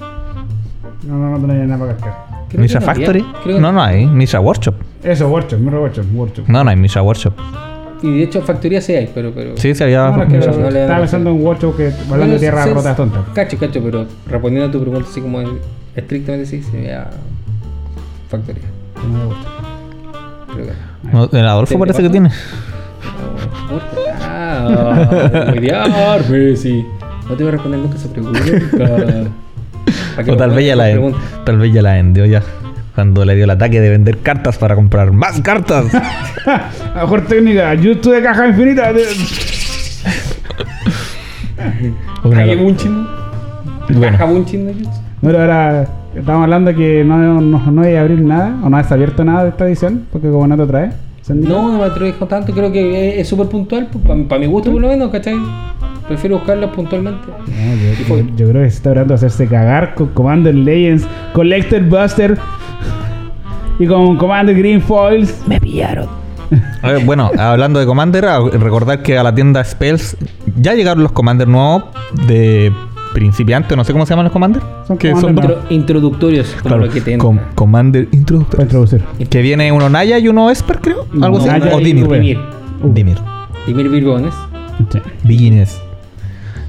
No, 1.07 1.17
no, 1.17 1.37
no 1.39 1.47
tenía 1.47 1.63
nada 1.65 1.79
para 1.79 1.93
cascar. 1.97 2.33
Misha 2.57 2.79
que 2.79 2.85
no. 2.85 2.93
Factory. 2.93 3.25
Creo 3.43 3.55
que- 3.55 3.61
No, 3.61 3.71
no 3.71 3.81
hay. 3.81 4.05
Misha 4.05 4.39
Workshop. 4.39 4.75
Eso, 5.03 5.27
Workshop, 5.29 5.59
Mirror 5.59 5.81
Workshop, 5.81 6.05
Workshop. 6.13 6.45
No, 6.47 6.63
no 6.63 6.69
hay 6.69 6.75
Misha 6.75 7.01
Workshop. 7.01 7.33
Y 8.03 8.17
de 8.17 8.23
hecho 8.23 8.41
factoría 8.41 8.81
sí 8.81 8.93
hay, 8.93 9.09
pero... 9.15 9.31
pero 9.33 9.55
Sí, 9.57 9.73
se 9.73 9.85
había. 9.85 10.09
No, 10.11 10.17
no, 10.17 10.23
es 10.23 10.29
que 10.29 10.35
Workshop, 10.39 10.57
no 10.61 10.69
le 10.69 10.73
dan 10.73 10.81
estaba 10.83 10.99
pensando 10.99 11.29
en 11.31 11.41
Workshop 11.45 11.77
que 11.77 11.85
hablando 11.85 12.07
Bueno, 12.17 12.33
de 12.33 12.39
tierras 12.39 12.65
sí, 12.67 12.73
rotas 12.73 12.95
tontas. 12.97 13.21
Cacho, 13.33 13.57
cacho, 13.57 13.81
pero 13.81 14.05
respondiendo 14.27 14.67
a 14.67 14.71
tu 14.71 14.81
pregunta 14.81 15.07
así 15.09 15.21
como 15.21 15.41
estrictamente 15.95 16.45
sí, 16.45 16.61
se 16.61 16.77
vea 16.81 17.09
factoría. 18.29 18.63
No, 21.11 21.29
el 21.31 21.47
Adolfo 21.47 21.73
¿Te- 21.73 21.79
parece 21.79 22.01
que 22.03 22.09
tiene. 22.09 22.29
Ah, 24.21 26.19
sí. 26.55 26.85
No 27.29 27.35
te 27.35 27.43
voy 27.43 27.47
a 27.49 27.51
responder 27.51 27.79
nunca 27.79 27.95
esa 27.97 28.09
pregunta. 28.09 28.39
¿Para 30.15 30.25
qué 30.25 30.31
O 30.31 30.37
tal 30.37 30.51
vez 30.51 30.67
ya 30.67 30.75
la 30.75 30.85
preguntas? 30.91 31.21
tal 31.45 31.57
vez 31.57 31.73
ya 31.73 31.81
la 31.81 31.93
vendió 31.93 32.25
ya. 32.25 32.41
Cuando 32.95 33.25
le 33.25 33.35
dio 33.35 33.45
el 33.45 33.49
ataque 33.49 33.81
de 33.81 33.89
vender 33.89 34.19
cartas 34.19 34.57
para 34.57 34.75
comprar 34.75 35.11
más 35.11 35.41
cartas. 35.41 35.85
Mejor 36.95 37.25
técnica, 37.25 37.73
YouTube 37.73 38.13
de 38.15 38.21
caja 38.23 38.47
infinita. 38.47 38.93
de- 38.93 39.07
Bunchin. 42.55 43.07
Bueno. 43.89 44.11
Caja 44.17 44.25
Bunchin, 44.25 44.65
¿no? 45.21 45.29
Ahora 45.29 45.87
estamos 46.15 46.43
hablando 46.43 46.71
de 46.71 46.77
que 46.77 47.03
no, 47.03 47.17
no, 47.41 47.71
no 47.71 47.81
hay 47.81 47.95
abrir 47.95 48.21
nada, 48.21 48.55
o 48.63 48.69
no 48.69 48.77
has 48.77 48.91
abierto 48.91 49.23
nada 49.23 49.43
de 49.43 49.49
esta 49.49 49.65
edición, 49.67 50.05
porque 50.11 50.29
como 50.29 50.47
no 50.47 50.57
te 50.57 50.65
trae. 50.65 50.91
No, 51.29 51.71
no 51.71 51.77
me 51.77 51.83
atrevo 51.85 52.25
tanto, 52.25 52.51
creo 52.53 52.71
que 52.71 53.19
es- 53.19 53.27
súper 53.29 53.47
puntual, 53.47 53.87
para 54.27 54.39
mi 54.41 54.45
gusto 54.45 54.71
por 54.71 54.81
lo 54.81 54.89
menos, 54.89 55.09
¿cachai? 55.09 55.35
Prefiero 56.07 56.35
buscarlas 56.37 56.69
puntualmente. 56.71 57.21
yo, 58.07 58.17
yo- 58.17 58.25
yo 58.35 58.49
creo 58.49 58.63
que 58.63 58.69
se 58.69 58.75
está 58.77 58.91
tratando 58.91 59.13
de 59.13 59.15
hacerse 59.15 59.47
cagar 59.47 59.95
con 59.95 60.07
Commander 60.09 60.53
Legends, 60.53 61.07
Collector 61.31 61.81
Buster 61.83 62.37
y 63.79 63.87
con 63.87 64.17
Commander 64.17 64.55
Green 64.57 64.81
Foils. 64.81 65.41
Me 65.47 65.61
pillaron. 65.61 66.07
A 66.81 66.91
ver, 66.91 67.05
bueno, 67.05 67.31
hablando 67.39 67.79
de 67.79 67.85
Commander, 67.85 68.25
recordar 68.59 69.01
que 69.01 69.17
a 69.17 69.23
la 69.23 69.33
tienda 69.33 69.63
Spells 69.63 70.17
ya 70.59 70.73
llegaron 70.73 71.01
los 71.03 71.13
Commander 71.13 71.47
nuevos 71.47 71.85
de 72.27 72.71
principiante, 73.13 73.75
no 73.75 73.83
sé 73.83 73.93
cómo 73.93 74.05
se 74.05 74.11
llaman 74.11 74.25
los 74.25 74.33
Commander. 74.33 74.61
Son 74.87 74.97
que 74.97 75.11
Commander 75.11 75.45
son 75.45 75.53
Intro- 75.53 75.65
introductorios, 75.71 76.47
como 76.51 76.61
claro, 76.63 76.85
lo 76.85 76.91
que 76.91 77.01
te 77.01 77.17
com- 77.17 77.39
Commander 77.55 78.05
Para 78.07 78.17
introductorio. 78.17 78.63
introducir. 78.65 79.03
Que 79.29 79.41
viene 79.41 79.71
uno 79.71 79.89
Naya 79.89 80.17
y 80.19 80.27
uno 80.27 80.49
Esper, 80.49 80.79
creo. 80.79 81.05
Algo 81.21 81.37
así. 81.37 81.47
Naya 81.47 81.75
O 81.75 81.79
Dimir. 81.79 82.07
Dimir. 82.09 82.39
Dimir. 82.83 83.17
Dimir 83.67 83.89
Virgones. 83.89 84.33
Sí. 84.91 84.99
Beginners. 85.23 85.79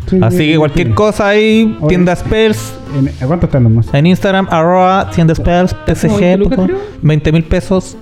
Sí, 0.07 0.18
Así 0.22 0.36
sí, 0.36 0.47
que 0.53 0.59
cualquier 0.59 0.90
cosa 0.95 1.28
ahí, 1.28 1.76
Oye. 1.80 1.88
tienda 1.88 2.14
Spells. 2.14 2.74
En- 2.99 3.09
¿A 3.22 3.26
cuánto 3.26 3.47
están 3.47 3.64
los 3.64 3.72
más? 3.72 3.95
En 3.95 4.07
Instagram, 4.07 4.47
arroba 4.51 5.09
tienda 5.11 5.34
Spells, 5.34 5.72
como 5.72 5.86
PSG, 5.86 6.20
20 6.20 6.36
lucas, 6.36 6.57
poco, 6.57 6.66
creo. 6.68 6.78
20 7.01 7.32
mil 7.32 7.45
pesos. 7.45 7.97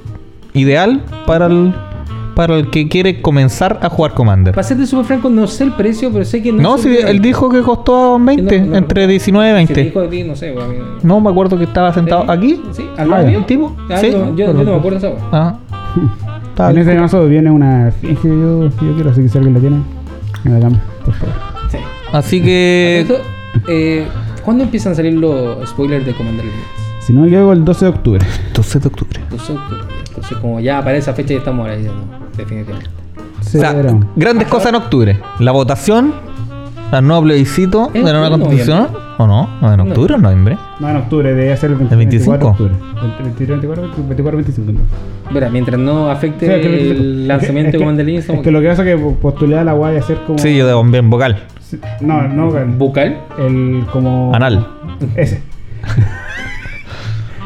Ideal 0.55 1.01
para 1.27 1.47
el, 1.47 1.73
para 2.35 2.57
el 2.57 2.71
que 2.71 2.89
quiere 2.89 3.21
comenzar 3.21 3.79
a 3.83 3.89
jugar 3.89 4.13
Commander. 4.15 4.55
Para 4.55 4.63
serte 4.63 4.87
súper 4.87 5.07
franco, 5.07 5.29
no 5.31 5.47
sé 5.47 5.65
el 5.65 5.73
precio, 5.73 6.11
pero 6.13 6.25
sé 6.25 6.43
que 6.43 6.53
no 6.53 6.63
No, 6.63 6.77
es 6.77 6.83
súper- 6.83 7.07
él 7.07 7.21
dijo 7.21 7.49
que 7.51 7.61
costó 7.63 8.19
20, 8.19 8.61
No, 8.61 8.67
no, 8.73 8.77
entre 8.77 9.03
no. 9.03 9.09
19 9.09 9.49
y 9.63 9.67
Si 9.67 9.73
20. 9.75 9.83
dijo 9.85 10.01
a 10.01 10.09
ti, 10.11 10.23
no 10.25 10.35
sé, 10.37 10.55
me 11.21 11.31
acuerdo 11.31 11.59
que 11.59 11.65
estaba 11.65 11.93
sentado 11.93 12.23
¿Sí? 12.23 12.29
aquí. 12.31 12.63
Sí, 12.73 12.83
al 12.97 13.13
Ah, 13.13 13.17
lado. 13.19 13.29
¿El 13.29 13.47
tipo? 13.47 13.77
Ah, 13.91 13.97
Sí. 13.99 14.11
no, 14.11 14.37
yo, 14.37 14.47
yo 14.47 14.53
no 14.53 14.65
me 14.65 14.75
acuerdo 14.77 14.99
de 15.01 15.09
esa. 15.09 15.17
Ah. 15.33 15.59
En 16.71 16.79
ese 16.79 16.95
mazo 16.95 17.27
viene 17.27 17.51
una 17.51 17.91
finge 18.01 18.23
que 18.23 18.29
yo, 18.29 18.69
quiero, 18.79 19.11
así 19.11 19.23
que 19.23 19.29
si 19.31 19.39
alguien 19.39 19.55
la 19.55 19.61
tiene, 19.61 19.77
me 20.45 20.51
la 20.53 20.61
cambia, 20.61 20.83
por 21.05 21.15
favor. 21.15 21.35
Sí. 21.71 21.79
Así 22.13 22.43
que. 22.43 23.07
eh, 23.69 24.07
¿Cuándo 24.45 24.65
empiezan 24.65 24.93
a 24.93 24.95
salir 24.97 25.15
los 25.15 25.69
spoilers 25.71 26.05
de 26.05 26.13
Commander 26.13 26.45
Legends? 26.45 26.67
Si 27.01 27.13
no, 27.13 27.27
llego 27.27 27.53
el 27.53 27.65
12 27.65 27.87
de 27.87 27.91
octubre. 27.91 28.27
12 28.55 28.79
de 28.81 28.87
octubre. 28.89 29.21
12 29.31 29.53
de 29.55 29.59
octubre. 29.59 29.83
Entonces, 30.09 30.39
como 30.39 30.61
ya 30.61 30.85
para 30.85 30.97
esa 30.99 31.15
fecha 31.15 31.31
ya 31.33 31.39
estamos 31.39 31.67
ahora, 31.67 31.81
definitivamente. 32.37 32.91
O 33.41 33.45
sea, 33.45 33.75
grandes 34.17 34.49
cosas 34.49 34.69
en 34.71 34.75
octubre. 34.77 35.19
La 35.41 35.53
votación, 35.53 36.15
el 36.93 37.07
nuevo 37.07 37.23
plebiscito 37.25 37.91
¿En 37.93 38.05
de 38.05 38.13
la 38.13 38.19
nueva 38.21 38.39
constitución. 38.39 38.89
¿O 39.19 39.27
no? 39.27 39.49
¿O 39.61 39.71
en 39.71 39.81
octubre 39.81 40.15
o 40.15 40.17
en 40.17 40.23
noviembre? 40.23 40.59
No, 40.81 40.89
en 40.89 40.97
octubre, 40.97 41.35
debe 41.35 41.57
ser 41.57 41.71
el 41.73 41.77
20 41.77 41.95
¿El 41.95 41.99
25? 41.99 42.31
24 42.33 42.67
de 42.69 42.75
octubre. 42.75 43.17
El 43.19 43.25
23, 43.25 43.49
24, 43.49 43.83
24, 44.09 44.37
25. 44.37 44.71
entonces. 44.71 44.95
Verá, 45.33 45.51
mientras 45.51 45.79
no 45.79 46.11
afecte 46.11 46.47
Sí, 46.47 46.53
es 46.53 46.61
que- 46.61 46.91
el 46.91 47.29
lanzamiento 47.29 47.77
es 47.79 47.97
de 47.97 48.17
Es 48.17 48.27
que 48.41 48.51
lo 48.51 48.61
que 48.61 48.69
pasa 48.69 48.89
es 48.89 48.97
que 48.97 49.15
postulé 49.21 49.59
a 49.59 49.65
la 49.65 49.75
guay 49.75 49.97
a 49.97 50.01
hacer 50.01 50.19
como. 50.27 50.39
Sí, 50.39 50.57
yo 50.57 50.67
de 50.67 50.73
bombén 50.73 51.11
vocal. 51.11 51.45
Sí, 51.61 51.79
No, 52.01 52.27
no, 52.27 52.57
el, 52.57 52.65
bucal. 52.67 53.21
el 53.39 53.85
como. 53.93 54.35
Anal. 54.35 54.67
Ese. 55.17 55.43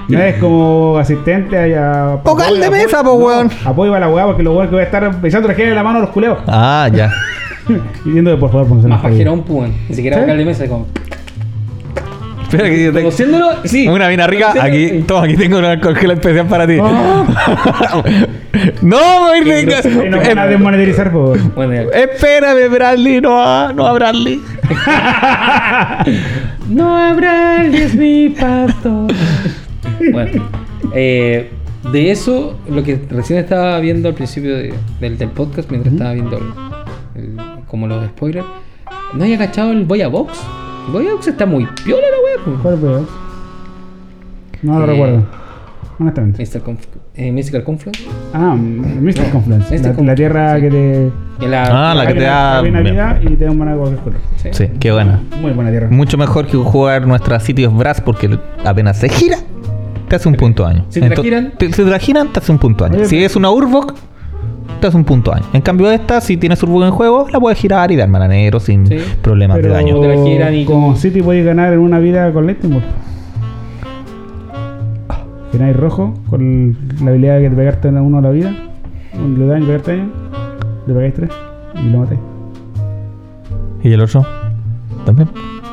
No 0.09 0.21
es 0.21 0.37
como 0.37 0.99
asistente 0.99 1.59
allá. 1.59 2.17
Vocal 2.23 2.61
de 2.61 2.71
mesa, 2.71 3.03
po, 3.03 3.15
weón. 3.15 3.51
Apoyo 3.65 3.95
a 3.95 4.01
la 4.01 4.09
weá 4.09 4.27
porque 4.27 4.43
los 4.43 4.53
weones 4.53 4.71
que 4.71 4.77
voy 4.77 4.83
a 4.83 4.87
estar 4.87 5.21
besando 5.21 5.49
la 5.49 5.75
la 5.75 5.83
mano 5.83 5.99
a 5.99 6.03
los 6.03 6.11
culeos. 6.11 6.39
Ah, 6.47 6.89
ya. 6.93 7.11
Y 7.69 7.75
diciendo 8.05 8.39
por 8.39 8.53
favor, 8.53 8.69
pónganse 8.69 8.89
Más 8.89 9.03
pajerón, 9.03 9.43
pues, 9.43 9.73
Ni 9.89 9.95
siquiera 9.97 10.19
¿Sí? 10.19 10.23
vocal 10.23 10.39
de 10.39 10.45
mesa, 10.45 10.69
como. 10.69 10.87
Espera 12.45 12.63
que 12.63 12.85
yo 12.85 12.93
tengo 12.93 13.07
Conociéndolo, 13.07 13.49
sí. 13.65 13.89
una 13.89 14.09
mina 14.09 14.29
rica. 14.29 14.53
Conociéndolo, 14.53 14.87
Aquí, 14.87 14.89
sí. 15.01 15.05
toma, 15.05 15.25
aquí 15.25 15.37
tengo 15.37 15.59
un 15.59 15.65
alcohol 15.65 15.97
gel 15.97 16.11
especial 16.13 16.47
para 16.47 16.65
ti. 16.69 16.79
Oh. 16.81 17.27
no, 18.83 19.27
muy 19.27 19.41
rica. 19.41 19.81
Y 19.85 20.09
no 20.09 20.19
van 20.19 20.39
a 20.39 20.47
desmonetizar, 20.47 21.11
por 21.11 21.37
Bueno, 21.55 21.75
ya. 21.75 21.99
Espérame, 21.99 22.71
Bradley, 22.71 23.21
no 23.21 23.43
a, 23.43 23.73
no 23.73 23.85
a 23.85 23.93
Bradley. 23.95 24.41
No 26.69 26.97
habrá 26.97 27.65
es 27.67 27.97
mi 27.97 28.29
pastor. 28.29 29.09
Bueno, 30.13 30.43
eh, 30.95 31.51
de 31.93 32.11
eso, 32.11 32.59
lo 32.69 32.83
que 32.83 33.01
recién 33.11 33.39
estaba 33.39 33.79
viendo 33.81 34.09
al 34.09 34.15
principio 34.15 34.57
de- 34.57 34.75
del, 35.01 35.19
del 35.19 35.29
podcast, 35.31 35.71
mientras 35.71 35.93
estaba 35.95 36.13
viendo 36.15 36.39
el- 36.39 37.23
el- 37.23 37.37
como 37.67 37.87
los 37.87 38.05
spoilers, 38.07 38.47
¿no 39.15 39.25
había 39.25 39.39
cachado 39.39 39.71
el 39.73 39.85
Boya 39.85 40.09
Box? 40.09 40.33
El 40.87 40.93
Boya 40.93 41.13
Box 41.13 41.29
está 41.29 41.47
muy 41.47 41.67
piola 41.85 42.03
la 42.03 42.53
wea, 42.53 42.59
¿Cuál 42.63 42.79
fue? 42.79 43.01
No 44.63 44.79
lo 44.79 44.85
Eh, 44.85 44.87
recuerdo. 44.87 45.25
Honestamente. 45.99 46.45
Mr. 46.45 46.61
Conf 46.63 46.85
eh, 47.15 47.33
Mystical 47.33 47.65
Confluence. 47.65 48.05
Ah, 48.35 48.55
Mr. 48.55 49.31
Confluence. 49.33 49.75
Mr. 49.75 49.81
La, 49.83 49.89
la 49.89 49.95
Confluence, 49.95 50.15
tierra 50.17 50.57
sí. 50.57 50.61
que 50.63 50.71
te. 51.39 51.47
La, 51.49 51.91
Ah, 51.91 51.95
la 51.95 52.07
que 52.07 52.15
te 52.15 52.21
da- 52.21 52.61
Buena 52.61 52.81
vida 52.83 53.19
y 53.23 53.29
te 53.37 53.45
da 53.47 53.51
un 53.51 53.59
cualquier 53.59 53.97
color. 54.01 54.19
sí. 54.37 54.49
Sí, 54.53 54.69
qué 54.79 54.93
buena. 54.93 55.21
Muy 55.41 55.53
buena 55.53 55.71
tierra. 55.71 55.89
Mucho 55.91 56.19
mejor 56.19 56.47
que 56.47 56.57
jugar 56.59 57.07
nuestras 57.07 57.43
sitios 57.45 57.75
Brass 57.75 58.01
porque 58.03 58.39
apenas 58.65 58.99
se 58.99 59.09
gira, 59.09 59.39
te 60.09 60.17
hace 60.17 60.29
un 60.29 60.35
punto 60.37 60.65
de 60.65 60.71
año. 60.71 60.85
Si 60.89 61.01
te 61.01 61.09
la 61.09 61.17
giran- 61.17 61.53
te- 61.59 61.67
si 61.73 61.83
te 61.85 61.91
la 61.91 61.99
giran, 61.99 62.33
te 62.33 62.39
hace 62.41 62.53
un 62.53 62.59
punto 62.59 62.85
de 62.85 62.91
año. 62.91 62.99
Oye, 63.01 63.07
Si 63.09 63.17
pero- 63.17 63.27
es 63.27 63.37
una 63.37 63.51
Urvok, 63.51 63.95
te 64.81 64.87
hace 64.87 64.97
un 64.97 65.05
punto 65.05 65.31
de 65.31 65.39
año. 65.39 65.47
En 65.53 65.63
cambio, 65.63 65.91
esta, 65.91 66.21
si 66.21 66.37
tienes 66.37 66.63
Urvok 66.63 66.85
en 66.85 66.91
juego, 66.91 67.27
la 67.33 67.41
puedes 67.41 67.59
girar 67.59 67.91
y 67.93 67.97
dar 67.97 68.09
mana 68.09 68.29
negro 68.29 68.61
sin 68.61 68.87
Sí. 68.87 68.99
problemas 69.23 69.57
Pero 69.57 69.69
de 69.69 69.75
daño. 69.75 70.01
Te 70.01 70.09
la 70.09 70.25
giran 70.25 70.55
y 70.55 70.65
como 70.65 70.93
tú- 70.93 70.99
City 71.01 71.23
podéis 71.23 71.45
ganar 71.47 71.73
en 71.73 71.79
una 71.81 71.99
vida 71.99 72.33
con 72.33 72.47
Lightning 72.47 72.73
Bolt. 72.75 72.85
Rojo 75.75 76.13
con 76.29 76.77
la 77.03 77.11
habilidad 77.11 77.39
que 77.41 77.49
te 77.51 77.57
pegarte 77.57 77.89
a 77.89 78.03
uno 78.03 78.19
a 78.19 78.21
la 78.21 78.31
vida. 78.31 78.53
Un 79.15 79.39
le 79.39 79.47
daño, 79.47 79.65
pegarte 79.67 79.97
daño. 79.97 80.11
Le 80.87 80.95
pegáis 80.95 81.15
tres 81.15 81.31
y 81.83 81.89
lo 81.89 81.99
matáis. 82.01 82.21
¿Y 83.83 83.93
el 83.93 84.01
otro? 84.03 84.25
¿También? 85.07 85.29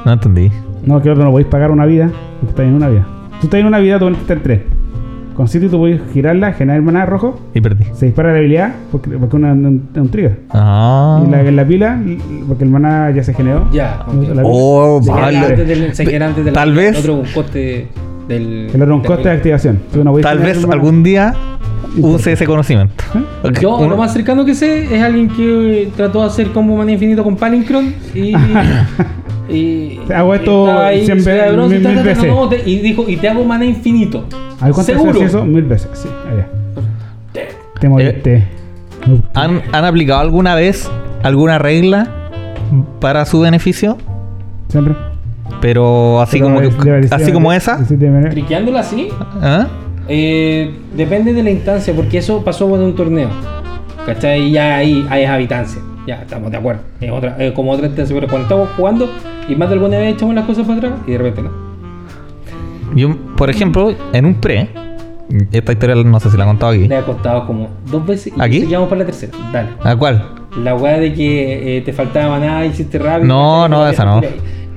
No 0.05 0.13
entendí. 0.13 0.49
No, 0.86 1.01
que 1.01 1.09
otro 1.09 1.23
no 1.25 1.31
podéis 1.31 1.47
pagar 1.49 1.71
una 1.71 1.86
vida 1.86 2.09
porque 2.39 2.51
estás 2.51 2.65
en 2.65 2.73
una 2.75 2.88
vida. 2.89 3.05
Tú 3.43 3.47
estás 3.47 3.59
en 3.59 3.65
una 3.65 3.79
vida, 3.79 3.99
tú 3.99 4.07
estás 4.07 4.37
en 4.37 4.41
tres. 4.43 4.61
Con 5.35 5.49
City 5.49 5.67
tú 5.67 5.77
podéis 5.79 5.99
girarla, 6.13 6.53
generar 6.53 6.81
maná 6.81 7.05
rojo. 7.05 7.37
Y 7.53 7.59
perdí. 7.59 7.83
Se 7.93 8.05
dispara 8.05 8.31
la 8.31 8.37
habilidad 8.37 8.71
porque, 8.89 9.09
porque 9.09 9.25
es 9.27 9.33
una- 9.33 9.51
un, 9.51 9.89
un 9.93 10.09
trigger. 10.09 10.39
Ah. 10.51 11.21
Y 11.27 11.29
la, 11.29 11.41
en 11.41 11.55
la 11.57 11.65
pila, 11.65 11.99
porque 12.47 12.63
el 12.63 12.69
maná 12.69 13.11
ya 13.11 13.21
se 13.21 13.33
generó. 13.33 13.67
Ya, 13.73 14.05
No, 14.07 14.21
ok. 14.21 14.35
la- 14.35 14.41
Oh, 14.45 15.01
Se 15.03 15.11
vale. 15.11 15.37
antes 15.39 15.67
del- 15.67 15.93
se 15.93 16.05
queda 16.05 16.27
antes 16.27 16.45
del- 16.45 16.53
Tal 16.53 16.73
vez- 16.73 17.03
El 17.03 17.09
otro 17.11 17.23
coste 17.33 17.87
del. 18.29 18.69
El 18.73 18.81
otro 18.81 18.95
un 18.95 19.01
coste 19.03 19.27
de 19.27 19.35
activación. 19.35 19.79
Tal 20.21 20.37
vez 20.39 20.61
maná. 20.61 20.73
algún 20.75 21.03
día 21.03 21.33
use 21.97 22.31
ese 22.31 22.45
conocimiento. 22.45 23.03
¿Eh? 23.43 23.51
Yo 23.59 23.75
Uno- 23.75 23.89
lo 23.89 23.97
más 23.97 24.13
cercano 24.13 24.45
que 24.45 24.55
sé 24.55 24.95
es 24.95 25.01
alguien 25.03 25.27
que 25.27 25.89
trató 25.97 26.21
de 26.21 26.27
hacer 26.27 26.47
combo 26.53 26.77
mana 26.77 26.93
infinito 26.93 27.23
con 27.25 27.35
Palinchron 27.35 27.93
y. 28.15 28.33
y 29.49 29.99
Hago 30.13 30.33
esto 30.35 30.67
estaba 30.67 30.87
ahí, 30.87 31.05
100 31.05 31.21
ciudad 31.21 31.35
de 31.35 31.41
veces, 31.41 31.53
bronce, 31.55 31.79
mil- 31.79 31.87
mil 31.95 32.03
veces. 32.03 32.25
no, 32.27 32.49
te- 32.49 32.69
y 32.69 32.79
dijo, 32.79 33.05
y 33.09 33.17
te 33.17 33.29
hago 33.29 33.43
mana 33.43 33.65
infinito. 33.65 34.25
A 34.61 34.65
ver, 34.65 34.73
¿cuántas 34.73 34.85
Seguro. 34.85 35.13
veces 35.13 35.27
eso? 35.29 35.45
Mil 35.45 35.63
veces, 35.63 35.89
sí. 35.93 36.09
Allá. 36.31 36.47
Te 37.79 37.89
moriste. 37.89 38.43
¿Han, 39.33 39.61
han 39.73 39.83
aplicado 39.85 40.21
alguna 40.21 40.55
vez 40.55 40.89
alguna 41.23 41.59
regla 41.59 42.07
para 43.01 43.25
su 43.25 43.41
beneficio? 43.41 43.97
Siempre. 44.69 44.95
Pero 45.59 46.21
así 46.21 46.39
Pero 46.39 46.45
como, 46.55 46.59
así 47.11 47.31
como 47.33 47.51
esa. 47.53 47.79
Triqueándola 48.31 48.79
así, 48.79 49.09
¿Ah? 49.41 49.67
eh, 50.07 50.73
depende 50.95 51.33
de 51.33 51.43
la 51.43 51.51
instancia, 51.51 51.93
porque 51.93 52.17
eso 52.19 52.41
pasó 52.43 52.73
en 52.75 52.81
un 52.83 52.95
torneo. 52.95 53.29
¿Cachai? 54.05 54.43
Y 54.43 54.51
ya 54.51 54.77
ahí 54.77 55.05
hay 55.09 55.25
habitancia. 55.25 55.81
Ya, 56.06 56.22
estamos 56.22 56.51
de 56.51 56.58
acuerdo. 56.58 56.82
Es 56.99 57.12
otra, 57.12 57.38
como 57.54 57.72
otra 57.72 57.88
instancia, 57.88 58.14
pero 58.16 58.28
cuando 58.28 58.43
estamos 58.43 58.70
jugando 58.76 59.10
y 59.47 59.56
más 59.56 59.70
de 59.70 59.76
alguna 59.76 59.97
vez 59.97 60.16
echamos 60.16 60.36
las 60.36 60.45
cosas 60.45 60.66
para 60.66 60.78
atrás 60.80 60.93
y 61.08 61.12
de 61.12 61.18
repente 61.18 61.41
no. 61.43 61.51
Yo, 62.95 63.16
por 63.38 63.49
ejemplo, 63.49 63.93
en 64.12 64.26
un 64.26 64.36
pre, 64.36 64.70
esta 65.51 65.72
historia 65.72 65.95
no 65.95 66.20
sé 66.20 66.30
si 66.30 66.38
la 66.38 66.43
he 66.43 66.47
contado 66.47 66.74
aquí. 66.74 66.88
Le 66.88 66.95
ha 66.95 67.06
costado 67.06 67.47
como 67.47 67.70
dos 67.89 68.06
veces 68.06 68.34
y 68.36 68.41
¿Aquí? 68.41 68.60
seguimos 68.62 68.88
para 68.89 68.99
la 68.99 69.06
tercera. 69.06 69.32
Dale. 69.51 69.70
¿A 69.84 69.95
cuál? 69.95 70.24
La 70.62 70.76
weá 70.76 70.99
de 70.99 71.14
que 71.14 71.78
eh, 71.78 71.82
te 71.82 71.93
faltaba 71.93 72.38
maná 72.38 72.66
y 72.66 72.70
hiciste 72.70 72.99
rápido. 72.99 73.28
No, 73.28 73.68
no, 73.68 73.88
esa 73.88 74.06
no. 74.06 74.20
el. 74.20 74.30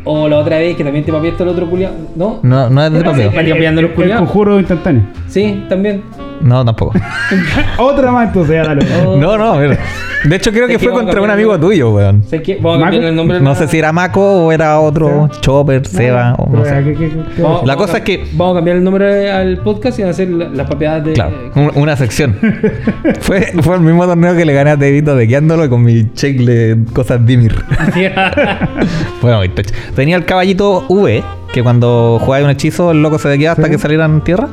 O 0.09 0.29
la 0.29 0.39
otra 0.39 0.59
vez 0.59 0.77
que 0.77 0.85
también 0.85 1.05
te 1.05 1.13
papiaste 1.13 1.43
el 1.43 1.49
otro 1.49 1.69
culiado. 1.69 1.95
¿No? 2.15 2.39
No, 2.45 2.71
no 2.71 2.85
es 2.87 2.93
de 2.93 3.01
papel. 3.03 3.25
Los 3.27 3.35
el, 3.35 3.79
el 3.79 3.91
culiados. 3.93 4.23
conjuro 4.25 4.59
instantáneo. 4.61 5.03
Sí, 5.27 5.65
también. 5.69 6.03
No, 6.41 6.65
tampoco. 6.65 6.95
Otra 7.79 8.13
más, 8.13 8.29
entonces, 8.29 8.55
ya 8.55 8.65
dale. 8.65 8.87
Oh. 9.05 9.17
No, 9.17 9.37
no, 9.37 9.57
mira. 9.57 9.79
De 10.25 10.37
hecho, 10.37 10.51
creo 10.51 10.67
que 10.67 10.79
fue 10.79 10.91
contra 10.93 11.21
un 11.21 11.31
amigo 11.31 11.59
tuyo, 11.59 11.91
weón. 11.93 12.23
Sé 12.25 12.43
que 12.43 12.57
vamos 12.57 12.79
a 12.79 12.81
cambiar 12.83 13.03
¿Maco? 13.03 13.09
el 13.11 13.17
nombre 13.17 13.37
de 13.39 13.43
No 13.45 13.51
la- 13.51 13.57
sé 13.57 13.69
si 13.69 13.79
era 13.79 13.93
Mako 13.93 14.47
o 14.47 14.53
era 14.53 14.81
otro. 14.81 15.29
Chopper, 15.41 15.87
Seba 15.87 16.35
o 16.39 16.49
no 16.51 16.65
sé. 16.65 16.83
¿qué- 16.85 16.95
qué- 16.95 17.09
qué- 17.11 17.23
qué 17.37 17.43
Vamos- 17.43 17.63
La 17.67 17.75
vamos 17.75 17.87
cosa 17.87 17.95
a- 17.95 17.99
es 17.99 18.05
que- 18.05 18.25
Vamos 18.33 18.55
a 18.55 18.59
cambiar 18.59 18.77
el 18.79 18.85
nombre 18.85 19.31
al 19.31 19.59
podcast 19.59 19.99
y 19.99 20.03
a 20.03 20.11
hacer 20.11 20.29
la- 20.31 20.49
las 20.49 20.69
papeadas 20.69 21.05
de. 21.05 21.13
Claro, 21.13 21.33
un- 21.55 21.71
una 21.77 21.97
sección. 21.97 22.37
fue, 23.21 23.53
fue 23.61 23.77
el 23.77 23.83
mismo 23.83 24.05
torneo 24.07 24.35
que 24.35 24.45
le 24.45 24.53
gané 24.53 24.71
a 24.71 24.77
Tevito 24.77 25.15
de 25.15 25.27
guiándolo 25.27 25.69
con 25.71 25.83
mi 25.85 26.13
check 26.15 26.39
de 26.39 26.79
cosas 26.93 27.25
Dimir. 27.25 27.55
bueno, 29.23 29.39
muy 29.39 29.49
tocho. 29.51 29.75
Tenía 29.95 30.17
el 30.17 30.25
caballito 30.25 30.85
V, 30.89 31.23
que 31.53 31.63
cuando 31.63 32.19
jugaba 32.21 32.45
un 32.45 32.51
hechizo, 32.51 32.91
el 32.91 33.03
loco 33.03 33.19
se 33.19 33.29
dequeaba 33.29 33.53
hasta 33.53 33.65
Sí. 33.67 33.71
que 33.71 33.79
salieran 33.79 34.23
tierra. 34.25 34.49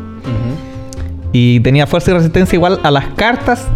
Y 1.33 1.59
tenía 1.61 1.85
fuerza 1.87 2.11
y 2.11 2.13
resistencia 2.13 2.55
igual 2.55 2.79
a 2.83 2.91
las 2.91 3.05
cartas 3.15 3.67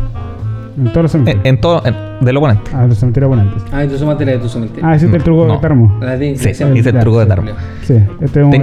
En 0.78 0.86
todos 0.92 1.04
los 1.04 1.16
en, 1.16 1.26
cementerios. 1.26 1.46
en 1.46 1.60
todo 1.62 1.82
en- 1.86 1.96
del 2.24 2.38
oponente. 2.38 2.72
Ah, 2.74 2.86
los 2.88 2.98
cementerios 2.98 3.28
oponentes. 3.32 3.64
Ah, 3.74 3.84
sumaste 3.98 4.26
la 4.26 4.32
de 4.34 4.38
tu 4.40 4.48
cementerio. 4.50 4.86
Ah, 4.88 4.96
hiciste 4.96 5.18
el 5.18 5.24
truco 5.24 5.46
No. 5.48 5.54
de 5.56 5.60
Tarmo. 5.60 5.98
La 6.00 6.18
de- 6.18 6.36
Sí, 6.38 6.44
de- 6.46 6.78
hice 6.80 6.90
el 6.90 7.00
truco 7.00 7.20
de. 7.20 7.26
Tarmo. 7.26 7.50
Sí, 7.84 7.96
este 8.22 8.40
es, 8.40 8.46
un- 8.46 8.52
Ten- 8.52 8.62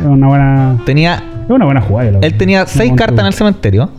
es 0.00 0.06
una 0.06 0.26
buena. 0.26 0.76
Tenía, 0.86 1.14
Es 1.44 1.50
una 1.50 1.64
buena 1.66 1.80
jugada. 1.82 2.18
él 2.20 2.34
tenía 2.36 2.62
Un 2.62 2.66
seis 2.66 2.92
cartas 2.96 3.20
en 3.20 3.26
el 3.26 3.32
cementerio. 3.34 3.90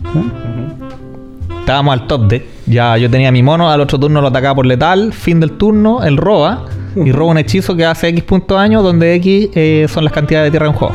Estábamos 1.60 1.92
al 1.94 2.06
top 2.08 2.28
deck. 2.28 2.44
Ya 2.66 2.96
yo 2.96 3.08
tenía 3.10 3.30
mi 3.30 3.42
mono, 3.42 3.70
al 3.70 3.80
otro 3.80 3.98
turno 3.98 4.20
lo 4.20 4.28
atacaba 4.28 4.56
por 4.56 4.66
letal. 4.66 5.12
Fin 5.12 5.38
del 5.40 5.52
turno, 5.52 6.02
él 6.02 6.16
roba. 6.16 6.64
Y 6.96 7.10
roba 7.12 7.30
un 7.30 7.38
hechizo 7.38 7.74
que 7.74 7.86
hace 7.86 8.08
X 8.08 8.22
puntos 8.24 8.56
de 8.56 8.62
daño, 8.62 8.82
donde 8.82 9.14
X 9.14 9.48
eh, 9.54 9.86
son 9.88 10.04
las 10.04 10.12
cantidades 10.12 10.48
de 10.48 10.50
tierra 10.50 10.66
en 10.66 10.72
juego. 10.74 10.94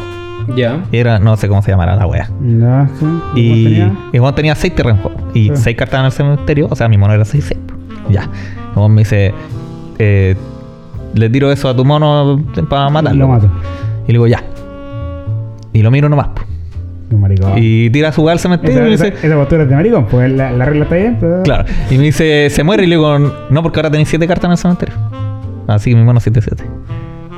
Ya. 0.56 0.84
Y 0.92 0.98
era, 0.98 1.20
no 1.20 1.36
sé 1.38 1.48
cómo 1.48 1.62
se 1.62 1.72
llamará 1.72 1.96
la 1.96 2.08
wea. 2.08 2.30
Ya, 2.42 2.90
sí. 3.00 3.06
Y, 3.36 3.64
tenía? 3.66 3.94
y 4.14 4.34
tenía 4.34 4.56
6 4.56 4.76
tierras 4.76 4.96
en 4.96 5.02
juego. 5.02 5.18
Y 5.34 5.50
Sí. 5.50 5.64
6 5.64 5.78
cartas 5.78 6.00
en 6.00 6.06
el 6.06 6.12
cementerio. 6.12 6.68
O 6.70 6.76
sea, 6.76 6.88
mi 6.88 6.98
mono 6.98 7.14
era 7.14 7.26
6 7.26 7.44
6 7.48 7.60
Ya. 8.10 8.30
Y 8.76 8.90
me 8.90 9.02
dice, 9.02 9.34
eh, 10.00 10.36
le 11.14 11.30
tiro 11.30 11.52
eso 11.52 11.68
a 11.70 11.76
tu 11.76 11.84
mono 11.84 12.42
para 12.70 12.90
matarlo. 12.90 13.26
Lo 13.26 13.28
mato. 13.28 13.48
Y 14.04 14.08
le 14.08 14.14
digo, 14.14 14.28
ya. 14.28 14.44
Y 15.74 15.82
lo 15.82 15.92
miro 15.92 16.08
nomás. 16.10 16.30
maricón. 17.12 17.54
Y 17.58 17.90
tira 17.90 18.12
su 18.12 18.28
al 18.30 18.40
cementerio 18.40 18.78
Esa, 18.78 18.86
y 18.86 18.90
me 18.90 18.96
esa, 18.96 19.06
dice, 19.06 19.28
esa 19.28 19.36
postura 19.36 19.64
es 19.64 19.70
de 19.70 19.76
maricón, 19.76 20.06
pues 20.06 20.32
la, 20.32 20.52
la 20.52 20.66
regla 20.66 20.84
está 20.84 20.96
bien, 20.96 21.18
pero. 21.20 21.44
claro. 21.44 21.66
Y 21.90 21.98
me 21.98 22.04
dice, 22.04 22.50
se 22.50 22.64
muere. 22.64 22.84
Y 22.84 22.88
le 22.88 22.96
digo, 22.96 23.18
no, 23.50 23.64
porque 23.64 23.80
ahora 23.80 23.92
tenéis 23.92 24.10
7 24.10 24.28
cartas 24.28 24.46
en 24.46 24.52
el 24.52 24.58
cementerio. 24.58 24.96
Así 25.68 25.90
que 25.92 25.96
mi 25.98 26.04
mono 26.04 26.20
7 26.20 26.42
7. 26.42 26.64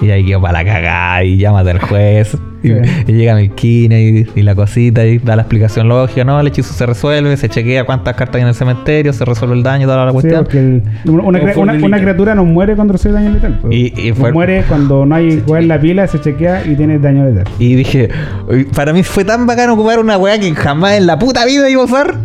Y 0.01 0.09
ahí 0.11 0.25
quedo 0.25 0.41
para 0.41 0.63
la 0.63 0.65
cagada 0.65 1.23
y 1.23 1.37
llámate 1.37 1.71
al 1.71 1.79
juez. 1.79 2.37
Y, 2.61 2.67
Sí. 2.67 2.73
y 3.07 3.11
llega 3.13 3.35
Melquina 3.35 3.97
y, 3.97 4.27
y 4.35 4.41
la 4.41 4.53
cosita 4.53 5.05
y 5.05 5.17
da 5.19 5.37
la 5.37 5.43
explicación 5.43 5.87
lógica. 5.87 6.25
No, 6.25 6.37
el 6.41 6.47
hechizo 6.47 6.73
se 6.73 6.85
resuelve, 6.85 7.37
se 7.37 7.47
chequea 7.47 7.85
cuántas 7.85 8.15
cartas 8.15 8.35
hay 8.35 8.41
en 8.41 8.49
el 8.49 8.53
cementerio, 8.53 9.13
se 9.13 9.23
resuelve 9.23 9.55
el 9.55 9.63
daño, 9.63 9.85
toda 9.87 10.03
la 10.03 10.11
Sí, 10.11 10.13
cuestión. 10.13 10.43
porque 10.43 10.59
el- 10.59 10.83
una, 11.21 11.99
criatura 11.99 12.35
no 12.35 12.43
muere 12.43 12.75
cuando 12.75 12.93
recibe 12.93 13.13
daño 13.13 13.31
letal. 13.31 13.59
pues. 13.61 13.73
Y- 13.73 13.93
y 13.95 14.11
No 14.11 14.31
muere 14.33 14.63
cuando 14.67 15.05
no 15.05 15.15
hay 15.15 15.41
jugar 15.45 15.63
la 15.63 15.79
pila, 15.79 16.05
se 16.07 16.19
chequea 16.19 16.65
y 16.65 16.75
tiene 16.75 16.99
daño 16.99 17.25
letal. 17.25 17.45
Y 17.59 17.75
dije, 17.75 18.09
"Uy, 18.49 18.65
para 18.65 18.91
mí 18.91 19.03
fue 19.03 19.23
tan 19.23 19.45
bacano 19.47 19.73
ocupar 19.75 19.99
una 19.99 20.17
weá 20.17 20.37
que 20.37 20.53
jamás 20.53 20.93
en 20.97 21.07
la 21.07 21.17
puta 21.17 21.45
vida 21.45 21.69
iba 21.69 21.81
a 21.81 21.85
usar. 21.85 22.15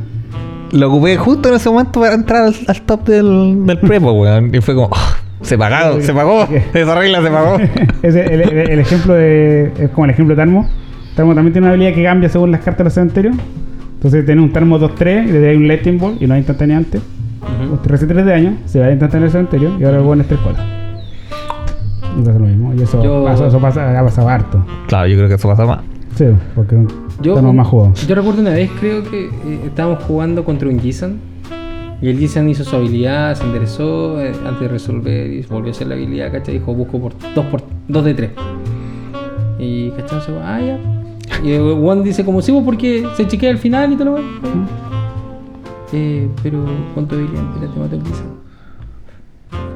Lo 0.72 0.88
ocupé 0.88 1.16
justo 1.16 1.48
en 1.48 1.54
ese 1.54 1.70
momento 1.70 2.00
para 2.00 2.14
entrar 2.14 2.46
al, 2.46 2.54
al 2.66 2.82
top 2.82 3.04
del, 3.06 3.64
del 3.66 3.78
prepo, 3.78 4.10
weón. 4.12 4.52
Y 4.52 4.60
fue 4.60 4.74
como, 4.74 4.88
"Oh, 4.88 4.98
se 5.44 5.56
pagó, 5.58 6.00
se 6.00 6.12
pagó. 6.12 6.48
Esa 6.74 6.94
regla 6.98 7.22
se 7.22 7.30
pagó. 7.30 7.56
Ese, 8.02 8.24
el, 8.34 8.40
el- 8.42 8.70
el 8.70 8.78
ejemplo 8.80 9.14
de. 9.14 9.72
Es 9.78 9.90
como 9.90 10.04
el 10.06 10.10
ejemplo 10.10 10.34
de 10.34 10.40
Tarmo. 10.42 10.68
Tarmo 11.14 11.34
también 11.34 11.52
tiene 11.52 11.66
una 11.68 11.74
habilidad 11.74 11.94
que 11.94 12.02
cambia 12.02 12.28
según 12.28 12.50
las 12.50 12.60
cartas 12.60 12.78
de 12.78 12.84
los 12.84 12.92
cementerios. 12.94 13.36
Entonces 13.94 14.26
tiene 14.26 14.42
un 14.42 14.52
Tarmo 14.52 14.78
2-3 14.78 15.28
y 15.28 15.32
le 15.32 15.40
da 15.40 15.56
un 15.56 15.68
Lightning 15.68 15.98
Ball 15.98 16.16
y 16.20 16.26
no 16.26 16.34
hay 16.34 16.40
instantáneo 16.40 16.76
antes. 16.76 17.00
Ujú. 17.62 17.74
Usted 17.74 17.90
recibe 17.90 18.14
3 18.14 18.26
de 18.26 18.32
daño, 18.32 18.56
se 18.66 18.80
va 18.80 18.90
instantáneo 18.90 19.26
al 19.26 19.32
cementerio 19.32 19.72
y 19.78 19.84
ahora 19.84 19.98
el 19.98 20.20
es 20.20 20.26
3 20.26 20.40
colas. 20.40 20.60
Y 22.18 22.22
pasa 22.24 22.38
lo 22.38 22.46
mismo. 22.46 22.74
Y 22.74 22.82
eso, 22.82 23.02
Yo- 23.02 23.24
pasó, 23.24 23.46
eso 23.46 23.58
pasa, 23.60 23.98
ha 23.98 24.02
pasado 24.04 24.28
harto. 24.28 24.64
Claro, 24.88 25.06
yo 25.08 25.16
creo 25.16 25.28
que 25.28 25.34
eso 25.34 25.48
pasa 25.48 25.64
más. 25.64 25.80
Sí, 26.16 26.26
porque 26.54 26.76
Yo, 27.22 27.32
estamos 27.32 27.54
más 27.54 27.66
jugados. 27.66 28.06
yo 28.06 28.14
recuerdo 28.14 28.40
una 28.40 28.50
vez, 28.50 28.70
creo 28.78 29.02
que 29.02 29.24
eh, 29.26 29.60
estábamos 29.66 30.02
jugando 30.04 30.44
contra 30.44 30.68
un 30.68 30.78
Jisan. 30.78 31.16
Y 32.00 32.08
el 32.08 32.18
Jisan 32.18 32.48
hizo 32.48 32.64
su 32.64 32.76
habilidad, 32.76 33.34
se 33.34 33.44
enderezó 33.44 34.20
eh, 34.20 34.32
antes 34.44 34.60
de 34.60 34.68
resolver 34.68 35.32
y 35.32 35.42
volvió 35.42 35.70
a 35.70 35.74
hacer 35.74 35.86
la 35.86 35.94
habilidad, 35.94 36.32
¿cachai? 36.32 36.58
Dijo, 36.58 36.74
busco 36.74 37.00
por 37.00 37.14
2 37.34 37.44
por, 37.46 37.62
dos 37.88 38.04
de 38.04 38.14
3. 38.14 38.30
Y 39.58 39.90
¿cachai? 39.92 40.20
Se 40.20 40.32
va, 40.32 40.56
ah, 40.56 40.60
ya. 40.60 40.78
Y 41.42 41.52
el 41.52 41.74
Juan 41.74 42.02
dice, 42.02 42.24
como 42.24 42.42
sigo 42.42 42.64
porque 42.64 43.06
se 43.16 43.26
chequea 43.26 43.50
al 43.50 43.58
final 43.58 43.92
y 43.92 43.96
todo 43.96 44.04
lo 44.06 44.12
bueno. 44.12 44.68
Eh, 45.92 46.28
pero, 46.42 46.64
¿cuánto 46.92 47.14
habilidad? 47.14 47.42
Mira, 47.54 47.72
te 47.72 47.78
mató 47.78 47.96
el 47.96 48.02
Jisan. 48.02 48.26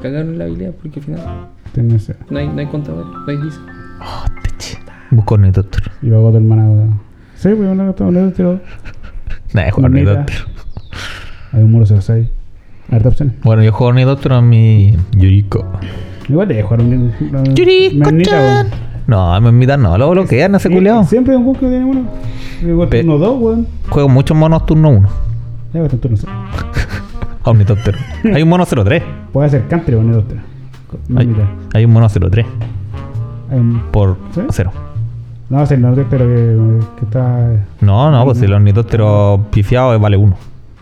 Cagaron 0.03 0.39
la 0.39 0.45
habilidad 0.45 0.75
porque 0.81 1.01
al 1.01 1.05
final 1.05 1.49
no 2.31 2.39
hay, 2.39 2.49
no 2.49 2.59
hay 2.59 2.67
contador, 2.67 3.07
no 3.07 3.27
hay 3.27 3.37
Jisan. 3.37 3.67
Busco 5.11 5.35
Ornithopter. 5.35 5.91
Y 6.03 6.07
luego 6.07 6.31
tu 6.31 6.37
hermana. 6.39 6.99
Sí, 7.37 7.51
pues 7.57 7.69
una 7.69 7.87
gota 7.87 8.05
un 8.05 8.33
tiro. 8.33 8.61
Nah, 9.55 9.71
juego 9.71 9.87
Hornita. 9.87 10.11
Ornithopter. 10.11 10.58
Hay 11.59 11.65
un 11.65 11.85
06. 11.85 12.29
Harta 12.91 13.09
opciones. 13.09 13.35
Bueno, 13.43 13.63
yo 13.65 13.73
juego 13.73 13.99
en 13.99 14.49
mi 14.49 14.97
Yuriko. 15.13 15.65
Igual 16.29 16.49
te 16.49 16.55
dejo 16.55 16.69
jugar 16.69 16.81
un. 16.83 17.13
Yuriko. 17.55 18.11
No, 19.09 19.41
me 19.41 19.49
invitan, 19.49 19.83
no, 19.83 19.97
lo 19.99 20.11
bloquean 20.11 20.55
ese 20.55 20.69
Sí, 20.69 20.75
culiao. 20.75 21.05
Siempre 21.05 21.33
hay 21.33 21.39
un 21.39 21.45
juego 21.45 21.61
que 21.61 21.67
tiene 21.67 21.85
uno. 21.85 22.03
Igual 22.63 22.89
turno 22.91 23.19
2, 23.19 23.41
weón. 23.41 23.67
Juego 23.89 24.09
muchos 24.09 24.37
monos 24.37 24.67
turno 24.67 24.91
1. 24.91 25.09
Ya, 25.75 25.81
pues, 25.81 26.01
turno 26.01 26.17
6. 26.17 26.29
Ornithopter. 27.45 27.97
Hay 28.35 28.43
un 28.43 28.49
mono 28.51 28.67
03. 28.67 29.03
Puede 29.33 29.51
ser 29.51 29.67
country 29.69 29.95
o. 29.95 30.03
Hay, 31.17 31.37
hay 31.75 31.85
un 31.85 31.93
mono 31.93 32.09
03 32.09 32.47
Hay 33.51 33.59
un. 33.59 33.81
por 33.91 34.17
¿Sí? 34.35 34.41
0 34.49 34.49
0. 34.51 34.73
No, 35.51 35.65
pero 36.11 36.27
que, 36.27 36.81
que 36.99 37.05
está. 37.05 37.51
No, 37.81 38.11
no, 38.11 38.25
pues 38.25 38.39
si 38.39 38.45
el 38.45 38.53
ornitóptero 38.53 39.47
pifiado 39.51 39.99
vale 39.99 40.19
1. 40.19 40.37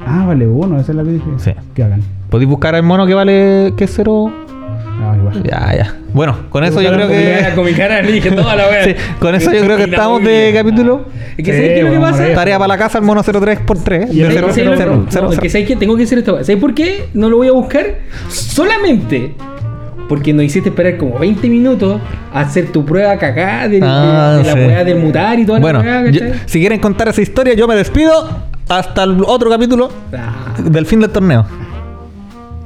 Ah, 0.05 0.25
vale 0.27 0.47
uno, 0.47 0.79
esa 0.81 0.93
es 0.93 0.97
la 0.97 1.05
que 1.05 1.11
dije. 1.11 1.25
Sí. 1.39 1.53
Que 1.75 1.83
hagan. 1.85 2.03
¿Podéis 2.31 2.49
buscar 2.51 2.75
el 2.75 2.83
mono 2.83 3.07
que 3.07 3.15
vale 3.15 3.73
que 3.77 3.85
es 3.85 3.93
0? 3.95 4.31
Ah, 4.99 5.15
igual. 5.19 5.43
Ya, 5.43 5.75
ya. 5.77 5.95
Bueno, 6.13 6.37
con 6.51 6.65
eso 6.65 6.81
yo 6.81 6.91
creo 6.93 7.09
que. 7.09 7.49
Con 7.55 7.65
mi 7.65 7.73
cara 7.73 8.03
le 8.03 8.13
dije 8.13 8.31
toda 8.31 8.57
la 8.57 8.67
wea. 8.71 8.85
Sí, 8.85 8.95
con 9.19 9.35
eso 9.35 9.53
yo 9.53 9.61
creo 9.63 9.77
que 9.77 9.85
estamos 9.91 10.23
de 10.23 10.53
capítulo. 10.55 11.05
Es 11.37 11.45
que 11.45 11.53
¿sabes 11.53 11.69
qué 11.69 11.79
es 11.79 11.85
lo 11.85 11.91
que 11.93 11.99
pasa? 12.01 12.35
Tarea 12.35 12.59
para 12.59 12.69
la 12.69 12.79
casa, 12.79 12.99
el 12.99 13.05
mono 13.05 13.23
03 13.23 13.61
por 13.61 13.79
3. 13.79 14.13
Y 14.15 14.23
el 14.23 14.33
¿Sabes- 14.33 14.53
cero, 14.55 14.73
cero, 14.77 14.97
no, 14.97 15.07
cero, 15.11 15.31
que 15.41 15.51
¿sabes 15.51 15.67
qué? 15.67 15.77
Tengo 15.77 15.97
que 15.97 16.05
hacer 16.05 16.19
esto. 16.19 16.43
¿Sabes 16.45 16.57
por 16.61 16.75
qué 16.75 17.09
no 17.15 17.29
lo 17.29 17.37
voy 17.39 17.49
a 17.49 17.53
buscar? 17.53 17.85
Solamente 18.29 19.33
porque 20.09 20.33
nos 20.33 20.45
hiciste 20.45 20.69
esperar 20.71 20.97
como 20.99 21.19
20 21.19 21.49
minutos 21.49 22.01
a 22.33 22.41
hacer 22.41 22.71
tu 22.71 22.85
prueba 22.85 23.17
cagada 23.19 23.69
de, 23.69 23.81
de- 23.81 23.87
Ah, 23.87 24.37
de 24.39 24.45
la 24.45 24.53
sí. 24.53 24.59
weá 24.61 24.85
del 24.85 24.99
mutar 24.99 25.39
y 25.39 25.45
toda 25.45 25.59
Bueno, 25.59 25.83
la 25.83 26.01
weá, 26.03 26.11
yo- 26.11 26.21
¿cachai? 26.21 26.41
si 26.47 26.61
quieren 26.61 26.81
contar 26.81 27.09
esa 27.09 27.21
historia, 27.23 27.55
yo 27.55 27.67
me 27.69 27.75
despido. 27.75 28.29
Hasta 28.69 29.05
el 29.05 29.23
otro 29.25 29.49
capítulo 29.51 29.91
Ah, 30.13 30.55
del 30.63 30.87
fin 30.87 31.01
del 31.01 31.11
torneo. 31.11 31.47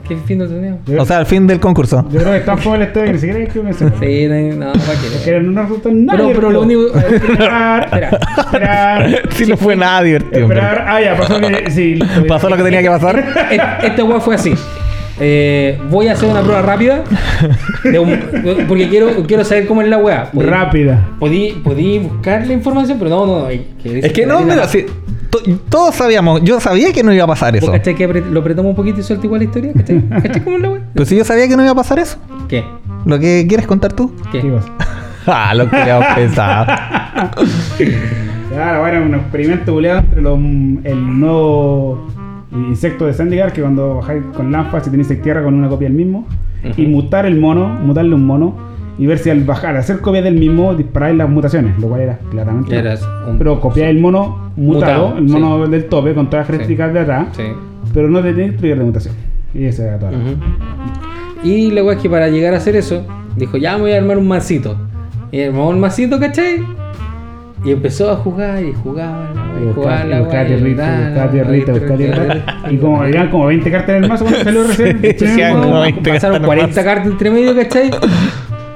qué 0.09 0.17
fin 0.17 0.39
de 0.39 0.49
torneo. 0.49 0.79
Yo, 0.87 1.03
O 1.03 1.05
sea, 1.05 1.21
el 1.21 1.27
fin 1.27 1.47
del 1.47 1.61
concurso. 1.61 2.05
yo 2.11 2.21
creo 2.21 2.33
que 2.33 2.39
está 2.39 2.57
fuera 2.57 2.85
historia 2.85 3.07
que 3.09 3.13
ni 3.13 3.19
siquiera 3.19 3.39
hay 3.41 3.47
que 3.47 3.61
mencionar. 3.63 3.95
Sí, 4.01 4.27
no, 4.27 4.67
no, 4.67 4.73
para 4.73 4.99
Que 4.99 5.25
qué. 5.25 5.41
no 5.41 5.63
resultó 5.63 5.91
nada. 5.93 6.19
Pero, 6.19 6.33
pero 6.35 6.51
lo 6.51 6.63
único. 6.63 6.87
Esperar, 6.99 7.85
Espera. 7.85 8.11
esperar. 8.39 9.21
Si 9.31 9.47
no 9.47 9.57
fue 9.57 9.77
nada 9.77 10.03
divertido. 10.03 10.43
hombre. 10.45 10.59
Esperar. 10.59 10.85
Ah, 10.89 11.01
ya, 11.03 11.17
pasó 11.17 11.39
que. 11.39 11.71
Sí, 11.71 11.99
Pasó 12.27 12.49
lo 12.49 12.57
que 12.57 12.63
tenía 12.63 12.83
que 12.83 12.89
pasar. 12.89 13.25
Esta 13.83 14.05
weá 14.05 14.21
fue 14.21 14.35
así. 14.37 14.55
Eh, 15.23 15.79
voy 15.91 16.09
a 16.09 16.13
hacer 16.15 16.31
una 16.31 16.41
prueba 16.41 16.63
rápida. 16.63 17.05
de 17.85 17.99
un- 17.99 18.19
porque 18.67 18.89
quiero, 18.89 19.23
quiero 19.27 19.45
saber 19.45 19.67
cómo 19.67 19.83
es 19.83 19.89
la 19.89 19.99
weá. 19.99 20.31
Podí- 20.33 20.47
Rápida. 20.47 21.07
Podí, 21.19 21.53
podí 21.63 21.99
buscar 21.99 22.47
la 22.47 22.53
información, 22.55 22.99
pero 22.99 23.11
no, 23.11 23.27
no, 23.27 23.39
no. 23.41 23.47
hay 23.47 23.67
que 23.83 23.99
Es 23.99 24.13
que 24.15 24.25
no, 24.27 24.41
mira, 24.41 24.67
si, 24.67 24.87
todos 25.69 25.95
sabíamos, 25.95 26.43
yo 26.43 26.61
sabía 26.61 26.93
que 26.93 27.03
no 27.03 27.13
iba 27.13 27.25
a 27.25 27.27
pasar 27.29 27.53
¿Vos 27.55 27.63
eso. 27.63 27.73
cachai 27.73 27.95
que 27.95 28.09
apret- 28.09 28.29
lo 28.31 28.41
apretamos 28.41 28.71
un 28.71 28.77
poquito 28.77 29.01
y 29.01 29.03
suelta 29.03 29.27
igual 29.27 29.41
la 29.41 29.45
historia? 29.45 29.73
¿Cachai? 29.75 30.03
¿Cachai 30.23 30.43
cómo 30.45 30.57
es 30.57 30.63
la 30.63 30.71
weá? 30.71 30.83
Pero 30.93 31.07
si 31.07 31.17
yo 31.17 31.25
sabía 31.25 31.49
que 31.49 31.57
no 31.57 31.63
iba 31.63 31.73
a 31.73 31.77
pasar 31.77 31.99
eso. 31.99 32.17
¿Qué? 32.49 32.65
Lo 33.05 33.19
que 33.19 33.47
quieres 33.49 33.67
contar 33.67 33.93
tú. 33.93 34.13
¿Qué? 34.33 34.43
Ah, 35.27 35.55
lo 35.55 35.69
que 35.69 35.77
había 35.77 36.15
pensado. 36.15 36.67
Claro, 38.51 38.81
bueno, 38.81 39.03
un 39.07 39.15
experimento 39.15 39.73
buleado 39.75 40.01
entre 40.01 40.23
los, 40.23 40.37
el 40.39 41.21
nuevo 41.21 42.09
insecto 42.53 43.07
de 43.07 43.15
Sandigar, 43.15 43.53
que 43.53 43.61
cuando 43.61 43.97
bajáis 43.97 44.25
con 44.35 44.51
lámparas 44.51 44.89
y 44.89 44.91
tenéis 44.91 45.23
tierra 45.23 45.45
con 45.45 45.55
una 45.55 45.69
copia 45.69 45.87
del 45.89 45.97
mismo, 45.97 46.27
y 46.77 46.87
mutar 46.87 47.27
el 47.27 47.39
mono, 47.39 47.69
mutarle 47.69 48.15
un 48.15 48.27
mono, 48.27 48.57
y 49.01 49.07
ver 49.07 49.19
si 49.19 49.31
al 49.31 49.43
bajar, 49.45 49.71
al 49.71 49.79
hacer 49.79 50.01
copia 50.01 50.21
del 50.23 50.35
mismo, 50.35 50.75
disparáis 50.75 51.17
las 51.17 51.29
mutaciones, 51.29 51.79
lo 51.81 51.89
cual 51.89 52.03
era 52.03 52.19
claramente. 52.31 52.77
Eras 52.77 53.03
un- 53.27 53.39
Pero 53.39 53.59
copiáis 53.61 53.91
el 53.97 54.01
mono 54.01 54.53
mutado, 54.57 55.09
Mutado, 55.09 55.19
el 55.19 55.25
mono 55.25 55.67
del 55.67 55.87
tope, 55.87 56.15
con 56.15 56.27
todas 56.29 56.43
las 56.43 56.47
características 56.49 56.93
de 56.93 57.01
atrás, 57.01 57.27
Sí. 57.33 57.43
pero 57.95 58.09
no 58.11 58.21
tenéis 58.23 58.57
trigger 58.59 58.79
de 58.79 58.85
mutación. 58.85 59.15
Y 59.55 59.65
esa 59.65 59.85
era 59.87 59.99
toda. 59.99 60.13
la- 60.13 60.19
Ujú. 60.19 60.29
Y 61.43 61.71
la 61.71 61.83
weá 61.83 61.97
es 61.97 62.03
que 62.03 62.11
para 62.11 62.29
llegar 62.29 62.53
a 62.55 62.59
hacer 62.59 62.77
eso, 62.77 63.05
dijo, 63.37 63.57
ya 63.57 63.75
me 63.77 63.81
voy 63.83 63.93
a 63.93 63.97
armar 63.99 64.19
un 64.19 64.29
masito. 64.29 64.77
Y 65.33 65.41
armó 65.43 65.69
un 65.71 65.81
masito, 65.81 66.21
¿cachai? 66.21 66.63
Y 67.65 67.73
empezó 67.73 68.11
a 68.11 68.17
jugar 68.17 68.63
y 68.63 68.73
jugaba 68.73 69.29
Y 69.63 69.75
jugaba 69.75 70.05
y 70.05 70.47
tierrita, 70.47 71.11
la 71.11 71.31
tierrita. 71.31 71.73
Y 72.71 72.77
como 72.79 73.03
habían 73.03 73.31
como 73.31 73.47
20 73.47 73.71
cartas 73.71 73.97
en 73.97 74.05
el 74.05 74.09
mazo 74.09 74.25
cuando 74.25 74.43
salió 74.45 74.65
recién. 74.67 75.01
Decían 75.03 75.55
no, 75.57 75.63
como 75.63 75.81
20 75.81 76.11
Pasaron 76.11 76.35
cartas 76.37 76.47
40 76.47 76.71
nomás. 76.81 76.85
cartas 76.95 77.13
entre 77.13 77.31
medio, 77.31 77.55
¿cachai? 77.57 77.91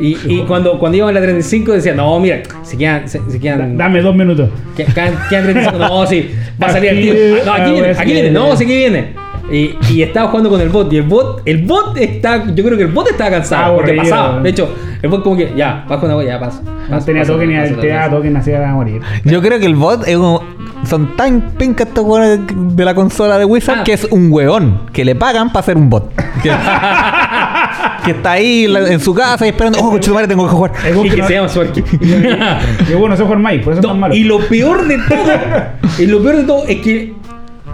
Y, 0.01 0.17
y 0.27 0.45
cuando, 0.47 0.79
cuando 0.79 0.99
iban 0.99 1.11
a 1.11 1.13
la 1.13 1.21
35 1.21 1.73
decían, 1.73 1.97
no, 1.97 2.19
mira, 2.21 2.43
se 2.63 2.77
quedan, 2.77 3.09
se, 3.09 3.21
se 3.31 3.39
quedan, 3.41 3.77
Dame 3.77 4.01
dos 4.03 4.15
minutos. 4.15 4.51
que- 4.77 4.85
quedan, 4.85 5.15
quedan 5.29 5.45
35, 5.45 5.79
no, 5.79 6.07
sí, 6.07 6.31
va 6.63 6.67
a 6.67 6.71
salir 6.71 6.91
el 6.91 6.99
Aquí, 6.99 7.11
tío. 7.11 7.45
No, 7.45 7.53
ah, 7.53 7.57
aquí 7.57 7.71
viene, 7.73 7.87
pues, 7.89 7.99
aquí 8.01 8.13
viene, 8.13 8.31
no, 8.31 8.57
sí, 8.57 8.65
aquí 8.65 8.77
viene. 8.77 9.25
Y, 9.53 9.77
y 9.91 10.03
estaba 10.03 10.29
jugando 10.29 10.49
con 10.49 10.61
el 10.61 10.71
bot, 10.71 10.91
y 10.91 10.97
el 10.97 11.03
bot, 11.03 11.43
el 11.45 11.65
bot 11.65 11.97
está, 11.99 12.47
yo 12.55 12.65
creo 12.65 12.79
que 12.79 12.85
el 12.85 12.93
bot 12.93 13.09
estaba 13.11 13.31
cansado, 13.31 13.77
porque 13.77 13.93
pasaba. 13.93 14.41
De 14.41 14.49
hecho, 14.49 14.75
el 15.03 15.11
bot 15.11 15.23
como 15.23 15.37
que, 15.37 15.53
ya, 15.55 15.85
bajo 15.87 16.07
una 16.07 16.25
ya, 16.25 16.41
paso. 16.41 16.63
No 16.63 16.89
paso, 16.97 17.07
tenía 17.07 17.23
paso, 17.23 17.35
token 17.35 17.49
ni 17.51 17.55
paso, 17.57 17.81
el 17.83 17.89
paso, 17.89 18.11
token 18.17 18.37
hacía 18.39 18.71
a 18.71 18.73
morir. 18.73 19.03
Yo 19.25 19.43
creo 19.43 19.59
que 19.59 19.67
el 19.67 19.75
bot 19.75 20.09
es 20.09 20.17
como. 20.17 20.43
Son 20.87 21.17
tan 21.17 21.41
pencas 21.57 21.87
estos 21.89 22.05
hueones 22.05 22.41
de 22.77 22.85
la 22.85 22.95
consola 22.95 23.39
de 23.39 23.47
Wizard 23.47 23.79
Ah. 23.81 23.85
que 23.85 23.95
es 23.95 24.05
un 24.11 24.31
hueón 24.31 24.81
que 24.93 25.03
le 25.05 25.15
pagan 25.15 25.49
para 25.49 25.61
hacer 25.61 25.77
un 25.79 25.89
bot. 25.89 26.11
Que, 26.43 26.51
que 28.05 28.11
está 28.13 28.33
ahí 28.33 28.65
en 28.65 28.73
la- 28.73 28.93
en 28.93 29.01
su 29.01 29.15
casa 29.15 29.47
y 29.47 29.51
esperando. 29.51 29.79
Oh, 29.81 29.91
coche 29.91 30.11
madre, 30.13 30.29
tengo 30.29 30.45
que 30.45 30.51
jugar. 30.55 30.73
Y 31.05 31.11
que 31.11 31.23
se 31.23 31.35
llama 31.35 31.49
Suarky. 31.49 31.83
Que 31.83 32.95
bueno, 32.99 33.17
se 33.17 33.25
juega 33.25 33.41
Mike, 33.41 33.65
por 33.65 33.73
eso 33.73 33.81
es 33.81 33.83
No, 33.87 33.91
tan 33.93 34.01
malo. 34.01 34.15
y 34.15 34.25
lo 34.25 34.39
peor 34.41 34.87
de 34.87 34.99
todo, 35.09 35.33
y 35.99 36.07
lo 36.07 36.23
peor 36.23 36.37
de 36.37 36.43
todo 36.45 36.65
es 36.67 36.77
que 36.81 37.15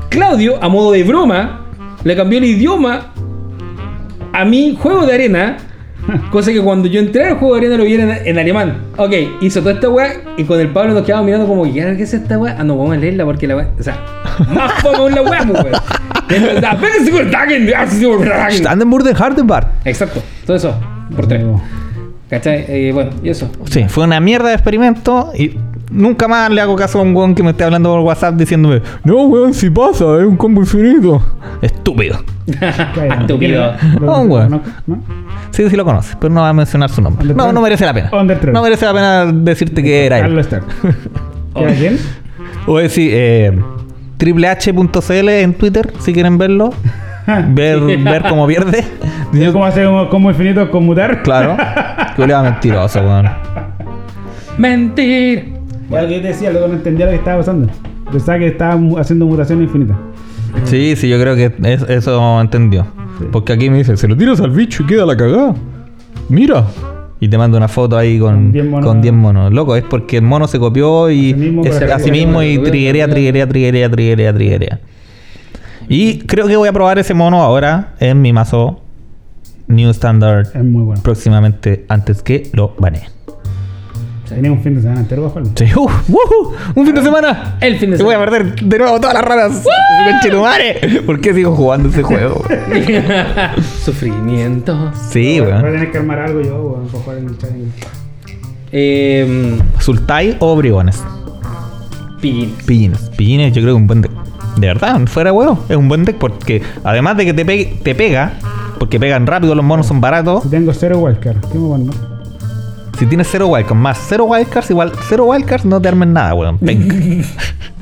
Claudio, 0.08 0.58
a 0.62 0.68
modo 0.68 0.92
de 0.92 1.02
broma, 1.04 1.66
le 2.04 2.16
cambió 2.16 2.38
el 2.38 2.44
idioma 2.46 3.12
a 4.32 4.44
mi 4.44 4.76
juego 4.80 5.06
de 5.06 5.14
arena. 5.14 5.56
Cosa 6.30 6.52
que 6.52 6.60
cuando 6.60 6.88
yo 6.88 7.00
entré 7.00 7.24
al 7.24 7.34
juego 7.34 7.54
de 7.54 7.60
arena 7.60 7.76
lo 7.76 7.84
vi 7.84 7.94
en, 7.94 8.10
en 8.10 8.38
alemán. 8.38 8.78
Ok, 8.96 9.12
hizo 9.40 9.60
toda 9.60 9.74
esta 9.74 9.88
weá 9.88 10.12
y 10.36 10.44
con 10.44 10.60
el 10.60 10.68
Pablo 10.68 10.94
nos 10.94 11.04
quedamos 11.04 11.26
mirando 11.26 11.46
como, 11.46 11.64
¿qué 11.64 11.80
es 11.98 12.14
esta 12.14 12.38
weá? 12.38 12.56
Ah, 12.58 12.64
no, 12.64 12.76
vamos 12.76 12.94
a 12.94 12.96
leerla 12.96 13.24
porque 13.24 13.46
la 13.46 13.56
weá. 13.56 13.68
O 13.78 13.82
sea, 13.82 13.98
más 14.54 14.82
poco 14.82 15.08
en 15.08 15.14
la 15.14 15.22
weá, 15.22 15.44
pues, 15.46 15.64
weón. 15.64 15.74
Standenburg 18.58 19.04
de 19.04 19.12
Hardenbart. 19.12 19.68
Exacto, 19.84 20.22
todo 20.46 20.56
eso, 20.56 20.74
por 21.14 21.26
tres. 21.26 21.44
¿Cachai? 22.28 22.64
Eh, 22.68 22.92
bueno, 22.94 23.10
y 23.24 23.30
eso. 23.30 23.50
Sí, 23.68 23.84
fue 23.88 24.04
una 24.04 24.20
mierda 24.20 24.50
de 24.50 24.54
experimento 24.54 25.32
y 25.36 25.56
nunca 25.90 26.28
más 26.28 26.50
le 26.50 26.60
hago 26.60 26.76
caso 26.76 26.98
a 26.98 27.02
un 27.02 27.14
weón 27.14 27.34
que 27.34 27.42
me 27.42 27.50
esté 27.50 27.64
hablando 27.64 27.90
por 27.90 28.00
WhatsApp 28.00 28.34
diciéndome, 28.34 28.82
no 29.04 29.24
weón, 29.24 29.52
si 29.54 29.70
pasa, 29.70 30.04
es 30.18 30.24
un 30.24 30.36
combo 30.36 30.60
infinito. 30.60 31.22
Estúpido. 31.60 32.18
Estúpido. 33.20 33.72
Oh, 34.06 34.20
weón. 34.22 34.62
Sí, 35.50 35.68
sí 35.68 35.76
lo 35.76 35.84
conoces, 35.84 36.16
pero 36.20 36.32
no 36.32 36.42
va 36.42 36.50
a 36.50 36.52
mencionar 36.52 36.90
su 36.90 37.02
nombre. 37.02 37.34
No, 37.34 37.52
no 37.52 37.60
merece 37.60 37.84
la 37.84 37.94
pena. 37.94 38.10
No 38.10 38.62
merece 38.62 38.86
la 38.86 38.92
pena 38.92 39.26
decirte 39.26 39.82
que 39.82 40.06
era 40.06 40.20
él. 40.20 40.34
¿Queda 41.54 41.74
quién? 41.74 41.98
O 42.66 42.78
decir, 42.78 43.10
eh, 43.12 43.60
tripleh.cl 44.16 45.28
en 45.28 45.54
Twitter, 45.54 45.92
si 45.98 46.12
quieren 46.12 46.38
verlo. 46.38 46.72
ver, 47.48 47.80
ver 47.80 48.22
cómo 48.28 48.46
pierde. 48.46 48.84
¿Cómo 49.32 49.52
¿Cómo 49.52 49.64
hacer 49.64 49.86
un 49.86 50.08
combo 50.08 50.30
infinito 50.30 50.70
con 50.70 50.86
mutar? 50.86 51.22
Claro. 51.22 51.56
Que 52.16 52.26
le 52.26 52.32
va 52.32 52.42
mentiroso, 52.42 53.00
weón. 53.00 53.28
Mentir. 54.58 55.59
Ya 55.90 56.06
que 56.06 56.14
yo 56.16 56.22
te 56.22 56.28
decía, 56.28 56.50
luego 56.50 56.68
no 56.68 56.74
entendía 56.74 57.06
lo 57.06 57.12
que 57.12 57.18
estaba 57.18 57.38
pasando. 57.38 57.68
Pensaba 58.12 58.38
que 58.38 58.46
estaba 58.48 58.80
haciendo 59.00 59.26
mutación 59.26 59.62
infinita. 59.62 59.96
Sí, 60.64 60.94
sí, 60.96 61.08
yo 61.08 61.20
creo 61.20 61.34
que 61.36 61.52
es- 61.64 61.82
eso 61.88 62.40
entendió. 62.40 62.84
Sí. 63.18 63.26
Porque 63.30 63.52
aquí 63.52 63.70
me 63.70 63.78
dice, 63.78 63.96
se 63.96 64.08
lo 64.08 64.16
tiras 64.16 64.40
al 64.40 64.50
bicho 64.50 64.82
y 64.82 64.86
queda 64.86 65.06
la 65.06 65.16
cagada. 65.16 65.54
Mira. 66.28 66.64
Y 67.22 67.28
te 67.28 67.36
mando 67.36 67.58
una 67.58 67.68
foto 67.68 67.98
ahí 67.98 68.18
con 68.18 68.34
Con 68.34 68.52
10 68.52 68.64
monos. 68.64 68.86
con 68.86 69.02
10 69.02 69.12
monos. 69.14 69.52
Loco, 69.52 69.76
es 69.76 69.82
porque 69.84 70.16
el 70.16 70.22
mono 70.22 70.48
se 70.48 70.58
copió 70.58 71.10
y 71.10 71.32
A 71.92 71.98
sí 71.98 72.10
mismo 72.10 72.42
y 72.42 72.58
triguería, 72.58 73.06
triguería, 73.08 73.46
triguería, 73.46 73.90
triguería, 73.90 74.32
triguería. 74.32 74.80
Y 75.88 76.20
creo 76.20 76.46
que 76.46 76.56
voy 76.56 76.68
a 76.68 76.72
probar 76.72 76.98
ese 76.98 77.12
mono 77.12 77.42
ahora 77.42 77.94
en 78.00 78.22
mi 78.22 78.32
mazo 78.32 78.80
New 79.68 79.90
Standard 79.90 80.46
Es 80.54 80.64
muy 80.64 80.82
bueno. 80.82 81.02
próximamente 81.02 81.84
antes 81.88 82.22
que 82.22 82.48
lo 82.54 82.74
baneen. 84.30 84.42
Tenía 84.42 84.52
un 84.52 84.62
fin 84.62 84.74
de 84.74 84.82
semana 84.82 85.00
entero 85.00 85.28
jugarlo. 85.28 85.50
Sí, 85.54 85.64
uh. 85.76 85.88
¡Un 86.74 86.86
fin 86.86 86.94
de 86.94 87.02
semana! 87.02 87.56
El 87.60 87.78
fin 87.78 87.90
de 87.90 87.96
Y 87.98 88.02
voy 88.02 88.14
a 88.14 88.18
semana. 88.18 88.30
perder 88.38 88.64
de 88.64 88.78
nuevo 88.78 89.00
todas 89.00 89.14
las 89.14 89.24
ranas. 89.24 89.64
¡Conchetumare! 90.12 91.02
¿Por 91.06 91.20
qué 91.20 91.34
sigo 91.34 91.54
jugando 91.54 91.88
ese 91.88 92.02
juego? 92.02 92.42
Sufrimiento. 93.84 94.92
Sí, 95.10 95.40
Voy 95.40 95.50
a 95.50 95.56
weón. 95.56 95.62
tener 95.72 95.90
que 95.92 95.98
armar 95.98 96.18
algo 96.20 96.40
yo, 96.40 96.56
weón, 96.62 96.86
para 96.88 97.02
jugar 97.04 97.18
en 97.18 97.28
el 97.28 97.38
chat. 97.38 97.50
Eh, 98.72 99.58
¿Sultai 99.80 100.36
o 100.40 100.56
bribones? 100.56 101.02
pin. 102.20 102.54
Pillines. 102.66 103.10
Pillines 103.16 103.52
yo 103.54 103.62
creo 103.62 103.74
que 103.74 103.78
es 103.78 103.80
un 103.82 103.86
buen 103.86 104.02
deck. 104.02 104.12
De 104.58 104.66
verdad, 104.66 105.00
fuera 105.06 105.32
huevo. 105.32 105.64
Es 105.68 105.76
un 105.76 105.88
buen 105.88 106.04
deck 106.04 106.16
porque 106.18 106.62
además 106.84 107.16
de 107.16 107.24
que 107.24 107.32
te, 107.32 107.46
pegue- 107.46 107.78
te 107.82 107.94
pega, 107.94 108.34
porque 108.78 109.00
pegan 109.00 109.26
rápido, 109.26 109.54
los 109.54 109.64
monos 109.64 109.86
son 109.86 110.00
baratos. 110.02 110.42
Si 110.42 110.50
tengo 110.50 110.72
cero 110.74 110.98
wildcard, 110.98 111.38
¿qué 111.50 111.58
me 111.58 111.68
mando? 111.68 111.92
Si 113.00 113.06
tienes 113.06 113.28
cero 113.32 113.46
wildcards 113.48 113.80
más 113.80 113.98
cero 114.08 114.24
wildcards, 114.26 114.68
igual 114.70 114.92
cero 115.08 115.24
wildcards 115.24 115.64
no 115.64 115.80
te 115.80 115.88
armen 115.88 116.12
nada, 116.12 116.34
weón. 116.34 116.58
Penca. 116.58 116.94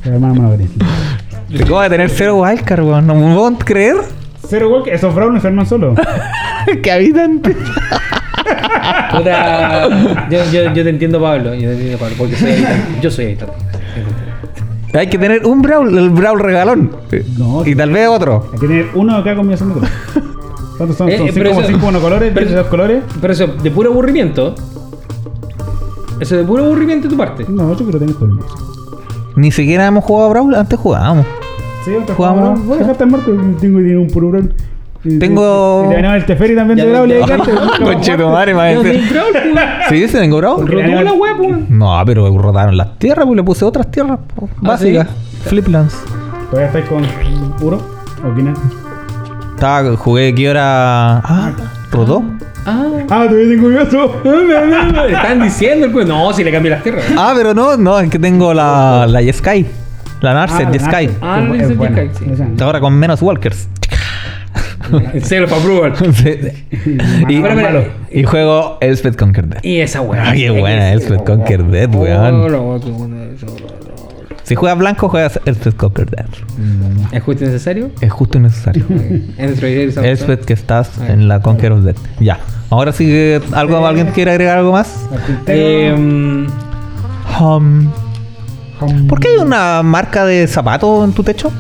Pero 0.05 0.15
hermano, 0.15 0.35
me 0.35 0.41
lo 0.43 0.51
veré. 0.51 0.67
¿Cómo 1.65 1.75
vas 1.75 1.87
a 1.89 1.91
tener 1.91 2.09
cero 2.09 2.37
wildcards, 2.41 2.85
weón? 2.85 3.05
¿No 3.05 3.17
me 3.17 3.35
puedo 3.35 3.59
creer? 3.59 3.97
Cero 4.49 4.69
wildcard, 4.73 4.95
esos 4.95 5.13
brownies 5.13 5.43
se 5.43 5.49
arman 5.49 5.67
solo. 5.67 5.95
¡Qué 6.83 6.93
habitante! 6.93 7.57
Puta, 9.11 9.89
yo, 10.31 10.39
yo, 10.53 10.73
yo 10.73 10.85
te 10.85 10.91
entiendo, 10.91 11.21
Pablo. 11.21 11.53
Yo 11.55 11.69
te 11.69 11.73
entiendo, 11.75 11.99
Pablo, 11.99 12.15
porque 12.17 12.37
soy 12.37 12.53
habitante. 12.53 13.01
Yo 13.03 13.11
soy 13.11 13.25
habitante. 13.27 13.55
Hay 14.95 15.07
que 15.09 15.19
tener 15.19 15.45
un 15.45 15.61
brawl, 15.63 15.99
el 15.99 16.11
brawl 16.11 16.39
regalón. 16.39 16.93
No, 17.37 17.67
y 17.67 17.75
tal 17.75 17.91
vez 17.91 18.09
otro. 18.09 18.51
Hay 18.53 18.59
que 18.61 18.67
tener 18.69 18.87
uno 18.95 19.17
de 19.19 19.23
cada 19.25 19.35
combinación 19.37 19.69
de 19.71 19.75
colores. 19.75 19.95
¿Cuántos 20.77 20.97
son? 20.97 21.09
Eh, 21.09 21.19
Son 21.19 21.27
eh, 21.27 21.33
pero 21.35 21.51
5 21.51 21.61
eso- 21.63 21.69
5 21.73 21.85
monocolores, 21.87 22.31
pero- 22.33 22.47
10 22.47 22.51
de 22.51 22.57
dos 22.63 22.67
colores. 22.69 23.03
Pero 23.21 23.33
eso, 23.33 23.47
de 23.49 23.71
puro 23.73 23.91
aburrimiento. 23.91 24.55
Eso 26.21 26.37
de 26.37 26.45
puro 26.45 26.65
aburrimiento 26.65 27.09
de 27.09 27.11
tu 27.15 27.17
parte. 27.19 27.47
No, 27.49 27.71
yo 27.77 27.85
quiero 27.85 27.99
tener 27.99 28.15
todo 28.15 28.25
el 28.27 28.31
mundo. 28.33 28.47
Ni 29.37 29.51
siquiera 29.53 29.87
hemos 29.87 30.05
jugado 30.05 30.27
a 30.29 30.31
brawl, 30.31 30.55
antes 30.55 30.79
jugábamos. 30.79 31.27
Sí, 31.85 31.93
Jugamos. 32.17 32.17
jugamos. 32.41 32.67
Voy 32.67 32.77
a 32.77 32.81
dejarte 32.81 33.05
en 33.05 33.11
Marte, 33.11 33.31
tengo 33.61 33.79
tengo 33.81 34.01
un 34.03 34.09
puro 34.09 34.29
brown. 34.31 34.53
Y- 35.05 35.19
Tengo- 35.21 35.85
Y 35.87 35.89
te 35.91 35.95
ganaba 35.95 36.17
el 36.17 36.27
Teferi 36.27 36.57
también 36.57 36.77
de 36.77 36.91
Brawl 36.91 37.09
y 37.11 37.15
de 37.15 37.21
Yo 38.03 38.29
madre. 38.31 38.53
Brawl, 38.53 38.83
pues. 38.83 38.99
¿Sí? 39.89 40.09
¿Se 40.09 40.19
tengo 40.19 40.39
brawl? 40.39 40.57
Porque- 40.67 40.83
Rotó 40.83 41.03
la 41.03 41.13
wea, 41.13 41.37
pues. 41.37 41.71
No, 41.71 42.03
pero 42.05 42.37
rotaron 42.37 42.77
las 42.77 42.99
tierras, 42.99 43.25
pues 43.25 43.37
le 43.37 43.43
puse 43.45 43.65
otras 43.65 43.89
tierras 43.93 44.19
pues, 44.35 44.51
¿Ah, 44.57 44.59
básicas. 44.61 45.09
Fliplands. 45.45 46.03
¿Todavía 46.51 46.67
estáis 46.67 46.85
con 46.87 47.03
puro? 47.61 47.77
¿O 48.29 48.35
quién 48.35 48.49
es? 48.49 48.59
Estaba, 49.55 49.97
jugué 49.97 50.35
que 50.35 50.51
hora. 50.51 51.19
Ah, 51.19 51.53
rodó. 51.91 52.23
Ah. 52.67 52.91
Ah, 53.11 53.27
todavía 53.29 53.49
tengo. 53.49 53.69
Le 53.69 55.13
Están 55.13 55.43
diciendo 55.43 55.87
el 55.87 55.93
pues. 55.93 56.07
No, 56.07 56.33
si 56.33 56.45
le 56.45 56.53
cambié 56.53 56.71
las 56.71 56.83
tierras. 56.83 57.05
Ah, 57.17 57.33
pero 57.37 57.55
no, 57.55 57.77
no, 57.77 57.99
es 58.01 58.11
que 58.11 58.19
tengo 58.19 58.53
la, 58.55 59.07
la 59.09 59.21
Sky. 59.33 59.67
La 60.21 60.35
Narset 60.35 60.67
Ah, 60.67 60.71
de 60.71 60.79
la 60.79 60.85
Sky. 60.85 61.07
Narset. 61.07 61.23
Ah, 61.23 61.49
ese 61.55 61.65
es 61.73 61.77
buena. 61.77 61.97
Sky. 62.15 62.63
Ahora 62.63 62.81
con 62.81 62.95
menos 62.95 63.23
walkers. 63.23 63.69
Self 65.23 65.53
approval. 65.53 65.93
y, 67.29 67.39
Malo, 67.41 67.85
y 68.11 68.23
juego 68.25 68.79
Elspeth 68.81 69.17
Conquer 69.17 69.47
Death. 69.47 69.65
Y 69.65 69.81
esa 69.81 70.01
wea. 70.01 70.31
Ah, 70.31 70.33
qué 70.35 70.51
buena 70.51 70.93
Elspeth 70.93 71.25
Conquer 71.25 71.61
Oh, 71.63 71.99
weón. 71.99 72.49
Si 74.49 74.55
juegas 74.55 74.79
blanco, 74.79 75.09
juegas 75.11 75.39
Elspeth 75.45 75.77
Conquer 75.77 76.09
Death. 76.11 76.29
¿Es 77.13 77.23
justo 77.23 77.45
y 77.45 77.47
necesario? 77.49 77.91
Es 78.01 78.11
justo 78.11 78.39
y 78.39 78.41
necesario. 78.41 78.87
Elspeth 79.39 80.45
que 80.45 80.55
estás 80.55 80.91
Ah. 81.01 81.13
en 81.13 81.29
la 81.29 81.41
Conquer 81.41 81.73
of 81.73 81.85
Death. 81.85 81.99
Ya. 82.19 82.39
Ahora 82.71 82.93
sí 82.93 83.05
que 83.07 83.41
algo, 83.53 83.87
¿alguien 83.87 84.09
quiere 84.09 84.31
agregar 84.33 84.59
algo 84.59 84.73
más? 84.73 85.07
Eh, 85.47 86.47
Um, 87.41 87.89
¿Por 89.09 89.21
qué 89.21 89.29
hay 89.29 89.37
una 89.39 89.83
marca 89.85 90.25
de 90.25 90.47
zapatos 90.49 91.05
en 91.05 91.13
tu 91.13 91.23
techo? 91.23 91.53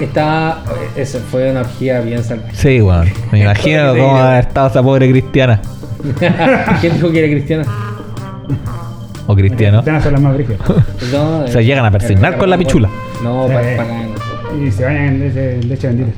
está. 0.00 0.58
Eso 0.96 1.18
fue 1.30 1.50
una 1.50 1.60
orgía 1.60 2.00
bien 2.00 2.22
salvaje. 2.22 2.54
Sí, 2.54 2.80
bueno. 2.80 3.10
Me 3.32 3.40
imagino 3.42 3.90
cómo 3.96 4.16
ha 4.18 4.38
estado 4.40 4.68
esa 4.68 4.82
pobre 4.82 5.08
cristiana. 5.10 5.60
¿Quién 6.80 6.94
dijo 6.94 7.10
que 7.10 7.18
era 7.20 7.28
cristiana? 7.28 7.64
O 9.30 9.34
cristiano. 9.36 9.78
Cristianas 9.78 10.02
son 10.02 10.12
las 10.14 10.22
más 10.22 10.34
brígidas. 10.34 10.60
No, 11.12 11.46
Se 11.48 11.64
llegan 11.64 11.84
a 11.84 11.90
persignar 11.90 12.36
con 12.38 12.50
la 12.50 12.58
pichula. 12.58 12.88
No, 13.22 13.46
Sí. 13.46 13.52
para, 13.54 13.76
para 13.76 14.04
Y 14.66 14.72
se 14.72 14.84
bañan 14.84 15.04
en 15.04 15.18
leche, 15.20 15.62
leche 15.62 15.86
bendita. 15.88 16.10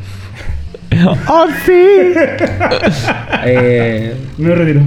¡Oh, 1.29 1.47
sí! 1.67 1.73
eh, 3.45 4.15
Me 4.39 4.55
retiro. 4.55 4.83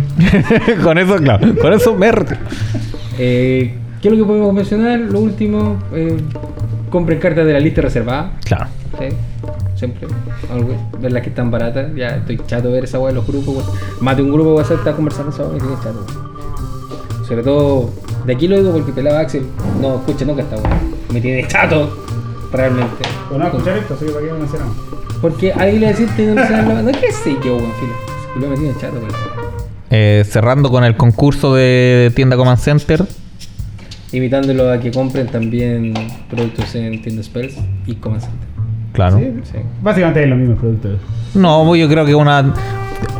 con 0.83 0.97
eso, 0.97 1.15
claro. 1.17 1.55
Con 1.61 1.73
eso 1.73 1.95
me 1.95 2.11
retiro. 2.11 2.39
eh, 3.19 3.75
¿Qué 4.01 4.07
es 4.09 4.13
lo 4.13 4.19
que 4.23 4.27
podemos 4.27 4.53
mencionar? 4.53 4.99
Lo 4.99 5.19
último, 5.19 5.77
eh, 5.93 6.17
compren 6.89 7.19
cartas 7.19 7.45
de 7.45 7.53
la 7.53 7.59
lista 7.59 7.81
reservada. 7.81 8.33
Claro. 8.43 8.67
Sí, 8.99 9.05
siempre. 9.75 10.07
Algo, 10.51 10.75
ver 10.99 11.11
las 11.13 11.23
que 11.23 11.29
están 11.29 11.49
baratas. 11.51 11.93
Ya 11.95 12.07
estoy 12.17 12.37
chato 12.47 12.67
de 12.67 12.73
ver 12.75 12.83
esa 12.83 12.99
weá 12.99 13.09
en 13.11 13.15
los 13.15 13.25
grupos. 13.27 13.63
de 14.15 14.21
un 14.21 14.31
grupo 14.33 14.49
de 14.51 14.55
WhatsApp 14.57 14.79
está 14.79 14.93
conversando 14.93 15.31
esa 15.31 15.43
weá, 15.45 15.59
chato. 15.81 16.05
Sobre 17.27 17.43
todo, 17.43 17.89
de 18.25 18.33
aquí 18.33 18.47
lo 18.47 18.57
digo 18.57 18.71
porque 18.71 18.91
pelaba 18.91 19.19
Axel. 19.19 19.45
No, 19.81 19.95
escucha 19.95 20.25
nunca 20.25 20.43
esta 20.43 20.55
weá. 20.57 20.79
Me 21.11 21.19
tiene 21.19 21.47
chato, 21.47 22.05
realmente. 22.51 23.03
Bueno, 23.29 23.45
escuchar 23.47 23.77
esto, 23.77 23.93
así 23.95 24.05
que 24.05 24.11
para 24.11 24.25
qué 24.25 24.31
hacer 24.31 24.59
nada. 24.59 24.71
Porque 25.21 25.53
alguien 25.53 25.81
le 25.81 25.87
decía 25.87 26.15
que 26.15 26.25
no 26.27 26.45
se 26.45 26.51
la 26.51 26.61
No, 26.61 26.91
qué 26.91 27.11
sé 27.11 27.37
yo, 27.43 27.57
weón, 27.57 27.71
filo. 27.73 27.93
Culo 28.33 28.49
me 28.49 28.57
tiene 28.57 28.73
chato, 28.79 28.95
weón. 28.95 29.11
Eh, 29.89 30.23
cerrando 30.27 30.71
con 30.71 30.83
el 30.83 30.97
concurso 30.97 31.53
de 31.53 32.11
tienda 32.15 32.35
Command 32.35 32.59
Center. 32.59 33.05
Invitándolo 34.11 34.71
a 34.71 34.79
que 34.79 34.91
compren 34.91 35.27
también 35.27 35.93
productos 36.29 36.73
en 36.75 37.01
Tienda 37.01 37.23
Spells 37.23 37.55
y 37.85 37.95
Command 37.95 38.21
Center. 38.21 38.47
Claro. 38.93 39.17
Sí. 39.17 39.33
Sí. 39.43 39.57
Básicamente 39.81 40.23
es 40.23 40.29
los 40.29 40.39
mismos 40.39 40.59
productos. 40.59 40.99
No, 41.33 41.63
pues 41.67 41.81
yo 41.81 41.89
creo 41.89 42.05
que 42.05 42.15
una. 42.15 42.53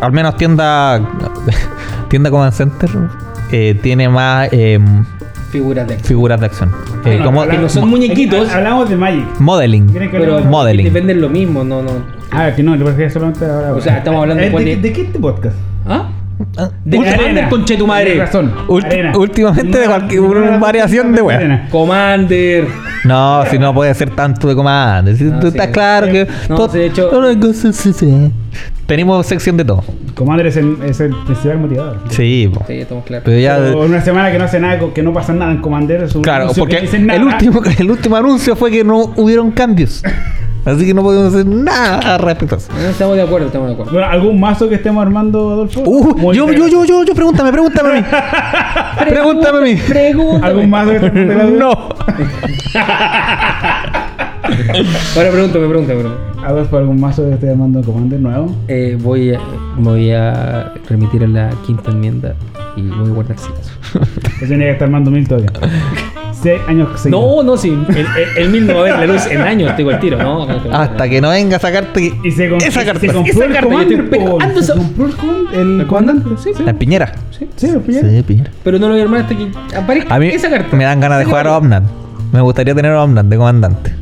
Al 0.01 0.11
menos 0.11 0.38
tienda. 0.38 1.01
tienda 2.09 2.30
Command 2.30 2.53
Center. 2.53 2.89
Eh, 3.53 3.75
tiene 3.81 4.09
más 4.09 4.49
eh, 4.51 4.80
Figuras 5.51 5.88
de 5.88 5.93
acción. 5.93 6.07
figuras 6.07 6.39
de 6.39 6.45
acción. 6.47 6.71
Eh, 7.05 7.17
no, 7.19 7.25
como 7.25 7.45
Que 7.47 7.57
no 7.59 7.69
son 7.69 7.88
muñequitos, 7.88 8.49
Hablamos 8.51 8.89
de 8.89 8.97
Magic. 8.97 9.25
modeling. 9.39 9.88
Pero 10.11 10.39
Modeling. 10.43 10.91
venden 10.91 11.21
lo 11.21 11.30
mismo, 11.30 11.63
no, 11.63 11.81
no. 11.84 11.91
Ah, 12.31 12.49
que 12.55 12.63
no, 12.63 12.75
le 12.75 12.84
parecía 12.84 13.09
solamente 13.11 13.45
ahora. 13.45 13.73
O 13.75 13.80
sea, 13.81 13.99
estamos 13.99 14.21
hablando 14.21 14.41
Eh, 14.43 14.49
de- 14.49 14.65
de, 14.65 14.75
de 14.77 14.93
qué 14.93 15.01
este 15.03 15.19
podcast? 15.19 15.55
¿Ah? 15.85 16.09
Ah, 16.57 16.69
De 16.85 16.97
Arena. 16.99 17.15
Commander, 17.18 17.49
conche 17.49 17.77
tu 17.77 17.88
madre. 17.88 18.15
Razón. 18.18 18.53
Ulti- 18.68 18.85
Arena. 18.85 19.18
últimamente 19.18 19.77
de 19.80 19.85
cualquier- 19.85 20.22
una 20.22 20.57
variación 20.57 21.14
de 21.14 21.22
wea. 21.22 21.38
Arena. 21.38 21.68
Commander. 21.72 22.68
No, 23.05 23.43
si 23.49 23.57
no 23.60 23.73
puede 23.73 23.93
ser 23.93 24.10
tanto 24.11 24.47
de 24.47 24.55
comando. 24.55 25.15
Si 25.15 25.23
No, 25.26 25.39
tú 25.39 25.47
sí. 25.51 25.57
estás 25.57 25.68
claro 25.69 26.07
que. 26.07 26.27
No, 26.49 26.55
todo- 26.55 26.68
de 26.69 26.85
hecho- 26.85 27.10
todo-. 27.10 28.31
Tenemos 28.85 29.26
sección 29.26 29.55
de 29.57 29.64
todo. 29.65 29.84
Commander 30.14 30.47
es 30.47 30.57
el, 30.57 30.77
es 30.85 30.99
el 30.99 31.15
principal 31.26 31.57
motivador. 31.57 31.99
Sí, 32.10 32.51
po. 32.53 32.64
Sí, 32.68 32.73
estamos 32.73 33.05
claros. 33.05 33.23
pero 33.26 33.39
ya. 33.39 33.57
Pero 33.57 33.81
una 33.81 34.01
semana 34.01 34.31
que 34.31 34.38
no 34.38 34.43
hace 34.43 34.60
nada, 34.60 34.77
que 34.93 35.01
no 35.01 35.14
pasa 35.14 35.34
nada 35.34 35.51
en 35.51 35.61
Commander. 35.61 36.03
Es 36.03 36.14
un 36.15 36.22
Claro, 36.22 36.51
porque 36.57 36.76
que 36.76 36.81
dicen 36.84 37.07
nada. 37.07 37.18
el 37.19 37.26
último, 37.26 37.61
el 37.80 37.89
último 37.91 38.15
anuncio 38.18 38.55
fue 38.55 38.69
que 38.72 38.84
no 38.84 39.14
hubieron 39.15 39.51
cambios. 39.51 40.03
Así 40.65 40.85
que 40.85 40.94
no 40.94 41.02
podemos 41.03 41.34
hacer 41.34 41.45
nada 41.45 42.15
al 42.15 42.19
respecto. 42.19 42.56
Estamos 42.56 43.18
de 43.18 43.22
acuerdo, 43.22 43.48
estamos 43.48 43.68
de 43.68 43.73
acuerdo. 43.73 43.91
Bueno, 43.91 44.07
¿algún 44.07 44.40
mazo 44.40 44.69
que 44.69 44.76
estemos 44.76 45.02
armando, 45.02 45.52
Adolfo? 45.52 45.81
Uh, 45.81 46.31
yo, 46.31 46.49
yo, 46.52 46.68
yo, 46.68 46.85
yo, 46.85 47.03
yo, 47.03 47.14
pregúntame, 47.14 47.52
pregúntame 47.52 47.90
a 47.90 47.94
mí. 47.94 48.03
pregúntame 49.10 49.57
a 49.57 49.61
mí. 49.61 49.76
Pregunta. 49.76 50.48
¿Algún 50.48 50.69
mazo 50.69 50.91
que 50.91 50.95
estemos 51.06 51.35
armando? 51.35 51.60
No. 51.60 51.72
Ahora 55.15 55.31
pregúntame, 55.31 55.68
pregúntame, 55.68 55.99
pregúntame. 55.99 56.34
Adolfo, 56.45 56.77
¿algún 56.77 56.99
mazo 56.99 57.23
que 57.23 57.34
esté 57.34 57.49
armando 57.49 57.80
en 57.80 57.85
Commander 57.85 58.19
nuevo? 58.19 58.56
Eh, 58.68 58.98
voy, 59.02 59.34
a, 59.34 59.40
me 59.77 59.84
voy 59.84 60.11
a 60.11 60.73
remitir 60.90 61.23
a 61.23 61.27
la 61.27 61.49
quinta 61.65 61.91
enmienda 61.91 62.35
y 62.75 62.81
voy 62.83 63.09
a 63.09 63.13
guardar 63.13 63.37
silencio. 63.37 63.73
Yo 64.41 64.47
tenía 64.47 64.65
que 64.67 64.71
estar 64.71 64.85
armando 64.87 65.11
mil 65.11 65.27
todavía. 65.27 65.51
Seis 66.41 66.59
años 66.67 66.99
seguidos. 66.99 67.21
No, 67.23 67.43
no, 67.43 67.55
sí. 67.57 67.69
El, 67.89 67.95
el, 67.97 68.07
el 68.37 68.49
mil 68.49 68.67
no 68.67 68.73
va 68.75 68.79
a 68.81 68.83
ver 68.83 68.99
la 68.99 69.05
luz 69.13 69.25
en 69.27 69.41
años, 69.41 69.75
tengo 69.77 69.91
el 69.91 69.99
tiro, 69.99 70.17
¿no? 70.17 70.45
Hasta 70.73 71.07
que 71.07 71.21
no 71.21 71.29
venga 71.29 71.55
a 71.55 71.59
sacarte 71.59 72.13
Y 72.23 72.31
se, 72.31 72.49
con- 72.49 72.57
esa 72.61 72.81
y 72.81 72.85
carta. 72.85 72.99
se 72.99 73.07
compró 73.13 73.31
Esa 73.33 73.45
el 73.45 73.51
carta, 73.53 73.61
yo 73.61 73.69
Commander. 73.69 73.99
estoy 74.01 74.05
esperando 74.19 74.37
po. 74.37 74.43
esa- 74.59 74.73
¿Se 74.73 74.79
compró 74.79 75.05
el 75.05 75.15
Commander? 75.15 75.59
¿El 75.59 75.81
¿El 75.81 75.87
comandante? 75.87 76.29
Sí, 76.37 76.63
La 76.65 76.73
piñera. 76.73 77.13
Sí. 77.31 77.47
Sí, 77.55 77.67
lo. 77.71 77.81
Sí, 77.85 78.23
piñera. 78.27 78.51
Pero 78.63 78.77
no 78.79 78.87
lo 78.87 78.93
voy 78.93 79.01
a 79.01 79.03
armar 79.03 79.21
hasta 79.21 79.37
que 79.37 79.51
aparezca 79.77 80.15
A 80.15 80.19
mí 80.19 80.27
esa 80.27 80.49
carta. 80.49 80.75
me 80.75 80.83
dan 80.83 80.99
ganas 80.99 81.19
de 81.19 81.23
Sí, 81.25 81.29
jugar 81.29 81.47
a. 81.47 81.57
Omnat. 81.57 81.83
Me 82.33 82.41
gustaría 82.41 82.75
tener 82.75 82.91
a 82.91 83.03
Omnat 83.03 83.25
de 83.27 83.37
comandante. 83.37 83.93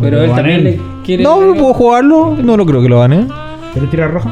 Pero 0.00 0.22
él 0.22 0.30
también 0.34 0.62
le 0.64 0.80
quiere. 1.04 1.24
No, 1.24 1.40
no 1.40 1.54
puedo 1.54 1.74
jugarlo. 1.74 2.36
No 2.40 2.56
lo 2.56 2.64
creo 2.66 2.82
que 2.82 2.88
lo 2.88 3.00
gane. 3.00 3.26
¿Quieres 3.72 3.90
tirar 3.90 4.12
roja? 4.12 4.30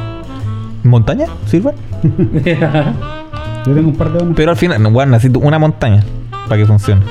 ¿Montaña? 0.85 1.27
¿Sirve? 1.47 1.73
Yo 3.69 3.75
tengo 3.75 3.89
un 3.91 3.97
par 3.97 4.11
de 4.13 4.19
donas. 4.19 4.35
Pero 4.37 4.51
al 4.51 4.57
final, 4.57 4.83
no, 4.83 4.91
bueno, 4.91 5.13
necesito 5.13 5.39
una 5.41 5.59
montaña 5.59 6.03
para 6.49 6.57
que 6.61 6.67
funcione. 6.67 7.03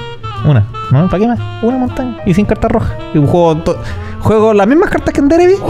Una. 0.45 0.65
¿No? 0.91 1.05
¿Para 1.07 1.19
qué 1.19 1.27
más? 1.27 1.39
Una 1.61 1.77
montaña. 1.77 2.17
Y 2.25 2.33
sin 2.33 2.45
cartas 2.45 2.71
rojas. 2.71 2.91
Y 3.13 3.17
juego, 3.19 3.57
to- 3.57 3.77
juego 4.19 4.53
las 4.53 4.67
mismas 4.67 4.89
cartas 4.89 5.13
que 5.13 5.19
en 5.19 5.27
Derby. 5.27 5.53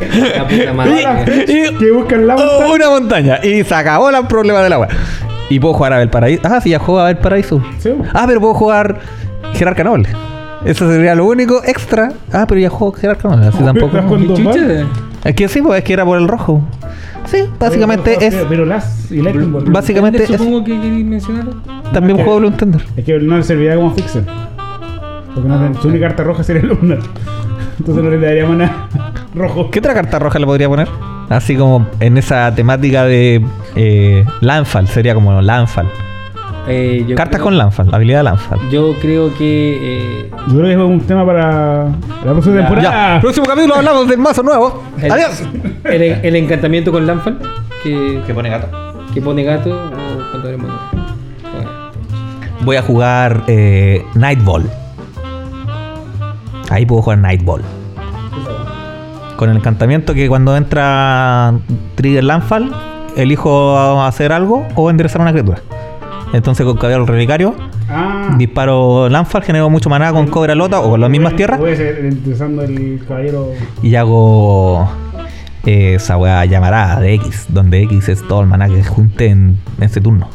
La 0.00 0.48
puta 0.48 0.72
madre. 0.72 1.44
Y- 1.46 1.76
Que 1.76 1.90
buscan 1.92 2.26
la 2.26 2.36
Oh, 2.36 2.74
una 2.74 2.88
montaña. 2.90 3.38
Y 3.44 3.62
se 3.64 3.74
acabó 3.74 4.08
el 4.10 4.26
problema 4.26 4.60
del 4.60 4.72
agua. 4.72 4.88
Y 5.48 5.58
puedo 5.60 5.74
jugar 5.74 5.92
a 5.92 5.96
Valparaíso. 5.98 6.42
Ah, 6.44 6.60
sí, 6.60 6.70
ya 6.70 6.78
juego 6.78 7.00
a 7.00 7.04
Valparaíso. 7.04 7.62
Sí. 7.78 7.92
Ah, 8.14 8.24
pero 8.26 8.40
puedo 8.40 8.54
jugar 8.54 8.98
Gerard 9.54 9.76
Canoble. 9.76 10.08
Eso 10.64 10.88
sería 10.90 11.14
lo 11.14 11.26
único 11.26 11.62
extra. 11.64 12.12
Ah, 12.32 12.44
pero 12.48 12.60
ya 12.60 12.70
juego 12.70 12.92
Gerard 12.94 13.18
Canoble. 13.18 13.46
Así 13.48 13.58
tampoco. 13.62 13.96
Es 15.24 15.34
que 15.34 15.48
sí, 15.48 15.60
pues 15.62 15.78
es 15.78 15.84
que 15.84 15.92
era 15.92 16.04
por 16.04 16.18
el 16.18 16.28
rojo. 16.28 16.62
Sí, 17.26 17.38
básicamente 17.58 18.16
Pero- 18.18 18.26
es. 18.38 18.46
pero- 18.48 18.64
las 18.66 19.10
y 19.12 19.20
Lightning. 19.22 19.64
Básicamente 19.72 20.22
es. 20.22 20.28
Supongo 20.30 20.64
que 20.64 20.72
mencionar. 20.74 21.46
También 21.92 22.16
que- 22.16 22.24
juego 22.24 22.40
Blue 22.40 22.50
Thunder. 22.52 22.82
Es 22.96 23.04
que 23.04 23.18
no 23.18 23.36
le 23.36 23.42
serviría 23.42 23.76
como 23.76 23.90
fixer. 23.92 24.24
Porque 25.34 25.48
no 25.48 25.60
ten- 25.60 25.74
su 25.80 25.88
única 25.88 26.08
carta 26.08 26.24
roja 26.24 26.42
sería 26.42 26.62
el 26.62 26.68
Lunar. 26.68 26.98
Entonces 27.78 28.02
no 28.04 28.10
le 28.10 28.18
daríamos 28.18 28.56
nada 28.56 28.88
rojo. 29.34 29.70
¿Qué 29.70 29.78
otra 29.78 29.94
carta 29.94 30.18
roja 30.18 30.38
le 30.38 30.46
podría 30.46 30.68
poner? 30.68 30.88
Así 31.28 31.54
como 31.56 31.86
en 32.00 32.18
esa 32.18 32.52
temática 32.54 33.04
de 33.04 33.40
eh, 33.76 34.24
Landfall, 34.40 34.88
sería 34.88 35.14
como 35.14 35.40
Landfall. 35.40 35.86
Eh, 36.70 37.04
yo 37.08 37.16
Cartas 37.16 37.36
creo- 37.36 37.44
con 37.44 37.58
Landfall, 37.58 37.88
habilidad 37.94 38.22
Landfall. 38.24 38.58
Yo 38.70 38.94
creo 39.00 39.34
que. 39.36 39.78
eh, 39.80 40.30
Yo 40.48 40.54
creo 40.54 40.64
que 40.64 40.72
es 40.72 40.78
un 40.78 41.00
tema 41.00 41.26
para 41.26 41.84
la 41.86 42.32
próxima 42.32 42.54
Ya. 42.56 42.60
temporada. 42.60 43.14
Ya, 43.16 43.20
próximo 43.20 43.46
capítulo 43.46 43.74
hablamos 43.74 44.08
del 44.08 44.18
mazo 44.18 44.42
nuevo. 44.42 44.82
el, 45.00 45.10
Adiós. 45.12 45.42
El, 45.84 46.02
el 46.02 46.36
encantamiento 46.36 46.92
con 46.92 47.06
Lanfal. 47.06 47.38
Que, 47.82 48.20
pone 48.34 48.50
gato? 48.50 48.68
que 49.14 49.20
pone 49.22 49.42
gato 49.42 49.70
o 49.70 50.40
cuando. 50.42 50.48
Bueno. 50.58 51.70
Voy 52.62 52.76
a 52.76 52.82
jugar 52.82 53.42
eh, 53.48 54.04
Nightball. 54.14 54.68
Ahí 56.70 56.86
puedo 56.86 57.02
jugar 57.02 57.18
Nightball. 57.18 57.62
Con 59.36 59.48
el 59.50 59.56
encantamiento 59.56 60.12
que 60.14 60.28
cuando 60.28 60.54
entra 60.56 61.54
Trigger 61.94 62.24
Landfall, 62.24 62.70
elijo 63.16 64.02
hacer 64.02 64.32
algo 64.32 64.66
o 64.74 64.90
enderezar 64.90 65.22
una 65.22 65.32
criatura. 65.32 65.60
Entonces 66.32 66.64
con 66.64 66.76
Caballero 66.76 67.06
Relicario, 67.06 67.54
Ah. 67.88 68.34
disparo 68.38 69.08
Landfall, 69.08 69.42
genero 69.42 69.68
mucho 69.68 69.90
maná 69.90 70.12
con 70.12 70.28
Cobra 70.28 70.54
Lota 70.54 70.80
o 70.80 70.90
con 70.90 71.00
las 71.00 71.10
mismas 71.10 71.34
tierras. 71.34 71.58
Puede 71.58 71.76
ser 71.76 72.04
empezando 72.04 72.62
el 72.62 73.00
caballero. 73.06 73.48
Y 73.82 73.94
hago 73.96 74.88
eh, 75.66 75.94
esa 75.96 76.16
weá 76.16 76.44
llamará 76.44 77.00
de 77.00 77.14
X, 77.14 77.46
donde 77.48 77.82
X 77.82 78.08
es 78.08 78.26
todo 78.28 78.42
el 78.42 78.46
maná 78.46 78.68
que 78.68 78.82
junte 78.84 79.26
en, 79.26 79.58
en 79.78 79.84
ese 79.84 80.00
turno. 80.00 80.28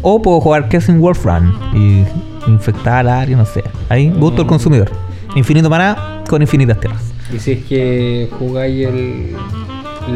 O 0.00 0.22
puedo 0.22 0.40
jugar 0.40 0.68
Kessing 0.68 1.00
Wolfram 1.00 1.52
y 1.74 2.04
infectar 2.48 2.94
al 3.00 3.08
área, 3.10 3.36
no 3.36 3.44
sé. 3.44 3.62
Ahí 3.90 4.08
gusto 4.10 4.42
el 4.42 4.48
consumidor. 4.48 4.90
Infinito 5.34 5.68
maná 5.68 6.22
con 6.28 6.40
infinitas 6.40 6.80
tierras. 6.80 7.12
Y 7.34 7.38
si 7.40 7.52
es 7.52 7.64
que 7.64 8.30
jugáis 8.38 8.86
el, 8.86 9.36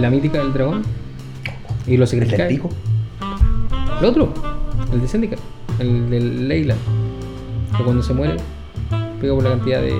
la 0.00 0.08
mítica 0.08 0.38
del 0.38 0.52
dragón 0.54 0.82
y 1.86 1.96
lo 1.98 2.06
sacrificáis. 2.06 2.60
El 4.00 4.06
otro, 4.06 4.32
el 4.92 5.00
de 5.00 5.08
Syndicate, 5.08 5.42
el 5.78 6.10
del 6.10 6.48
Leyland. 6.48 6.80
Que 7.76 7.84
cuando 7.84 8.02
se 8.02 8.12
muere, 8.12 8.36
pega 9.20 9.34
por 9.34 9.44
la 9.44 9.50
cantidad 9.50 9.80
de. 9.80 9.94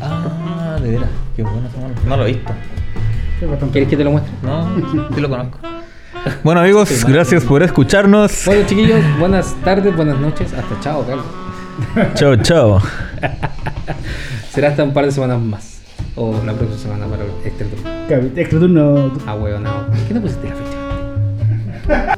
Ah, 0.00 0.78
de 0.80 0.90
veras, 0.92 1.10
qué 1.36 1.42
bueno 1.42 1.68
No 2.06 2.16
lo 2.16 2.26
he 2.26 2.32
visto. 2.32 2.52
¿Quieres 3.72 3.88
que 3.88 3.96
te 3.96 4.04
lo 4.04 4.10
muestre? 4.12 4.32
No, 4.42 4.68
sí 5.14 5.20
lo 5.20 5.28
conozco. 5.28 5.58
Bueno 6.42 6.60
amigos, 6.60 7.04
gracias 7.04 7.44
por 7.44 7.62
escucharnos. 7.62 8.44
Bueno, 8.46 8.66
chiquillos, 8.66 9.00
buenas 9.18 9.54
tardes, 9.64 9.94
buenas 9.94 10.18
noches. 10.18 10.52
Hasta 10.52 10.80
chao, 10.80 11.04
Carlos. 11.06 11.26
Chao, 12.14 12.36
chao. 12.36 12.82
Será 14.50 14.68
hasta 14.68 14.82
un 14.82 14.92
par 14.92 15.04
de 15.04 15.12
semanas 15.12 15.40
más. 15.40 15.82
O 16.16 16.34
la 16.44 16.52
próxima 16.52 16.78
semana 16.78 17.06
para 17.06 17.24
el 17.24 17.30
extra 17.44 17.66
turno. 17.68 18.30
Extra 18.36 18.58
turno. 18.58 19.12
Ah, 19.26 19.34
huevo, 19.34 19.60
no. 19.60 19.70
¿Qué 20.08 20.14
no 20.14 20.20
pusiste 20.20 20.48
la 20.48 20.54
fecha? 20.56 22.14